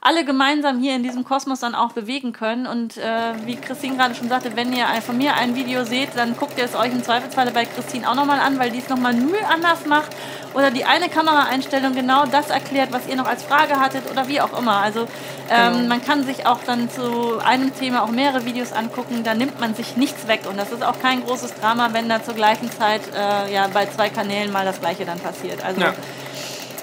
[0.03, 2.67] alle gemeinsam hier in diesem Kosmos dann auch bewegen können.
[2.67, 6.37] Und äh, wie Christine gerade schon sagte, wenn ihr von mir ein Video seht, dann
[6.37, 9.13] guckt ihr es euch im Zweifelsfalle bei Christine auch nochmal an, weil die es nochmal
[9.13, 10.11] Mühe anders macht
[10.55, 14.41] oder die eine Kameraeinstellung genau das erklärt, was ihr noch als Frage hattet oder wie
[14.41, 14.79] auch immer.
[14.79, 15.07] Also
[15.51, 15.89] ähm, Genau.
[15.89, 19.75] man kann sich auch dann zu einem Thema auch mehrere Videos angucken, da nimmt man
[19.75, 20.41] sich nichts weg.
[20.49, 23.85] Und das ist auch kein großes Drama, wenn da zur gleichen Zeit äh, ja bei
[23.87, 25.63] zwei Kanälen mal das gleiche dann passiert.
[25.63, 25.93] Also Ja.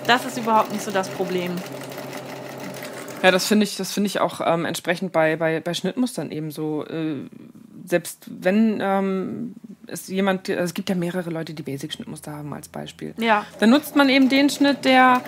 [0.05, 1.55] das ist überhaupt nicht so das Problem.
[3.23, 6.51] Ja, das finde ich, das finde ich auch ähm, entsprechend bei, bei, bei Schnittmustern eben
[6.51, 6.85] so.
[6.85, 7.25] Äh,
[7.85, 9.55] selbst wenn ähm,
[9.87, 13.13] es jemand, es gibt ja mehrere Leute, die Basic-Schnittmuster haben als Beispiel.
[13.17, 13.45] Ja.
[13.59, 15.21] Dann nutzt man eben den Schnitt, der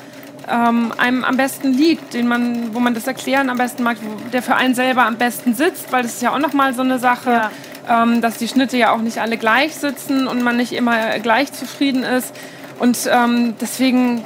[0.49, 4.29] ähm, einem am besten liegt, den man, wo man das Erklären am besten mag, wo,
[4.29, 6.99] der für einen selber am besten sitzt, weil das ist ja auch nochmal so eine
[6.99, 7.49] Sache,
[7.89, 11.53] ähm, dass die Schnitte ja auch nicht alle gleich sitzen und man nicht immer gleich
[11.53, 12.35] zufrieden ist.
[12.79, 14.23] Und ähm, deswegen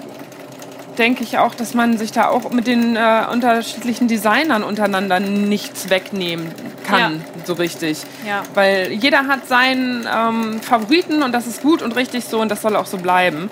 [0.98, 5.90] denke ich auch, dass man sich da auch mit den äh, unterschiedlichen Designern untereinander nichts
[5.90, 6.52] wegnehmen
[6.88, 7.46] kann, Ja.
[7.46, 8.00] so richtig.
[8.28, 8.44] Ja.
[8.54, 12.62] Weil jeder hat seinen ähm, Favoriten und das ist gut und richtig so und das
[12.62, 13.50] soll auch so bleiben.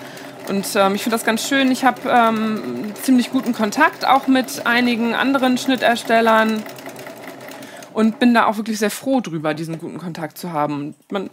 [0.48, 1.70] Und ähm, ich finde das ganz schön.
[1.70, 6.62] Ich habe ähm, ziemlich guten Kontakt auch mit einigen anderen Schnitterstellern
[7.94, 10.94] und bin da auch wirklich sehr froh drüber, diesen guten Kontakt zu haben.
[11.10, 11.30] Man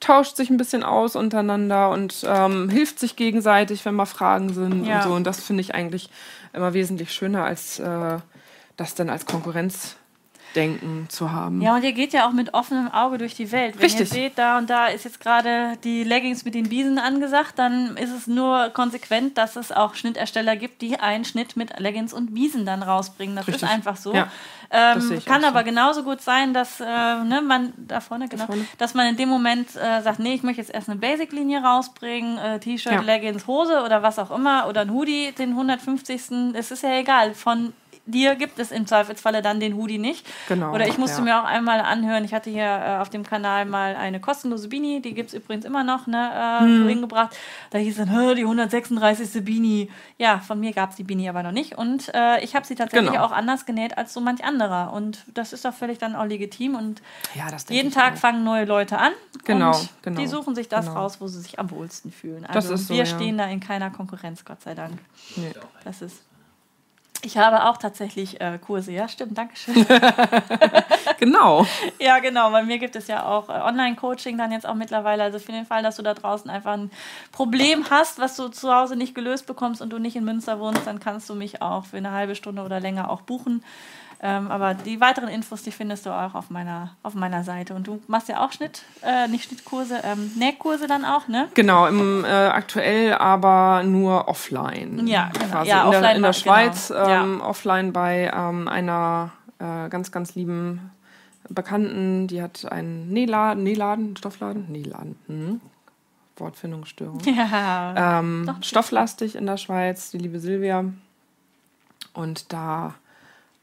[0.00, 4.84] tauscht sich ein bisschen aus untereinander und ähm, hilft sich gegenseitig, wenn mal Fragen sind
[4.86, 4.96] Ja.
[4.98, 5.14] und so.
[5.14, 6.10] Und das finde ich eigentlich
[6.52, 8.18] immer wesentlich schöner, als äh,
[8.76, 11.60] das dann als Konkurrenzdenken zu haben.
[11.60, 13.74] Ja, und ihr geht ja auch mit offenem Auge durch die Welt.
[13.76, 14.00] Wenn Richtig.
[14.00, 17.96] ihr seht, da und da ist jetzt gerade die Leggings mit den Biesen angesagt, dann
[17.96, 22.34] ist es nur konsequent, dass es auch Schnittersteller gibt, die einen Schnitt mit Leggings und
[22.34, 23.36] Biesen dann rausbringen.
[23.36, 23.62] Das Richtig.
[23.64, 24.14] ist einfach so.
[24.14, 24.30] Ja,
[24.70, 25.64] ähm, kann aber so.
[25.64, 28.66] genauso gut sein, dass äh, ne, man da vorne, genau, vorne.
[28.76, 32.36] dass man in dem Moment äh, sagt, nee, ich möchte jetzt erst eine Basic-Linie rausbringen,
[32.38, 33.00] äh, T-Shirt, Ja.
[33.00, 36.54] Leggings, Hose oder was auch immer oder ein Hoodie, den 150.
[36.54, 37.34] Es ist ja egal.
[37.34, 37.72] Von
[38.08, 40.26] dir gibt es im Zweifelsfalle dann den Hoodie nicht.
[40.48, 41.24] Genau, Oder ich musste ja.
[41.24, 45.00] mir auch einmal anhören, ich hatte hier äh, auf dem Kanal mal eine kostenlose Beanie,
[45.00, 46.88] die gibt es übrigens immer noch, ne, äh, Hm.
[46.88, 47.36] hingebracht.
[47.70, 49.44] Da hieß dann, "Hä, die 136.
[49.44, 49.90] Beanie.
[50.18, 51.76] Ja, von mir gab es die Beanie aber noch nicht.
[51.78, 53.24] Und äh, ich habe sie tatsächlich Genau.
[53.24, 54.92] auch anders genäht als so manch anderer.
[54.92, 56.74] Und das ist doch völlig dann auch legitim.
[56.74, 57.02] Und
[57.34, 58.18] Ja, jeden Tag auch.
[58.18, 59.12] fangen neue Leute an.
[59.44, 61.00] Genau, genau, Die suchen sich das genau.
[61.00, 62.42] raus, wo sie sich am wohlsten fühlen.
[62.46, 63.06] Das Also ist so, wir ja.
[63.06, 64.98] stehen da in keiner Konkurrenz, Gott sei Dank.
[65.36, 65.52] Nee.
[65.84, 66.22] Das ist.
[67.22, 69.86] Ich habe auch tatsächlich äh, Kurse, ja, stimmt, danke schön.
[71.18, 71.66] Genau.
[71.98, 75.24] ja, genau, bei mir gibt es ja auch äh, Online-Coaching dann jetzt auch mittlerweile.
[75.24, 76.92] Also für den Fall, dass du da draußen einfach ein
[77.32, 80.86] Problem hast, was du zu Hause nicht gelöst bekommst und du nicht in Münster wohnst,
[80.86, 83.64] dann kannst du mich auch für eine halbe Stunde oder länger auch buchen.
[84.20, 87.74] Ähm, aber die weiteren Infos, die findest du auch auf meiner, auf meiner Seite.
[87.74, 91.48] Und du machst ja auch Schnitt, äh, nicht Schnittkurse, ähm, Nähkurse dann auch, ne?
[91.54, 95.06] Genau, im, äh, aktuell aber nur offline.
[95.06, 95.62] Ja, genau.
[95.62, 97.08] Ja, in, der, offline in der Schweiz, genau.
[97.08, 97.22] Ja.
[97.22, 99.30] ähm, offline bei ähm, einer
[99.60, 100.90] äh, ganz, ganz lieben
[101.48, 105.60] Bekannten, die hat einen Nähladen, Nähladen, Stoffladen, Nähladen, hm.
[106.36, 107.20] Wortfindungsstörung.
[107.24, 108.18] Ja.
[108.18, 110.84] Ähm, Doch, stofflastig in der Schweiz, die liebe Silvia.
[112.12, 112.94] Und da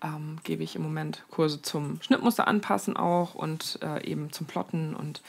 [0.04, 4.96] ähm, gebe ich im Moment Kurse zum Schnittmuster anpassen auch und äh, eben zum Plotten.
[4.96, 5.22] Und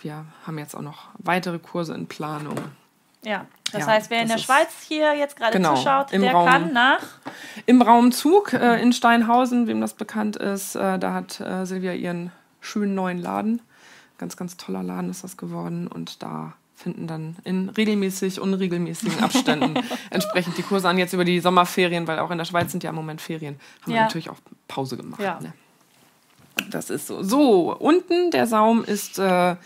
[0.00, 2.56] wir haben jetzt auch noch weitere Kurse in Planung.
[3.22, 6.12] Ja, das Ja, heißt, wer in das der ist- Schweiz hier jetzt gerade Genau, zuschaut,
[6.12, 6.46] der Raum.
[6.48, 7.00] kann nach.
[7.66, 11.94] Im Raum Zug äh, in Steinhausen, wem das bekannt ist, äh, da hat äh, Silvia
[11.94, 13.62] ihren schönen neuen Laden.
[14.18, 15.86] Ganz, ganz toller Laden ist das geworden.
[15.88, 19.74] Und da finden dann in regelmäßig, unregelmäßigen Abständen
[20.10, 20.98] entsprechend die Kurse an.
[20.98, 23.92] Jetzt über die Sommerferien, weil auch in der Schweiz sind ja im Moment Ferien, haben
[23.92, 24.02] wir Ja.
[24.02, 24.38] natürlich auch
[24.68, 25.20] Pause gemacht.
[25.20, 25.38] Ja.
[25.40, 25.52] Ne?
[26.70, 27.22] Das ist so.
[27.22, 29.56] So, unten der Saum ist äh,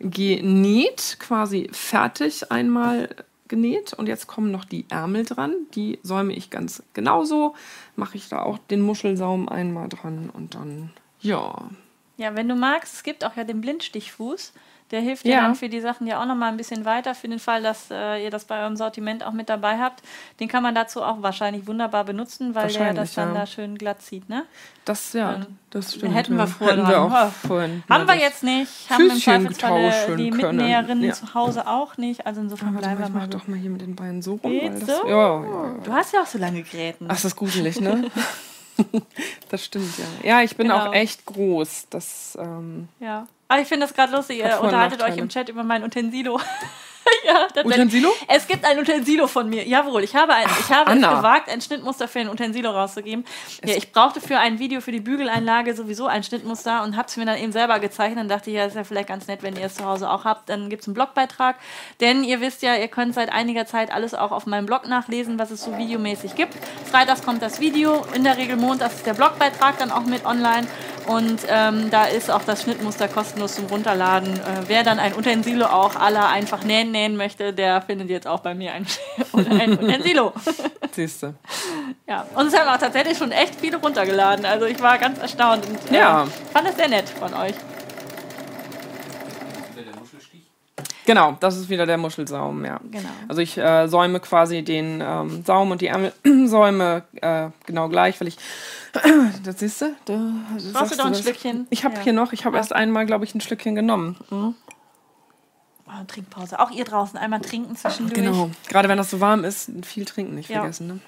[0.00, 3.08] genäht, quasi fertig einmal
[3.48, 3.92] genäht.
[3.92, 5.54] Und jetzt kommen noch die Ärmel dran.
[5.74, 7.54] Die säume ich ganz genauso.
[7.96, 10.90] Mache ich da auch den Muschelsaum einmal dran und dann,
[11.20, 11.68] ja.
[12.16, 14.52] Ja, wenn du magst, es gibt auch ja den Blindstichfuß.
[14.94, 15.40] Der hilft dir Ja.
[15.40, 18.22] dann für die Sachen ja auch nochmal ein bisschen weiter, für den Fall, dass äh,
[18.22, 20.04] ihr das bei eurem Sortiment auch mit dabei habt.
[20.38, 23.40] Den kann man dazu auch wahrscheinlich wunderbar benutzen, weil der das dann ja.
[23.40, 24.44] da schön glatt zieht, ne?
[24.84, 26.14] Das, ja, Ähm, das stimmt.
[26.14, 26.46] hätten wir ja.
[26.46, 27.82] vorher Hätten wir auch vorhin.
[27.90, 30.56] Haben wir jetzt nicht, haben im Füßchen Zweifelsfalle tauschen die können.
[30.58, 31.12] Mitnäherinnen Ja.
[31.14, 32.24] zu Hause auch nicht.
[32.24, 33.38] Also insofern warte bleiben mal, wir ich mal mach so.
[33.38, 34.52] doch mal hier mit den Beinen so rum.
[34.52, 35.08] Geht weil das, so?
[35.08, 35.74] Ja, ja.
[35.82, 37.06] Du hast ja auch so lange Gräten.
[37.08, 38.04] Ach, das ist gruselig, ne?
[39.50, 40.28] das stimmt, ja.
[40.38, 40.86] Ja, ich bin Genau.
[40.88, 41.86] auch echt groß.
[41.90, 43.26] Das, ähm, Ja.
[43.48, 44.38] Aber ich finde das gerade lustig.
[44.38, 46.40] Ihr unterhaltet euch im Chat über mein Utensilo.
[47.26, 47.46] ja.
[47.64, 48.10] Utensilo?
[48.28, 49.66] Es gibt ein Utensilo von mir.
[49.66, 53.24] Jawohl, ich habe, ein, ich habe es gewagt, ein Schnittmuster für ein Utensilo rauszugeben.
[53.64, 57.16] Ja, ich brauchte für ein Video für die Bügeleinlage sowieso ein Schnittmuster und habe es
[57.16, 59.66] mir dann eben selber gezeichnet und dachte, ja, ist ja vielleicht ganz nett, wenn ihr
[59.66, 60.48] es zu Hause auch habt.
[60.48, 61.56] Dann gibt es einen Blogbeitrag.
[62.00, 65.38] Denn ihr wisst ja, ihr könnt seit einiger Zeit alles auch auf meinem Blog nachlesen,
[65.38, 66.54] was es so videomäßig gibt.
[66.90, 70.66] Freitags kommt das Video, in der Regel montags ist der Blogbeitrag dann auch mit online.
[71.06, 74.32] Und ähm, da ist auch das Schnittmuster kostenlos zum Runterladen.
[74.34, 78.40] Äh, wer dann ein Utensilo auch aller einfach nähen nähen möchte, der findet jetzt auch
[78.40, 78.86] bei mir ein,
[79.60, 80.32] ein Utensilo.
[80.92, 81.34] siehst du.
[82.08, 82.26] ja.
[82.34, 84.46] Und es haben auch tatsächlich schon echt viele runtergeladen.
[84.46, 86.26] Also ich war ganz erstaunt und äh, Ja.
[86.52, 87.54] fand es sehr nett von euch.
[91.06, 92.80] Genau, das ist wieder der Muschelsaum, ja.
[92.90, 93.08] Genau.
[93.28, 98.28] Also ich äh, säume quasi den ähm, Saum und die Ärmelsäume äh, genau gleich, weil
[98.28, 98.36] ich.
[99.44, 99.94] das siehst du?
[100.06, 100.18] Da,
[100.72, 101.20] Brauchst du doch ein das?
[101.22, 101.66] Schlückchen?
[101.70, 102.00] Ich habe Ja.
[102.02, 104.16] hier noch, ich habe erst einmal, glaube ich, ein Schlückchen genommen.
[104.30, 106.58] Oh, Trinkpause.
[106.58, 108.14] Auch ihr draußen einmal trinken zwischendurch.
[108.14, 108.50] Genau.
[108.68, 110.60] Gerade wenn das so warm ist, viel trinken nicht Ja.
[110.60, 110.86] vergessen.
[110.86, 111.00] Ne?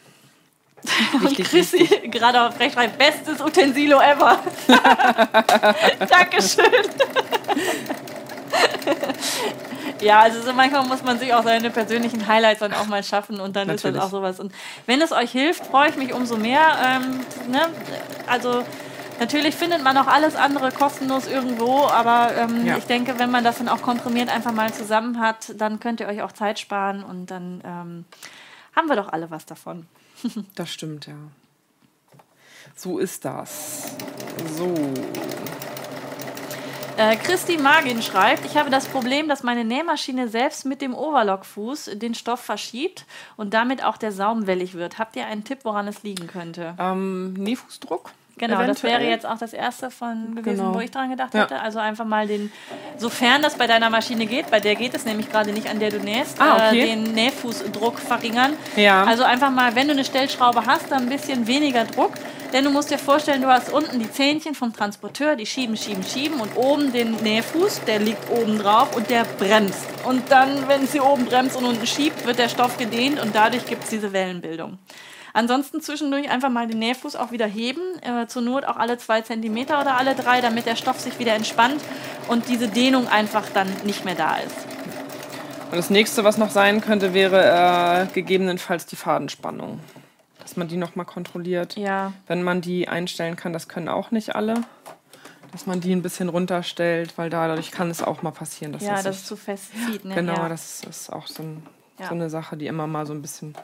[1.14, 4.38] Und Wichtig, Chrissy gerade auf Recht schreibt, bestes Utensilo ever.
[6.08, 6.64] Dankeschön.
[10.00, 13.40] ja, also so manchmal muss man sich auch seine persönlichen Highlights dann auch mal schaffen
[13.40, 13.96] und dann ist Natürlich.
[13.96, 14.40] das auch sowas.
[14.40, 14.52] Und
[14.86, 16.76] wenn es euch hilft, freue ich mich umso mehr.
[16.84, 17.20] Ähm,
[17.50, 17.68] ne?
[18.26, 18.64] Also
[19.18, 22.76] Natürlich findet man auch alles andere kostenlos irgendwo, aber ähm, Ja.
[22.76, 26.06] ich denke, wenn man das dann auch komprimiert einfach mal zusammen hat, dann könnt ihr
[26.06, 28.04] euch auch Zeit sparen und dann ähm,
[28.74, 29.86] haben wir doch alle was davon.
[30.54, 31.14] Das stimmt, ja.
[32.74, 33.94] So ist das.
[34.54, 34.74] So.
[36.96, 41.90] Äh, Christi Magin schreibt, ich habe das Problem, dass meine Nähmaschine selbst mit dem Overlockfuß
[41.94, 43.04] den Stoff verschiebt
[43.36, 44.98] und damit auch der Saum wellig wird.
[44.98, 46.74] Habt ihr einen Tipp, woran es liegen könnte?
[46.78, 48.12] Ähm, Nähfußdruck?
[48.38, 48.92] Genau, das eventuell?
[49.00, 50.74] wäre jetzt auch das erste von gewesen, Genau.
[50.74, 51.42] wo ich dran gedacht Ja.
[51.42, 51.60] hätte.
[51.60, 52.50] Also einfach mal den,
[52.98, 55.90] sofern das bei deiner Maschine geht, bei der geht es nämlich gerade nicht, an der
[55.90, 56.80] du nähst, Ah, okay.
[56.82, 58.52] äh, den Nähfußdruck verringern.
[58.76, 59.04] Ja.
[59.04, 62.12] Also einfach mal, wenn du eine Stellschraube hast, dann ein bisschen weniger Druck.
[62.52, 66.04] Denn du musst dir vorstellen, du hast unten die Zähnchen vom Transporteur, die schieben, schieben,
[66.04, 69.84] schieben und oben den Nähfuß, der liegt oben drauf und der bremst.
[70.04, 73.66] Und dann, wenn sie oben bremst und unten schiebt, wird der Stoff gedehnt und dadurch
[73.66, 74.78] gibt es diese Wellenbildung.
[75.36, 79.20] Ansonsten zwischendurch einfach mal den Nähfuß auch wieder heben, äh, zur Not auch alle zwei
[79.20, 81.82] Zentimeter oder alle drei, damit der Stoff sich wieder entspannt
[82.28, 84.56] und diese Dehnung einfach dann nicht mehr da ist.
[85.70, 89.80] Und das nächste, was noch sein könnte, wäre äh, gegebenenfalls die Fadenspannung.
[90.46, 91.76] Dass man die nochmal kontrolliert.
[91.76, 92.12] Ja.
[92.28, 94.54] Wenn man die einstellen kann, das können auch nicht alle.
[95.50, 98.94] Dass man die ein bisschen runterstellt, weil dadurch kann es auch mal passieren, dass Ja,
[98.94, 100.04] das dass es zu fest zieht.
[100.04, 100.14] Ne?
[100.14, 100.48] Genau, ja.
[100.48, 101.66] das ist auch so, ein,
[101.98, 103.56] so eine Sache, die immer mal so ein bisschen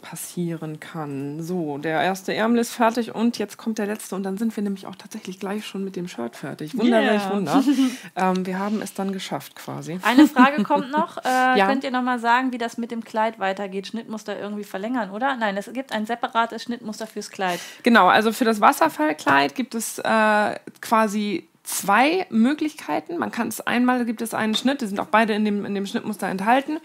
[0.00, 1.42] passieren kann.
[1.42, 4.62] So, der erste Ärmel ist fertig und jetzt kommt der letzte und dann sind wir
[4.62, 6.76] nämlich auch tatsächlich gleich schon mit dem Shirt fertig.
[6.76, 7.32] Wunder, Yeah.
[7.32, 7.62] Wunder.
[8.16, 9.98] ähm, wir haben es dann geschafft quasi.
[10.02, 11.18] Eine Frage kommt noch.
[11.24, 11.66] Äh, Ja.
[11.66, 13.86] Könnt ihr noch mal sagen, wie das mit dem Kleid weitergeht?
[13.88, 15.36] Schnittmuster irgendwie verlängern, oder?
[15.36, 17.60] Nein, es gibt ein separates Schnittmuster fürs Kleid.
[17.82, 23.18] Genau, also für das Wasserfallkleid gibt es äh, quasi zwei Möglichkeiten.
[23.18, 25.74] Man kann es einmal gibt es einen Schnitt, die sind auch beide in dem, in
[25.74, 26.78] dem Schnittmuster enthalten.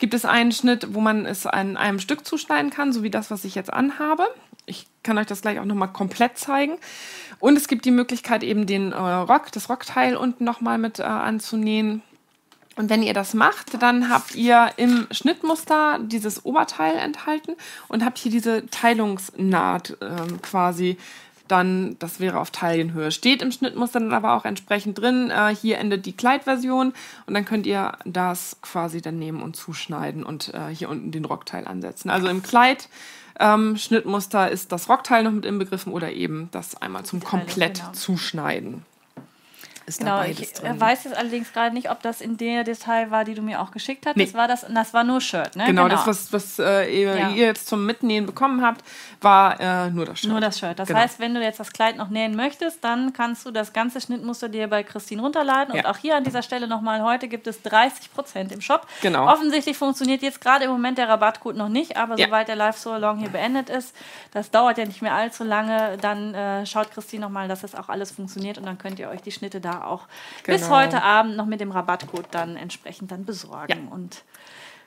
[0.00, 3.30] Gibt es einen Schnitt, wo man es an einem Stück zuschneiden kann, so wie das,
[3.30, 4.26] was ich jetzt anhabe.
[4.66, 6.76] Ich kann euch das gleich auch nochmal komplett zeigen.
[7.38, 11.04] Und es gibt die Möglichkeit, eben den äh, Rock, das Rockteil unten nochmal mit äh,
[11.04, 12.02] anzunähen.
[12.74, 17.54] Und wenn ihr das macht, dann habt ihr im Schnittmuster dieses Oberteil enthalten
[17.86, 20.98] und habt hier diese Teilungsnaht ähm, quasi
[21.48, 23.10] dann, das wäre auf Taillenhöhe.
[23.10, 26.92] Steht im Schnittmuster dann aber auch entsprechend drin, äh, hier endet die Kleidversion
[27.26, 31.24] und dann könnt ihr das quasi dann nehmen und zuschneiden und äh, hier unten den
[31.24, 32.10] Rockteil ansetzen.
[32.10, 32.88] Also im Kleid
[33.38, 37.80] ähm, Schnittmuster ist das Rockteil noch mit inbegriffen oder eben das einmal zum Teile, komplett
[37.80, 37.92] genau.
[37.92, 38.84] zuschneiden.
[39.86, 40.80] Ist Genau, da ich beides äh, drin.
[40.80, 43.70] weiß jetzt allerdings gerade nicht, ob das in der Detail war, die du mir auch
[43.70, 44.16] geschickt hast.
[44.16, 44.24] Nee.
[44.24, 45.64] Das war das, das war nur Shirt, ne?
[45.66, 47.30] Genau, das, was, was äh, ihr, Ja.
[47.30, 48.84] ihr jetzt zum Mitnähen bekommen habt,
[49.20, 50.30] war äh, nur das Shirt.
[50.32, 50.78] Nur das Shirt.
[50.78, 51.00] Das Genau.
[51.00, 54.48] heißt, wenn du jetzt das Kleid noch nähen möchtest, dann kannst du das ganze Schnittmuster
[54.48, 55.72] dir bei Christine runterladen.
[55.74, 55.90] Und Ja.
[55.90, 58.86] auch hier an dieser Stelle nochmal, heute gibt es 30% im Shop.
[59.02, 59.28] Genau.
[59.32, 62.26] Offensichtlich funktioniert jetzt gerade im Moment der Rabattcode noch nicht, aber Ja.
[62.26, 63.94] sobald der Live So Along hier beendet ist,
[64.32, 67.88] das dauert ja nicht mehr allzu lange, dann äh, schaut Christine nochmal, dass das auch
[67.88, 70.02] alles funktioniert und dann könnt ihr euch die Schnitte da auch
[70.44, 70.76] bis Genau.
[70.76, 73.88] heute Abend noch mit dem Rabattcode dann entsprechend dann besorgen.
[73.88, 73.94] Ja.
[73.94, 74.22] Und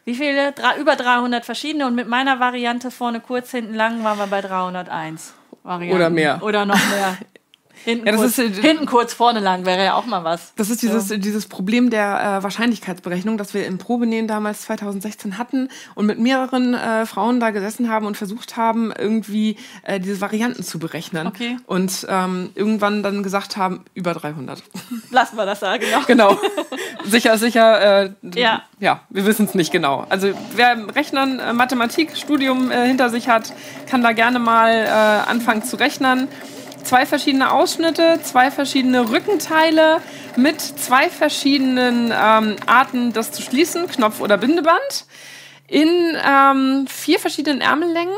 [0.06, 0.52] wie viele?
[0.54, 4.42] Drei, über 300 verschiedene und mit meiner Variante vorne kurz, hinten lang waren wir bei
[4.42, 5.96] 301 Varianten.
[5.96, 6.42] Oder mehr.
[6.42, 7.18] Oder noch mehr.
[7.86, 10.54] Hinten, Ja, das kurz, ist, äh, hinten kurz, vorne lang wäre ja auch mal was.
[10.56, 15.70] Das ist dieses, dieses Problem der äh, Wahrscheinlichkeitsberechnung, das wir im Probenähen damals 2016 hatten
[15.96, 20.64] und mit mehreren äh, Frauen da gesessen haben und versucht haben, irgendwie äh, diese Varianten
[20.64, 21.28] zu berechnen.
[21.28, 21.58] Okay.
[21.68, 24.62] Und ähm, irgendwann dann gesagt haben, über 300.
[25.12, 26.02] Lassen wir das da, genau.
[26.06, 26.38] genau.
[27.06, 28.04] sicher, sicher.
[28.04, 28.64] Äh, Ja.
[28.80, 30.06] Ja, wir wissen es nicht genau.
[30.10, 33.54] Also wer im Rechnen äh, Mathematikstudium äh, hinter sich hat,
[33.90, 34.88] kann da gerne mal
[35.28, 36.28] anfangen zu rechnen.
[36.84, 40.02] Zwei verschiedene Ausschnitte, zwei verschiedene Rückenteile
[40.36, 45.06] mit zwei verschiedenen ähm, Arten, das zu schließen, Knopf oder Bindeband,
[45.68, 45.88] in
[46.26, 48.18] ähm, vier verschiedenen Ärmellängen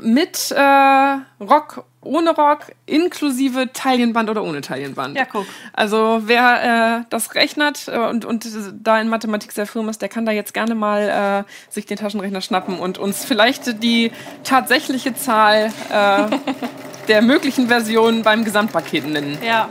[0.00, 5.16] mit äh, Rock, ohne Rock, inklusive Taillenband oder ohne Taillenband.
[5.16, 5.46] Ja, guck.
[5.72, 8.46] Also wer äh, das rechnet äh, und, und
[8.82, 11.96] da in Mathematik sehr firm ist, der kann da jetzt gerne mal äh, sich den
[11.96, 14.12] Taschenrechner schnappen und uns vielleicht die
[14.42, 16.36] tatsächliche Zahl äh,
[17.08, 19.38] der möglichen Versionen beim Gesamtpaket nennen.
[19.46, 19.68] Ja.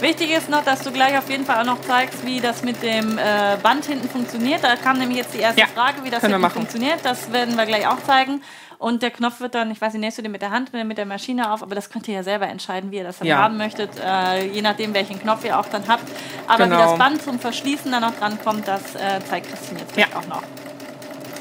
[0.00, 2.82] Wichtig ist noch, dass du gleich auf jeden Fall auch noch zeigst, wie das mit
[2.82, 3.22] dem äh,
[3.62, 4.64] Band hinten funktioniert.
[4.64, 7.00] Da kam nämlich jetzt die erste Ja, Frage, wie das hinten funktioniert.
[7.02, 8.40] Das werden wir gleich auch zeigen.
[8.78, 10.84] Und der Knopf wird dann, ich weiß nicht, nähst du den mit der Hand oder
[10.84, 13.28] mit der Maschine auf, aber das könnt ihr ja selber entscheiden, wie ihr das dann
[13.28, 13.36] Ja.
[13.36, 16.04] haben möchtet, äh, je nachdem, welchen Knopf ihr auch dann habt.
[16.46, 16.80] Aber wie Genau.
[16.88, 20.06] das Band zum Verschließen dann noch dran kommt, das äh, zeigt Christine jetzt Ja.
[20.18, 20.42] auch noch.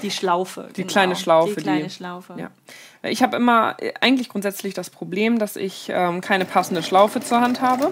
[0.02, 0.70] Die Schlaufe.
[0.76, 2.34] Die kleine Schlaufe, Die kleine die- Schlaufe.
[2.38, 2.50] Ja.
[3.04, 7.62] Ich habe immer eigentlich grundsätzlich das Problem, dass ich ähm, keine passende Schlaufe zur Hand
[7.62, 7.92] habe.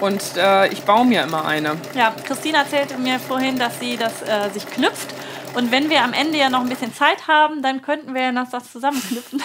[0.00, 1.76] Und äh, ich baue mir immer eine.
[1.94, 5.14] Ja, Christine erzählte mir vorhin, dass sie das äh, sich knüpft.
[5.54, 8.32] Und wenn wir am Ende ja noch ein bisschen Zeit haben, dann könnten wir ja
[8.32, 9.40] noch das zusammenknüpfen.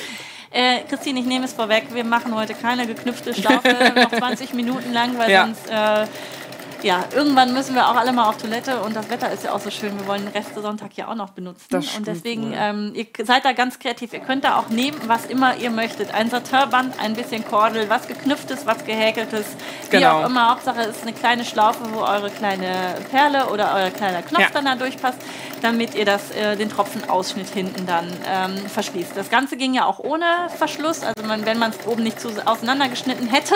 [0.50, 4.92] äh, Christine, ich nehme es vorweg, wir machen heute keine geknüpfte Schlaufe, noch 20 Minuten
[4.92, 5.44] lang, weil Ja.
[5.46, 6.06] sonst, äh,
[6.82, 9.60] ja, irgendwann müssen wir auch alle mal auf Toilette und das Wetter ist ja auch
[9.60, 9.98] so schön.
[9.98, 11.64] Wir wollen den Rest des Sonntag ja auch noch benutzen.
[11.70, 14.12] Das und deswegen, ähm, ihr seid da ganz kreativ.
[14.12, 16.12] Ihr könnt da auch nehmen, was immer ihr möchtet.
[16.14, 19.46] Ein Satinband, ein bisschen Kordel, was geknüpftes, was gehäkeltes,
[19.90, 20.20] wie Genau.
[20.22, 20.50] auch immer.
[20.50, 24.48] Hauptsache es ist eine kleine Schlaufe, wo eure kleine Perle oder euer kleiner Knopf Ja.
[24.52, 25.18] dann da durchpasst,
[25.62, 29.12] damit ihr das, äh, den Tropfenausschnitt hinten dann ähm, verschließt.
[29.16, 30.24] Das Ganze ging ja auch ohne
[30.56, 31.02] Verschluss.
[31.02, 33.54] Also man, wenn man es oben nicht zu auseinandergeschnitten hätte,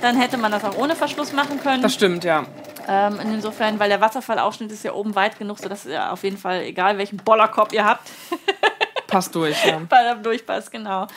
[0.00, 1.82] dann hätte man das auch ohne Verschluss machen können.
[1.82, 2.44] Das stimmt, ja.
[2.88, 6.62] Ähm, insofern, weil der Wasserfallausschnitt ist ja oben weit genug, sodass ihr auf jeden Fall,
[6.62, 8.08] egal welchen Bollerkopf ihr habt,
[9.06, 9.80] Passt durch, ja.
[9.88, 11.08] bei der Durchpass, genau.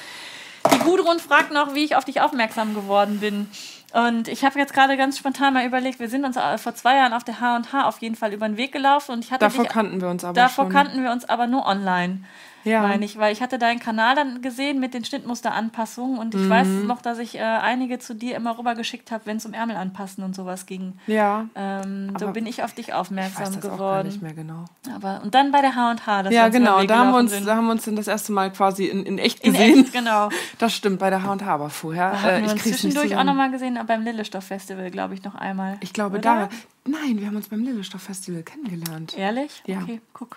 [0.73, 3.49] Die Gudrun fragt noch, wie ich auf dich aufmerksam geworden bin.
[3.93, 6.95] Und ich habe jetzt gerade ganz spontan mal überlegt, wir sind uns äh, vor zwei
[6.95, 9.65] Jahren auf der H&H auf jeden Fall über den Weg gelaufen und ich hatte Davor
[9.65, 10.73] dich, kannten wir uns aber davor schon.
[10.73, 12.23] kannten wir uns aber nur online.
[12.64, 12.82] Ja.
[12.82, 16.67] Meine ich, weil ich hatte deinen Kanal dann gesehen mit den Schnittmusteranpassungen und ich weiß
[16.67, 16.88] Mhm.
[16.88, 20.24] noch, dass ich äh, einige zu dir immer rübergeschickt habe, wenn es um Ärmel anpassen
[20.24, 20.93] und sowas ging.
[21.08, 21.45] ja.
[21.56, 24.08] Ähm, so bin ich auf dich Ich weiß aufmerksam das auch gar geworden.
[24.08, 24.66] nicht mehr genau.
[24.95, 26.83] Aber und dann bei der H&H, das Ja, genau.
[26.83, 27.48] Da haben, wir uns, sind.
[27.48, 29.83] da haben wir uns dann das erste Mal quasi in, in echt in gesehen.
[29.85, 30.30] echt, genau.
[30.59, 32.14] Das stimmt, bei der H&H, aber vorher.
[32.14, 33.27] Äh, ich wir uns krieg's nicht zwischendurch auch zusammen.
[33.27, 35.77] nochmal gesehen, aber beim Lillestoff Festival, glaube ich, noch einmal.
[35.82, 36.50] Ich glaube, Oder?
[36.82, 36.82] da.
[36.85, 39.17] Nein, wir haben uns beim Lillestoff Festival kennengelernt.
[39.17, 39.63] Ehrlich?
[39.65, 39.79] Ja.
[39.83, 40.35] Okay, guck.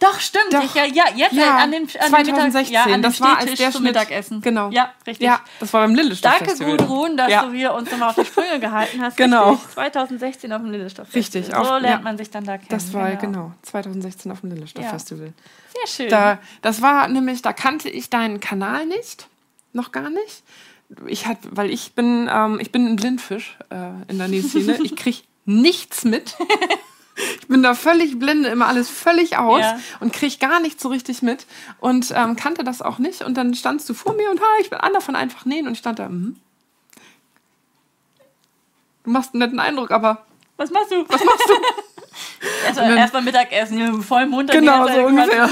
[0.00, 0.52] Doch, stimmt.
[0.52, 0.62] Doch.
[0.64, 3.20] Ich, ja, ja, jetzt Ja, an den, an 2016, den Mittag, ja, an dem das
[3.20, 3.82] war als der zum.
[3.82, 4.40] Mittagessen.
[4.40, 4.70] Genau.
[4.70, 5.26] Ja, richtig.
[5.26, 6.76] Ja, das war beim Lillestoff Danke, Festival.
[6.78, 7.44] Gudrun, dass Ja.
[7.44, 9.16] du hier uns nochmal auf die Sprünge gehalten hast.
[9.22, 9.50] Genau.
[9.52, 9.70] Richtig.
[9.72, 11.42] 2016 auf dem Lillestoff Festival.
[11.42, 12.68] Richtig, So auf- lernt man sich dann da kennen.
[12.70, 14.90] Das war genau 2016 auf dem Lillestoff Ja.
[14.90, 15.32] Festival.
[15.74, 16.08] Sehr schön.
[16.10, 19.26] Da, das war nämlich, da kannte ich deinen Kanal nicht,
[19.74, 20.42] noch gar nicht.
[21.06, 24.78] Ich hat, weil ich bin, ähm, ich bin ein Blindfisch äh, in der Nähszene.
[24.82, 26.36] Ich krieg nichts mit.
[27.40, 29.78] Ich bin da völlig blinde, immer alles völlig aus Ja.
[30.00, 31.44] und krieg gar nichts so richtig mit
[31.78, 33.20] und ähm, kannte das auch nicht.
[33.20, 35.74] Und dann standst du vor mir und ha, ich bin Anna von einfach nähen und
[35.74, 36.08] ich stand da.
[36.08, 36.36] Mhm.
[39.04, 40.24] Du machst einen netten Eindruck, aber
[40.56, 41.04] Was machst du?
[41.06, 41.54] Was machst du?
[42.64, 44.50] Erstmal erst Mittagessen, voll im Mund.
[44.50, 45.50] Genau, so ungefähr.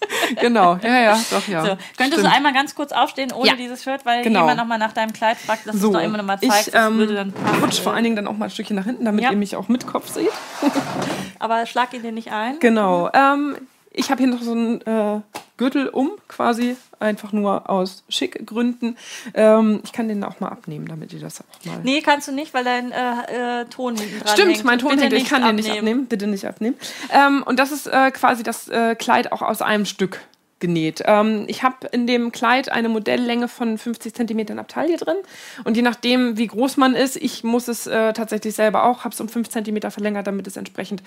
[0.40, 0.78] Genau.
[0.82, 1.62] ja, ja, doch, ja.
[1.62, 2.34] So, könntest du Stimmt.
[2.34, 3.56] einmal ganz kurz aufstehen ohne Ja.
[3.56, 4.40] dieses Shirt, weil Genau.
[4.40, 6.68] jemand nochmal nach deinem Kleid fragt, dass du So, es doch immer nochmal zeigst.
[6.68, 7.62] ich ähm, würde dann passen.
[7.64, 9.30] rutsch vor allen Dingen dann auch mal ein Stückchen nach hinten, damit Ja.
[9.30, 10.30] ihr mich auch mit Kopf seht.
[11.38, 12.58] Aber schlag ihn dir nicht ein.
[12.60, 13.10] Genau.
[13.12, 13.56] Ähm,
[13.98, 15.20] ich habe hier noch so einen äh,
[15.56, 18.96] Gürtel um, quasi einfach nur aus Schickgründen.
[19.34, 21.80] Ähm, ich kann den auch mal abnehmen, damit ihr das auch mal.
[21.82, 24.64] Nee, kannst du nicht, weil dein äh, äh, Ton hinten dran Stimmt, hängt.
[24.64, 25.88] mein Ton hängt, ich kann den nicht abnehmen.
[25.88, 26.06] abnehmen.
[26.06, 26.76] Bitte nicht abnehmen.
[27.12, 30.20] Ähm, und das ist äh, quasi das äh, Kleid auch aus einem Stück
[30.60, 31.02] genäht.
[31.04, 35.16] Ähm, ich habe in dem Kleid eine Modelllänge von 50 cm ab Taille drin.
[35.64, 39.12] Und je nachdem, wie groß man ist, ich muss es äh, tatsächlich selber auch, habe
[39.12, 41.02] es um 5 cm verlängert, damit es entsprechend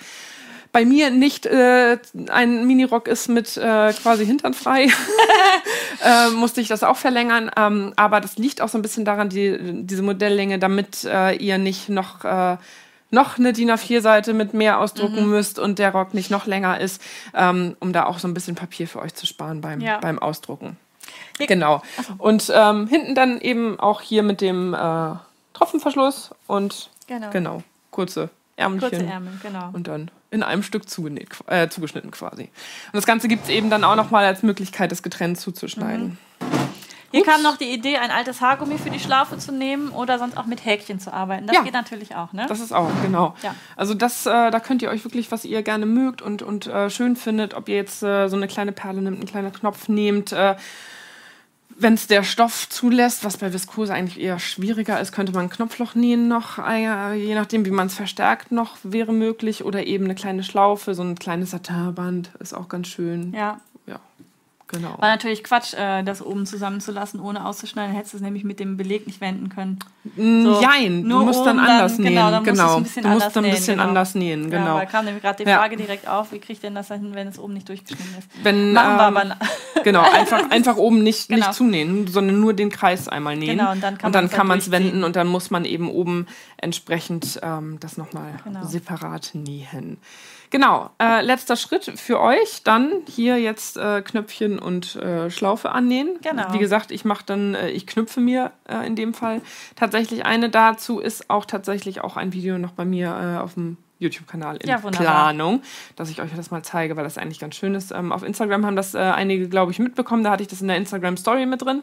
[0.72, 1.98] bei mir nicht äh,
[2.30, 4.88] ein Minirock ist mit äh, quasi Hintern frei,
[6.04, 7.50] äh, musste ich das auch verlängern.
[7.56, 11.58] Ähm, aber das liegt auch so ein bisschen daran, die, diese Modelllänge, damit äh, ihr
[11.58, 12.56] nicht noch, äh,
[13.10, 17.02] noch eine DIN A4-Seite mit mehr ausdrucken müsst und der Rock nicht noch länger ist,
[17.34, 19.98] ähm, um da auch so ein bisschen Papier für euch zu sparen beim, Ja.
[19.98, 20.76] beim Ausdrucken.
[21.36, 21.82] Hier- Genau.
[22.18, 25.14] Und ähm, hinten dann eben auch hier mit dem äh,
[25.52, 27.28] Tropfenverschluss und Genau.
[27.30, 28.88] genau kurze Ärmelchen.
[28.90, 29.68] Kurze Ärmel, genau.
[29.74, 32.42] Und dann in einem Stück zugenäht, äh, zugeschnitten quasi.
[32.44, 36.18] Und das Ganze gibt es eben dann auch nochmal als Möglichkeit, das getrennt zuzuschneiden.
[37.14, 40.38] Hier kam noch die Idee, ein altes Haargummi für die Schlaufe zu nehmen oder sonst
[40.38, 41.46] auch mit Häkchen zu arbeiten.
[41.46, 41.62] Das Ja.
[41.62, 42.46] geht natürlich auch, ne?
[42.48, 43.34] Das ist auch, genau.
[43.42, 43.54] Ja.
[43.76, 46.88] Also das, äh, da könnt ihr euch wirklich, was ihr gerne mögt und, und äh,
[46.88, 50.32] schön findet, ob ihr jetzt äh, so eine kleine Perle nimmt, einen kleinen Knopf nehmt,
[50.32, 50.56] äh,
[51.78, 55.50] wenn es der Stoff zulässt, was bei Viskose eigentlich eher schwieriger ist, könnte man ein
[55.50, 59.64] Knopfloch nähen noch, äh, je nachdem, wie man es verstärkt noch, wäre möglich.
[59.64, 63.32] Oder eben eine kleine Schlaufe, so ein kleines Satirband ist auch ganz schön.
[63.34, 63.60] ja.
[64.72, 64.98] Ja, genau.
[65.00, 67.90] War natürlich Quatsch, äh, das oben zusammenzulassen, ohne auszuschneiden.
[67.90, 69.78] Dann hättest du es nämlich mit dem Beleg nicht wenden können.
[70.16, 72.14] So, Jein, du nur musst dann anders dann- nähen.
[72.14, 72.76] genau, dann musst du genau.
[72.76, 73.88] ein bisschen du musst anders dann ein nähen, bisschen genau.
[73.88, 74.78] anders nähen, Ja, genau.
[74.78, 75.58] da kam nämlich gerade die Ja.
[75.58, 78.28] Frage direkt auf, wie kriegt denn das hin, wenn es oben nicht durchgeschnitten ist?
[78.42, 79.36] Wenn, Machen wir ähm, aber.
[79.84, 81.46] Genau, einfach, einfach oben nicht, Genau.
[81.46, 83.58] nicht zunähen, sondern nur den Kreis einmal nähen.
[83.58, 85.90] Genau, und dann kann und dann kann man es wenden und dann muss man eben
[85.90, 86.26] oben
[86.56, 88.64] entsprechend ähm, das nochmal Genau.
[88.64, 89.98] separat nähen.
[90.52, 96.18] Genau, äh, letzter Schritt für euch, dann hier jetzt äh, Knöpfchen und äh, Schlaufe annähen.
[96.22, 96.52] Genau.
[96.52, 99.40] Wie gesagt, ich mache dann, äh, ich knüpfe mir äh, in dem Fall
[99.76, 100.50] tatsächlich eine.
[100.50, 104.68] Dazu ist auch tatsächlich auch ein Video noch bei mir äh, auf dem YouTube-Kanal in
[104.68, 104.76] Ja.
[104.76, 105.62] Planung,
[105.96, 107.90] dass ich euch das mal zeige, weil das eigentlich ganz schön ist.
[107.90, 110.22] Ähm, auf Instagram haben das einige, glaube ich, mitbekommen.
[110.22, 111.82] Da hatte ich das in der Instagram-Story mit drin,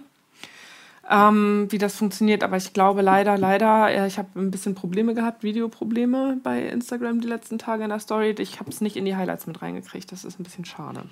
[1.10, 2.44] ähm, wie das funktioniert.
[2.44, 7.22] Aber ich glaube leider, leider, äh, ich habe ein bisschen Probleme gehabt, Videoprobleme bei Instagram
[7.22, 8.36] die letzten Tage in der Story.
[8.40, 10.12] Ich habe es nicht in die Highlights mit reingekriegt.
[10.12, 11.04] Das ist ein bisschen schade.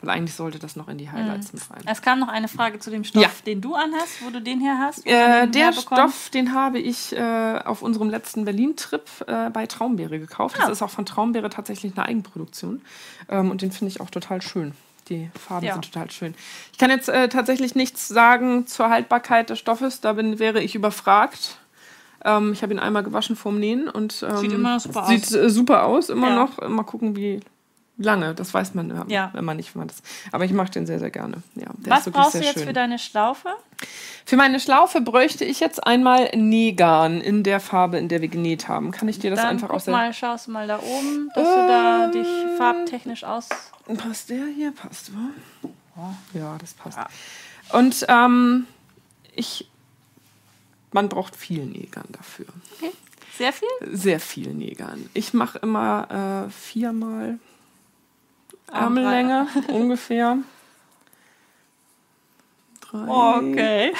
[0.00, 1.82] Weil eigentlich sollte das noch in die Highlights mit rein.
[1.86, 3.30] Es kam noch eine Frage zu dem Stoff, Ja.
[3.46, 5.06] den du anhast, wo du den her hast.
[5.06, 5.72] Äh, den der.
[5.72, 10.56] Stoff, den habe ich äh, auf unserem letzten Berlin-Trip äh, bei Traumbeere gekauft.
[10.58, 10.62] Ah.
[10.62, 12.82] Das ist auch von Traumbeere tatsächlich eine Eigenproduktion.
[13.28, 14.72] Ähm, und den finde ich auch total schön.
[15.08, 15.72] Die Farben Ja.
[15.74, 16.34] sind total schön.
[16.72, 20.00] Ich kann jetzt äh, tatsächlich nichts sagen zur Haltbarkeit des Stoffes.
[20.00, 21.58] Da bin, wäre ich überfragt.
[22.24, 25.50] Ähm, ich habe ihn einmal gewaschen vorm Nähen und ähm, Sieht immer super sieht äh,
[25.50, 26.34] super aus, immer Ja.
[26.36, 26.68] noch.
[26.68, 27.40] Mal gucken, wie
[27.98, 28.34] lange.
[28.34, 29.30] Das weiß man, ja, Ja.
[29.32, 30.02] wenn man nicht wenn man das.
[30.30, 31.42] Aber ich mache den sehr, sehr gerne.
[31.56, 32.66] Ja, Was brauchst du jetzt schön.
[32.68, 33.48] für deine Schlaufe?
[34.24, 38.68] Für meine Schlaufe bräuchte ich jetzt einmal Nähgarn in der Farbe, in der wir genäht
[38.68, 38.92] haben.
[38.92, 41.66] Kann ich dir das Dann einfach aus mal, schaust du mal da oben, dass du
[41.66, 42.56] da dich Ähm.
[42.56, 43.48] farbtechnisch aus...
[43.96, 44.72] Passt der hier?
[44.72, 46.14] Passt, wa?
[46.32, 46.98] Ja, das passt.
[47.72, 48.66] Und ähm,
[49.34, 49.68] ich
[50.92, 52.46] man braucht viel Nägern dafür.
[52.76, 52.92] Okay.
[53.36, 53.68] Sehr viel?
[53.90, 55.08] Sehr viel Nägern.
[55.14, 57.38] Ich mache immer äh, viermal
[58.70, 60.38] Ärmellänge ungefähr.
[62.80, 63.08] Drei.
[63.08, 63.92] Okay.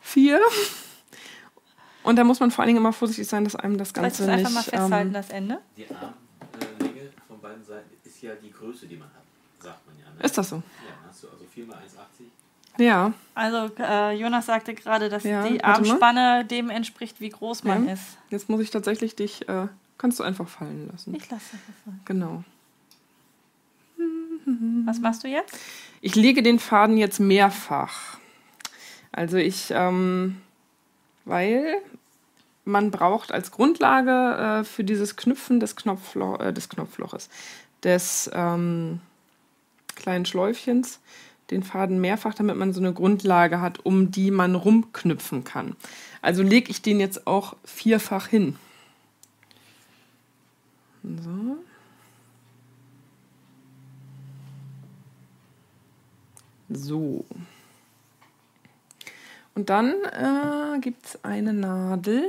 [0.00, 0.40] Vier.
[2.04, 4.38] Und da muss man vor allen Dingen immer vorsichtig sein, dass einem das Ganze Vielleicht
[4.38, 4.46] nicht.
[4.46, 5.60] einfach mal festhalten, ähm, das Ende.
[5.76, 6.27] Die Armlänge Seiten
[8.04, 9.22] ist ja die Größe, die man hat,
[9.60, 10.04] sagt man ja.
[10.16, 10.22] Ne?
[10.24, 10.56] ist das so?
[10.56, 10.62] Ja,
[11.08, 12.82] hast du also 4 mal 1,80.
[12.82, 13.12] Ja.
[13.34, 15.64] Also äh, Jonas sagte gerade, dass Ja, die mal.
[15.64, 17.94] Armspanne dem entspricht, wie groß man Ja.
[17.94, 18.18] ist.
[18.30, 19.48] Jetzt muss ich tatsächlich dich.
[19.48, 19.66] Äh,
[19.98, 21.14] kannst du einfach fallen lassen.
[21.14, 21.92] Ich lasse das so.
[22.04, 22.44] Genau.
[24.86, 25.58] Was machst du jetzt?
[26.00, 28.18] Ich lege den Faden jetzt mehrfach.
[29.12, 30.40] Also ich, ähm,
[31.24, 31.82] weil
[32.68, 37.28] man braucht als Grundlage äh, für dieses Knüpfen des, Knopflo äh, des Knopfloches,
[37.82, 39.00] des ähm,
[39.96, 41.00] kleinen Schläufchens,
[41.50, 45.76] den Faden mehrfach, damit man so eine Grundlage hat, um die man rumknüpfen kann.
[46.20, 48.56] Also lege ich den jetzt auch vierfach hin.
[51.02, 51.56] So.
[56.70, 57.24] So.
[59.58, 62.24] Und dann äh, gibt es eine Nadel,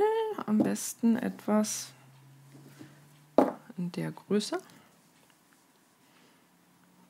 [0.46, 1.92] am besten etwas
[3.78, 4.58] in der Größe.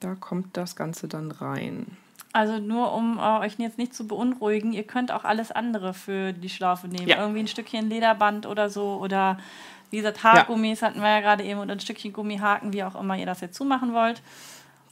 [0.01, 1.97] Da kommt das Ganze dann rein.
[2.35, 6.35] Also nur um äh, euch jetzt nicht zu beunruhigen, ihr könnt auch alles andere für
[6.35, 7.09] die Schlaufe nehmen.
[7.09, 7.23] Ja.
[7.23, 9.39] Irgendwie ein Stückchen Lederband oder so oder
[9.89, 13.17] wie gesagt Haargummis hatten wir ja gerade eben oder ein Stückchen Gummihaken, wie auch immer
[13.17, 14.21] ihr das jetzt zumachen wollt.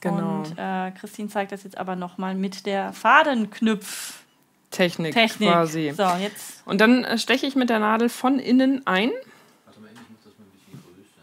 [0.01, 0.39] Genau.
[0.39, 4.25] Und äh, Christine zeigt das jetzt aber nochmal mit der Fadenknüpf.
[4.71, 5.49] Technik, Technik.
[5.51, 5.93] quasi.
[5.97, 9.11] So, jetzt Und dann äh, steche ich mit der Nadel von innen ein.
[9.65, 11.23] Warte mal, ich muss das mal ein bisschen größer.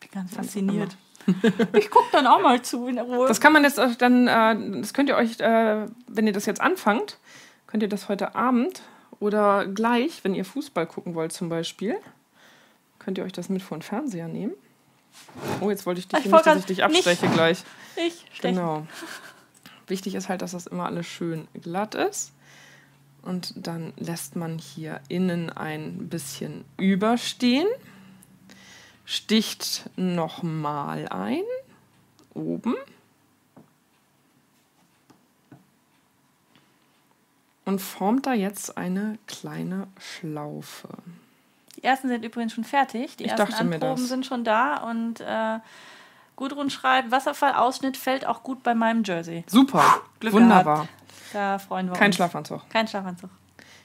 [0.00, 0.96] bin ich ganz fasziniert.
[1.78, 3.28] ich gucke dann auch mal zu in Ruhe.
[3.28, 6.46] Das kann man jetzt auch dann, äh, das könnt ihr euch, äh, wenn ihr das
[6.46, 7.18] jetzt anfangt,
[7.66, 8.82] könnt ihr das heute Abend
[9.20, 11.96] oder gleich, wenn ihr Fußball gucken wollt zum Beispiel,
[12.98, 14.52] könnt ihr euch das mit vor den Fernseher nehmen.
[15.60, 17.64] Oh, jetzt wollte ich dich Ich nicht, dass ich dich grad nicht- absteche gleich.
[17.96, 18.54] ich steche.
[18.54, 18.86] Genau.
[19.88, 22.32] Wichtig ist halt, dass das immer alles schön glatt ist.
[23.22, 27.66] Und dann lässt man hier innen ein bisschen überstehen.
[29.04, 31.42] Sticht nochmal ein.
[32.34, 32.74] Oben.
[37.64, 40.88] Und formt da jetzt eine kleine Schlaufe.
[41.76, 43.16] Die ersten sind übrigens schon fertig.
[43.16, 45.58] Die Ich ersten dachte mir Anproben sind schon da und äh,
[46.38, 49.44] Gudrun schreibt, Wasserfallausschnitt fällt auch gut bei meinem Jersey.
[49.48, 50.02] Super.
[50.20, 50.74] Glück Wunderbar.
[50.82, 50.90] gehabt.
[51.32, 52.16] Da freuen wir Kein uns.
[52.16, 52.62] Schlafanzug.
[52.70, 53.28] Kein Schlafanzug.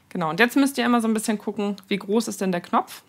[0.10, 2.62] Genau, und jetzt müsst ihr immer so ein bisschen gucken, wie groß ist denn der
[2.62, 3.02] Knopf,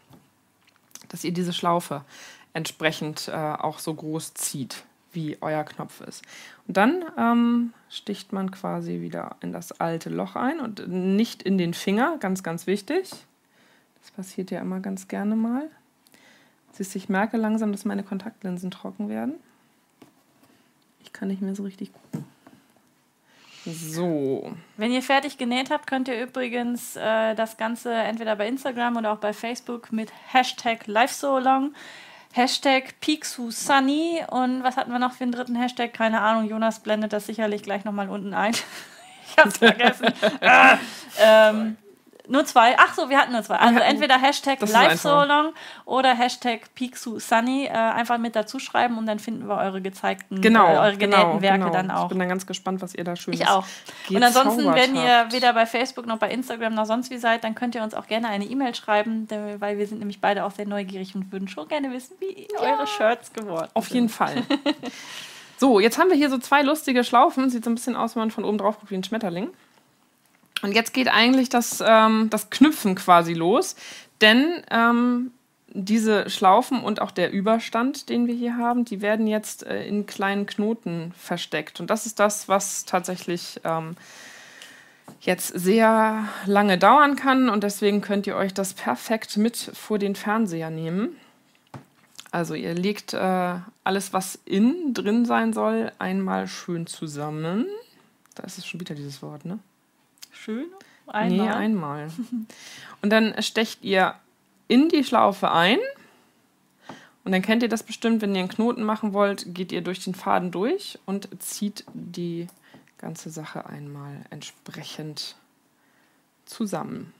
[1.09, 2.07] dass ihr diese Schlaufe
[2.55, 6.23] entsprechend äh, auch so groß zieht, wie euer Knopf ist.
[6.67, 11.59] Und dann ähm, sticht man quasi wieder in das alte Loch ein und nicht in
[11.59, 13.11] den Finger, ganz, ganz wichtig.
[14.01, 15.69] Das passiert ja immer ganz gerne mal.
[16.75, 19.35] Siehst du, ich merke langsam, dass meine Kontaktlinsen trocken werden.
[21.01, 22.25] Ich kann nicht mehr so richtig gucken.
[23.65, 24.53] So.
[24.77, 29.13] Wenn ihr fertig genäht habt, könnt ihr übrigens äh, das Ganze entweder bei Instagram oder
[29.13, 31.73] auch bei Facebook mit Hashtag LifeSoLong,
[32.33, 35.95] Hashtag PeakSuSunny und was hatten wir noch für einen dritten Hashtag?
[35.95, 38.53] Keine Ahnung, Jonas blendet das sicherlich gleich nochmal unten ein.
[39.29, 40.09] ich hab's vergessen.
[40.41, 40.77] äh,
[41.23, 41.77] ähm,
[42.27, 42.75] nur zwei.
[42.79, 43.57] Ach so, wir hatten nur zwei.
[43.57, 44.61] Also entweder Hashtag.
[44.61, 45.53] LifeSoLong
[45.85, 47.67] oder Hashtag PeakSuSunny.
[47.67, 51.21] Äh, einfach mit dazu schreiben und dann finden wir eure gezeigten, Genau, äh, eure genähten
[51.23, 51.71] genau, Werke genau.
[51.73, 52.09] dann Ich auch.
[52.09, 53.65] bin dann ganz gespannt, was ihr da schön Ich auch.
[54.09, 55.33] Und ansonsten, wenn ihr habt.
[55.33, 58.07] weder bei Facebook noch bei Instagram noch sonst wie seid, dann könnt ihr uns auch
[58.07, 61.49] gerne eine E-Mail schreiben, denn- weil wir sind nämlich beide auch sehr neugierig und würden
[61.49, 63.95] schon gerne wissen, wie eure Shirts geworden Auf sind.
[63.95, 64.43] jeden Fall.
[65.59, 67.51] so, jetzt haben wir hier so zwei lustige Schlaufen.
[67.51, 69.51] Sieht so ein bisschen aus, wenn man von oben drauf guckt wie ein Schmetterling.
[70.63, 73.77] Und jetzt geht eigentlich das, ähm, das Knüpfen quasi los.
[74.21, 75.33] Denn ähm,
[75.75, 80.07] diese Schlaufen und auch der Überstand, den wir hier haben, die werden jetzt äh, in
[80.07, 81.81] kleinen Knoten versteckt.
[81.81, 83.97] Und das ist das, was tatsächlich ähm,
[85.21, 87.49] jetzt sehr lange dauern kann.
[87.49, 91.17] Und deswegen könnt ihr euch das perfekt mit vor den Fernseher nehmen.
[92.31, 97.67] Also ihr legt äh, alles, was innen drin sein soll, einmal schön zusammen.
[98.35, 99.59] Da ist es schon wieder dieses Wort, ne?
[100.45, 100.67] Schön.
[101.07, 101.47] Einmal.
[101.47, 102.09] Nee, einmal.
[103.03, 104.15] Und dann stecht ihr
[104.69, 105.79] in die Schlaufe ein.
[107.25, 110.05] Und dann kennt ihr das bestimmt, wenn ihr einen Knoten machen wollt, geht ihr durch
[110.05, 112.49] den Faden durch und zieht die
[112.99, 115.37] ganze Sache einmal entsprechend
[116.45, 117.15] zusammen.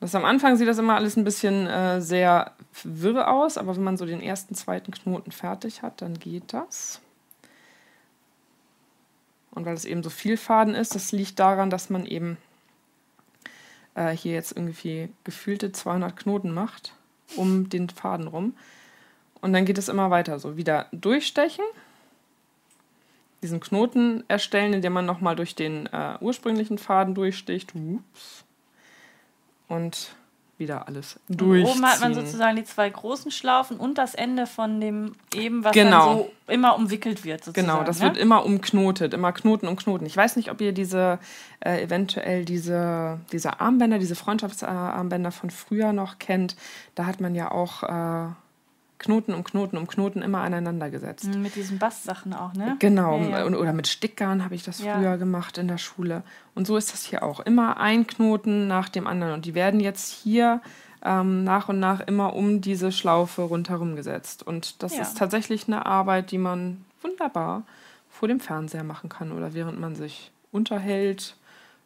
[0.00, 3.84] Das am Anfang sieht das immer alles ein bisschen äh, sehr wirr aus, aber wenn
[3.84, 7.00] man so den ersten, zweiten Knoten fertig hat, dann geht das.
[9.52, 12.38] Und weil es eben so viel Faden ist, das liegt daran, dass man eben
[13.94, 16.94] äh, hier jetzt irgendwie gefühlte 200 Knoten macht
[17.36, 18.54] um den Faden rum.
[19.40, 20.56] Und dann geht es immer weiter so.
[20.56, 21.64] Wieder durchstechen,
[23.42, 27.74] diesen Knoten erstellen, indem man nochmal durch den äh, ursprünglichen Faden durchsticht.
[27.74, 28.44] Ups.
[29.68, 30.14] Und
[30.58, 31.76] wieder alles durchziehen.
[31.76, 35.72] Oben hat man sozusagen die zwei großen Schlaufen und das Ende von dem eben, was
[35.72, 36.06] Genau.
[36.06, 37.44] dann so immer umwickelt wird.
[37.44, 38.06] Sozusagen, Genau, das ne?
[38.06, 40.06] wird immer umknotet, immer Knoten um Knoten.
[40.06, 41.18] Ich weiß nicht, ob ihr diese,
[41.60, 46.56] äh, eventuell diese, diese Armbänder, diese Freundschaftsarmbänder von früher noch kennt.
[46.94, 48.28] Da hat man ja auch äh,
[49.02, 51.26] Knoten um Knoten um Knoten immer aneinander gesetzt.
[51.34, 52.76] mit diesen Basssachen auch, ne?
[52.78, 53.44] Genau, Ja, ja.
[53.46, 54.96] Oder mit Stickgarn habe ich das Ja.
[54.96, 56.22] früher gemacht in der Schule.
[56.54, 57.40] Und so ist das hier auch.
[57.40, 59.34] Immer ein Knoten nach dem anderen.
[59.34, 60.62] Und die werden jetzt hier
[61.04, 64.42] ähm, nach und nach immer um diese Schlaufe rundherum gesetzt.
[64.46, 67.64] Und das ist tatsächlich eine Arbeit, die man wunderbar
[68.08, 71.36] vor dem Fernseher machen kann oder während man sich unterhält.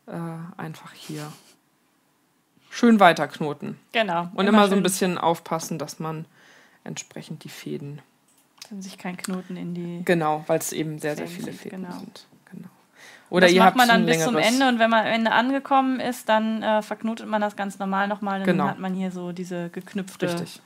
[0.07, 0.13] Äh,
[0.57, 1.33] einfach hier
[2.71, 3.79] schön weiterknoten.
[3.93, 4.29] Genau.
[4.35, 6.27] Und immer, so ein bisschen aufpassen, dass man
[6.87, 8.01] entsprechend die Fäden
[8.71, 10.03] Dass sich kein Knoten in die.
[10.05, 11.99] Genau, weil es eben sehr, sehr viele Fäden genau.
[11.99, 12.27] sind.
[12.51, 12.69] Genau.
[13.31, 15.33] Oder das ihr macht habt man dann bis zum Ende und wenn man am Ende
[15.33, 18.39] angekommen ist, dann äh, verknotet man das ganz normal nochmal.
[18.41, 18.69] Dann Genau.
[18.69, 20.61] hat man hier so diese geknüpfte Richtig.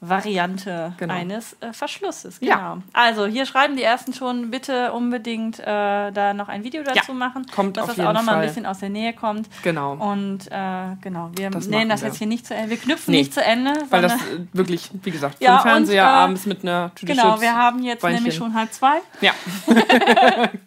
[0.00, 1.14] Variante Genau.
[1.14, 2.36] eines äh, Verschlusses.
[2.40, 2.56] Ja.
[2.56, 2.82] Genau.
[2.92, 7.46] Also hier schreiben die ersten schon, bitte unbedingt äh, da noch ein Video dazu machen,
[7.54, 9.48] kommt dass das auch nochmal ein bisschen aus der Nähe kommt.
[9.62, 9.94] Genau.
[9.94, 12.08] Und äh, genau, wir Das machen das wir.
[12.08, 12.70] jetzt hier nicht zu Ende.
[12.70, 14.16] Wir knüpfen Nee, nicht zu Ende, Weil das äh,
[14.52, 17.82] wirklich, wie gesagt, Ja, vom Fernseher und, äh, abends mit einer Tüte genau, wir haben
[17.82, 18.22] jetzt Weinchen.
[18.22, 18.98] nämlich schon halb zwei.
[19.22, 19.32] Ja,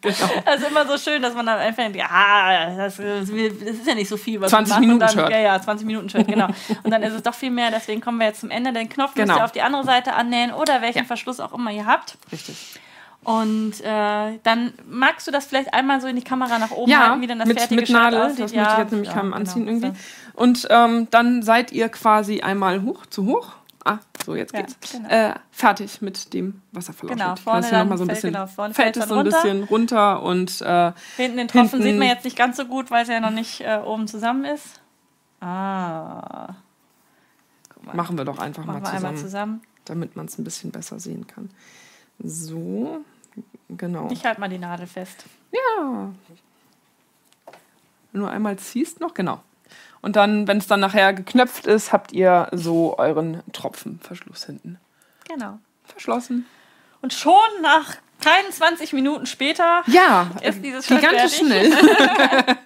[0.01, 3.95] Das ist immer so schön, dass man dann einfach denkt, ja, das, das ist ja
[3.95, 4.41] nicht so viel.
[4.41, 4.83] Was 20 wir machen.
[4.83, 5.29] Und Minuten dann, Shirt.
[5.31, 6.47] Ja, ja, 20 Minuten Shirt, genau.
[6.83, 8.73] Und dann ist es doch viel mehr, deswegen kommen wir jetzt zum Ende.
[8.73, 9.41] Den Knopf müsst Genau.
[9.41, 12.17] ihr auf die andere Seite annähen oder welchen Verschluss auch immer ihr habt.
[12.31, 12.79] richtig.
[13.21, 17.09] Und äh, dann magst du das vielleicht einmal so in die Kamera nach oben Ja,
[17.09, 18.39] halten, wie dann das mit, fertige mit Nadel, aussieht.
[18.45, 19.35] das ja, möchte ich jetzt nämlich ja, genau.
[19.35, 19.87] anziehen irgendwie.
[19.87, 20.41] So.
[20.41, 23.49] Und ähm, dann seid ihr quasi einmal hoch zu hoch.
[23.83, 24.77] Ah, so jetzt Ja, geht's.
[24.91, 25.09] genau.
[25.09, 27.17] Äh, fertig mit dem Wasserverlauf.
[27.17, 28.99] Genau, vorne du noch dann mal so ein fällt- bisschen, genau, vorne fällt fällt es
[29.01, 32.37] dann so ein bisschen runter und äh, Hinten den Tropfen Hinten- sieht man jetzt nicht
[32.37, 34.79] ganz so gut, weil es ja noch nicht äh, oben zusammen ist.
[35.41, 36.53] Ah.
[37.93, 39.61] Machen wir doch einfach machen mal zusammen, zusammen.
[39.85, 41.49] damit man es ein bisschen besser sehen kann.
[42.21, 43.01] So,
[43.69, 44.09] genau.
[44.11, 45.25] Ich halte mal die Nadel fest.
[45.51, 46.11] Ja.
[48.11, 49.41] Nur einmal ziehst noch, genau.
[50.01, 54.79] Und dann, wenn es dann nachher geknöpft ist, habt ihr so euren Tropfenverschluss hinten
[55.27, 55.59] Genau.
[55.83, 56.45] verschlossen.
[57.01, 61.73] Und schon nach keinen 20 Minuten später Ja, ist dieses Shirt gigantisch fertig.
[61.73, 61.73] schnell.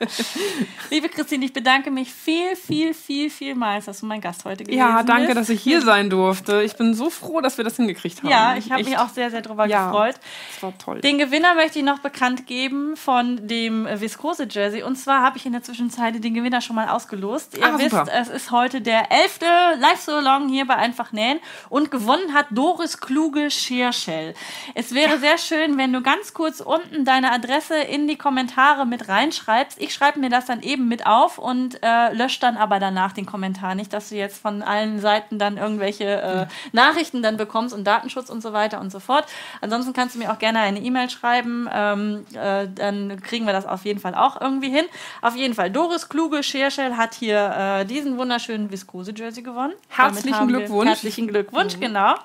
[0.89, 4.77] Liebe Christine, ich bedanke mich viel, viel, viel, vielmals, dass du mein Gast heute gewesen
[4.79, 5.37] Ja, danke, bist.
[5.37, 6.61] dass ich hier sein durfte.
[6.63, 8.29] Ich bin so froh, dass wir das hingekriegt haben.
[8.29, 9.87] Ja, ich habe mich auch sehr, sehr drüber Ja.
[9.87, 10.15] gefreut.
[10.53, 11.01] Das war toll.
[11.01, 14.83] Den Gewinner möchte ich noch bekannt geben von dem Viskose Jersey.
[14.83, 17.57] Und zwar habe ich in der Zwischenzeit den Gewinner schon mal ausgelost.
[17.57, 18.07] Ihr Ah, wisst, super.
[18.13, 19.45] es ist heute der elfte
[19.79, 21.39] Live So Long hier bei Einfach Nähen.
[21.69, 24.33] Und gewonnen hat Doris Kluge Scherschell.
[24.75, 29.09] Es wäre sehr schön, wenn du ganz kurz unten deine Adresse in die Kommentare mit
[29.09, 29.81] reinschreibst.
[29.81, 33.25] Ich schreibe mir das dann eben mit auf und äh, lösche dann aber danach den
[33.25, 33.75] Kommentar.
[33.75, 38.29] Nicht, dass du jetzt von allen Seiten dann irgendwelche äh, Nachrichten dann bekommst und Datenschutz
[38.29, 39.25] und so weiter und so fort.
[39.61, 41.69] Ansonsten kannst du mir auch gerne eine E-Mail schreiben.
[41.71, 44.85] Ähm, äh, dann kriegen wir das auf jeden Fall auch irgendwie hin.
[45.21, 49.73] Auf jeden Fall, Doris Kluge Scherschel hat hier äh, diesen wunderschönen Viskose-Jersey gewonnen.
[49.89, 50.89] Herzlichen Glückwunsch.
[50.89, 52.15] Herzlichen Glückwunsch, genau.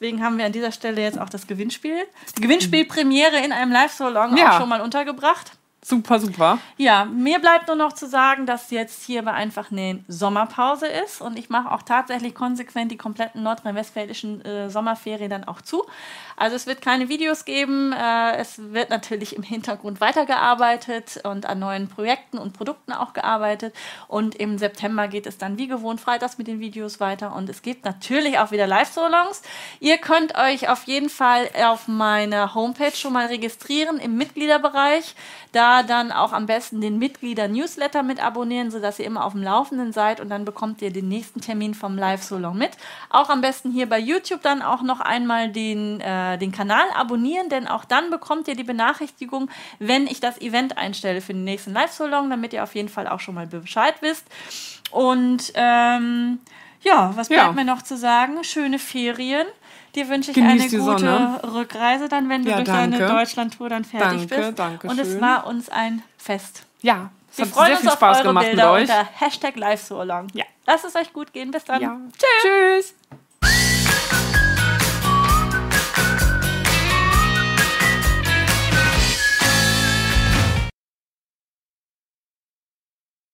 [0.00, 1.96] Deswegen haben wir an dieser Stelle jetzt auch das Gewinnspiel.
[2.36, 4.52] Die Gewinnspielpremiere in einem Live-So-Long Ja.
[4.52, 5.50] auch schon mal untergebracht.
[5.88, 6.58] Super, super.
[6.76, 11.38] Ja, mir bleibt nur noch zu sagen, dass jetzt hier Einfach Nähen Sommerpause ist und
[11.38, 15.84] ich mache auch tatsächlich konsequent die kompletten nordrhein-westfälischen äh, Sommerferien dann auch zu.
[16.36, 21.58] Also es wird keine Videos geben, äh, es wird natürlich im Hintergrund weitergearbeitet und an
[21.58, 23.74] neuen Projekten und Produkten auch gearbeitet
[24.08, 27.62] und im September geht es dann wie gewohnt freitags mit den Videos weiter und es
[27.62, 29.40] gibt natürlich auch wieder Live-Solongs.
[29.80, 35.14] Ihr könnt euch auf jeden Fall auf meiner Homepage schon mal registrieren im Mitgliederbereich.
[35.52, 39.92] Da dann auch am besten den Mitglieder-Newsletter mit abonnieren, sodass ihr immer auf dem Laufenden
[39.92, 42.70] seid und dann bekommt ihr den nächsten Termin vom Live-Solong mit.
[43.10, 47.48] Auch am besten hier bei YouTube dann auch noch einmal den, äh, den Kanal abonnieren,
[47.48, 51.72] denn auch dann bekommt ihr die Benachrichtigung, wenn ich das Event einstelle für den nächsten
[51.72, 54.26] Live-Solong, damit ihr auf jeden Fall auch schon mal Bescheid wisst.
[54.90, 56.38] Und ähm,
[56.82, 57.52] ja, was bleibt Ja.
[57.52, 58.44] mir noch zu sagen?
[58.44, 59.46] Schöne Ferien.
[59.94, 61.40] Dir wünsche ich Genieß eine gute Sonne.
[61.54, 63.14] Rückreise dann, wenn du Ja, durch deine danke.
[63.14, 64.58] Deutschlandtour dann fertig Danke, bist.
[64.58, 65.20] danke Und es schön.
[65.20, 66.62] war uns ein Fest.
[66.82, 68.82] Ja, es Wir hat freuen sehr uns viel auf Spaß eure gemacht mit Bilder euch.
[68.82, 70.28] unter Hashtag Live so long.
[70.34, 70.44] Ja.
[70.66, 71.50] Lasst es euch gut gehen.
[71.50, 71.80] Bis dann.
[71.80, 71.96] Ja.
[72.42, 72.94] Tschüss.